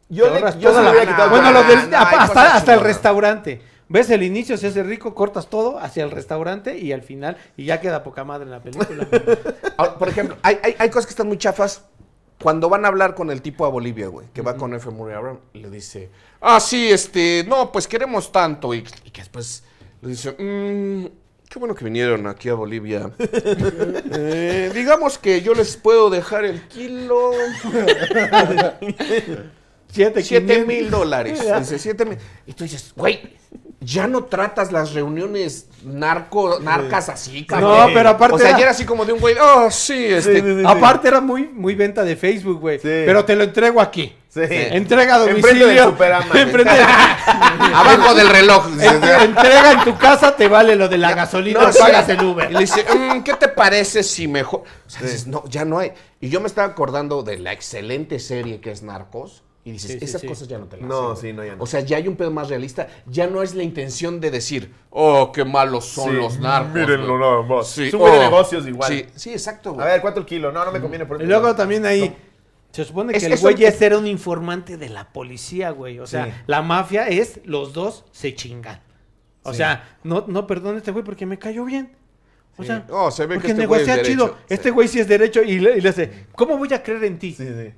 Yo, 0.09 0.31
Te 0.31 0.41
le, 0.41 0.61
yo 0.61 0.75
se 0.75 0.83
la- 0.83 1.01
quitado. 1.07 1.31
Bueno, 1.31 1.53
lo 1.53 1.63
del- 1.63 1.89
no, 1.91 1.97
hasta, 1.97 2.57
hasta 2.57 2.75
el 2.75 2.81
restaurante. 2.81 3.63
Ves 3.93 4.09
el 4.09 4.23
inicio, 4.23 4.57
se 4.57 4.69
hace 4.69 4.83
rico, 4.83 5.15
cortas 5.15 5.49
todo 5.49 5.79
hacia 5.79 6.03
el 6.03 6.11
restaurante 6.11 6.79
y 6.79 6.93
al 6.93 7.03
final, 7.03 7.37
y 7.59 7.67
ya 7.67 7.79
queda 7.79 8.03
poca 8.03 8.25
madre 8.25 8.47
en 8.47 8.53
la 8.53 8.63
película. 8.63 9.07
Ahora, 9.77 9.99
por 9.99 10.09
ejemplo, 10.09 10.39
hay, 10.41 10.57
hay, 10.63 10.75
hay 10.79 10.89
cosas 10.89 11.05
que 11.05 11.11
están 11.11 11.29
muy 11.29 11.37
chafas. 11.37 11.85
Cuando 12.43 12.71
van 12.71 12.87
a 12.87 12.89
hablar 12.89 13.15
con 13.15 13.31
el 13.31 13.43
tipo 13.43 13.67
a 13.67 13.69
Bolivia, 13.69 14.09
güey, 14.09 14.29
que 14.33 14.41
va 14.41 14.57
con 14.57 14.73
F. 14.73 14.89
Murray 14.89 15.15
Abraham, 15.15 15.41
le 15.53 15.69
dice, 15.69 16.09
ah, 16.41 16.59
sí, 16.59 16.91
este, 16.91 17.45
no, 17.47 17.71
pues 17.71 17.87
queremos 17.87 18.33
tanto. 18.33 18.73
Y, 18.73 18.79
y 19.05 19.11
que 19.11 19.21
después 19.21 19.63
le 20.01 20.09
dice, 20.09 20.31
"Mm, 20.33 21.09
qué 21.51 21.59
bueno 21.59 21.75
que 21.75 21.85
vinieron 21.85 22.27
aquí 22.27 22.49
a 22.49 22.55
Bolivia. 22.55 23.11
Eh, 24.15 24.71
digamos 24.75 25.19
que 25.19 25.43
yo 25.43 25.53
les 25.55 25.77
puedo 25.77 26.09
dejar 26.09 26.47
el 26.47 26.63
kilo. 26.69 27.33
Siete, 29.93 30.23
7 30.23 30.47
500. 30.47 30.67
mil 30.67 30.91
dólares. 30.91 31.41
Dice, 31.61 31.79
7 31.79 32.05
mil. 32.07 32.19
Y 32.47 32.53
tú 32.55 32.65
dices, 32.65 32.93
güey, 32.97 33.21
ya 33.81 34.07
no 34.07 34.25
tratas 34.25 34.73
las 34.73 34.95
reuniones 34.95 35.67
narco, 35.85 36.59
narcas 36.61 37.09
así, 37.09 37.45
cabrón. 37.45 37.89
No, 37.89 37.95
pero 37.95 38.09
aparte 38.11 38.37
O 38.37 38.39
sea, 38.39 38.49
era- 38.51 38.59
ya 38.59 38.63
era 38.63 38.71
así 38.71 38.85
como 38.85 39.05
de 39.05 39.13
un 39.13 39.21
güey, 39.21 39.35
oh, 39.41 39.71
sí, 39.71 40.07
este. 40.07 40.37
Sí, 40.37 40.41
sí, 40.41 40.57
sí. 40.61 40.63
Aparte 40.67 41.09
era 41.09 41.21
muy, 41.21 41.49
muy 41.49 41.75
venta 41.75 42.05
de 42.05 42.17
Facebook, 42.17 42.61
güey. 42.61 42.79
Sí. 42.79 42.85
Pero 42.85 43.25
te 43.25 43.37
lo 43.37 43.45
entrego 43.45 43.81
aquí. 43.81 44.17
Sí. 44.29 44.41
Entrega 44.49 45.17
a 45.17 45.25
Enfrente 45.29 45.49
domicilio. 45.59 45.85
Superama. 45.91 46.27
Enfrente 46.41 46.73
de- 46.73 46.81
Abajo 47.75 48.15
del 48.15 48.29
reloj. 48.31 48.67
En- 48.81 49.05
entrega 49.25 49.73
en 49.73 49.85
tu 49.85 49.99
casa, 49.99 50.35
te 50.37 50.49
vale 50.49 50.75
lo 50.77 50.89
de 50.89 50.97
la 50.99 51.13
gasolina, 51.15 51.61
No, 51.61 51.73
sí. 51.73 51.79
pagas 51.81 52.09
el 52.09 52.23
Uber. 52.25 52.51
Y 52.51 52.55
le 52.55 52.61
dice, 52.61 52.85
"Mm, 52.95 53.23
¿qué 53.23 53.35
te 53.35 53.49
parece 53.49 54.03
si 54.03 54.29
mejor? 54.29 54.63
O 54.87 54.91
sea, 54.91 55.03
dices, 55.03 55.27
no, 55.27 55.45
ya 55.49 55.65
no 55.67 55.79
hay. 55.81 55.93
Y 56.21 56.29
yo 56.31 56.41
me 56.41 56.47
estaba 56.47 56.69
acordando 56.69 57.23
de 57.23 57.39
la 57.39 57.53
excelente 57.53 58.19
serie 58.21 58.61
que 58.61 58.71
es 58.71 58.83
Narcos. 58.83 59.43
Y 59.65 59.71
dices, 59.73 59.93
Sí, 59.93 59.99
sí, 60.01 60.05
esas 60.05 60.21
sí. 60.23 60.27
cosas 60.27 60.49
ya 60.49 60.59
no 60.59 60.67
te 60.67 60.77
las 60.77 60.87
No, 60.89 61.13
hacen, 61.13 61.31
sí, 61.31 61.37
no, 61.37 61.45
ya 61.45 61.55
no. 61.55 61.63
O 61.63 61.67
sea, 61.67 61.81
ya 61.81 61.97
hay 61.97 62.09
un 62.09 62.17
pedo 62.17 62.33
más 62.33 62.49
realista. 62.49 62.89
Ya 63.07 63.29
no 63.29 63.43
es 63.43 63.55
la 63.55 63.63
intención 63.63 64.21
de 64.21 64.33
decir, 64.33 64.73
oh, 64.91 65.31
qué 65.33 65.45
malos 65.45 65.85
son 65.87 66.11
Sí, 66.11 66.17
los 66.17 66.41
narcos. 66.41 66.75
mírenlo 66.75 67.17
güey". 67.17 67.21
nada 67.21 67.43
más. 67.43 67.69
Sí, 67.69 67.85
Es 67.89 67.95
oh. 67.95 68.09
negocios 68.11 68.67
igual. 68.67 68.91
Sí, 68.93 69.07
sí, 69.15 69.31
exacto, 69.31 69.71
A 69.71 69.75
güey. 69.75 69.87
ver, 69.87 70.01
¿cuánto 70.01 70.19
el 70.19 70.27
kilo? 70.27 70.51
No, 70.51 70.65
no 70.65 70.73
me 70.73 70.81
conviene 70.81 71.07
por 71.07 71.23
Y 71.23 71.27
luego 71.27 71.55
también 71.55 71.87
ahí. 71.87 72.13
Se 72.73 72.85
supone 72.85 73.13
que 73.13 73.19
Es- 73.19 73.25
el 73.25 73.39
güey 73.39 73.63
ese 73.65 73.87
era 73.87 73.99
un 73.99 74.07
informante 74.09 74.77
de 74.79 74.89
la 74.89 75.13
policía, 75.13 75.71
güey. 75.71 76.01
O 76.01 76.07
sea, 76.09 76.25
Sí. 76.25 76.33
la 76.47 76.63
mafia 76.63 77.07
es 77.07 77.39
los 77.45 77.73
dos 77.73 78.05
se 78.11 78.35
chingan. 78.35 78.81
O 79.45 79.51
Sí. 79.53 79.59
sea, 79.59 79.99
no, 80.03 80.25
no 80.27 80.47
perdón 80.47 80.77
este 80.79 80.91
güey 80.91 81.05
porque 81.05 81.25
me 81.27 81.39
cayó 81.39 81.65
bien. 81.65 81.95
O 82.57 82.65
sea, 82.65 82.85
Oh, 82.91 83.11
se 83.11 83.27
ve 83.27 83.35
que 83.35 83.41
porque 83.41 83.53
este 83.53 83.67
güey 83.67 83.81
es 83.83 83.87
negocia 83.87 84.05
chido. 84.11 84.25
derecho. 84.27 84.45
Este 84.49 84.71
güey 84.71 84.89
sí 84.89 84.99
es 85.01 85.07
derecho 85.09 85.43
y 85.43 85.59
le, 85.61 85.79
y 85.79 85.81
le 85.81 85.89
hace, 85.89 86.27
¿cómo 86.35 86.57
voy 86.59 86.73
a 86.75 86.83
creer 86.83 87.05
en 87.05 87.19
ti? 87.19 87.33
Sí, 87.33 87.47
sí. 87.47 87.73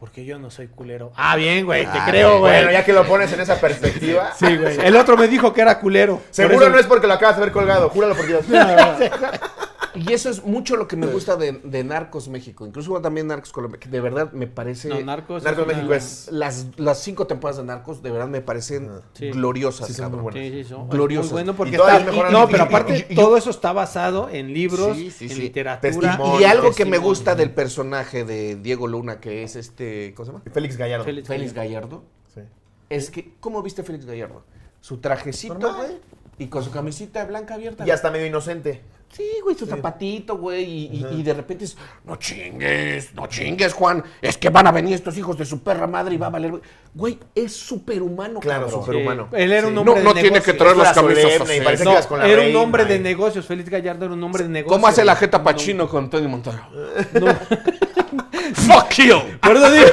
Porque 0.00 0.24
yo 0.24 0.38
no 0.38 0.50
soy 0.50 0.66
culero. 0.68 1.12
Ah, 1.14 1.36
bien, 1.36 1.66
güey, 1.66 1.82
te 1.84 1.98
Ah, 1.98 2.06
creo, 2.08 2.38
güey. 2.38 2.52
Bueno, 2.54 2.70
ya 2.72 2.84
que 2.86 2.92
lo 2.94 3.04
pones 3.06 3.30
en 3.34 3.40
esa 3.40 3.60
perspectiva. 3.60 4.32
Sí, 4.34 4.56
güey. 4.56 4.78
El 4.84 4.96
otro 4.96 5.14
me 5.18 5.28
dijo 5.28 5.52
que 5.52 5.60
era 5.60 5.78
culero. 5.78 6.22
Seguro 6.30 6.62
eso- 6.62 6.70
no 6.70 6.78
es 6.78 6.86
porque 6.86 7.06
lo 7.06 7.12
acabas 7.12 7.36
de 7.36 7.42
ver 7.44 7.52
colgado. 7.52 7.90
Júralo 7.90 8.16
por 8.16 8.26
Dios. 8.26 8.44
Y 9.94 10.12
eso 10.12 10.30
es 10.30 10.44
mucho 10.44 10.76
lo 10.76 10.86
que 10.88 10.96
me 10.96 11.06
gusta 11.06 11.36
de, 11.36 11.52
de 11.64 11.84
Narcos 11.84 12.28
México. 12.28 12.66
Incluso 12.66 13.00
también 13.00 13.26
Narcos 13.26 13.52
Colombia. 13.52 13.80
que 13.80 13.88
de 13.88 14.00
verdad 14.00 14.32
me 14.32 14.46
parece. 14.46 14.88
No, 14.88 15.00
Narcos. 15.00 15.42
Narcos 15.42 15.64
una- 15.66 15.74
México 15.74 15.94
es. 15.94 16.28
Las, 16.30 16.66
las 16.76 17.02
cinco 17.02 17.26
temporadas 17.26 17.58
de 17.58 17.64
Narcos 17.64 18.02
de 18.02 18.10
verdad 18.10 18.28
me 18.28 18.40
parecen 18.40 18.90
Sí. 19.14 19.30
gloriosas, 19.30 19.86
Sí, 19.88 19.94
son 19.94 20.04
muy 20.06 20.10
cabrón. 20.18 20.22
buenas. 20.32 20.42
Sí, 20.52 20.62
sí, 20.62 20.68
son- 20.68 20.88
Gloriosas. 20.88 21.32
Muy 21.32 21.42
bueno 21.42 21.56
porque 21.56 21.72
Y 21.72 21.74
está- 21.76 21.98
mejoran 22.00 22.32
no, 22.32 22.46
pero 22.48 22.64
y- 22.64 22.66
aparte 22.66 23.06
y- 23.08 23.12
y- 23.12 23.16
todo 23.16 23.36
eso 23.36 23.50
está 23.50 23.72
basado 23.72 24.28
en 24.28 24.52
libros, 24.54 24.96
Sí, 24.96 25.10
sí, 25.10 25.28
en 25.30 25.38
literatura. 25.38 25.80
Testimonio. 25.92 26.40
Y 26.40 26.44
algo 26.44 26.72
que 26.72 26.84
me 26.84 26.98
gusta 26.98 27.34
del 27.34 27.50
personaje 27.52 28.24
de 28.24 28.56
Diego 28.56 28.86
Luna, 28.86 29.20
que 29.20 29.42
es 29.42 29.56
este. 29.56 30.14
¿Cómo 30.14 30.26
se 30.26 30.32
llama? 30.32 30.44
Félix 30.52 30.76
Gallardo. 30.76 31.04
Félix. 31.04 31.28
Félix 31.28 31.52
Gallardo. 31.52 32.04
Sí. 32.34 32.40
Es 32.88 33.10
que, 33.10 33.34
¿cómo 33.40 33.62
viste 33.62 33.82
a 33.82 33.84
Félix 33.84 34.04
Gallardo? 34.06 34.44
Su 34.80 34.98
trajecito, 34.98 35.74
güey. 35.74 35.98
Y 36.38 36.46
con 36.46 36.64
su 36.64 36.70
camisita 36.70 37.22
blanca 37.26 37.54
abierta. 37.54 37.84
Ya 37.84 37.92
está 37.92 38.10
medio 38.10 38.24
inocente. 38.26 38.80
Sí, 39.12 39.28
güey, 39.42 39.56
su 39.56 39.66
zapatito, 39.66 40.36
güey. 40.38 40.88
Y, 40.92 41.22
de 41.24 41.34
repente 41.34 41.64
es, 41.64 41.76
no 42.04 42.14
chingues, 42.16 43.12
no 43.14 43.26
chingues, 43.26 43.72
Juan. 43.72 44.04
Es 44.22 44.38
que 44.38 44.50
van 44.50 44.68
a 44.68 44.72
venir 44.72 44.94
estos 44.94 45.18
hijos 45.18 45.36
de 45.36 45.44
su 45.44 45.62
perra 45.64 45.88
madre 45.88 46.14
y 46.14 46.18
va 46.18 46.28
a 46.28 46.30
valer. 46.30 46.50
güey". 46.52 46.62
Güey, 46.94 47.18
es 47.34 47.52
superhumano, 47.52 48.38
Claro, 48.40 48.66
cabrón. 48.66 48.80
súper- 48.80 48.94
superhumano. 48.94 49.28
Él 49.32 49.52
era 49.52 49.66
un 49.66 49.72
Sí. 49.74 49.78
hombre 49.78 49.94
No, 49.94 49.98
de 50.00 50.04
no 50.04 50.12
tiene 50.12 50.28
negocios. 50.30 50.44
que 50.44 50.58
traer 50.58 50.76
las 50.76 50.92
camisas 50.94 51.40
así. 51.40 51.60
parece 51.60 51.84
No, 51.84 51.96
que 52.00 52.06
con 52.06 52.18
la 52.20 52.28
era 52.28 52.42
un 52.42 52.56
hombre 52.56 52.84
de 52.84 52.98
negocios. 53.00 53.46
Félix 53.46 53.68
Gallardo 53.68 54.04
era 54.04 54.14
un 54.14 54.22
hombre 54.22 54.44
de 54.44 54.48
negocios. 54.48 54.76
¿Cómo 54.76 54.86
hace 54.86 55.04
la 55.04 55.16
jeta 55.16 55.38
No, 55.38 55.44
Pachino 55.44 55.88
con 55.88 56.08
Tony 56.08 56.28
Montana? 56.28 56.68
¡Fuck 58.54 58.92
you! 58.98 59.16
Por 59.40 59.56
eso 59.56 59.70
digo, 59.70 59.86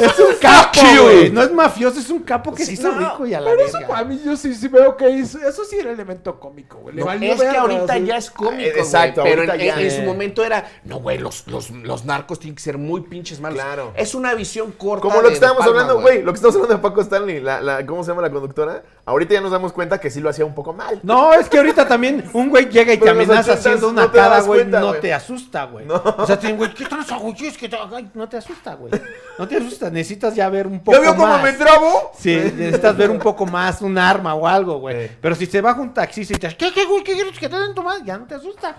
es 0.00 0.18
un 0.18 0.34
capo, 0.40 0.80
you. 0.94 1.02
güey. 1.02 1.30
No 1.30 1.42
es 1.42 1.52
mafioso, 1.52 1.98
es 1.98 2.10
un 2.10 2.20
capo 2.20 2.54
que 2.54 2.64
se 2.64 2.74
Sí, 2.76 2.80
hizo 2.80 2.92
no, 2.92 2.98
rico 2.98 3.26
y 3.26 3.34
a 3.34 3.40
la 3.40 3.50
Pero 3.50 3.62
eso, 3.66 3.78
verga. 3.78 3.98
a 3.98 4.04
mí 4.04 4.20
yo 4.24 4.36
sí, 4.36 4.54
sí 4.54 4.68
veo 4.68 4.96
que 4.96 5.08
hizo- 5.10 5.38
eso 5.46 5.64
sí 5.64 5.76
era 5.78 5.90
elemento 5.92 6.38
cómico, 6.40 6.78
güey. 6.78 6.96
No, 6.96 7.10
es 7.10 7.40
que 7.40 7.48
ahorita 7.48 7.98
ya 7.98 8.16
es 8.16 8.30
cómico, 8.30 8.54
Eh, 8.62 8.72
exacto, 8.76 9.20
güey, 9.22 9.32
pero 9.32 9.42
en, 9.44 9.50
ahorita 9.50 9.64
ya. 9.66 9.80
en- 9.80 9.86
en 9.86 9.90
su 9.96 10.02
momento 10.02 10.44
era, 10.44 10.64
no, 10.84 10.98
güey, 11.00 11.18
los, 11.18 11.46
los, 11.46 11.70
los 11.70 12.04
narcos 12.04 12.38
tienen 12.38 12.56
que 12.56 12.62
ser 12.62 12.78
muy 12.78 13.02
pinches 13.02 13.40
malos. 13.40 13.58
Claro. 13.60 13.92
Es 13.96 14.14
una 14.14 14.34
visión 14.34 14.72
corta. 14.72 15.02
Como 15.02 15.20
lo 15.20 15.28
que 15.28 15.34
estábamos 15.34 15.64
hablando, 15.66 16.00
güey. 16.00 16.22
Lo 16.22 16.32
que 16.32 16.36
estamos 16.36 16.54
hablando 16.56 16.76
de 16.76 16.82
Paco 16.82 17.00
Stanley. 17.00 17.40
La, 17.40 17.60
la- 17.60 17.84
¿Cómo 17.86 18.02
se 18.04 18.10
llama 18.10 18.22
la 18.22 18.30
conductora? 18.30 18.82
Ahorita 19.06 19.34
ya 19.34 19.42
nos 19.42 19.50
damos 19.50 19.74
cuenta 19.74 19.98
que 20.00 20.08
sí 20.10 20.20
lo 20.20 20.30
hacía 20.30 20.46
un 20.46 20.54
poco 20.54 20.72
mal. 20.72 20.98
No, 21.02 21.34
es 21.34 21.50
que 21.50 21.58
ahorita 21.58 21.86
también 21.86 22.24
un 22.32 22.48
güey 22.48 22.70
llega 22.70 22.94
y 22.94 22.96
te 22.98 23.10
amenaza 23.10 23.52
haciendo 23.52 23.90
una 23.90 24.04
no 24.04 24.10
te 24.10 24.16
cara, 24.16 24.40
güey, 24.40 24.60
cuenta, 24.60 24.80
no 24.80 24.88
güey. 24.88 25.00
te 25.02 25.12
asusta, 25.12 25.64
güey. 25.64 25.84
No. 25.84 26.02
O 26.16 26.26
sea, 26.26 26.38
tienen, 26.38 26.56
güey, 26.56 26.72
¿qué 26.72 26.86
tal 26.86 27.00
esa 27.00 27.18
güey? 27.18 27.34
Es 27.46 27.58
que 27.58 27.68
te- 27.68 27.76
ay, 27.94 28.10
no 28.14 28.26
te 28.28 28.38
asusta, 28.38 28.74
güey. 28.76 28.92
No 29.38 29.46
te 29.46 29.56
asusta, 29.58 29.90
necesitas 29.90 30.34
ya 30.34 30.48
ver 30.48 30.66
un 30.66 30.80
poco 30.80 30.96
¿Ya 30.96 31.02
vio 31.02 31.10
cómo 31.16 31.26
más. 31.26 31.42
me 31.42 31.52
trabo? 31.52 32.12
Sí, 32.18 32.34
necesitas 32.56 32.96
ver 32.96 33.10
un 33.10 33.18
poco 33.18 33.44
más, 33.44 33.82
un 33.82 33.98
arma 33.98 34.34
o 34.34 34.46
algo, 34.48 34.78
güey. 34.78 35.08
Sí. 35.08 35.14
Pero 35.20 35.34
si 35.34 35.44
se 35.46 35.60
baja 35.60 35.82
un 35.82 35.92
taxista 35.92 36.32
y 36.34 36.38
te 36.38 36.46
dice, 36.46 36.56
¿qué, 36.56 36.72
qué, 36.72 36.86
güey? 36.86 37.04
¿Qué 37.04 37.12
quieres 37.12 37.38
que 37.38 37.48
te 37.50 37.58
den 37.60 37.74
tu 37.74 37.82
madre? 37.82 38.02
Ya 38.06 38.16
no 38.16 38.24
te 38.26 38.36
asusta. 38.36 38.76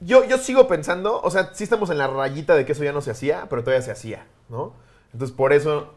Yo, 0.00 0.24
yo 0.24 0.36
sigo 0.38 0.66
pensando, 0.66 1.20
o 1.22 1.30
sea, 1.30 1.50
sí 1.54 1.62
estamos 1.62 1.88
en 1.90 1.98
la 1.98 2.08
rayita 2.08 2.56
de 2.56 2.66
que 2.66 2.72
eso 2.72 2.82
ya 2.82 2.92
no 2.92 3.00
se 3.00 3.12
hacía, 3.12 3.46
pero 3.48 3.62
todavía 3.62 3.82
se 3.82 3.92
hacía, 3.92 4.26
¿no? 4.48 4.74
Entonces, 5.12 5.34
por 5.36 5.52
eso 5.52 5.94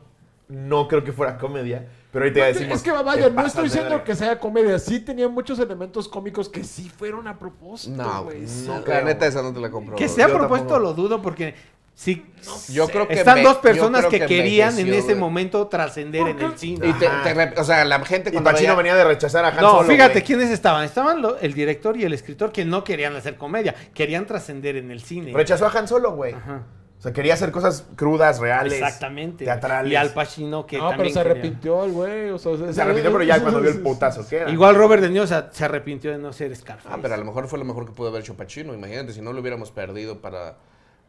no 0.50 0.88
creo 0.88 1.04
que 1.04 1.12
fuera 1.12 1.38
comedia, 1.38 1.86
pero 2.12 2.24
ahorita 2.26 2.40
ya 2.40 2.48
Es 2.50 2.54
que- 2.54 2.60
decimos... 2.64 2.78
es 2.78 2.84
que 2.84 2.92
"Te 2.92 3.04
vaya, 3.04 3.30
no 3.30 3.46
estoy 3.46 3.64
diciendo 3.66 3.90
verga". 3.90 4.04
que 4.06 4.16
sea 4.16 4.40
comedia. 4.40 4.80
Sí 4.80 5.00
tenía 5.02 5.28
muchos 5.28 5.60
elementos 5.60 6.08
cómicos 6.08 6.48
que 6.50 6.64
sí 6.64 6.90
fueron 6.90 7.28
a 7.28 7.38
propósito, 7.38 8.02
No, 8.02 8.24
güey. 8.24 8.42
no 8.66 8.78
la 8.80 8.84
creo, 8.84 9.06
neta, 9.06 9.26
esa 9.28 9.42
no 9.42 9.52
te 9.54 9.60
la 9.60 9.70
compro. 9.70 9.96
Que 9.96 10.08
sea 10.08 10.28
propuesto 10.28 10.68
tampoco. 10.68 10.80
lo 10.80 10.94
dudo 10.94 11.22
porque 11.22 11.54
sí, 11.94 12.26
Yo 12.70 12.88
creo 12.88 13.08
que 13.08 13.16
están 13.16 13.44
dos 13.44 13.58
personas 13.58 14.06
que, 14.06 14.26
querían 14.26 14.78
en 14.80 14.94
ese 14.94 15.16
momento 15.16 15.68
trascender 15.68 16.28
en 16.28 16.40
el 16.40 16.54
Y 16.54 16.58
cine. 16.58 16.94
te, 17.00 17.08
Ajá. 17.08 17.52
te 17.54 17.60
o 17.60 17.64
sea, 17.66 17.84
la 17.84 18.00
gente 18.06 18.30
Y 18.30 18.34
cuando 18.34 18.52
Pacino 18.52 18.70
veía- 18.76 18.78
venía 18.78 18.96
de 18.96 19.04
rechazar 19.04 19.44
a 19.44 19.50
Han 19.50 19.56
No, 19.62 19.72
Solo, 19.78 19.90
fíjate 19.90 20.24
quiénes 20.24 20.50
estaban. 20.52 20.86
Estaban 20.86 21.22
lo- 21.22 21.38
el 21.40 21.54
director 21.54 21.98
y 21.98 22.04
el 22.06 22.14
escritor 22.14 22.52
que 22.54 22.64
no 22.64 22.84
querían 22.86 23.16
hacer 23.18 23.36
comedia, 23.36 23.76
querían 23.94 24.26
trascender 24.26 24.78
en 24.78 24.92
el 24.92 25.02
cine. 25.02 25.34
Rechazó 25.34 25.66
a 25.66 25.72
Han 25.72 25.88
Solo, 25.88 26.12
güey. 26.16 26.34
Ajá. 26.34 26.62
O 26.98 27.02
sea, 27.02 27.14
quería 27.14 27.36
hacer 27.36 27.52
cosas 27.52 27.86
crudas, 27.96 28.40
reales. 28.40 28.74
Exactamente. 28.74 29.46
Teatrales. 29.46 29.92
Y 29.92 29.96
Al 29.96 30.14
Pacino 30.14 30.66
que 30.66 30.78
No, 30.78 30.86
pero 30.90 30.98
también 30.98 31.14
se 31.14 31.20
quería. 31.20 31.32
arrepintió 31.32 31.84
el 31.84 31.92
güey. 31.92 32.30
O 32.32 32.40
sea, 32.40 32.74
Se 32.74 32.82
arrepintió, 32.82 33.12
pero 33.12 33.24
ya 33.24 33.40
cuando 33.42 33.62
vio 33.62 33.70
el 33.70 33.82
putazo 33.82 34.28
que 34.28 34.38
era. 34.38 34.50
Igual 34.50 34.76
Robert 34.76 35.04
De 35.04 35.10
Niro 35.10 35.24
o 35.24 35.28
sea, 35.28 35.50
se 35.52 35.64
arrepintió 35.66 36.12
de 36.12 36.18
no 36.18 36.34
ser 36.34 36.56
Scarface. 36.56 36.90
Ah, 36.92 36.98
pero 37.00 37.14
a 37.14 37.18
lo 37.18 37.26
mejor 37.26 37.48
fue 37.48 37.60
lo 37.60 37.66
mejor 37.66 37.86
que 37.86 37.92
pudo 37.92 38.08
haber 38.10 38.22
hecho 38.22 38.36
Pacino. 38.36 38.74
Imagínate, 38.74 39.14
si 39.14 39.22
no 39.22 39.32
lo 39.32 39.42
hubiéramos 39.42 39.70
perdido 39.72 40.22
para. 40.22 40.56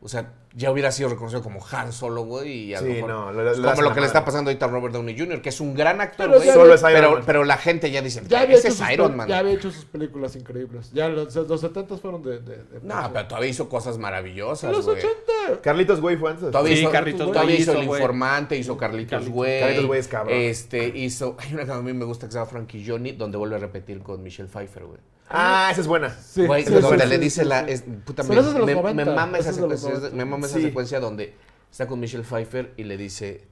O 0.00 0.08
sea, 0.08 0.32
ya 0.54 0.70
hubiera 0.70 0.92
sido 0.92 1.08
reconocido 1.08 1.42
como 1.42 1.60
Han 1.72 1.92
Solo, 1.92 2.22
güey. 2.24 2.66
Y 2.66 2.74
a 2.74 2.80
lo 2.80 2.86
Sí, 2.86 2.92
mejor. 3.02 3.10
no, 3.10 3.32
como 3.70 3.82
lo 3.82 3.92
que 3.94 4.00
le 4.00 4.06
está 4.06 4.24
pasando 4.24 4.48
ahorita 4.50 4.66
a 4.66 4.68
Robert 4.68 4.94
Downey 4.94 5.18
Jr., 5.18 5.42
que 5.42 5.48
es 5.48 5.60
un 5.60 5.74
gran 5.74 6.00
actor, 6.00 6.26
Pero 6.26 6.36
güey. 6.36 6.46
ya 6.46 6.54
Solo 6.54 6.72
es 6.74 6.80
Iron 6.82 6.92
Pero, 6.94 7.10
Man. 7.14 7.22
pero 7.26 7.44
la 7.44 7.56
gente 7.56 7.90
ya 7.90 8.00
dice, 8.00 8.22
Ya 8.28 8.44
ese 8.44 8.52
hecho 8.58 8.68
es 8.68 8.74
sus, 8.76 8.90
Iron 8.92 9.16
Man. 9.16 9.26
ya 9.28 9.38
había 9.38 9.52
hecho 9.54 9.72
sus 9.72 9.84
películas 9.86 10.36
increíbles. 10.36 10.92
Ya 10.92 11.08
los, 11.08 11.34
los 11.34 11.60
70 11.60 11.96
fueron 11.96 12.22
de. 12.22 12.38
de, 12.38 12.56
de 12.58 12.80
No, 12.84 13.10
pero 13.12 13.26
todavía 13.26 13.50
hizo 13.50 13.68
cosas 13.68 13.98
maravillosas, 13.98 14.70
Los 14.70 14.84
güey. 14.84 14.98
80. 14.98 15.62
Carlitos, 15.62 16.00
güey, 16.00 16.16
fue 16.16 16.30
antes. 16.30 16.50
Todavía 16.52 16.74
Sí, 16.76 16.82
hizo, 16.82 16.90
Carlitos 16.92 17.26
todavía 17.26 17.42
Güey 17.42 17.56
hizo 17.62 17.72
hizo, 17.72 17.80
El 17.80 17.86
güey. 17.88 18.00
Informante, 18.00 18.56
hizo 18.56 18.76
Carlitos 18.76 19.10
Carlitos. 19.10 19.34
Güey. 19.34 19.60
Carlitos 19.60 19.86
Güey 19.86 20.00
es 20.00 20.08
cabrón. 20.08 20.36
Este, 20.38 20.86
hizo... 20.96 21.36
Hay 21.40 21.54
una 21.54 21.64
que 21.64 21.72
a 21.72 21.80
mí 21.82 21.92
me 21.92 22.04
gusta 22.04 22.26
que 22.26 22.32
se 22.32 22.38
llama 22.38 22.50
Frankie 22.50 22.84
Johnny, 22.86 23.12
donde 23.12 23.36
vuelve 23.36 23.56
a 23.56 23.58
repetir 23.58 24.00
con 24.00 24.22
Michelle 24.22 24.48
Pfeiffer, 24.48 24.84
güey. 24.84 24.98
Ah, 25.30 25.68
esa 25.70 25.80
es 25.82 25.86
buena. 25.86 26.10
Sí, 26.10 26.46
Güey, 26.46 26.64
sí, 26.64 26.72
donde 26.72 27.02
sí, 27.04 27.08
le 27.08 27.18
dice 27.18 27.42
sí, 27.42 27.48
la... 27.48 27.60
es- 27.60 27.82
puta, 28.04 28.22
me, 28.22 28.34
es 28.38 28.44
me- 28.54 28.74
90, 28.74 28.92
me 28.94 29.04
mama 29.04 29.38
esa 29.38 29.50
es 29.50 29.56
secuencia, 29.56 29.90
90. 29.90 30.16
me 30.16 30.24
mama 30.24 30.46
esa 30.46 30.56
Sí. 30.56 30.62
secuencia 30.62 31.00
donde 31.00 31.34
está 31.70 31.86
con 31.86 32.00
Michelle 32.00 32.24
Pfeiffer 32.24 32.72
y 32.76 32.84
le 32.84 32.96
dice... 32.96 33.46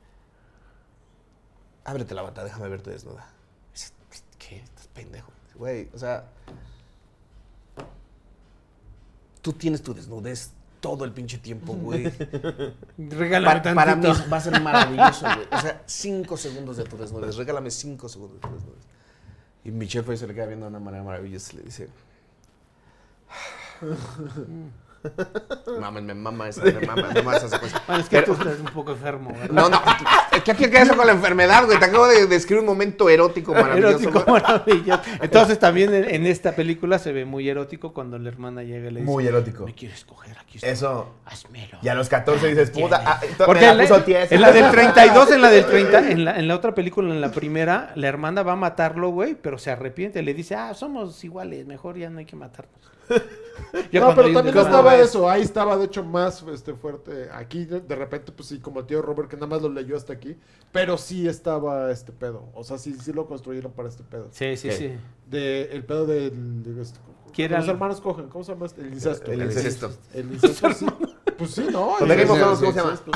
Ábrete 1.85 2.15
la 2.15 2.23
bata, 2.23 2.43
déjame 2.45 2.69
verte 2.69 2.91
desnuda. 2.91 3.29
¿Qué? 4.39 4.57
Estás 4.57 4.89
pendejo. 4.89 5.31
Güey, 5.55 5.89
o 5.95 5.99
sea... 5.99 6.29
Tú 9.43 9.53
tienes 9.53 9.83
tu 9.83 9.95
desnudez 9.95 10.51
todo 10.81 11.05
el 11.05 11.13
pinche 11.13 11.39
tiempo, 11.39 11.73
güey. 11.75 12.13
Regálame 12.99 13.61
Pa- 13.61 13.75
para 13.75 13.97
mí 13.97 14.09
va 14.33 14.37
a 14.37 14.41
ser 14.41 14.61
maravilloso, 14.61 15.25
güey. 15.27 15.47
O 15.53 15.61
sea, 15.61 15.83
cinco 15.87 16.37
segundos 16.37 16.77
de 16.77 16.85
tu 16.85 16.97
desnudez. 16.97 17.37
Regálame 17.37 17.71
cinco 17.71 18.09
segundos 18.09 18.41
de 18.41 18.49
tu 18.49 18.55
desnudez. 18.55 18.85
Y 19.67 19.73
Michelle 19.73 20.05
Pfeiffer 20.05 20.19
se 20.19 20.27
le 20.29 20.35
queda 20.35 20.47
viendo 20.47 20.67
de 20.67 20.71
una 20.71 20.79
manera 20.79 21.03
maravillosa 21.03 21.55
y 21.55 21.57
le 21.57 21.63
dice... 21.65 21.89
Mames, 25.81 26.03
me 26.03 26.15
mama 26.15 26.49
esa, 26.49 26.63
me 26.65 26.73
mama, 26.87 27.09
me 27.13 27.23
mama 27.23 27.37
esa 27.37 27.49
secuencia. 27.49 27.83
Bueno, 27.87 28.03
es 28.03 28.09
que 28.09 28.17
Pero- 28.23 28.35
tú 28.35 28.41
estás 28.43 28.61
un 28.61 28.67
poco 28.67 28.93
enfermo, 28.93 29.33
¿verdad? 29.33 29.51
No, 29.51 29.69
no, 29.69 29.81
¿qué 30.45 30.55
qué 30.55 30.71
qué 30.71 30.79
eso 30.83 30.97
con 30.97 31.07
la 31.07 31.13
enfermedad, 31.13 31.65
güey? 31.67 31.79
Te 31.79 31.85
acabo 31.85 32.07
de 32.09 32.27
describir 32.27 32.61
un 32.61 32.67
momento 32.67 33.09
erótico 33.09 33.53
maravilloso. 33.55 33.99
Erótico 34.09 34.25
güey. 34.25 34.43
maravilloso. 34.43 35.03
Entonces 35.21 35.59
también 35.59 35.95
en, 35.95 36.05
en 36.15 36.27
esta 36.27 36.53
película 36.53 36.99
se 36.99 37.13
ve 37.13 37.25
muy 37.25 37.49
erótico 37.49 37.93
cuando 37.93 38.19
la 38.19 38.29
hermana 38.29 38.63
llega 38.63 38.89
y 38.89 38.93
le 38.93 39.01
dice, 39.01 39.13
Muy 39.13 39.27
erótico. 39.27 39.65
¿me 39.67 39.75
quieres 39.75 40.05
coger? 40.05 40.37
Aquí 40.39 40.57
está. 40.59 40.69
Eso. 40.69 41.15
Házmelo. 41.25 41.79
Y 41.83 41.89
a 41.89 41.95
los 41.95 42.09
14 42.09 42.47
dices, 42.49 42.71
puta, 42.71 43.03
ah, 43.05 43.21
Porque 43.45 43.61
me 43.63 43.71
en 43.71 43.77
la 43.79 43.83
la, 43.85 43.89
puso 43.89 44.03
tiesa. 44.05 44.35
en 44.35 44.41
la 44.41 44.53
del 44.53 44.71
32, 44.71 45.31
en 45.33 45.43
la 45.43 45.51
del 45.51 45.67
30, 45.67 46.11
en 46.11 46.25
la, 46.25 46.39
en 46.39 46.49
la 46.49 46.55
otra 46.57 46.75
película, 46.75 47.13
en 47.13 47.21
la 47.21 47.31
primera, 47.33 47.93
la 47.95 48.09
hermana 48.09 48.43
va 48.43 48.53
a 48.53 48.57
matarlo, 48.57 49.11
güey, 49.11 49.35
pero 49.35 49.59
se 49.59 49.71
arrepiente. 49.71 50.23
Le 50.23 50.35
dice, 50.35 50.55
ah, 50.55 50.75
somos 50.75 51.23
iguales, 51.25 51.67
mejor 51.67 51.97
ya 51.99 52.09
no 52.11 52.19
hay 52.19 52.25
que 52.25 52.37
matarnos. 52.37 52.75
Ya 53.93 54.01
no, 54.01 54.15
pero 54.15 54.33
también 54.33 54.55
desmadre. 54.55 54.61
estaba 54.71 54.97
eso, 54.97 55.29
ahí 55.29 55.43
estaba 55.43 55.77
de 55.77 55.85
hecho 55.87 56.03
más 56.03 56.43
este, 56.53 56.75
fuerte. 56.75 57.29
Aquí 57.33 57.65
de, 57.67 57.95
repente, 57.95 58.33
pues 58.33 58.49
sí, 58.49 58.59
como 58.59 58.81
el 58.81 58.87
tío 58.87 59.03
Robert 59.03 59.29
que 59.29 59.37
nada 59.37 59.49
más 59.49 59.61
lo 59.61 59.69
leyó 59.69 59.97
hasta 59.97 60.13
aquí, 60.13 60.37
pero 60.73 60.97
sí 60.97 61.29
estaba 61.29 61.91
este 61.91 62.13
pedo. 62.13 62.49
O 62.55 62.65
sea, 62.65 62.79
sí, 62.79 62.95
sí 62.95 63.13
lo 63.13 63.27
construyeron 63.27 63.73
para 63.73 63.89
este 63.89 64.03
pedo. 64.03 64.29
Sí, 64.31 64.57
sí, 64.57 64.71
sí. 64.71 64.93
De, 65.29 65.65
el 65.73 65.85
pedo 65.85 66.07
del... 66.07 66.63
de 66.63 66.83
este- 66.83 67.01
los 67.49 67.69
hermanos 67.69 68.01
cogen, 68.01 68.29
¿cómo 68.29 68.45
se 68.45 68.53
llama 68.53 68.65
este? 68.65 68.81
El 68.81 68.95
incesto. 68.95 69.31
El 69.31 69.43
incesto. 69.43 69.91
El 70.15 70.33
incesto, 70.33 70.73
sí. 70.73 70.87
Pues 71.37 71.51
sí, 71.51 71.67
¿no? 71.71 71.97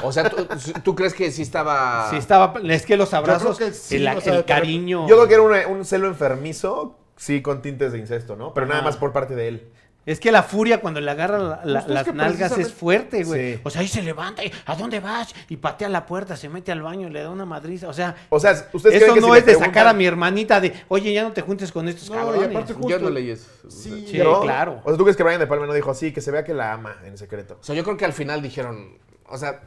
O 0.03 0.13
sea, 0.13 0.29
¿tú, 0.29 0.47
tú 0.85 0.95
crees 0.95 1.15
que 1.15 1.31
sí 1.31 1.41
estaba... 1.41 2.11
Sí, 2.11 2.17
estaba. 2.17 2.53
Es 2.65 2.85
que 2.85 2.99
los 2.99 3.15
abrazos, 3.15 3.57
creo 3.57 3.69
que 3.71 3.75
sí, 3.75 3.97
el, 3.97 4.09
o 4.09 4.21
sea, 4.21 4.35
el 4.35 4.39
de- 4.41 4.45
cariño. 4.45 5.09
Yo 5.09 5.17
creo 5.17 5.29
que 5.29 5.59
era 5.59 5.69
un, 5.71 5.79
un 5.79 5.85
celo 5.87 6.07
enfermizo, 6.07 6.99
sí, 7.17 7.41
con 7.41 7.63
tintes 7.63 7.93
de 7.93 7.99
incesto, 7.99 8.37
¿no? 8.37 8.53
Pero 8.53 8.67
nada 8.67 8.83
más 8.83 8.99
por 8.99 9.13
parte 9.13 9.35
de 9.35 9.49
él. 9.49 9.73
Es 10.07 10.19
que 10.19 10.33
la 10.33 10.43
furia 10.43 10.81
cuando 10.81 10.99
le 11.01 11.11
agarra 11.11 11.39
la- 11.39 11.61
la- 11.65 11.81
Justo 11.81 11.89
es 11.91 11.95
las 11.95 12.05
que 12.05 12.13
nalgas 12.15 12.59
es 12.59 12.73
fuerte, 12.73 13.23
güey. 13.23 13.55
Sí. 13.57 13.61
O 13.65 13.71
sea, 13.71 13.83
ahí 13.83 13.89
se 13.89 14.03
levanta, 14.03 14.43
y, 14.43 14.51
¿a 14.67 14.75
dónde 14.75 14.99
vas? 14.99 15.33
Y 15.49 15.57
patea 15.59 15.89
la 15.91 16.07
puerta, 16.07 16.37
se 16.37 16.49
mete 16.49 16.73
al 16.73 16.81
baño, 16.83 17.11
le 17.11 17.23
da 17.23 17.29
una 17.31 17.45
madriza. 17.45 17.87
O 17.89 17.93
sea, 17.93 18.17
O 18.31 18.41
sea, 18.41 18.53
¿ustedes 18.73 18.97
eso 18.97 19.05
creen 19.07 19.15
que 19.15 19.21
no 19.21 19.35
si 19.35 19.41
es 19.41 19.47
de 19.47 19.55
sacar 19.57 19.87
a 19.87 19.93
mi 19.93 20.07
hermanita 20.07 20.61
de, 20.61 20.73
oye, 20.89 21.13
ya 21.13 21.23
no 21.23 21.33
te 21.33 21.43
juntes 21.43 21.71
con 21.71 21.87
estos 21.87 22.09
No, 22.09 22.17
y 22.17 22.19
cabrones. 22.19 22.49
aparte 22.51 22.73
justo... 22.73 22.89
Yo 22.89 22.99
no 22.99 23.11
leí 23.11 23.31
eso. 23.31 23.47
Sí, 23.69 24.07
Sí, 24.11 24.19
¿No? 24.19 24.41
claro. 24.41 24.81
O 24.85 24.89
sea, 24.89 24.97
¿tú 24.97 25.05
crees 25.05 25.17
que 25.19 25.23
Brian 25.23 25.39
De 25.39 25.47
Palma 25.47 25.67
no 25.67 25.75
dijo 25.75 25.91
así, 25.91 26.13
que 26.13 26.23
se 26.23 26.31
vea 26.31 26.45
que 26.45 26.55
la 26.55 26.73
ama 26.73 26.97
en 27.05 27.19
secreto? 27.19 27.59
O 27.61 27.65
sea, 27.65 27.75
yo 27.75 27.85
creo 27.85 27.97
que 27.99 28.07
al 28.07 28.15
final 28.15 28.41
dijeron, 28.41 28.97
o 29.29 29.37
sea, 29.37 29.61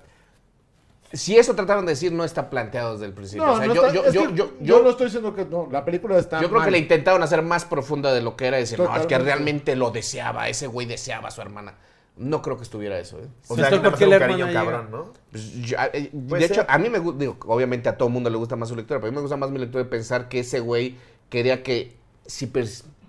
si 1.14 1.38
eso 1.38 1.54
trataron 1.56 1.86
de 1.86 1.92
decir, 1.94 2.12
no 2.12 2.24
está 2.24 2.50
planteado 2.50 2.94
desde 2.94 3.06
el 3.06 3.14
principio. 3.14 3.46
No, 3.46 3.54
o 3.54 3.58
sea, 3.58 3.68
no 3.68 3.74
yo, 3.76 3.82
está- 3.86 3.94
yo, 3.94 4.06
es 4.06 4.14
yo, 4.14 4.28
que 4.30 4.36
yo, 4.36 4.52
yo 4.62 4.84
no 4.84 4.90
estoy 4.90 5.06
diciendo 5.06 5.34
que 5.36 5.46
no, 5.46 5.68
la 5.72 5.86
película 5.86 6.18
está 6.18 6.42
yo 6.42 6.50
creo 6.50 6.64
que 6.64 6.72
le 6.72 6.80
intentaron 6.80 7.22
hacer 7.24 7.42
más 7.44 7.66
profunda 7.66 8.12
de 8.14 8.22
lo 8.22 8.36
que 8.36 8.48
era. 8.48 8.58
Decir, 8.58 8.80
no, 8.80 8.86
es 8.86 8.92
que 8.92 8.98
Totalmente. 9.04 9.26
realmente 9.32 9.76
lo 9.76 9.92
deseaba, 9.92 10.50
ese 10.50 10.68
güey 10.68 10.88
deseaba 10.88 11.28
a 11.28 11.32
su 11.32 11.42
hermana. 11.42 11.76
No 12.18 12.42
creo 12.44 12.58
que 12.58 12.64
estuviera 12.64 13.00
eso, 13.00 13.18
¿eh? 13.20 13.28
O 13.48 13.56
Sí, 13.56 13.62
sea, 13.62 13.70
que 13.70 13.76
nada 13.78 13.82
¿por 13.84 13.92
más 13.92 14.00
qué 14.00 14.06
era 14.06 14.16
un 14.16 14.20
cariño 14.20 14.54
cabrón, 14.54 14.88
¿no? 14.92 15.14
Pues, 15.32 15.52
yo- 15.54 15.78
eh, 15.94 16.10
de 16.12 16.46
hecho, 16.46 16.54
ser. 16.56 16.66
a 16.68 16.78
mí 16.78 16.90
me 16.90 17.00
gusta, 17.00 17.20
digo, 17.20 17.38
obviamente 17.48 17.90
a 17.90 17.98
todo 17.98 18.10
mundo 18.10 18.30
le 18.30 18.38
gusta 18.38 18.56
más 18.56 18.70
su 18.70 18.76
lectura, 18.76 19.00
pero 19.00 19.08
a 19.08 19.12
mí 19.12 19.16
me 19.16 19.22
gusta 19.22 19.36
más 19.38 19.50
mi 19.50 19.58
lectura 19.58 19.84
de 19.84 19.90
pensar 19.90 20.30
que 20.30 20.40
ese 20.42 20.60
güey 20.60 20.96
quería 21.30 21.64
que 21.64 21.96
si 22.26 22.52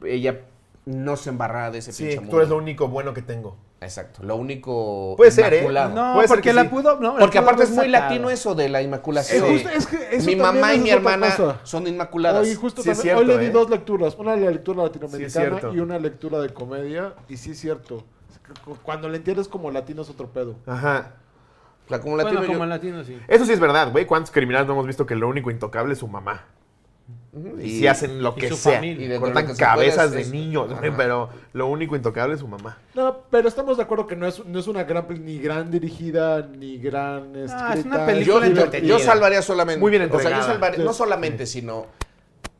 ella 0.04 0.40
no 0.86 1.16
se 1.16 1.30
embarrara 1.30 1.70
de 1.70 1.78
ese 1.78 1.92
Sí, 1.92 2.02
pinche 2.04 2.16
tú 2.16 2.22
mundo. 2.22 2.36
eres 2.38 2.48
lo 2.50 2.56
único 2.56 2.88
bueno 2.88 3.12
que 3.14 3.22
tengo. 3.22 3.56
Exacto, 3.84 4.22
lo 4.22 4.36
único 4.36 5.14
Puede 5.16 5.30
ser, 5.30 5.52
¿eh? 5.54 5.62
No, 5.62 6.14
Puede 6.14 6.26
ser 6.28 6.36
porque 6.36 6.48
que 6.50 6.52
la 6.54 6.62
sí. 6.62 6.68
pudo. 6.68 6.98
no, 7.00 7.12
la 7.14 7.18
Porque 7.20 7.38
pudo 7.38 7.42
aparte 7.42 7.62
es 7.64 7.70
muy 7.70 7.86
sacado. 7.86 8.04
latino 8.04 8.30
eso 8.30 8.54
de 8.54 8.68
la 8.68 8.80
Es 8.80 8.86
inmaculación. 8.86 9.46
justo- 9.52 9.68
es 9.68 9.86
que 9.86 10.16
eso 10.16 10.26
Mi 10.26 10.36
mamá 10.36 10.74
y 10.74 10.80
mi 10.80 10.90
hermana 10.90 11.34
cosa. 11.36 11.60
son 11.64 11.86
inmaculadas. 11.86 12.42
Hoy 12.46 12.54
justo 12.54 12.82
Sí, 12.82 12.90
hoy 13.10 13.24
le 13.26 13.38
di 13.38 13.46
¿eh? 13.46 13.50
dos 13.50 13.70
lecturas, 13.70 14.16
una 14.18 14.34
la 14.36 14.50
lectura 14.50 14.82
latinoamericana 14.84 15.60
y 15.72 15.78
una 15.80 15.98
lectura 15.98 16.40
de 16.40 16.48
comedia, 16.52 17.14
y 17.28 17.36
sí 17.36 17.50
es 17.52 17.60
cierto. 17.60 18.04
Cu- 18.64 18.76
Cuando 18.82 19.08
le 19.08 19.16
entiendes 19.18 19.48
como 19.48 19.70
latino 19.70 20.02
es 20.02 20.10
otro 20.10 20.28
pedo. 20.28 20.56
Ajá. 20.66 21.12
O 21.86 21.88
sea, 21.88 22.00
como 22.00 22.16
latino 22.16 22.38
Bueno, 22.40 22.52
yo- 22.52 22.58
como 22.58 22.66
latino, 22.66 23.04
sí. 23.04 23.18
Eso 23.28 23.44
sí 23.44 23.52
es 23.52 23.60
verdad, 23.60 23.90
güey. 23.92 24.06
¿Cuántos 24.06 24.30
criminales 24.30 24.66
no 24.66 24.72
hemos 24.74 24.86
visto 24.86 25.04
que 25.06 25.14
lo 25.14 25.28
único 25.28 25.50
intocable 25.50 25.92
es 25.92 25.98
su 25.98 26.08
mamá? 26.08 26.44
Y, 27.58 27.62
y- 27.66 27.78
si 27.80 27.86
hacen 27.86 28.22
lo 28.22 28.34
que 28.34 28.48
su 28.48 28.56
sea. 28.56 28.74
familia. 28.76 29.04
Y 29.04 29.08
dentro 29.08 29.28
de 29.28 29.34
lo 29.34 29.40
Cortan 29.46 29.56
cabezas 29.56 30.12
de 30.12 30.24
niños, 30.26 30.70
Ajá. 30.72 30.80
pero 30.96 31.30
lo 31.52 31.66
único 31.66 31.96
intocable 31.96 32.34
es 32.34 32.40
su 32.40 32.48
mamá. 32.48 32.78
No, 32.94 33.22
pero 33.30 33.48
estamos 33.48 33.76
de 33.76 33.82
acuerdo 33.82 34.06
que 34.06 34.16
no 34.16 34.26
es, 34.26 34.44
no 34.44 34.58
es 34.60 34.66
una 34.66 34.84
gran 34.84 35.06
pel- 35.08 35.20
ni 35.20 35.38
gran 35.38 35.70
dirigida, 35.70 36.42
ni 36.42 36.78
gran 36.78 37.34
escrita. 37.36 37.68
Ah, 37.70 37.74
es 37.74 37.84
una 37.84 37.98
yo, 38.00 38.06
película 38.06 38.40
yo- 38.40 38.44
entretenida. 38.46 38.88
yo 38.88 38.98
salvaría 38.98 39.42
solamente. 39.42 39.80
Muy 39.80 39.90
bien 39.90 40.02
o 40.02 40.06
sea, 40.06 40.12
yo 40.12 40.18
entregada. 40.20 40.46
salvaría, 40.46 40.78
Sí. 40.78 40.84
no 40.84 40.92
solamente, 40.92 41.46
sino 41.46 41.86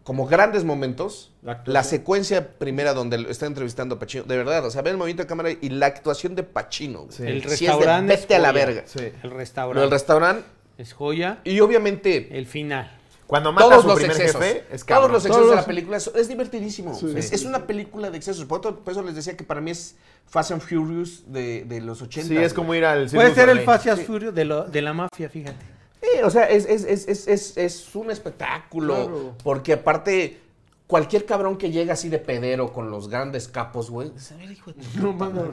como 0.02 0.26
grandes 0.26 0.64
momentos. 0.64 1.30
La 1.66 1.82
secuencia 1.82 2.48
primera 2.58 2.92
donde 2.94 3.18
lo 3.18 3.30
está 3.30 3.46
entrevistando 3.46 3.94
a 3.94 3.98
Pacino. 3.98 4.24
De 4.24 4.36
verdad, 4.36 4.64
o 4.66 4.70
sea, 4.70 4.82
ve 4.82 4.90
el 4.90 4.96
movimiento 4.96 5.22
de 5.22 5.26
cámara 5.26 5.50
y 5.50 5.68
la 5.70 5.86
actuación 5.86 6.34
de 6.34 6.42
Pacino. 6.42 7.06
Sí. 7.10 7.22
El 7.22 7.42
Sí 7.42 7.48
es 7.54 7.60
de 7.60 7.66
restaurante 7.68 8.14
es 8.14 8.20
vete 8.22 8.34
a 8.34 8.38
la 8.38 8.52
verga. 8.52 8.82
Sí. 8.86 8.98
El 9.22 9.30
restaurante 9.30 9.88
restaurante. 9.90 10.44
es 10.78 10.92
joya. 10.92 11.38
Y 11.44 11.60
obviamente. 11.60 12.36
El 12.36 12.46
final. 12.46 12.90
Cuando 13.26 13.52
mata 13.52 13.66
a 13.66 13.68
Todos 13.70 13.82
su 13.82 13.88
los 13.88 13.96
primer 13.98 14.16
excesos. 14.16 14.42
jefe, 14.42 14.58
es 14.60 14.66
todos 14.68 14.84
cabrón. 14.84 15.12
los 15.12 15.22
excesos 15.24 15.36
Todos 15.38 15.50
de 15.50 15.56
la 15.56 15.64
película 15.66 15.96
es, 15.96 16.10
es 16.14 16.28
divertidísimo. 16.28 16.94
Sí. 16.94 17.12
es, 17.16 17.32
es 17.32 17.44
una 17.44 17.66
película 17.66 18.10
de 18.10 18.18
excesos. 18.18 18.44
Por, 18.44 18.58
otro- 18.58 18.76
por 18.80 18.92
eso 18.92 19.02
les 19.02 19.14
decía 19.14 19.36
que 19.36 19.44
para 19.44 19.60
mí 19.62 19.70
es 19.70 19.96
Fast 20.26 20.50
and 20.52 20.60
Furious 20.60 21.24
de, 21.26 21.64
de 21.64 21.80
los 21.80 22.02
80. 22.02 22.28
Sí, 22.28 22.36
es 22.36 22.52
como 22.52 22.74
ir 22.74 22.84
al 22.84 23.08
Puede 23.08 23.34
ser 23.34 23.48
el. 23.48 23.60
Fast 23.60 23.86
and 23.86 24.04
Furious 24.06 24.34
de, 24.34 24.44
lo- 24.44 24.64
de 24.64 24.82
la 24.82 24.92
mafia, 24.92 25.28
fíjate. 25.30 25.64
Sí, 26.02 26.20
o 26.22 26.28
sea, 26.28 26.44
es, 26.44 26.66
es, 26.66 26.84
es, 26.84 27.08
es, 27.08 27.26
es, 27.28 27.56
es 27.56 27.94
un 27.94 28.10
espectáculo. 28.10 28.94
Claro. 28.94 29.34
Porque 29.42 29.72
aparte, 29.72 30.38
cualquier 30.86 31.24
cabrón 31.24 31.56
que 31.56 31.70
llega 31.70 31.94
así 31.94 32.10
de 32.10 32.18
pedero 32.18 32.74
con 32.74 32.90
los 32.90 33.08
grandes 33.08 33.48
capos, 33.48 33.90
güey. 33.90 34.12
A 34.32 34.36
ver, 34.36 34.50
hijo 34.52 34.70
de 34.72 34.82
tu 34.82 35.00
No 35.00 35.12
puta 35.16 35.30
madre. 35.30 35.50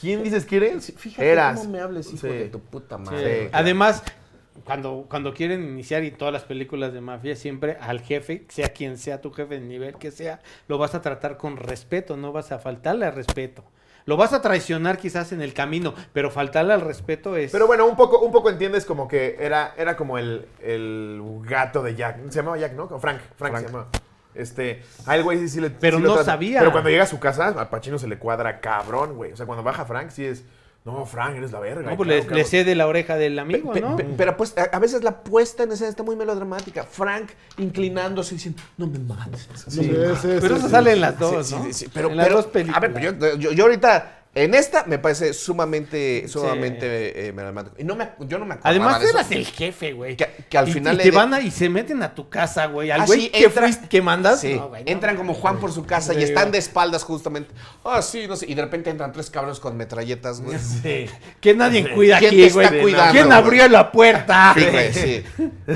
¿Quién 0.00 0.22
dices 0.22 0.44
que 0.46 0.56
eres? 0.56 0.92
Fíjate 0.96 1.30
Eras. 1.30 1.58
cómo 1.60 1.70
me 1.72 1.80
hables, 1.80 2.06
hijo 2.08 2.26
Sí. 2.26 2.28
de 2.28 2.48
tu 2.48 2.58
puta 2.60 2.96
madre. 2.98 3.48
Además, 3.52 4.02
cuando, 4.66 5.06
cuando 5.08 5.32
quieren 5.32 5.62
iniciar 5.62 6.02
y 6.02 6.10
todas 6.10 6.34
las 6.34 6.42
películas 6.42 6.92
de 6.92 7.00
mafia, 7.00 7.36
siempre 7.36 7.78
al 7.80 8.00
jefe, 8.00 8.44
sea 8.48 8.70
quien 8.70 8.98
sea 8.98 9.20
tu 9.20 9.30
jefe, 9.30 9.56
el 9.56 9.68
nivel 9.68 9.94
que 9.94 10.10
sea, 10.10 10.40
lo 10.66 10.76
vas 10.76 10.96
a 10.96 11.02
tratar 11.02 11.36
con 11.36 11.56
respeto, 11.56 12.16
no 12.16 12.32
vas 12.32 12.50
a 12.50 12.58
faltarle 12.58 13.06
al 13.06 13.14
respeto. 13.14 13.64
Lo 14.06 14.16
vas 14.16 14.32
a 14.32 14.42
traicionar 14.42 14.98
quizás 14.98 15.32
en 15.32 15.40
el 15.40 15.54
camino, 15.54 15.94
pero 16.12 16.30
faltarle 16.30 16.74
al 16.74 16.80
respeto 16.80 17.36
es... 17.36 17.52
Pero 17.52 17.68
bueno, 17.68 17.86
un 17.86 17.96
poco, 17.96 18.18
un 18.20 18.32
poco 18.32 18.50
entiendes 18.50 18.84
como 18.84 19.06
que 19.06 19.36
era, 19.38 19.72
era 19.76 19.96
como 19.96 20.18
el, 20.18 20.46
el 20.60 21.20
gato 21.42 21.82
de 21.82 21.94
Jack. 21.94 22.28
Se 22.30 22.38
llamaba 22.38 22.58
Jack, 22.58 22.72
¿no? 22.74 22.86
Frank. 22.88 23.00
Frank, 23.00 23.20
Frank. 23.36 23.56
se 23.58 23.66
llamaba. 23.66 23.88
Este, 24.36 24.82
a 25.06 25.16
él, 25.16 25.22
güey, 25.22 25.38
sí, 25.38 25.48
sí 25.48 25.60
le. 25.60 25.70
Pero 25.70 25.96
sí 25.96 26.02
no 26.02 26.22
sabía. 26.22 26.58
Pero 26.58 26.72
cuando 26.72 26.90
llega 26.90 27.04
a 27.04 27.06
su 27.08 27.18
casa, 27.18 27.48
a 27.48 27.70
Pachino 27.70 27.98
se 27.98 28.06
le 28.06 28.18
cuadra 28.18 28.60
cabrón, 28.60 29.16
güey. 29.16 29.32
O 29.32 29.36
sea, 29.36 29.46
cuando 29.46 29.62
baja 29.62 29.86
Frank, 29.86 30.10
sí 30.10 30.24
es. 30.24 30.44
No, 30.86 31.04
Frank, 31.04 31.36
eres 31.36 31.50
la 31.50 31.58
verga. 31.58 31.90
no, 31.90 31.96
pues 31.96 32.06
claro, 32.06 32.20
le, 32.20 32.26
claro. 32.26 32.36
le 32.38 32.44
cede 32.44 32.74
la 32.76 32.86
oreja 32.86 33.16
del 33.16 33.38
amigo, 33.40 33.72
Pe- 33.72 33.80
¿no? 33.80 33.96
pe- 33.96 34.06
pero 34.16 34.36
pues 34.36 34.56
a, 34.56 34.62
a 34.74 34.78
veces 34.78 35.02
la 35.02 35.20
puesta 35.24 35.64
en 35.64 35.72
escena 35.72 35.90
está 35.90 36.04
muy 36.04 36.14
melodramática. 36.14 36.84
Frank 36.84 37.30
inclinándose 37.58 38.34
y 38.34 38.36
diciendo, 38.38 38.62
no 38.76 38.86
me 38.86 39.00
mates. 39.00 39.48
no 39.50 39.70
Sí, 39.72 39.80
me 39.82 39.98
mates". 39.98 40.18
sí, 40.20 40.28
pero 40.40 40.40
sí, 40.48 40.54
eso 40.54 40.66
sí. 40.66 40.70
sale 40.70 40.92
en 40.92 41.00
las 41.00 41.18
dos, 41.18 41.44
sí, 41.46 41.54
¿no? 41.56 41.64
sí, 41.64 41.72
sí, 41.72 41.90
pero, 41.92 42.08
en 42.10 42.16
las 42.16 42.26
pero, 42.26 42.36
dos 42.36 42.46
películas. 42.46 42.76
A 42.76 42.80
ver, 42.80 42.92
pero 42.94 43.12
yo, 43.18 43.36
yo, 43.36 43.50
yo 43.52 43.64
ahorita, 43.64 44.15
en 44.36 44.54
esta 44.54 44.84
me 44.86 44.98
parece 44.98 45.32
sumamente, 45.32 46.28
sumamente 46.28 47.26
eh, 47.28 47.32
melodramático. 47.32 47.74
Y 47.78 47.84
no 47.84 47.96
me, 47.96 48.10
yo 48.20 48.38
no 48.38 48.44
me 48.44 48.54
acordaba 48.54 48.70
Además 48.70 49.00
de 49.00 49.06
eso. 49.06 49.16
eras 49.18 49.30
el 49.32 49.46
jefe, 49.46 49.92
güey. 49.94 50.16
Que- 50.16 50.30
que 50.48 50.58
al 50.58 50.68
Y- 50.68 50.72
final 50.72 50.94
y 50.94 50.96
le 50.98 51.02
te 51.04 51.10
de- 51.10 51.16
van 51.16 51.34
a, 51.34 51.40
y 51.40 51.50
se 51.50 51.68
meten 51.68 52.02
a 52.02 52.14
tu 52.14 52.28
casa, 52.28 52.66
güey. 52.66 52.90
Al 52.90 53.00
Ah, 53.00 53.06
güey 53.06 53.22
sí, 53.22 53.28
que, 53.30 53.44
entra- 53.46 53.88
que 53.88 54.02
mandas. 54.02 54.40
Sí, 54.40 54.54
No, 54.54 54.68
güey, 54.68 54.84
no. 54.84 54.90
entran 54.90 55.16
como 55.16 55.34
Juan 55.34 55.58
por 55.58 55.72
su 55.72 55.84
casa 55.86 56.12
y 56.14 56.18
Sí, 56.18 56.22
están 56.24 56.52
de 56.52 56.58
espaldas 56.58 57.02
justamente. 57.02 57.54
Ah, 57.84 58.02
sí, 58.02 58.26
no 58.28 58.36
sé. 58.36 58.46
Y 58.48 58.54
de 58.54 58.62
repente 58.62 58.90
entran 58.90 59.10
tres 59.12 59.30
cabros 59.30 59.58
con 59.58 59.76
metralletas, 59.76 60.40
güey. 60.40 60.58
Sí. 60.82 61.06
Que 61.40 61.54
nadie 61.54 61.92
cuida 61.94 62.18
¿Quién 62.18 62.28
aquí, 62.30 62.40
te 62.42 62.46
está 62.46 62.68
güey. 62.68 62.82
cuidando, 62.82 63.12
¿Quién 63.12 63.32
abrió 63.32 63.68
la 63.68 63.90
puerta? 63.90 64.52
Sí, 64.56 64.66
güey, 64.70 64.92
sí. 64.92 65.24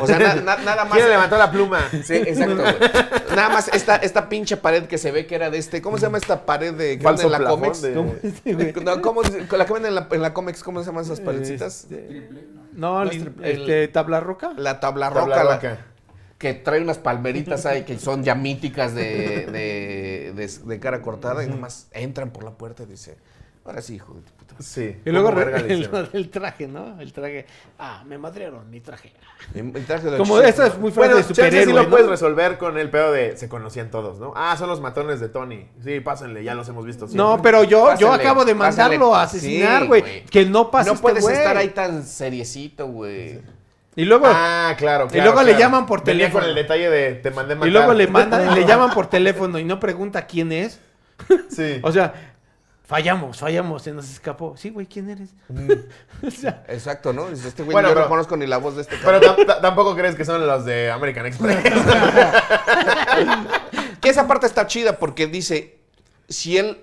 O 0.01 0.07
sea, 0.07 0.19
na- 0.19 0.35
na- 0.37 0.57
nada 0.59 0.85
más. 0.85 0.93
¿Quién 0.93 1.05
le 1.07 1.11
levantó 1.13 1.37
la 1.39 1.51
pluma? 1.51 1.89
Sí, 2.05 2.15
exacto, 2.15 2.57
güey. 2.57 2.75
Nada 3.35 3.49
más 3.49 3.69
esta, 3.73 3.97
esta 3.97 4.29
pinche 4.29 4.57
pared 4.57 4.85
que 4.85 4.99
se 4.99 5.11
ve 5.11 5.27
que 5.27 5.35
era 5.35 5.49
de 5.51 5.59
este. 5.59 5.81
¿Cómo 5.81 5.97
se 5.97 6.03
llama 6.03 6.19
esta 6.19 6.45
pared 6.45 6.75
de 6.75 6.99
que 6.99 7.05
la 7.29 7.39
Comex? 7.49 7.83
De- 8.55 8.73
¿Cómo 8.73 8.73
este, 8.73 8.85
güey? 8.85 8.97
No, 8.97 9.03
¿cómo 9.03 9.23
la 9.59 9.67
que 9.67 9.73
venden 9.73 9.89
en 9.91 9.95
la, 9.95 10.09
en 10.11 10.23
la 10.23 10.33
Comex, 10.35 10.63
¿cómo 10.63 10.81
se 10.81 10.87
llaman 10.87 11.05
esas 11.05 11.21
paredcitas? 11.21 11.85
Este, 11.85 12.29
No, 12.73 13.05
No 13.05 13.11
es 13.11 13.17
li- 13.17 13.23
triple- 13.25 13.51
este, 13.53 13.89
tabla 13.89 14.21
roca. 14.21 14.53
La 14.57 14.81
tabla 14.81 15.11
Tabla 15.13 15.43
roca, 15.43 15.69
la- 15.69 15.79
que 16.39 16.55
trae 16.55 16.81
unas 16.81 16.97
palmeritas 16.99 17.67
ahí 17.67 17.83
que 17.85 17.99
son 17.99 18.25
ya 18.25 18.35
míticas 18.35 18.95
de, 18.95 19.47
de, 19.53 20.33
de- 20.35 20.59
de 20.67 20.81
cara 20.81 21.03
cortada 21.03 21.45
y 21.45 21.49
nomás 21.49 21.89
entran 21.93 22.31
por 22.31 22.45
la 22.45 22.53
puerta 22.53 22.85
y 22.85 22.87
dice, 22.87 23.19
ahora 23.71 23.83
sí, 23.83 23.95
hijo 23.97 24.15
de 24.15 24.21
tu 24.21 24.33
puta. 24.33 24.55
Sí. 24.61 24.97
Y 25.05 25.11
luego 25.11 25.29
¿Cómo 25.29 25.39
verga 25.39 25.59
re- 25.59 25.69
le 25.69 25.75
el, 25.91 26.09
el 26.13 26.31
traje, 26.31 26.69
¿no? 26.69 27.01
El 27.01 27.13
traje. 27.13 27.47
Ah, 27.79 28.03
me 28.07 28.19
madrearon 28.19 28.69
mi 28.71 28.81
traje. 28.81 29.13
Y- 29.55 29.61
y 29.61 29.83
traje 29.87 30.11
de 30.11 30.19
Como 30.19 30.39
esa 30.41 30.67
es 30.67 30.77
muy 30.79 30.91
fuerte 30.93 31.15
Bueno, 31.15 31.27
de 31.29 31.35
superhéroe, 31.35 31.65
sí 31.67 31.73
lo 31.73 31.83
¿no? 31.85 31.89
puedes 31.91 32.07
resolver 32.09 32.59
con 32.59 32.77
el 32.79 32.91
pedo 32.91 33.11
de 33.13 33.37
se 33.39 33.49
conocían 33.49 33.91
todos, 33.91 34.19
¿no? 34.21 34.33
Ah, 34.37 34.55
son 34.59 34.69
los 34.69 34.81
matones 34.81 35.19
de 35.21 35.29
Tony. 35.31 35.67
Sí, 35.83 36.01
pásenle, 36.01 36.45
ya 36.45 36.55
los 36.55 36.69
hemos 36.69 36.85
visto. 36.85 37.07
siempre. 37.07 37.25
No, 37.25 37.41
pero 37.41 37.65
yo, 37.65 37.97
yo 37.97 38.13
acabo 38.13 38.45
de 38.45 38.55
mandarlo 38.55 39.15
a 39.15 39.23
asesinar, 39.23 39.87
güey. 39.87 40.25
que 40.27 40.45
no 40.45 40.71
pase 40.71 40.89
No 40.91 40.95
este 40.95 41.03
puedes 41.03 41.27
estar 41.27 41.57
ahí 41.57 41.69
tan 41.71 42.05
seriecito, 42.05 42.87
güey. 42.87 43.41
Y 43.97 44.05
luego, 44.05 44.27
Ah, 44.29 44.75
claro, 44.79 45.09
claro. 45.09 45.25
luego 45.33 45.43
le 45.43 45.59
llaman 45.59 45.85
por 45.85 46.05
Venía 46.05 46.27
teléfono. 46.27 46.43
con 46.43 46.49
el 46.51 46.55
detalle 46.55 46.89
de 46.91 47.15
te 47.15 47.31
mandé 47.33 47.55
matar. 47.57 47.69
y 47.69 47.71
luego 47.73 47.93
le 47.93 48.07
mandan, 48.07 48.55
le 48.55 48.65
llaman 48.65 48.91
por 48.95 49.09
teléfono 49.09 49.59
y 49.59 49.65
no 49.65 49.81
pregunta 49.81 50.27
quién 50.27 50.53
es. 50.53 50.79
Sí. 51.51 51.81
O 51.83 51.91
sea, 51.93 52.30
fallamos, 52.91 53.39
fallamos, 53.39 53.83
se 53.83 53.93
nos 53.93 54.11
escapó. 54.11 54.57
Sí, 54.57 54.71
güey, 54.71 54.85
¿quién 54.87 55.09
eres? 55.11 55.31
o 56.27 56.31
sea, 56.31 56.65
Exacto, 56.67 57.13
¿no? 57.13 57.29
Este 57.29 57.63
güey 57.63 57.73
Bueno, 57.73 57.89
yo 57.89 57.95
pero- 57.95 58.07
no 58.07 58.11
conozco 58.11 58.37
ni 58.37 58.49
la 58.49 58.57
voz 58.59 58.75
de 58.75 58.83
este 58.83 58.97
Pero 59.05 59.21
tampoco 59.63 59.95
crees 59.95 60.17
que 60.17 60.25
son 60.25 60.45
los 60.45 60.65
de 60.65 60.91
American 60.91 61.27
Express. 61.27 61.59
Que 64.01 64.09
esa 64.09 64.27
parte 64.27 64.47
está 64.47 64.67
chida 64.67 64.99
porque 64.99 65.27
dice, 65.27 65.79
si 66.29 66.57
él, 66.57 66.79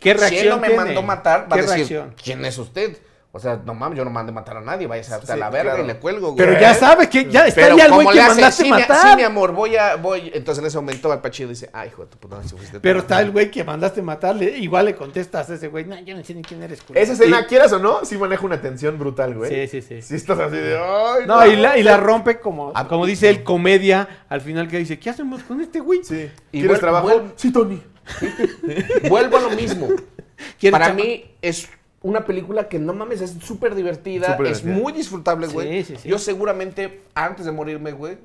¿qué 0.00 0.12
si 0.12 0.18
reacción 0.18 0.42
él 0.44 0.50
no 0.50 0.56
me 0.58 0.68
tiene? 0.68 0.84
mandó 0.84 1.02
matar, 1.02 1.48
va 1.50 1.56
a 1.56 1.58
¿Qué 1.58 1.62
decir, 1.62 1.76
reacción? 1.76 2.14
¿quién 2.22 2.44
es 2.44 2.58
usted? 2.58 2.98
O 3.34 3.38
sea, 3.40 3.58
no 3.64 3.72
mames, 3.72 3.96
yo 3.96 4.04
no 4.04 4.10
mandé 4.10 4.30
matar 4.30 4.58
a 4.58 4.60
nadie, 4.60 4.86
vaya 4.86 5.00
a 5.10 5.16
hasta 5.16 5.32
Sí, 5.32 5.40
la 5.40 5.48
verga 5.48 5.70
claro. 5.72 5.84
y 5.84 5.86
le 5.86 5.96
cuelgo, 5.98 6.32
güey. 6.32 6.36
Pero 6.36 6.60
ya 6.60 6.74
sabe 6.74 7.08
que 7.08 7.30
ya 7.30 7.46
está 7.46 7.62
Pero 7.62 7.78
ya 7.78 7.86
el 7.86 7.92
güey 7.92 8.06
que 8.08 8.20
hace, 8.20 8.28
mandaste 8.28 8.62
sí, 8.62 8.70
mi- 8.70 8.78
matar. 8.78 9.08
sí, 9.10 9.16
mi 9.16 9.22
amor, 9.22 9.52
voy 9.52 9.74
a, 9.74 9.96
voy. 9.96 10.30
Entonces 10.34 10.60
en 10.62 10.66
ese 10.68 10.76
momento 10.76 11.10
Al 11.10 11.22
Pacino 11.22 11.48
dice, 11.48 11.70
ay, 11.72 11.88
hijo 11.88 12.02
de 12.04 12.10
tu 12.10 12.18
puta 12.18 12.36
madre, 12.36 12.48
si 12.50 12.56
fuiste 12.56 12.76
tú". 12.76 12.82
Pero 12.82 12.98
está 12.98 13.22
el 13.22 13.30
güey 13.30 13.50
que 13.50 13.64
mandaste 13.64 14.02
matar, 14.02 14.36
le- 14.36 14.58
igual 14.58 14.84
le 14.84 14.94
contestas 14.94 15.48
a 15.48 15.54
ese 15.54 15.68
güey, 15.68 15.86
no, 15.86 15.98
yo 16.00 16.14
no 16.14 16.22
sé 16.22 16.34
ni 16.34 16.42
quién 16.42 16.62
eres. 16.62 16.82
culero". 16.82 17.02
Esa 17.02 17.14
escena, 17.14 17.46
quieras 17.46 17.72
o 17.72 17.78
no, 17.78 18.04
sí 18.04 18.18
maneja 18.18 18.44
una 18.44 18.60
tensión 18.60 18.98
brutal, 18.98 19.34
güey. 19.34 19.66
Sí, 19.66 19.80
sí, 19.80 19.88
sí. 19.88 20.02
Sí 20.02 20.14
estás 20.16 20.38
así 20.38 20.56
de, 20.56 20.76
ay, 20.78 21.22
No, 21.26 21.46
y 21.46 21.56
la, 21.56 21.78
y 21.78 21.82
la 21.82 21.96
rompe 21.96 22.38
como, 22.38 22.72
Ah, 22.74 22.86
como 22.86 23.06
dice 23.06 23.30
él, 23.30 23.42
comedia, 23.42 24.08
al 24.28 24.42
final 24.42 24.68
que 24.68 24.76
dice, 24.76 24.98
¿qué 24.98 25.08
hacemos 25.08 25.42
con 25.44 25.58
este 25.62 25.80
güey? 25.80 26.04
Sí. 26.04 26.30
Y 26.52 26.60
¿Quieres 26.60 26.80
trabajo? 26.80 27.08
Sí, 27.36 27.50
Tony. 27.50 27.82
Vuelvo 29.08 29.38
a 29.38 29.40
lo 29.40 29.50
mismo. 29.50 29.88
¿Quieres 30.58 30.78
Para 30.78 30.92
mí 30.92 31.24
es 31.40 31.68
una 32.02 32.24
película 32.24 32.68
que 32.68 32.78
no 32.78 32.92
mames, 32.92 33.20
es 33.20 33.36
súper 33.44 33.74
divertida, 33.74 34.32
Súper 34.32 34.46
es 34.48 34.62
divertida. 34.62 34.82
muy 34.82 34.92
disfrutable, 34.92 35.46
güey. 35.46 35.84
Sí, 35.84 35.94
sí, 35.94 36.02
sí. 36.02 36.08
Yo 36.08 36.18
seguramente 36.18 37.02
antes 37.14 37.46
de 37.46 37.52
morirme, 37.52 37.92
güey, 37.92 38.18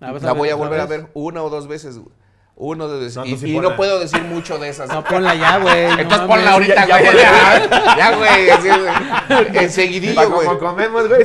Ah, 0.00 0.12
¿vas 0.12 0.22
la 0.22 0.32
voy 0.32 0.50
a 0.50 0.54
volver 0.54 0.80
a 0.80 0.86
ver 0.86 1.06
una 1.14 1.42
o 1.42 1.48
dos 1.50 1.66
veces, 1.66 1.96
güey. 1.98 2.14
Una 2.56 2.84
o 2.84 2.88
dos 2.88 3.00
veces. 3.00 3.16
No, 3.16 3.24
y 3.24 3.32
y 3.56 3.58
no 3.58 3.74
puedo 3.74 3.98
decir 3.98 4.22
mucho 4.22 4.58
de 4.58 4.68
esas. 4.68 4.88
No, 4.88 5.02
ponla 5.02 5.34
ya, 5.34 5.58
güey. 5.58 5.84
Entonces 6.00 6.28
ponla 6.28 6.52
ahorita, 6.52 6.86
güey. 6.86 7.04
ya, 7.96 8.16
güey. 9.48 9.56
Enseguidillo, 9.64 10.30
güey. 10.30 10.46
como 10.46 10.58
comemos, 10.58 11.08
güey. 11.08 11.22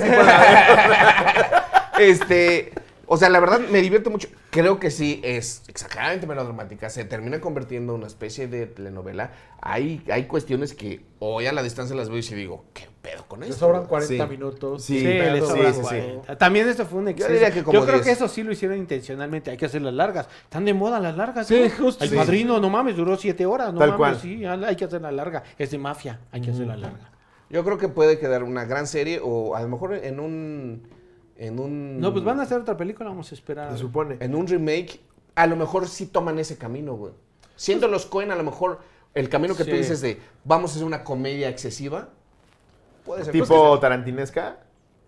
Este, 1.99 2.71
o 3.05 3.17
sea, 3.17 3.29
la 3.29 3.39
verdad 3.39 3.59
me 3.59 3.81
divierte 3.81 4.09
mucho. 4.09 4.29
Creo 4.51 4.79
que 4.79 4.89
sí 4.89 5.21
es 5.23 5.61
exageradamente 5.67 6.25
melodramática. 6.25 6.89
Se 6.89 7.05
termina 7.05 7.39
convirtiendo 7.39 7.93
en 7.93 7.99
una 7.99 8.07
especie 8.07 8.47
de 8.47 8.65
telenovela. 8.65 9.31
Hay, 9.61 10.03
hay 10.11 10.25
cuestiones 10.25 10.73
que 10.73 11.05
hoy 11.19 11.45
a 11.45 11.51
la 11.53 11.61
distancia 11.61 11.95
las 11.95 12.09
veo 12.09 12.17
y 12.17 12.21
digo, 12.33 12.65
¿qué 12.73 12.87
pedo 13.03 13.25
con 13.27 13.41
Le 13.41 13.47
esto? 13.49 13.59
sobran 13.59 13.81
güey? 13.81 13.89
40 13.89 14.23
Sí. 14.25 14.29
minutos. 14.31 14.83
Sí, 14.83 14.99
Sí, 14.99 15.05
le 15.05 15.19
pedo. 15.33 15.47
sobran 15.49 15.73
sí, 15.75 15.79
sí. 15.81 15.85
40. 15.85 16.37
También 16.39 16.67
esto 16.67 16.85
fue 16.87 16.97
un 16.99 17.09
exceso. 17.09 17.31
diría 17.31 17.51
que 17.51 17.63
como 17.63 17.77
Yo 17.79 17.85
creo 17.85 17.95
10. 17.97 18.05
que 18.07 18.11
eso 18.13 18.27
sí 18.27 18.41
lo 18.41 18.51
hicieron 18.51 18.77
intencionalmente. 18.79 19.51
Hay 19.51 19.57
que 19.57 19.65
hacerlas 19.67 19.93
largas. 19.93 20.27
Están 20.45 20.65
de 20.65 20.73
moda 20.73 20.99
las 20.99 21.15
largas. 21.15 21.45
Sí, 21.45 21.61
¿no? 21.77 21.85
justo, 21.85 22.03
El 22.03 22.09
sí. 22.09 22.15
padrino, 22.15 22.59
no 22.59 22.69
mames, 22.71 22.95
duró 22.95 23.15
siete 23.17 23.45
horas. 23.45 23.71
No 23.71 23.79
Tal 23.79 23.89
mames, 23.89 23.97
cual. 23.99 24.19
sí, 24.19 24.43
hay 24.45 24.75
que 24.75 24.85
hacerla 24.85 25.11
larga. 25.11 25.43
Es 25.59 25.69
de 25.69 25.77
mafia, 25.77 26.21
hay 26.31 26.41
que 26.41 26.49
hacerla 26.49 26.75
larga. 26.75 27.11
Yo 27.51 27.63
creo 27.63 27.77
que 27.77 27.87
puede 27.87 28.17
quedar 28.17 28.43
una 28.43 28.65
gran 28.65 28.87
serie 28.87 29.19
o 29.23 29.55
a 29.55 29.61
lo 29.61 29.67
mejor 29.67 29.93
en 29.93 30.19
un... 30.19 30.87
En 31.39 31.57
un... 31.57 31.99
No, 32.01 32.11
pues 32.11 32.23
van 32.25 32.39
a 32.41 32.43
hacer 32.43 32.59
otra 32.59 32.75
película, 32.75 33.09
vamos 33.09 33.31
a 33.31 33.35
esperar. 33.35 33.71
Se 33.71 33.77
supone. 33.77 34.17
En 34.19 34.35
un 34.35 34.45
remake, 34.45 34.99
a 35.35 35.47
lo 35.47 35.55
mejor 35.55 35.87
sí 35.87 36.05
toman 36.05 36.37
ese 36.37 36.57
camino, 36.57 36.95
güey. 36.95 37.13
Siendo 37.55 37.87
los 37.87 38.05
Cohen, 38.05 38.29
a 38.31 38.35
lo 38.35 38.43
mejor 38.43 38.79
el 39.13 39.29
camino 39.29 39.55
que 39.55 39.63
tú 39.63 39.71
Sí. 39.71 39.77
dices 39.77 40.01
de 40.01 40.19
vamos 40.43 40.71
a 40.71 40.73
hacer 40.75 40.85
una 40.85 41.03
comedia 41.03 41.47
excesiva, 41.49 42.09
puede 43.05 43.23
ser. 43.23 43.31
Tipo 43.31 43.79
tarantinesca. 43.79 44.59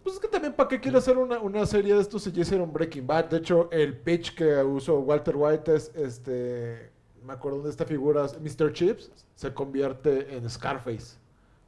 Pues 0.03 0.15
es 0.15 0.21
que 0.21 0.27
también, 0.29 0.53
¿para 0.53 0.69
qué 0.69 0.79
quiere 0.79 0.97
hacer 0.97 1.17
una, 1.17 1.37
una 1.39 1.65
serie 1.65 1.93
de 1.93 2.01
estos 2.01 2.23
si 2.23 2.31
ya 2.31 2.41
hicieron 2.41 2.71
Breaking 2.73 3.05
Bad? 3.05 3.25
De 3.25 3.37
hecho, 3.37 3.69
el 3.71 3.95
pitch 3.97 4.33
que 4.33 4.63
usó 4.63 4.99
Walter 4.99 5.35
White 5.35 5.75
es, 5.75 5.91
este, 5.95 6.91
me 7.23 7.33
acuerdo 7.33 7.61
de 7.61 7.69
esta 7.69 7.85
figura, 7.85 8.25
Mr. 8.39 8.71
Chips, 8.73 9.11
se 9.35 9.53
convierte 9.53 10.35
en 10.35 10.49
Scarface. 10.49 11.17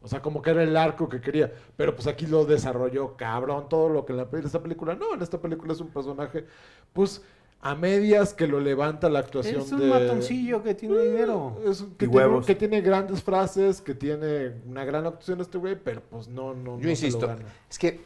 O 0.04 0.08
sea, 0.08 0.22
como 0.22 0.42
que 0.42 0.50
era 0.52 0.62
el 0.64 0.76
arco 0.78 1.08
que 1.10 1.22
quería. 1.22 1.52
Pero 1.78 1.96
pues 1.96 2.06
aquí 2.08 2.28
lo 2.28 2.46
desarrolló 2.46 3.16
cabrón, 3.18 3.70
todo 3.70 3.90
lo 3.90 4.06
que 4.06 4.12
en, 4.14 4.18
la, 4.18 4.28
en 4.32 4.46
esta 4.46 4.62
película. 4.62 4.94
No, 4.96 5.14
en 5.16 5.22
esta 5.22 5.40
película 5.42 5.74
es 5.74 5.80
un 5.80 5.88
personaje, 5.88 6.46
pues, 6.92 7.22
a 7.62 7.74
medias 7.76 8.34
que 8.34 8.46
lo 8.46 8.60
levanta 8.60 9.10
la 9.10 9.20
actuación 9.20 9.62
Es 9.62 9.72
un 9.72 9.80
de... 9.80 9.88
matoncillo 9.88 10.62
que 10.62 10.76
tiene 10.76 11.00
dinero. 11.00 11.58
Es 11.66 11.80
un- 11.80 11.96
que, 11.96 12.04
Y 12.06 12.10
tiene, 12.10 12.16
huevos. 12.26 12.46
que 12.46 12.56
tiene 12.56 12.82
grandes 12.82 13.24
frases, 13.24 13.80
que 13.82 13.96
tiene 13.96 14.52
una 14.68 14.84
gran 14.84 15.06
actuación 15.08 15.40
este 15.40 15.58
güey, 15.58 15.78
pero 15.82 16.02
pues 16.10 16.28
no, 16.28 16.54
no, 16.54 16.74
no 16.74 16.78
Yo 16.80 16.84
lo 16.84 16.90
insisto, 16.90 17.26
gana. 17.26 17.42
es 17.70 17.80
que, 17.80 18.02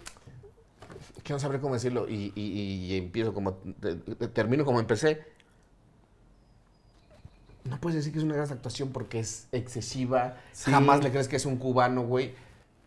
que 1.23 1.33
no 1.33 1.39
sabré 1.39 1.59
cómo 1.59 1.73
decirlo 1.73 2.07
y, 2.07 2.31
y- 2.35 2.85
y 2.93 2.97
empiezo 2.97 3.33
como, 3.33 3.53
te- 3.55 3.95
te- 3.95 4.27
termino 4.27 4.63
como 4.63 4.79
empecé. 4.79 5.23
No 7.69 7.79
puedes 7.79 7.95
decir 7.97 8.11
que 8.11 8.19
es 8.19 8.23
una 8.25 8.35
gran 8.35 8.51
actuación 8.51 8.89
porque 8.89 9.19
es 9.19 9.47
excesiva, 9.51 10.35
Sí. 10.51 10.71
jamás 10.71 11.03
le 11.03 11.11
crees 11.11 11.27
que 11.27 11.35
es 11.35 11.45
un 11.45 11.57
cubano, 11.57 12.01
güey. 12.03 12.33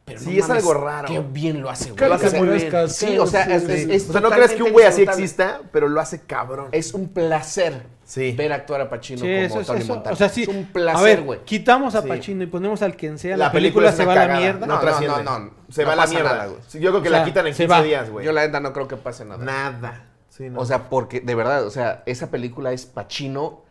Pero 0.07 0.18
Sí, 0.18 0.31
no 0.31 0.33
es 0.43 0.49
mames, 0.49 0.64
algo 0.64 0.74
raro. 0.74 1.09
Qué 1.09 1.20
bien 1.20 1.61
lo 1.62 1.70
hace, 1.70 1.85
güey. 1.91 1.97
Claro 1.97 2.14
O 2.16 2.18
que 2.18 2.31
sea, 2.31 2.39
muy 2.41 2.49
bien. 2.49 2.89
Sí, 2.89 3.16
o 3.18 3.26
sea, 3.28 3.43
es, 3.45 3.62
Sí, 3.64 3.72
es- 3.72 3.89
es 4.05 4.09
O 4.09 4.12
sea, 4.12 4.20
no 4.20 4.31
crees 4.31 4.53
que 4.53 4.62
un 4.64 4.72
güey 4.72 4.85
así 4.87 5.03
exista, 5.03 5.61
pero 5.70 5.89
lo 5.89 6.01
hace 6.01 6.22
cabrón. 6.22 6.66
Es 6.72 6.95
un 6.95 7.09
placer 7.11 7.85
Sí. 8.05 8.33
ver 8.33 8.53
actuar 8.53 8.81
a 8.81 8.91
Pacino 8.91 9.20
Sí, 9.20 9.26
como 9.26 9.37
eso 9.47 9.61
es 9.61 9.66
Tony 9.68 9.81
eso. 9.83 9.95
Montana. 9.95 10.12
O 10.14 10.16
sea, 10.16 10.28
sí. 10.28 10.43
Es 10.43 10.49
un 10.49 10.64
a 10.68 10.72
placer, 10.72 11.05
ver, 11.05 11.22
güey. 11.22 11.45
quitamos 11.45 11.95
a 11.95 12.03
Sí. 12.03 12.09
Pacino 12.09 12.43
y 12.43 12.47
ponemos 12.47 12.83
al 12.83 12.97
quien 12.97 13.18
sea. 13.18 13.37
La 13.37 13.47
La, 13.47 13.53
película, 13.53 13.93
se 13.93 14.05
va 14.05 14.14
a 14.14 14.26
la 14.26 14.37
mierda. 14.37 14.66
No, 14.66 14.74
No, 14.74 14.81
trasciende. 14.81 15.22
no, 15.22 15.39
no, 15.39 15.51
Se 15.68 15.83
no 15.83 15.87
va 15.89 15.93
a 15.93 15.97
la 15.97 16.07
mierda. 16.09 16.33
nada, 16.33 16.47
güey. 16.47 16.61
Yo 16.72 16.91
creo 16.91 17.03
que 17.03 17.09
O 17.09 17.11
sea, 17.12 17.20
la 17.20 17.24
quitan 17.24 17.47
en 17.47 17.55
se 17.55 17.64
15 17.66 17.78
va. 17.81 17.85
días, 17.87 18.11
güey. 18.11 18.26
Yo 18.26 18.33
la 18.33 18.45
neta 18.45 18.59
no 18.59 18.72
creo 18.72 18.89
que 18.89 18.97
pase 18.97 19.24
nada. 19.24 19.45
Nada. 19.45 20.07
Sí, 20.31 20.49
no. 20.51 20.59
O 20.61 20.64
sea, 20.66 20.89
porque 20.89 21.20
de 21.20 21.35
verdad, 21.37 21.64
o 21.64 21.70
sea, 21.70 22.03
esa 22.07 22.33
película 22.33 22.72
es 22.72 22.85
Pacino 22.87 23.61
110%. 23.61 23.70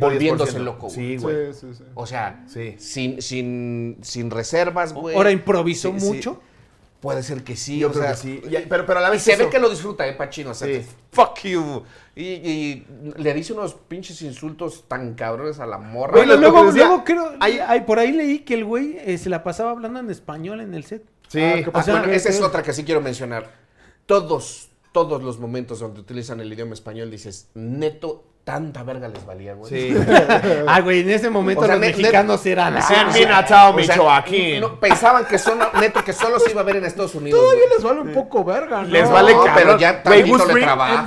Volviéndose 0.00 0.58
loco, 0.58 0.88
güey. 0.88 0.94
Sí, 0.94 1.16
güey. 1.16 1.52
Sí, 1.52 1.60
sí, 1.60 1.74
sí. 1.78 1.84
O 1.94 2.06
sea, 2.06 2.44
Sí. 2.46 2.74
sin, 2.78 3.22
sin, 3.22 3.98
sin 4.02 4.30
reservas, 4.30 4.92
güey. 4.92 5.16
Ahora 5.16 5.30
improvisó 5.30 5.92
Sí, 5.92 6.00
sí. 6.00 6.06
mucho. 6.06 6.40
Puede 7.00 7.22
ser 7.22 7.44
que 7.44 7.54
sí, 7.54 7.78
Yo 7.78 7.88
o 7.88 7.90
creo 7.92 8.02
sea, 8.02 8.10
que 8.12 8.16
sí. 8.18 8.42
Y- 8.44 8.66
pero, 8.68 8.84
pero 8.84 8.98
a 8.98 9.02
la 9.02 9.08
Y 9.08 9.12
vez 9.12 9.22
se 9.22 9.36
ve 9.36 9.48
que 9.48 9.60
lo 9.60 9.70
disfruta, 9.70 10.04
¿eh, 10.08 10.14
Pachino? 10.14 10.50
O 10.50 10.54
sea, 10.54 10.66
Sí. 10.66 10.84
fuck 11.12 11.38
you. 11.44 11.84
Y, 12.16 12.24
y 12.24 12.86
le 13.16 13.34
dice 13.34 13.52
unos 13.52 13.74
pinches 13.74 14.20
insultos 14.22 14.84
tan 14.88 15.14
cabrones 15.14 15.60
a 15.60 15.66
la 15.66 15.78
morra. 15.78 16.14
Güey, 16.14 16.26
Bueno, 16.26 16.40
luego, 16.40 16.64
decía, 16.66 16.86
luego 16.88 17.04
creo, 17.04 17.34
hay- 17.38 17.60
hay- 17.60 17.82
por 17.82 18.00
ahí 18.00 18.10
leí 18.10 18.40
que 18.40 18.54
el 18.54 18.64
güey 18.64 18.96
eh, 18.98 19.16
se 19.16 19.30
la 19.30 19.44
pasaba 19.44 19.70
hablando 19.70 20.00
en 20.00 20.10
español 20.10 20.60
en 20.60 20.74
el 20.74 20.82
set. 20.82 21.04
Sí. 21.28 21.40
Ah, 21.40 21.52
¿qué 21.54 21.64
Ah, 21.68 21.72
pasa? 21.72 21.92
bueno, 21.92 22.06
¿Qué- 22.06 22.16
esa 22.16 22.30
es 22.30 22.40
otra 22.40 22.64
que 22.64 22.72
sí 22.72 22.82
quiero 22.82 23.00
mencionar. 23.00 23.48
Todos, 24.06 24.70
todos 24.92 25.22
los 25.22 25.38
momentos 25.38 25.78
donde 25.78 26.00
utilizan 26.00 26.40
el 26.40 26.52
idioma 26.52 26.74
español 26.74 27.10
dices, 27.12 27.48
neto, 27.54 28.24
tanta 28.48 28.82
verga 28.82 29.08
les 29.08 29.26
valía, 29.26 29.52
güey. 29.52 29.68
Sí. 29.70 29.94
Ah, 30.66 30.80
güey, 30.80 31.00
en 31.00 31.10
ese 31.10 31.28
momento 31.28 31.60
O 31.62 31.66
sea, 31.66 31.74
los 31.76 31.84
net- 31.84 31.96
mexicanos 31.96 32.46
eran 32.46 32.80
Sí, 32.82 32.94
así. 32.94 33.22
sea, 33.22 33.72
Michoacán. 33.72 34.60
no, 34.60 34.80
pensaban 34.80 35.26
que 35.26 35.38
son, 35.38 35.58
neto, 35.80 36.02
que 36.02 36.12
solo 36.14 36.38
se 36.40 36.50
iba 36.52 36.62
a 36.62 36.64
ver 36.64 36.76
en 36.76 36.84
Estados 36.86 37.14
Unidos. 37.14 37.38
Todavía 37.38 37.64
güey. 37.64 37.74
les 37.76 37.84
vale 37.84 38.00
un 38.00 38.12
poco 38.14 38.44
verga, 38.44 38.82
¿no? 38.82 38.88
Les 38.88 39.10
vale 39.10 39.32
No, 39.34 39.44
cabrón. 39.44 39.54
pero 39.56 39.78
ya 39.78 40.02
Güey, 40.02 40.22
tantito 40.22 40.46
le 40.46 40.54
Ring- 40.54 40.64
trabaja. 40.64 40.94
En 41.00 41.04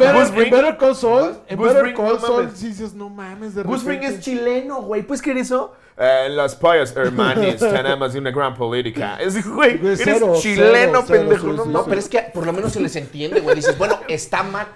Better, 0.52 0.78
Call 0.78 0.96
Saul, 0.96 1.36
en 1.48 1.60
Better 1.60 1.84
Ring, 1.84 1.96
Call 1.96 2.20
Saul, 2.20 2.52
sí 2.54 2.68
dices, 2.68 2.94
no 2.94 3.10
mames, 3.10 3.56
Ring 3.86 4.04
es 4.04 4.20
chileno, 4.20 4.82
güey. 4.84 5.02
¿Puedes 5.02 5.22
creer 5.24 5.38
eso? 5.40 5.74
Eh, 5.98 6.28
los 6.30 6.56
pollos 6.56 6.96
hermanos 6.96 7.58
tenemos 7.60 8.16
una 8.16 8.32
gran 8.32 8.56
política. 8.56 9.18
Es, 9.20 9.34
güey, 9.48 9.78
Güey, 9.78 9.94
eres 9.94 10.02
cero, 10.04 10.34
chileno, 10.40 10.72
cero, 10.72 11.04
cero, 11.08 11.20
pendejo. 11.20 11.42
sí, 11.52 11.58
no 11.58 11.64
sí, 11.64 11.70
No, 11.70 11.86
pero 11.86 12.00
es 12.00 12.08
que 12.10 12.20
por 12.34 12.46
lo 12.46 12.54
menos 12.54 12.72
se 12.72 12.80
les 12.80 12.96
entiende, 12.96 13.40
güey. 13.42 13.56
Dices, 13.56 13.78
bueno, 13.78 14.00
está 14.08 14.42
mal, 14.44 14.68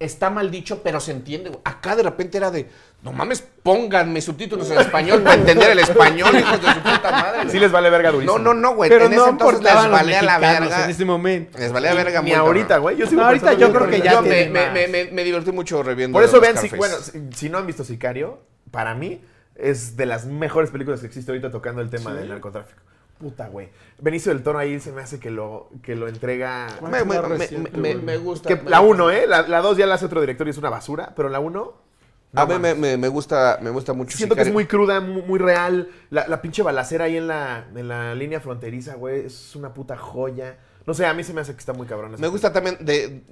está 0.00 0.30
mal 0.30 0.50
dicho, 0.50 0.82
pero 0.82 0.98
se 0.98 1.12
entiende, 1.12 1.50
güey. 1.50 1.60
Acá 1.62 1.94
de 1.94 2.02
repente 2.02 2.38
era 2.38 2.50
de, 2.50 2.68
no 3.02 3.12
mames, 3.12 3.42
pónganme 3.62 4.22
subtítulos 4.22 4.70
en 4.70 4.80
español 4.80 5.22
para 5.22 5.34
entender 5.34 5.70
el 5.70 5.78
español, 5.78 6.34
hijos 6.36 6.60
de 6.60 6.72
su 6.72 6.80
puta 6.80 7.10
madre. 7.10 7.38
güey". 7.42 7.50
Sí 7.50 7.60
les 7.60 7.70
vale 7.70 7.90
verga 7.90 8.10
durísimo. 8.10 8.38
No, 8.38 8.54
no, 8.54 8.60
no, 8.60 8.74
güey. 8.74 8.88
Pero 8.88 9.04
en 9.04 9.12
ese 9.12 9.20
no 9.20 9.28
entonces 9.28 9.62
les 9.62 9.90
valía 9.90 10.22
la 10.22 10.38
verga. 10.38 10.84
en 10.84 10.90
ese 10.90 11.04
momento. 11.04 11.58
Les 11.58 11.70
valía 11.70 11.94
verga 11.94 12.22
Ni 12.22 12.32
ahorita, 12.32 12.78
güey. 12.78 12.96
Yo 12.96 13.06
sigo 13.06 13.20
No, 13.20 13.28
ahorita 13.28 13.52
yo 13.52 13.72
creo 13.72 13.88
que 13.88 14.00
ya 14.00 14.12
Yo 14.14 14.22
me, 14.22 14.48
me, 14.48 14.70
me, 14.70 14.88
me, 14.88 15.04
me 15.12 15.22
divertí 15.22 15.52
mucho 15.52 15.82
reviendo 15.82 16.16
Por 16.16 16.24
eso 16.24 16.40
vean, 16.40 16.56
si, 16.56 16.68
bueno, 16.70 16.96
si, 16.96 17.20
si 17.34 17.48
no 17.50 17.58
han 17.58 17.66
visto 17.66 17.84
Sicario, 17.84 18.40
para 18.70 18.94
mí 18.94 19.20
es 19.54 19.96
de 19.96 20.06
las 20.06 20.24
mejores 20.24 20.70
películas 20.70 21.00
que 21.00 21.06
existe 21.06 21.30
ahorita 21.30 21.50
tocando 21.50 21.82
el 21.82 21.90
tema 21.90 22.14
del 22.14 22.28
narcotráfico. 22.30 22.80
Puta, 23.20 23.48
güey. 23.48 23.68
Benicio 24.00 24.32
del 24.32 24.42
Toro 24.42 24.58
ahí 24.58 24.80
se 24.80 24.92
me 24.92 25.02
hace 25.02 25.20
que 25.20 25.30
lo, 25.30 25.68
que 25.82 25.94
lo 25.94 26.08
entrega... 26.08 26.66
¿Cuál 26.80 26.90
Me, 27.06 27.20
reciente, 27.20 27.70
gusta. 28.16 28.48
Que 28.48 28.56
me 28.56 28.70
la 28.70 28.78
gusta. 28.80 28.94
1, 29.04 29.10
¿eh? 29.10 29.26
La 29.26 29.60
2 29.60 29.76
ya 29.76 29.86
la 29.86 29.94
hace 29.96 30.06
otro 30.06 30.20
director 30.22 30.46
y 30.46 30.50
es 30.50 30.58
una 30.58 30.70
basura, 30.70 31.12
pero 31.14 31.28
la 31.28 31.38
1... 31.38 31.90
A 32.32 32.46
mí 32.46 32.54
me, 32.60 32.74
me, 32.76 32.96
me 32.96 33.08
gusta, 33.08 33.58
me 33.60 33.70
gusta 33.70 33.92
mucho. 33.92 34.16
Siento 34.16 34.36
que 34.36 34.42
es 34.42 34.52
muy 34.52 34.64
cruda, 34.66 35.00
mu- 35.00 35.22
muy, 35.22 35.38
real. 35.40 35.88
La, 36.10 36.28
la 36.28 36.40
pinche 36.40 36.62
balacera 36.62 37.06
ahí 37.06 37.16
en 37.16 37.26
la, 37.26 37.66
en 37.74 37.88
la 37.88 38.14
línea 38.14 38.40
fronteriza, 38.40 38.94
güey, 38.94 39.26
es 39.26 39.56
una 39.56 39.74
puta 39.74 39.96
joya. 39.96 40.56
No 40.86 40.94
sé, 40.94 41.06
a 41.06 41.12
mí 41.12 41.24
se 41.24 41.34
me 41.34 41.40
hace 41.40 41.52
que 41.54 41.58
está 41.58 41.72
muy 41.72 41.88
cabrón. 41.88 42.14
esa 42.14 42.20
Me 42.22 42.28
gusta 42.28 42.52
también 42.52 42.76
de 42.80 43.22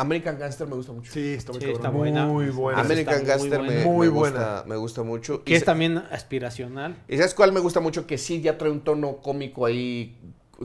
American 0.00 0.38
Gangster, 0.38 0.66
me 0.66 0.74
gusta 0.76 0.92
mucho. 0.92 1.12
Sí, 1.12 1.34
está 1.34 1.52
muy 1.52 1.60
Sí, 1.62 1.70
está 1.70 1.90
buena. 1.90 2.26
Muy 2.26 2.48
buena. 2.50 2.80
American 2.80 3.14
está 3.22 3.38
muy 3.38 3.48
Gangster 3.50 3.60
me, 3.60 3.66
buena. 3.66 3.84
Muy 3.84 4.06
me 4.08 4.12
buena. 4.12 4.38
gusta, 4.38 4.64
me 4.66 4.76
gusta 4.76 5.02
mucho. 5.02 5.44
Que 5.44 5.52
Y 5.52 5.54
es 5.54 5.60
se- 5.60 5.66
también 5.66 5.98
aspiracional. 6.10 6.96
¿Y 7.08 7.16
sabes 7.16 7.34
cuál 7.34 7.52
me 7.52 7.60
gusta 7.60 7.80
mucho? 7.80 8.06
Que 8.06 8.18
sí 8.18 8.40
ya 8.40 8.56
trae 8.58 8.70
un 8.70 8.80
tono 8.80 9.16
cómico 9.18 9.66
ahí, 9.66 10.18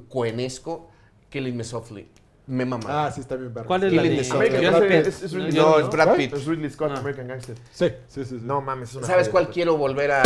cuenesco. 0.08 0.90
Killing 1.30 1.56
Me 1.58 1.64
Softly. 1.64 2.08
Me 2.46 2.66
mama. 2.66 3.06
Ah, 3.06 3.12
sí, 3.12 3.22
está 3.22 3.36
bien 3.38 3.54
verga. 3.54 3.68
¿Cuál 3.68 3.86
es 3.86 3.94
la 3.94 4.02
de. 4.04 4.30
American 4.32 4.82
Pitt? 4.84 5.08
es- 5.08 5.24
es 5.24 5.34
No, 5.34 5.80
es 5.80 5.90
Brad. 5.90 6.16
Pitt. 6.16 6.34
Es 6.34 6.46
Ridley 6.46 6.70
Scott, 6.70 6.92
Ah. 6.94 7.00
American 7.00 7.28
Gangster. 7.28 7.56
Sí, 7.72 7.88
sí, 8.08 8.26
sí. 8.26 8.26
sí. 8.26 8.40
No 8.44 8.62
mames, 8.62 8.90
es 8.90 8.96
una 8.98 9.08
¿Sabes 9.08 9.30
cuál 9.30 9.50
quiero 9.50 9.78
volver 9.78 10.12
a, 10.12 10.22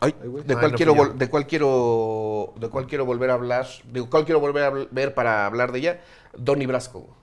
Ay. 0.00 0.14
¿de, 0.46 0.54
cuál 0.54 0.72
no 0.72 0.76
quiero 0.76 0.94
¿De 1.14 1.28
cuál 1.28 1.46
quiero 1.46 2.54
de 2.58 2.68
cuál 2.68 2.86
quiero 2.86 3.04
volver 3.04 3.30
a 3.30 3.34
hablar? 3.34 3.66
¿De 3.92 4.02
cuál 4.04 4.24
quiero 4.24 4.40
volver 4.40 4.62
a 4.64 4.70
ver 4.90 5.14
para 5.14 5.46
hablar 5.46 5.72
de 5.72 5.78
ella? 5.80 6.00
Donnie 6.36 6.66
Brasco. 6.66 7.14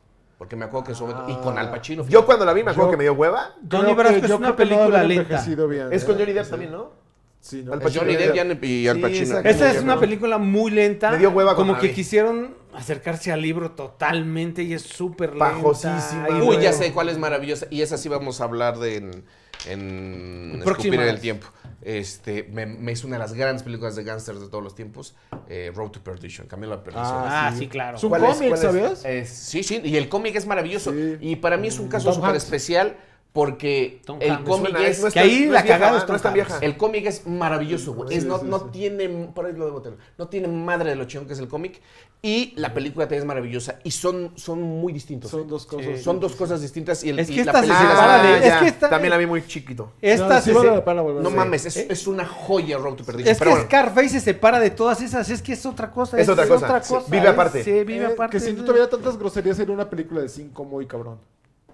Porque 0.43 0.57
me 0.57 0.65
acuerdo 0.65 0.83
que 0.87 0.91
en 0.91 0.97
su 0.97 1.07
momento- 1.07 1.31
Y 1.31 1.35
con 1.41 1.57
Al 1.57 1.71
Pacino. 1.71 2.05
Yo 2.05 2.25
cuando 2.25 2.43
la 2.43 2.51
vi 2.51 2.65
me 2.65 2.71
acuerdo 2.71 2.89
Yo- 2.89 2.91
que 2.91 2.97
me 2.97 3.03
dio 3.05 3.13
hueva. 3.13 3.55
Creo 3.69 3.95
Brasco 3.95 4.25
es 4.25 4.31
una 4.33 4.53
película 4.57 5.01
lenta. 5.01 5.37
Es 5.37 6.03
¿eh? 6.03 6.05
con 6.05 6.17
Johnny 6.19 6.33
Depp 6.33 6.49
también, 6.49 6.71
¿no? 6.73 6.91
Sí, 7.39 7.63
no. 7.63 7.71
Al 7.71 7.79
Pacino. 7.79 8.01
Johnny 8.01 8.15
Depp 8.17 8.35
y 8.35 8.39
Al- 8.39 8.65
y 8.65 8.87
Al 8.89 8.95
Sí, 8.97 9.01
Pacino. 9.01 9.21
exacto. 9.21 9.49
Esta 9.49 9.69
es 9.71 9.77
Como 9.77 9.91
una 9.93 9.99
película 10.01 10.37
muy 10.39 10.69
lenta. 10.71 11.11
Me 11.11 11.17
dio 11.17 11.29
hueva 11.29 11.55
Como 11.55 11.71
cuando 11.71 11.81
que 11.87 11.93
quisieron 11.93 12.55
acercarse 12.73 13.31
al 13.31 13.41
libro 13.41 13.71
totalmente 13.71 14.63
y 14.63 14.73
es 14.73 14.81
súper 14.81 15.29
lenta. 15.29 15.45
Pajosísima, 15.51 16.27
Uy, 16.43 16.57
ya 16.59 16.73
sé 16.73 16.91
cuál 16.91 17.07
es 17.07 17.17
maravillosa. 17.17 17.67
Y 17.69 17.81
esa 17.81 17.97
sí 17.97 18.09
vamos 18.09 18.41
a 18.41 18.43
hablar 18.43 18.79
de 18.79 18.97
en, 18.97 19.23
en. 19.68 20.61
Escupir 20.66 20.95
en 20.95 21.01
el 21.01 21.20
tiempo. 21.20 21.47
Este, 21.82 22.43
me, 22.51 22.66
me 22.66 22.93
es 22.93 23.03
una 23.03 23.16
de 23.18 23.20
las 23.20 23.34
grandes 23.34 23.64
películas 23.64 23.95
de 23.97 24.03
gángsters 24.05 24.39
de 24.39 24.47
todos 24.47 24.64
los 24.64 24.74
tiempos. 24.76 25.16
eh, 25.49 25.72
Road 25.76 25.89
to 25.91 26.01
Perdition, 26.03 26.47
Camino 26.47 26.72
a 26.74 26.78
la 26.78 26.84
Perdición. 26.84 27.07
Ah, 27.26 27.49
sí. 27.53 27.59
sí, 27.59 27.68
claro. 27.68 27.97
Es 27.97 28.03
un 28.03 28.11
cómic. 28.11 28.55
¿sabías? 28.55 29.03
Es- 29.03 29.30
sí, 29.30 29.64
sí, 29.64 29.82
y 29.84 29.97
el 29.97 30.07
cómic 30.07 30.36
es 30.36 30.45
maravilloso. 30.45 30.91
Sí. 30.93 31.18
Y 31.20 31.36
para 31.38 31.57
mí 31.57 31.68
es 31.68 31.80
un 31.80 31.89
caso 31.89 32.14
súper 32.14 32.36
especial 32.36 32.95
porque 33.34 33.99
Tom 34.05 34.19
el 34.21 34.31
Hanks. 34.31 34.47
cómic 34.49 34.69
Suena, 34.71 34.88
es... 34.88 35.01
no 35.01 35.07
es 35.07 35.13
que 35.15 35.19
tan- 35.19 35.29
ahí 35.29 35.45
no 35.47 35.53
la 35.53 35.59
es 35.59 35.63
vieja, 35.65 35.79
cagada 35.79 35.97
es 36.03 36.07
no 36.07 36.15
es 36.15 36.21
tan 36.21 36.34
vieja. 36.36 36.57
El 36.61 36.77
cómic 36.77 37.05
es 37.07 37.25
maravilloso, 37.25 37.93
güey. 37.93 38.09
Sí, 38.09 38.15
Es- 38.17 38.25
no, 38.25 38.38
sí, 38.39 38.45
no 38.47 38.59
sí. 38.59 38.65
tiene. 38.71 39.09
Por 39.34 39.47
ahí 39.47 39.53
lo 39.53 39.65
debo 39.65 39.81
tener. 39.81 39.97
No 40.19 40.27
tiene 40.27 40.47
madre 40.47 40.91
de 40.91 40.95
lo 40.95 41.05
chingón 41.05 41.25
que 41.27 41.34
es 41.34 41.39
el 41.39 41.47
cómic. 41.47 41.81
Y 42.21 42.53
la 42.55 42.73
película 42.73 43.05
también 43.05 43.23
es 43.23 43.25
maravillosa. 43.27 43.79
Y 43.84 43.89
son, 43.91 44.31
son 44.36 44.61
muy 44.61 44.93
distintos. 44.93 45.31
Son 45.31 45.41
¿eh? 45.41 45.45
dos 45.47 45.65
cosas. 45.65 45.99
Son 46.01 46.19
dos 46.19 46.36
cosas 46.36 46.61
distintas. 46.61 47.03
Y 47.03 47.09
el, 47.09 47.17
Es 47.19 47.29
y 47.31 47.36
que 47.36 47.43
la 47.43 47.51
esta 47.51 47.61
se 47.63 47.67
película- 47.67 47.89
separa 47.89 48.23
de- 48.23 48.29
Ah, 48.29 48.38
es 48.47 48.53
que 48.61 48.67
esta- 48.67 48.89
También 48.91 49.09
la 49.09 49.17
vi 49.17 49.25
muy 49.25 49.45
chiquito. 49.47 49.91
Esta 49.99 50.27
No, 50.27 50.36
sí 50.41 50.53
se- 50.53 50.59
se- 50.61 50.65
la 50.93 50.93
No 51.21 51.29
mames, 51.31 51.65
es, 51.65 51.75
es 51.77 52.07
una 52.07 52.25
joya 52.27 52.77
Road 52.77 52.93
to 52.97 53.03
Perdition. 53.03 53.31
Es 53.31 53.39
que 53.39 53.49
bueno, 53.49 53.63
Scarface 53.65 54.09
se 54.09 54.19
separa 54.19 54.59
de 54.59 54.69
todas 54.69 55.01
esas, 55.01 55.27
es 55.31 55.41
que 55.41 55.53
es 55.53 55.65
otra 55.65 55.89
cosa. 55.91 56.19
Es 56.19 56.29
otra 56.29 56.47
cosa, 56.47 56.81
sí, 56.84 56.93
vive 57.09 57.27
aparte. 57.29 57.63
Sí, 57.63 57.71
vive 57.84 58.03
Eh, 58.05 58.13
aparte. 58.13 58.38
Que 58.38 58.39
si 58.45 58.53
no 58.53 58.63
tuviera 58.63 58.88
tantas 58.88 59.17
groserías 59.17 59.57
sería 59.57 59.73
una 59.73 59.89
película 59.89 60.21
de 60.21 60.29
cinco 60.29 60.63
muy 60.65 60.86
cabrón. 60.86 61.17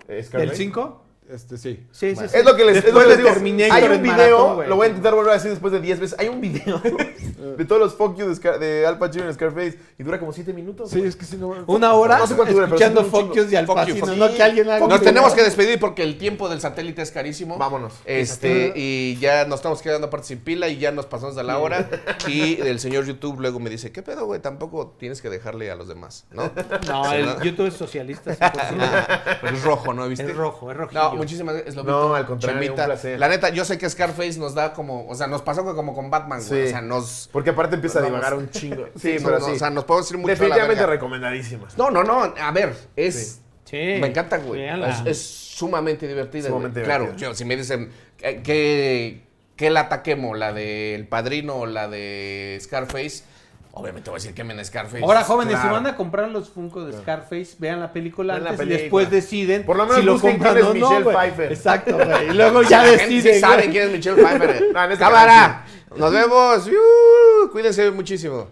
¿Del 0.08 0.56
5? 0.56 1.04
Este, 1.30 1.60
sí. 1.60 1.86
Sí, 1.92 2.16
sí, 2.16 2.28
sí. 2.28 2.38
Es 2.38 2.44
lo 2.44 2.56
que 2.56 2.66
les, 2.66 2.78
es 2.84 2.92
lo 2.92 3.02
que 3.02 3.06
les 3.06 3.18
digo. 3.18 3.30
Hay 3.30 3.84
un 3.84 4.02
video, 4.02 4.16
maratón, 4.18 4.56
güey. 4.56 4.68
lo 4.70 4.76
voy 4.78 4.86
a 4.86 4.90
intentar 4.90 5.14
volver 5.14 5.32
a 5.32 5.34
decir 5.36 5.52
después 5.52 5.72
de 5.72 5.80
10 5.80 6.00
veces. 6.00 6.20
Hay 6.20 6.28
un 6.28 6.42
video 6.42 6.82
de 7.58 7.66
todos 7.66 7.80
los 7.80 7.94
fuck 7.94 8.18
you 8.18 8.28
de, 8.28 8.36
Scar- 8.36 8.58
de 8.58 8.88
Al 8.88 8.98
Pacino 8.98 9.26
en 9.26 9.34
Scarface 9.36 9.78
y 10.00 10.04
dura 10.04 10.20
como 10.20 10.34
7 10.34 10.54
minutos. 10.54 10.90
Sí, 10.90 11.02
es 11.02 11.16
que 11.16 11.26
si 11.26 11.38
no. 11.38 11.54
Una 11.68 11.94
hora 11.94 12.18
No 12.18 12.26
sé 12.26 12.36
cuánto 12.36 12.54
dura, 12.54 12.66
pero 12.66 12.78
escuchando 12.78 13.02
un 13.02 13.12
fuck 13.12 13.36
yous 13.36 13.50
de 13.52 13.58
Al 13.58 13.68
Fuck 13.68 13.76
you, 13.78 14.00
Pacino, 14.00 14.08
fuck 14.08 14.16
no 14.18 14.30
you. 14.30 14.36
que 14.38 14.44
alguien 14.44 14.70
haga 14.72 14.88
nos 14.88 15.02
tenemos 15.02 15.34
que 15.34 15.44
despedir 15.44 15.80
porque 15.80 16.02
el 16.02 16.18
tiempo 16.18 16.50
del 16.50 16.62
satélite 16.62 17.04
es 17.04 17.12
carísimo. 17.12 17.58
Vámonos. 17.60 17.94
Este, 18.06 18.74
y 18.76 19.18
ya 19.18 19.46
nos 19.46 19.60
estamos 19.60 19.84
quedando 19.84 20.08
aparte 20.08 20.28
sin 20.28 20.40
pila 20.40 20.68
y 20.68 20.80
ya 20.80 20.92
nos 20.92 21.06
pasamos 21.06 21.36
de 21.36 21.44
la 21.44 21.60
hora. 21.60 21.88
Y 22.28 22.60
el 22.62 22.80
señor 22.80 23.06
YouTube 23.06 23.40
luego 23.40 23.60
me 23.60 23.70
dice, 23.70 23.92
¿qué 23.92 24.02
pedo, 24.02 24.26
güey? 24.26 24.42
Tampoco 24.42 24.96
tienes 24.98 25.22
que 25.22 25.30
dejarle 25.30 25.70
a 25.70 25.76
los 25.76 25.88
demás, 25.88 26.26
¿no? 26.32 26.50
No, 26.88 27.12
el 27.14 27.40
YouTube 27.42 27.68
es 27.68 27.76
socialista. 27.76 28.36
100%. 28.36 29.40
Pero 29.42 29.56
es 29.56 29.64
rojo, 29.64 29.94
¿no? 29.94 30.08
¿Viste? 30.08 30.26
Es 30.26 30.36
rojo, 30.36 30.72
es 30.72 30.78
rojillo. 30.78 31.19
Muchísimas 31.20 31.56
gracias. 31.56 31.76
No, 31.76 32.16
al 32.16 32.26
contrario, 32.26 32.62
Chemita. 32.62 32.84
un 32.84 32.88
placer. 32.88 33.20
La 33.20 33.28
neta, 33.28 33.50
yo 33.50 33.66
sé 33.66 33.78
que 33.78 33.90
Scarface 33.90 34.40
nos 34.40 34.56
da 34.56 34.74
como, 34.74 35.08
o 35.08 35.16
sea, 35.16 35.28
nos 35.28 35.42
pasó 35.42 35.64
como 35.76 35.94
con 35.94 36.10
Batman, 36.10 36.40
güey. 36.48 36.62
Sí. 36.64 36.68
O 36.68 36.70
sea, 36.72 36.82
nos... 36.82 37.30
Porque 37.32 37.52
aparte 37.52 37.76
empieza 37.76 38.00
a 38.00 38.02
Vamos. 38.02 38.18
divagar 38.18 38.38
un 38.38 38.50
chingo. 38.50 38.88
Sí, 39.00 39.16
no, 39.20 39.26
pero 39.26 39.40
no, 39.40 39.46
sí. 39.46 39.52
O 39.52 39.60
sea, 39.60 39.70
nos 39.70 39.84
podemos 39.86 40.10
ir 40.12 40.18
mucho 40.18 40.28
a 40.28 40.34
la 40.34 40.40
Definitivamente 40.40 40.86
recomendadísimas. 40.86 41.78
No, 41.78 41.92
no, 41.92 42.04
no. 42.04 42.34
A 42.40 42.52
ver, 42.52 42.76
es... 42.96 43.42
Sí. 43.66 43.78
Me 43.78 44.08
encanta, 44.08 44.38
güey. 44.40 44.64
Es, 44.64 45.06
es 45.06 45.22
sumamente 45.22 46.08
divertida. 46.08 46.48
Sumamente 46.48 46.80
güey. 46.80 46.86
Claro, 46.86 47.04
divertida. 47.04 47.28
yo, 47.30 47.36
si 47.36 47.46
me 47.46 47.56
dicen 47.56 47.92
eh, 48.20 48.42
que, 48.42 49.22
que 49.56 49.70
la 49.70 49.82
ataquemos, 49.82 50.36
la 50.38 50.54
del 50.54 51.08
Padrino 51.08 51.56
o 51.56 51.66
la 51.68 51.88
de 51.88 52.58
Scarface, 52.62 53.24
obviamente 53.72 54.10
voy 54.10 54.18
a 54.18 54.20
decir 54.22 54.34
que 54.36 54.44
me 54.44 54.64
Scarface. 54.66 55.04
Ahora, 55.04 55.24
jóvenes, 55.24 55.54
Claro. 55.54 55.70
si 55.70 55.74
van 55.74 55.88
a 55.88 55.96
comprar 55.96 56.30
los 56.30 56.50
Funko 56.50 56.86
de 56.86 56.94
Scarface, 56.94 57.56
vean 57.60 57.80
la 57.80 57.94
película 57.94 58.34
Vean 58.34 58.44
la 58.44 58.50
antes 58.52 58.66
y 58.66 58.70
después 58.70 59.10
deciden 59.10 59.66
Por 59.66 59.78
lo 59.78 59.84
menos 59.86 60.00
si 60.00 60.04
lo 60.06 60.14
busquen 60.14 60.32
compran 60.34 60.54
quién 60.56 60.68
es 60.68 60.74
no, 60.82 60.90
Michelle. 60.90 61.12
Pfeiffer. 61.18 61.52
Exacto, 61.52 61.96
güey. 61.96 62.30
Y 62.30 62.34
luego 62.34 62.62
ya 62.64 62.84
La 62.84 62.90
gente 62.90 63.06
deciden. 63.14 63.34
sí 63.36 63.40
sabe 63.40 63.56
güey. 63.64 63.70
quién 63.72 63.84
es 63.88 63.92
Michelle 63.94 64.22
Pfeiffer. 64.22 64.66
No, 64.74 64.84
en 64.84 64.92
este 64.92 65.04
Cámara. 65.04 65.66
Nos 65.96 66.12
vemos. 66.12 66.68
Uh, 66.68 67.50
cuídense 67.52 67.90
muchísimo. 67.92 68.50